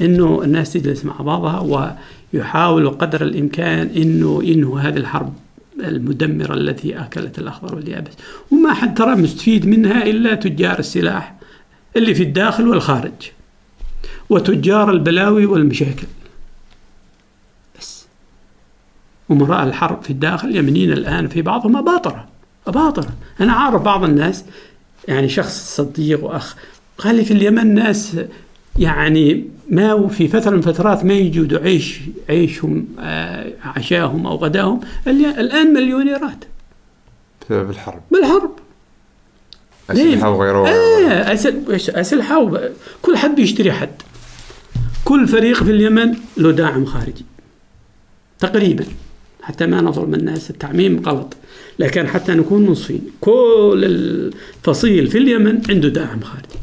إنه 0.00 0.42
الناس 0.44 0.72
تجلس 0.72 1.04
مع 1.04 1.16
بعضها 1.16 1.96
ويحاولوا 2.34 2.90
قدر 2.90 3.22
الإمكان 3.22 3.90
إنه 3.96 4.42
انه 4.44 4.78
هذه 4.78 4.96
الحرب. 4.96 5.32
المدمرة 5.88 6.54
التي 6.54 7.00
أكلت 7.00 7.38
الأخضر 7.38 7.74
واليابس. 7.74 8.12
وما 8.50 8.74
حد 8.74 8.94
ترى 8.98 9.14
مستفيد 9.14 9.66
منها 9.66 10.04
إلا 10.04 10.34
تجار 10.34 10.78
السلاح 10.78 11.34
اللي 11.96 12.14
في 12.14 12.22
الداخل 12.22 12.68
والخارج 12.68 13.12
وتجار 14.30 14.90
البلاوي 14.90 15.46
والمشاكل. 15.46 16.06
بس. 17.78 18.06
أمراء 19.30 19.64
الحرب 19.64 20.02
في 20.02 20.10
الداخل 20.10 20.56
يمنين 20.56 20.92
الآن 20.92 21.28
في 21.28 21.42
بعضهم 21.42 21.76
أباطرة 21.76 22.28
أباطرة. 22.66 23.12
أنا 23.40 23.52
عارف 23.52 23.82
بعض 23.82 24.04
الناس 24.04 24.44
يعني 25.08 25.28
شخص 25.28 25.76
صديق 25.76 26.24
وأخ 26.24 26.56
قال 26.98 27.14
لي 27.14 27.24
في 27.24 27.30
اليمن 27.30 27.74
ناس 27.74 28.16
يعني 28.78 29.44
ما 29.72 30.08
في 30.08 30.28
فترة 30.28 30.50
من 30.50 30.60
فترات 30.60 31.04
ما 31.04 31.14
يجودوا 31.14 31.58
عيش 31.58 32.00
عيشهم 32.28 32.86
آه، 33.00 33.52
عشاهم 33.64 34.26
أو 34.26 34.36
غداهم 34.36 34.80
الآن 35.06 35.72
مليونيرات. 35.74 36.44
بسبب 37.42 37.70
الحرب. 37.70 38.02
بالحرب. 38.10 38.50
أسلحة 39.90 40.30
وغيره 40.30 40.68
آه 40.68 41.32
أسلحة 42.00 42.60
كل 43.02 43.16
حد 43.16 43.34
بيشتري 43.36 43.72
حد. 43.72 44.02
كل 45.04 45.28
فريق 45.28 45.64
في 45.64 45.70
اليمن 45.70 46.14
له 46.36 46.50
داعم 46.50 46.84
خارجي. 46.84 47.24
تقريبا. 48.38 48.84
حتى 49.42 49.66
ما 49.66 49.80
نظلم 49.80 50.14
الناس 50.14 50.50
التعميم 50.50 51.02
غلط. 51.06 51.36
لكن 51.78 52.08
حتى 52.08 52.32
نكون 52.32 52.66
منصفين. 52.66 53.10
كل 53.20 53.82
الفصيل 53.84 55.06
في 55.06 55.18
اليمن 55.18 55.62
عنده 55.68 55.88
داعم 55.88 56.20
خارجي. 56.20 56.61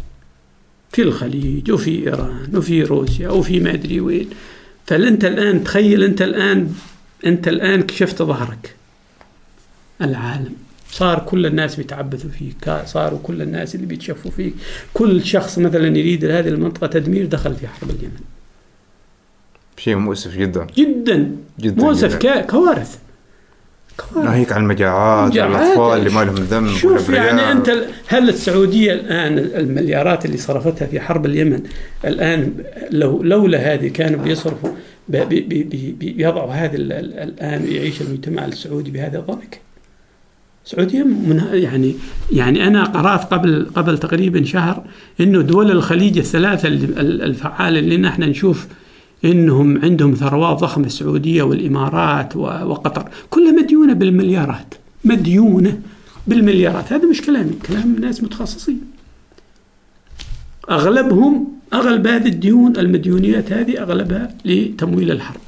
في 0.92 1.02
الخليج 1.02 1.72
وفي 1.72 2.08
إيران 2.08 2.56
وفي 2.56 2.84
روسيا 2.84 3.30
وفي 3.30 3.60
ما 3.60 3.74
أدري 3.74 4.00
وين. 4.00 4.30
فأنت 4.86 5.26
الآن 5.26 5.64
تخيل 5.64 6.04
أنت 6.04 6.22
الآن 6.22 6.74
أنت 7.26 7.48
الآن 7.48 7.82
كشفت 7.82 8.22
ظهرك. 8.22 8.76
العالم. 10.02 10.54
صار 10.92 11.20
كل 11.20 11.46
الناس 11.46 11.76
بيتعبثوا 11.76 12.30
فيك 12.30 12.84
صاروا 12.86 13.20
كل 13.24 13.42
الناس 13.42 13.76
اللي 13.76 13.86
بيتشفوا 13.86 14.32
فيك. 14.32 14.54
كل 14.94 15.26
شخص 15.26 15.60
مثلا 15.60 15.98
يريد 15.98 16.26
هذه 16.26 16.48
المنطقة 16.48 16.88
تدمير 16.88 17.26
دخل 17.26 17.56
في 17.56 17.68
حرب 17.68 17.90
اليمن. 17.90 18.20
شيء 19.78 19.96
مؤسف 19.96 20.38
جدا. 20.38 20.68
جدا, 20.78 21.36
جدا 21.60 21.84
مؤسف 21.84 22.20
جداً. 22.20 22.42
كوارث. 22.42 22.98
ناهيك 24.16 24.52
عن 24.52 24.62
المجاعات 24.62 25.38
والاطفال 25.38 26.00
اللي 26.00 26.10
ما 26.10 26.24
لهم 26.24 26.36
ذنب 26.36 26.70
شوف 26.70 27.10
يعني 27.10 27.52
أنت 27.52 27.86
هل 28.08 28.30
السعودية 28.30 28.94
الآن 28.94 29.38
المليارات 29.38 30.26
اللي 30.26 30.38
صرفتها 30.38 30.86
في 30.86 31.00
حرب 31.00 31.26
اليمن 31.26 31.64
الآن 32.06 32.54
لو 32.92 33.24
لولا 33.24 33.74
هذه 33.74 33.88
كانوا 33.88 34.24
بيصرفوا 34.24 34.70
بي 35.08 35.26
بي 35.26 35.64
بي 35.64 35.92
بيضعوا 35.92 36.54
هذه 36.54 36.76
الآن 36.76 37.68
يعيش 37.72 38.02
المجتمع 38.02 38.46
السعودي 38.46 38.92
بهذا 38.92 39.20
الضنك 39.20 39.60
السعودية 40.66 41.06
يعني 41.54 41.96
يعني 42.32 42.68
أنا 42.68 42.84
قرأت 42.84 43.34
قبل 43.34 43.68
قبل 43.76 43.98
تقريبا 43.98 44.44
شهر 44.44 44.84
إنه 45.20 45.42
دول 45.42 45.72
الخليج 45.72 46.18
الثلاثة 46.18 46.68
الفعالة 46.68 47.80
اللي 47.80 47.98
نحن 47.98 48.24
نشوف 48.24 48.68
إنهم 49.26 49.82
عندهم 49.82 50.14
ثروات 50.14 50.58
ضخمة 50.58 50.86
السعودية 50.86 51.44
والإمارات 51.44 52.36
وقطر. 52.36 53.10
كلها 53.30 53.52
مديونة 53.52 53.94
بالمليارات 53.94 54.74
مديونة 55.06 55.82
بالمليارات. 56.28 56.94
هذا 56.94 57.06
مش 57.06 57.22
كلامي 57.22 57.54
كلام 57.68 57.96
ناس 58.00 58.24
متخصصين. 58.24 58.82
أغلبهم 60.70 61.48
أغلب 61.74 62.08
هذه 62.08 62.28
الديون 62.28 62.78
المديونيات 62.78 63.52
هذه 63.52 63.82
أغلبها 63.82 64.36
لتمويل 64.46 65.12
الحرب. 65.12 65.42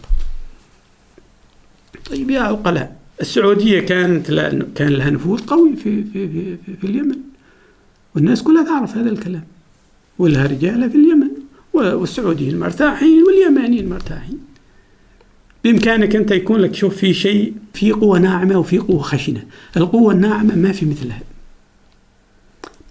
طيب 2.10 2.30
يا 2.30 2.41
عقلاء 2.41 2.95
السعودية 3.22 3.80
كانت 3.80 4.27
كان 4.76 4.89
لها 4.89 5.10
نفوذ 5.10 5.39
قوي 5.45 5.76
في 5.76 6.03
في 6.03 6.27
في, 6.27 6.57
في 6.81 6.88
اليمن. 6.88 7.18
والناس 8.15 8.43
كلها 8.43 8.64
تعرف 8.64 8.98
هذا 8.98 9.10
الكلام. 9.10 9.43
ولها 10.19 10.48
رجالة 10.48 10.88
في 10.88 10.95
اليمن. 10.95 11.31
والسعوديين 11.82 12.60
مرتاحين 12.60 13.24
واليمانيين 13.24 13.90
مرتاحين. 13.90 14.40
بإمكانك 15.64 16.16
أنت 16.16 16.32
يكون 16.32 16.60
لك 16.60 16.76
شوف 16.76 16.98
في 16.98 17.14
شيء 17.14 17.53
في 17.74 17.91
قوة 17.91 18.20
ناعمة 18.20 18.58
وفي 18.58 18.78
قوة 18.78 19.02
خشنة. 19.02 19.44
القوة 19.78 20.14
الناعمة 20.14 20.56
ما 20.56 20.72
في 20.72 20.86
مثلها. 20.86 21.22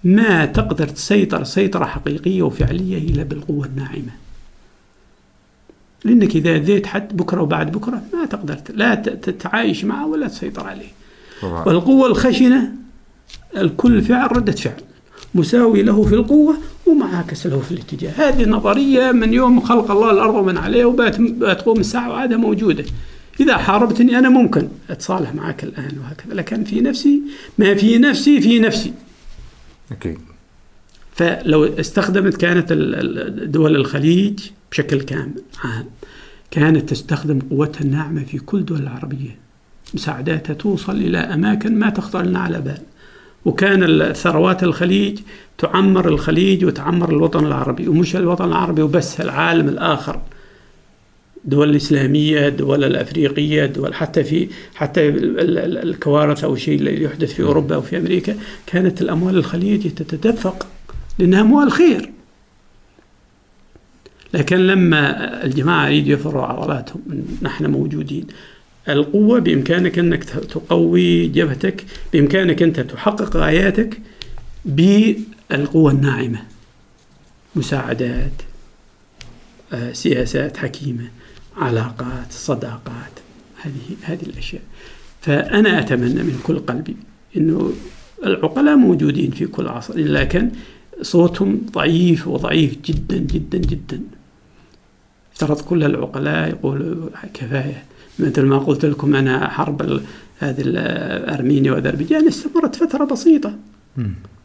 ما 0.05 0.47
تقدر 0.47 0.89
تسيطر 0.89 1.45
سيطرة 1.45 1.85
حقيقية 1.85 2.43
وفعلية 2.43 2.99
إلا 2.99 3.23
بالقوة 3.23 3.67
الناعمة. 3.67 4.13
لأنك 6.05 6.37
إذا 6.37 6.59
ذيت 6.59 6.87
حد 6.87 7.17
بكرة 7.17 7.43
وبعد 7.43 7.73
بكرة 7.73 8.03
ما 8.13 8.25
تقدر 8.27 8.59
لا 8.75 8.95
تتعايش 8.95 9.85
معه 9.85 10.07
ولا 10.07 10.29
تسيطر 10.29 10.67
عليه. 10.67 10.91
والقوة 11.43 12.07
الخشنة 12.07 12.73
الكل 13.57 14.03
فعل 14.03 14.37
ردة 14.37 14.53
فعل. 14.53 14.83
مساوي 15.35 15.83
له 15.83 16.03
في 16.03 16.15
القوة 16.15 16.57
ومعاكس 16.87 17.47
له 17.47 17.61
في 17.61 17.73
الاتجاه. 17.73 18.11
هذه 18.11 18.45
نظرية 18.45 19.13
من 19.13 19.33
يوم 19.33 19.61
خلق 19.61 19.91
الله 19.91 20.11
الأرض 20.11 20.35
ومن 20.35 20.59
عليه 20.59 20.85
وبتقوم 20.85 21.81
الساعة 21.81 22.11
وعادها 22.11 22.37
موجودة. 22.37 22.85
إذا 23.41 23.57
حاربتني 23.57 24.19
أنا 24.19 24.29
ممكن 24.29 24.69
أتصالح 24.91 25.35
معك 25.35 25.65
الآن 25.65 25.99
وهكذا. 26.03 26.35
لكن 26.35 26.65
في 26.65 26.81
نفسي 26.81 27.23
ما 27.59 27.75
في 27.75 27.99
نفسي 27.99 28.41
في 28.41 28.59
نفسي. 28.59 28.93
أكيد 29.93 30.19
فلو 31.15 31.65
استخدمت 31.65 32.37
كانت 32.37 32.73
دول 33.43 33.77
الخليج 33.77 34.41
بشكل 34.71 35.01
كامل 35.01 35.43
عام 35.65 35.85
كانت 36.51 36.89
تستخدم 36.89 37.39
قوتها 37.51 37.81
الناعمة 37.81 38.25
في 38.25 38.39
كل 38.39 38.65
دول 38.65 38.83
العربية. 38.83 39.39
مساعداتها 39.95 40.55
توصل 40.55 40.97
إلى 40.97 41.19
أماكن 41.19 41.79
ما 41.79 41.91
تخطر 41.91 42.23
لنا 42.23 42.39
على 42.39 42.61
بال. 42.61 42.79
وكان 43.45 44.13
ثروات 44.13 44.63
الخليج 44.63 45.19
تعمر 45.59 46.09
الخليج 46.09 46.65
وتعمر 46.65 47.11
الوطن 47.11 47.47
العربي 47.47 47.89
ومش 47.89 48.17
الوطن 48.17 48.45
العربي 48.45 48.83
وبس 48.83 49.21
العالم 49.21 49.69
الآخر. 49.69 50.21
الدول 51.45 51.71
الإسلامية 51.71 52.49
الدول 52.49 52.85
الأفريقية 52.85 53.65
الدول 53.65 53.95
حتى 53.95 54.25
في 54.25 54.49
حتى 54.75 55.09
الكوارث 55.09 56.45
أو 56.45 56.55
الشيء 56.55 56.79
اللي 56.79 57.03
يحدث 57.03 57.33
في 57.33 57.43
أوروبا 57.43 57.75
أو 57.75 57.81
في 57.81 57.99
أمريكا 57.99 58.37
كانت 58.67 59.03
الأموال 59.03 59.37
الخليج 59.37 59.95
تتدفق 59.95 60.67
لأنها 61.19 61.41
أموال 61.41 61.73
خير. 61.73 62.11
لكن 64.35 64.57
لما 64.57 65.45
الجماعة 65.45 65.87
يريدوا 65.87 66.13
يفروا 66.13 66.43
عضلاتهم 66.43 67.01
نحن 67.43 67.67
موجودين. 67.67 68.27
القوة 68.93 69.39
بإمكانك 69.39 69.99
أنك 69.99 70.25
تقوي 70.25 71.27
جبهتك 71.27 71.85
بإمكانك 72.13 72.63
أنت 72.63 72.81
تحقق 72.81 73.37
غاياتك 73.37 74.01
بالقوة 74.65 75.93
الناعمة. 75.93 76.43
مساعدات 77.57 78.33
آه، 79.73 79.93
سياسات 79.93 80.57
حكيمة 80.57 81.09
علاقات 81.57 82.33
صداقات 82.33 83.13
هذه 83.63 83.97
هذه 84.03 84.23
الأشياء. 84.23 84.63
فأنا 85.21 85.81
أتمنى 85.81 86.23
من 86.23 86.41
كل 86.43 86.59
قلبي 86.59 86.97
أنه 87.37 87.73
العقلاء 88.25 88.77
موجودين 88.77 89.31
في 89.31 89.47
كل 89.47 89.69
عصر 89.69 89.99
لكن 89.99 90.51
صوتهم 91.03 91.67
ضعيف 91.73 92.29
وضعيف 92.29 92.77
جدا 92.85 93.17
جدا 93.17 93.59
جدا. 93.59 94.01
افترض 95.33 95.61
كل 95.61 95.85
العقلاء 95.85 96.49
يقولوا 96.49 97.11
كفاية. 97.35 97.85
مثل 98.21 98.43
ما 98.43 98.59
قلت 98.59 98.85
لكم 98.85 99.15
أنا 99.17 99.49
حرب 99.49 100.01
هذه 100.39 100.63
أرمينيا 101.35 101.73
وأذربيجان 101.73 102.27
استمرت 102.27 102.77
فترة 102.77 103.05
بسيطة. 103.05 103.55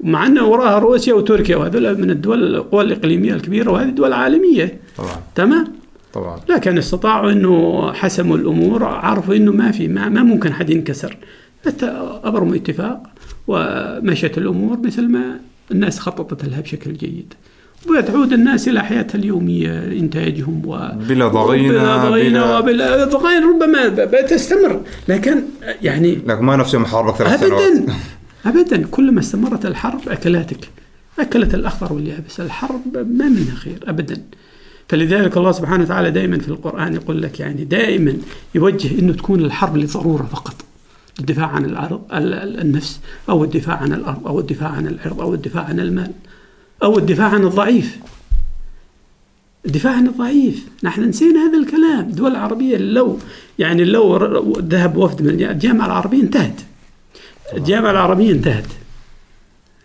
مع 0.04 0.28
انه 0.28 0.46
وراها 0.46 0.80
روسيا 0.80 1.14
وتركيا 1.14 1.56
وهذول 1.56 2.02
من 2.02 2.12
الدول 2.12 2.56
القوى 2.56 2.84
الإقليمية 2.84 3.34
الكبيرة 3.34 3.72
وهذه 3.72 3.90
دول 3.90 4.14
عالميه 4.14 4.80
طبعا. 4.98 5.22
تمام؟ 5.36 5.68
طبعا. 6.14 6.40
لكن 6.50 6.78
استطاعوا 6.78 7.32
إنه 7.32 7.92
حسموا 7.94 8.38
الأمور 8.38 8.84
عرفوا 8.84 9.36
إنه 9.36 9.52
ما 9.52 9.72
في 9.72 9.88
ما, 9.88 10.10
ما 10.10 10.24
ممكن 10.24 10.54
حد 10.54 10.70
ينكسر. 10.70 11.18
حتى 11.66 11.86
أبرموا 12.24 12.56
اتفاق 12.56 13.04
ومشت 13.48 14.38
الأمور 14.38 14.80
مثل 14.80 15.08
ما 15.08 15.40
الناس 15.72 16.00
خططت 16.00 16.46
لها 16.46 16.62
بشكل 16.62 16.94
جيد. 16.94 17.34
وتعود 17.90 18.34
الناس 18.34 18.68
إلى 18.68 18.84
حياتها 18.84 19.18
اليومية 19.20 19.84
إنتاجهم 19.84 20.62
و 20.66 20.90
بلا 21.10 21.28
ضغينة، 21.28 21.72
بلا 21.74 21.98
ضغينة 21.98 22.40
بلا- 22.46 22.60
وبلا 22.60 23.06
ضغينة 23.06 23.50
ربما 23.56 23.88
بتستمر 24.06 24.82
لكن 25.08 25.42
يعني 25.82 26.16
لكن 26.28 26.44
ما 26.46 26.56
نفس 26.56 26.74
يوم 26.74 26.86
ثلاث 27.18 27.44
ابدا 27.44 27.86
ابدا 28.46 28.86
كلما 28.92 29.20
استمرت 29.20 29.66
الحرب 29.66 30.00
اكلاتك 30.10 30.70
أكلت 31.20 31.54
الأخضر 31.56 31.94
واليابس 31.94 32.40
الحرب 32.40 32.82
ما 32.98 33.30
منها 33.30 33.56
خير 33.56 33.80
ابدا. 33.88 34.22
فلذلك 34.90 35.38
الله 35.38 35.52
سبحانه 35.52 35.84
وتعالى 35.84 36.12
دائما 36.12 36.38
في 36.40 36.48
القرآن 36.48 36.94
يقول 36.96 37.22
لك 37.22 37.40
يعني 37.40 37.64
دائما 37.64 38.14
يوجه 38.56 39.00
إنه 39.00 39.14
تكون 39.14 39.40
الحرب 39.40 39.78
لضرورة 39.78 40.24
فقط 40.24 40.56
الدفاع 41.20 41.46
عن 41.48 41.66
العرض 41.66 42.02
ال- 42.14 42.34
ال- 42.34 42.60
النفس 42.62 43.00
أو 43.30 43.44
الدفاع 43.44 43.76
عن 43.76 43.94
الأرض 43.94 44.28
أو 44.28 44.40
الدفاع 44.40 44.70
عن 44.70 44.88
العرض 44.88 45.22
أو 45.22 45.34
الدفاع 45.34 45.64
عن 45.64 45.80
المال. 45.80 46.12
أو 46.86 46.98
الدفاع 46.98 47.28
عن 47.28 47.44
الضعيف. 47.44 47.98
الدفاع 49.66 49.94
عن 49.94 50.08
الضعيف. 50.08 50.68
نحن 50.84 51.02
نسينا 51.04 51.40
هذا 51.50 51.58
الكلام. 51.58 52.00
الدول 52.00 52.32
العربية 52.32 52.78
لو 52.78 53.20
يعني 53.60 53.84
لو 53.84 54.54
ذهب 54.60 54.98
وفد 54.98 55.22
من 55.22 55.30
الجا- 55.30 55.52
الجامعة 55.52 55.86
العربية 55.86 56.22
انتهت. 56.22 56.62
الجامعة 57.58 57.92
العربية 57.92 58.32
انتهت. 58.32 58.66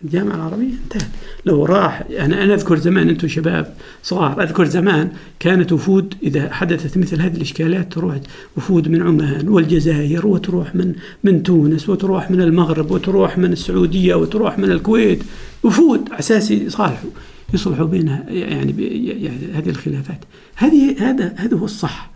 الجامعة 0.05 0.35
العربية 0.35 0.75
انتهت. 0.85 1.09
لو 1.47 1.65
راح 1.65 2.05
أنا 2.19 2.45
أنا 2.45 2.55
أذكر 2.55 2.79
زمان 2.79 3.09
أنتم 3.09 3.29
شباب 3.29 3.75
صغار 4.03 4.43
أذكر 4.43 4.65
زمان 4.65 5.13
كانت 5.39 5.73
وفود 5.73 6.15
إذا 6.23 6.53
حدثت 6.53 6.99
مثل 6.99 7.21
هذه 7.21 7.37
الإشكالات 7.37 7.93
تروح 7.93 8.21
وفود 8.57 8.89
من 8.89 9.03
عمان 9.03 9.49
والجزائر 9.49 10.27
وتروح 10.27 10.75
من 10.75 10.95
من 11.25 11.43
تونس 11.43 11.89
وتروح 11.89 12.31
من 12.31 12.41
المغرب 12.41 12.91
وتروح 12.91 13.39
من 13.39 13.53
السعودية 13.53 14.15
وتروح 14.15 14.59
من 14.59 14.73
الكويت. 14.73 15.23
وفود 15.63 16.09
أساس 16.13 16.51
يصالحوا 16.51 17.11
يصلحوا 17.55 17.87
بينها 17.87 18.25
يعني, 18.29 18.75
يعني 19.23 19.53
هذه 19.55 19.69
الخلافات. 19.69 20.21
هذه 20.55 21.11
هذا 21.11 21.35
هذا 21.37 21.57
هو 21.57 21.65
الصح. 21.65 22.11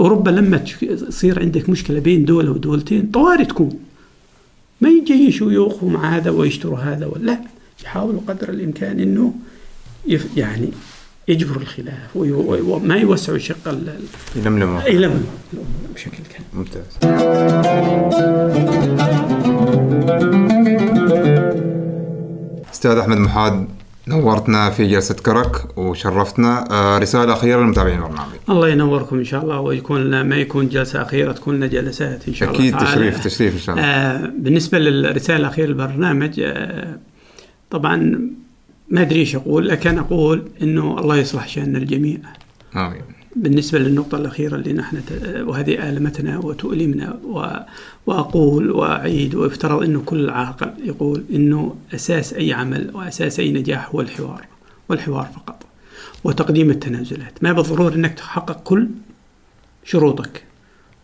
أوروبا 0.00 0.30
لما 0.30 0.56
تصير 1.08 1.40
عندك 1.40 1.68
مشكلة 1.68 2.00
بين 2.00 2.24
دولة 2.24 2.50
ودولتين 2.50 3.06
طوارئ 3.12 3.44
تكون. 3.44 3.78
ما 4.80 4.88
يجيشوا 4.88 5.52
يوقفوا 5.52 5.90
مع 5.90 6.16
هذا 6.16 6.30
ويشتروا 6.30 6.78
هذا 6.78 7.06
ولا. 7.06 7.24
لا 7.24 7.38
يحاولوا 7.84 8.20
قدر 8.28 8.48
الإمكان 8.48 9.00
إنه 9.00 9.34
يف 10.06 10.36
يعني 10.36 10.68
يجبروا 11.28 11.62
الخلاف 11.62 12.16
وما 12.16 12.96
يوسعوا 12.96 13.38
شق 13.38 13.78
يلملموا 14.36 14.82
يلموا 14.82 15.16
الأمور 15.52 15.68
بشكل 15.94 16.18
كامل. 16.32 16.46
ممتاز. 16.54 16.84
أستاذ 22.72 22.98
أحمد 22.98 23.16
محاد 23.16 23.68
نورتنا 24.08 24.70
في 24.70 24.86
جلسة 24.86 25.14
كرك 25.14 25.78
وشرفتنا 25.78 26.64
آه، 26.70 26.98
رسالة 26.98 27.32
أخيرة 27.32 27.60
للمتابعين 27.60 27.96
البرنامج 27.98 28.32
الله 28.50 28.68
ينوركم 28.68 29.18
إن 29.18 29.24
شاء 29.24 29.42
الله 29.42 29.60
ويكون 29.60 30.00
لنا 30.04 30.22
ما 30.22 30.36
يكون 30.36 30.68
جلسة 30.68 31.02
أخيرة 31.02 31.32
تكون 31.32 31.56
لنا 31.56 31.66
جلسات 31.66 32.28
إن 32.28 32.34
شاء 32.34 32.48
الله 32.48 32.60
أكيد 32.60 32.72
تعالى. 32.72 32.86
تشريف 32.90 33.24
تشريف 33.24 33.54
إن 33.54 33.58
شاء 33.60 33.76
الله 33.76 33.86
آه 33.88 34.32
بالنسبة 34.38 34.78
للرسالة 34.78 35.36
الاخيره 35.38 35.66
للبرنامج 35.66 36.40
آه 36.40 36.98
طبعا 37.70 38.20
ما 38.90 39.00
أدري 39.02 39.20
إيش 39.20 39.36
أقول 39.36 39.68
لكن 39.68 39.98
أقول 39.98 40.48
إنه 40.62 40.98
الله 41.00 41.16
يصلح 41.16 41.48
شان 41.48 41.76
الجميع 41.76 42.18
آمين. 42.76 43.02
بالنسبة 43.36 43.78
للنقطة 43.78 44.18
الأخيرة 44.18 44.56
اللي 44.56 44.72
نحن 44.72 45.00
وهذه 45.46 45.88
آلمتنا 45.88 46.38
وتؤلمنا. 46.38 47.18
وأقول 48.06 48.70
وأعيد 48.70 49.34
ويفترض 49.34 49.82
أنه 49.82 50.02
كل 50.06 50.30
عاقل 50.30 50.70
يقول 50.84 51.24
أنه 51.34 51.76
أساس 51.94 52.32
أي 52.32 52.52
عمل 52.52 52.90
وأساس 52.94 53.40
أي 53.40 53.52
نجاح 53.52 53.88
هو 53.94 54.00
الحوار 54.00 54.46
والحوار 54.88 55.28
فقط. 55.34 55.62
وتقديم 56.24 56.70
التنازلات. 56.70 57.42
ما 57.42 57.52
بالضرورة 57.52 57.94
أنك 57.94 58.14
تحقق 58.14 58.62
كل 58.64 58.88
شروطك. 59.84 60.42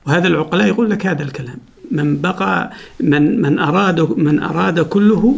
وهذا 0.06 0.28
العقلاء 0.28 0.66
يقول 0.66 0.90
لك 0.90 1.06
هذا 1.06 1.22
الكلام. 1.22 1.58
من 1.90 2.20
بقى 2.20 2.72
من 3.00 3.42
من 3.42 3.58
أراد 3.58 4.00
من 4.00 4.42
أراد 4.42 4.80
كله 4.80 5.36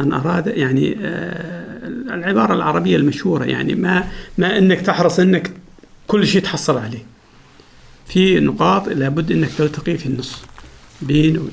من 0.00 0.12
أراد 0.12 0.46
يعني 0.46 0.96
آه، 1.00 1.88
العبارة 1.88 2.54
العربية 2.54 2.96
المشهورة 2.96 3.44
يعني 3.44 3.74
ما 3.74 4.04
ما 4.38 4.58
أنك 4.58 4.80
تحرص 4.80 5.20
أنك 5.20 5.52
كل 6.06 6.26
شيء 6.26 6.42
تحصل 6.42 6.78
عليه. 6.78 7.04
في 8.12 8.40
نقاط 8.40 8.88
لابد 8.88 9.32
أنك 9.32 9.48
تلتقي 9.58 9.98
في 9.98 10.06
النص 10.06 10.42
بين 11.02 11.48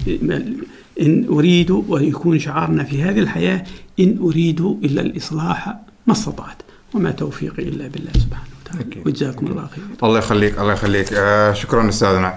إن 1.02 1.26
أريد 1.30 1.72
ويكون 1.72 2.40
شعارنا 2.40 2.84
في 2.84 3.04
هذه 3.04 3.20
الحياة 3.20 3.64
إن 4.00 4.18
أريد 4.22 4.62
إلا 4.62 5.02
الإصلاح 5.02 5.76
ما 6.08 6.14
استطعت. 6.14 6.62
وما 6.94 7.12
توفيقي 7.12 7.64
إلا 7.64 7.88
بالله 7.88 8.12
سبحانه 8.14 8.48
وتعالى. 8.66 8.90
أكيد. 8.90 9.08
وجزاكم 9.08 9.48
الله 9.48 9.68
خير. 9.76 9.84
الله 10.04 10.20
يخليك 10.20 10.60
الله 10.60 10.74
يخليك. 10.74 11.14
آه 11.14 11.54
شكرا 11.54 11.90
أستاذنا. 11.90 12.34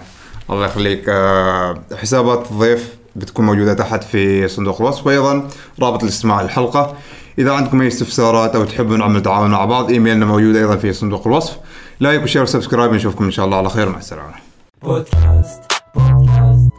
الله 0.50 0.66
يخليك. 0.66 1.04
آه 1.08 1.82
حسابات 1.96 2.50
الضيف 2.50 2.94
بتكون 3.16 3.46
موجودة 3.46 3.74
تحت 3.74 4.04
في 4.04 4.48
صندوق 4.48 4.82
الوصف. 4.82 5.06
وأيضا 5.06 5.48
رابط 5.80 6.02
الاستماع 6.02 6.42
للحلقة. 6.42 6.96
إذا 7.38 7.52
عندكم 7.52 7.80
أي 7.80 7.86
استفسارات 7.86 8.56
أو 8.56 8.64
تحبوا 8.64 8.96
نعمل 8.96 9.22
تعاون 9.22 9.50
مع 9.50 9.64
بعض 9.64 9.90
إيميلنا 9.90 10.26
موجود 10.26 10.56
أيضا 10.56 10.76
في 10.76 10.92
صندوق 10.92 11.26
الوصف. 11.26 11.56
like 12.00 12.22
و 12.22 12.25
share 12.25 12.42
و 12.42 12.47
subscribe 12.47 12.92
نشوفكم 12.92 13.24
ان 13.24 13.30
شاء 13.30 13.46
الله 13.46 13.56
على 13.56 13.70
خير 13.70 13.88
مع 13.88 13.98
السلامه 13.98 14.34
بودكاست 14.82 15.62
بودكاست 15.94 16.70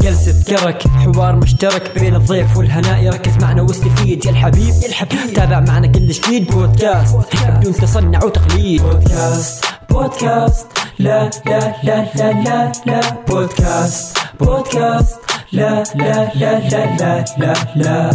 جلسة 0.00 0.44
كرك 0.56 0.88
حوار 0.88 1.36
مشترك 1.36 1.98
بين 1.98 2.14
الضيف 2.14 2.56
والهناء 2.56 3.08
ركز 3.14 3.42
معنا 3.42 3.62
واستفيد 3.62 4.24
يا 4.24 4.30
الحبيب 4.30 4.74
يا 4.82 4.88
الحبيب 4.88 5.32
تابع 5.34 5.60
معنا 5.60 5.86
كل 5.86 6.08
جديد 6.08 6.50
بودكاست 6.50 7.16
بدون 7.48 7.72
تصنع 7.72 8.24
وتقليد 8.24 8.82
بودكاست 8.82 9.64
بودكاست 9.90 10.66
لا 10.98 11.30
لا 11.46 11.74
لا 11.84 12.12
لا 12.14 12.32
لا 12.32 12.72
لا 12.86 13.00
بودكاست 13.28 14.18
بودكاست 14.40 15.20
لا 15.52 15.82
لا 15.94 16.32
لا 16.34 16.68
لا 16.68 16.96
لا 16.96 17.24
لا 17.38 17.54
لا 17.76 18.10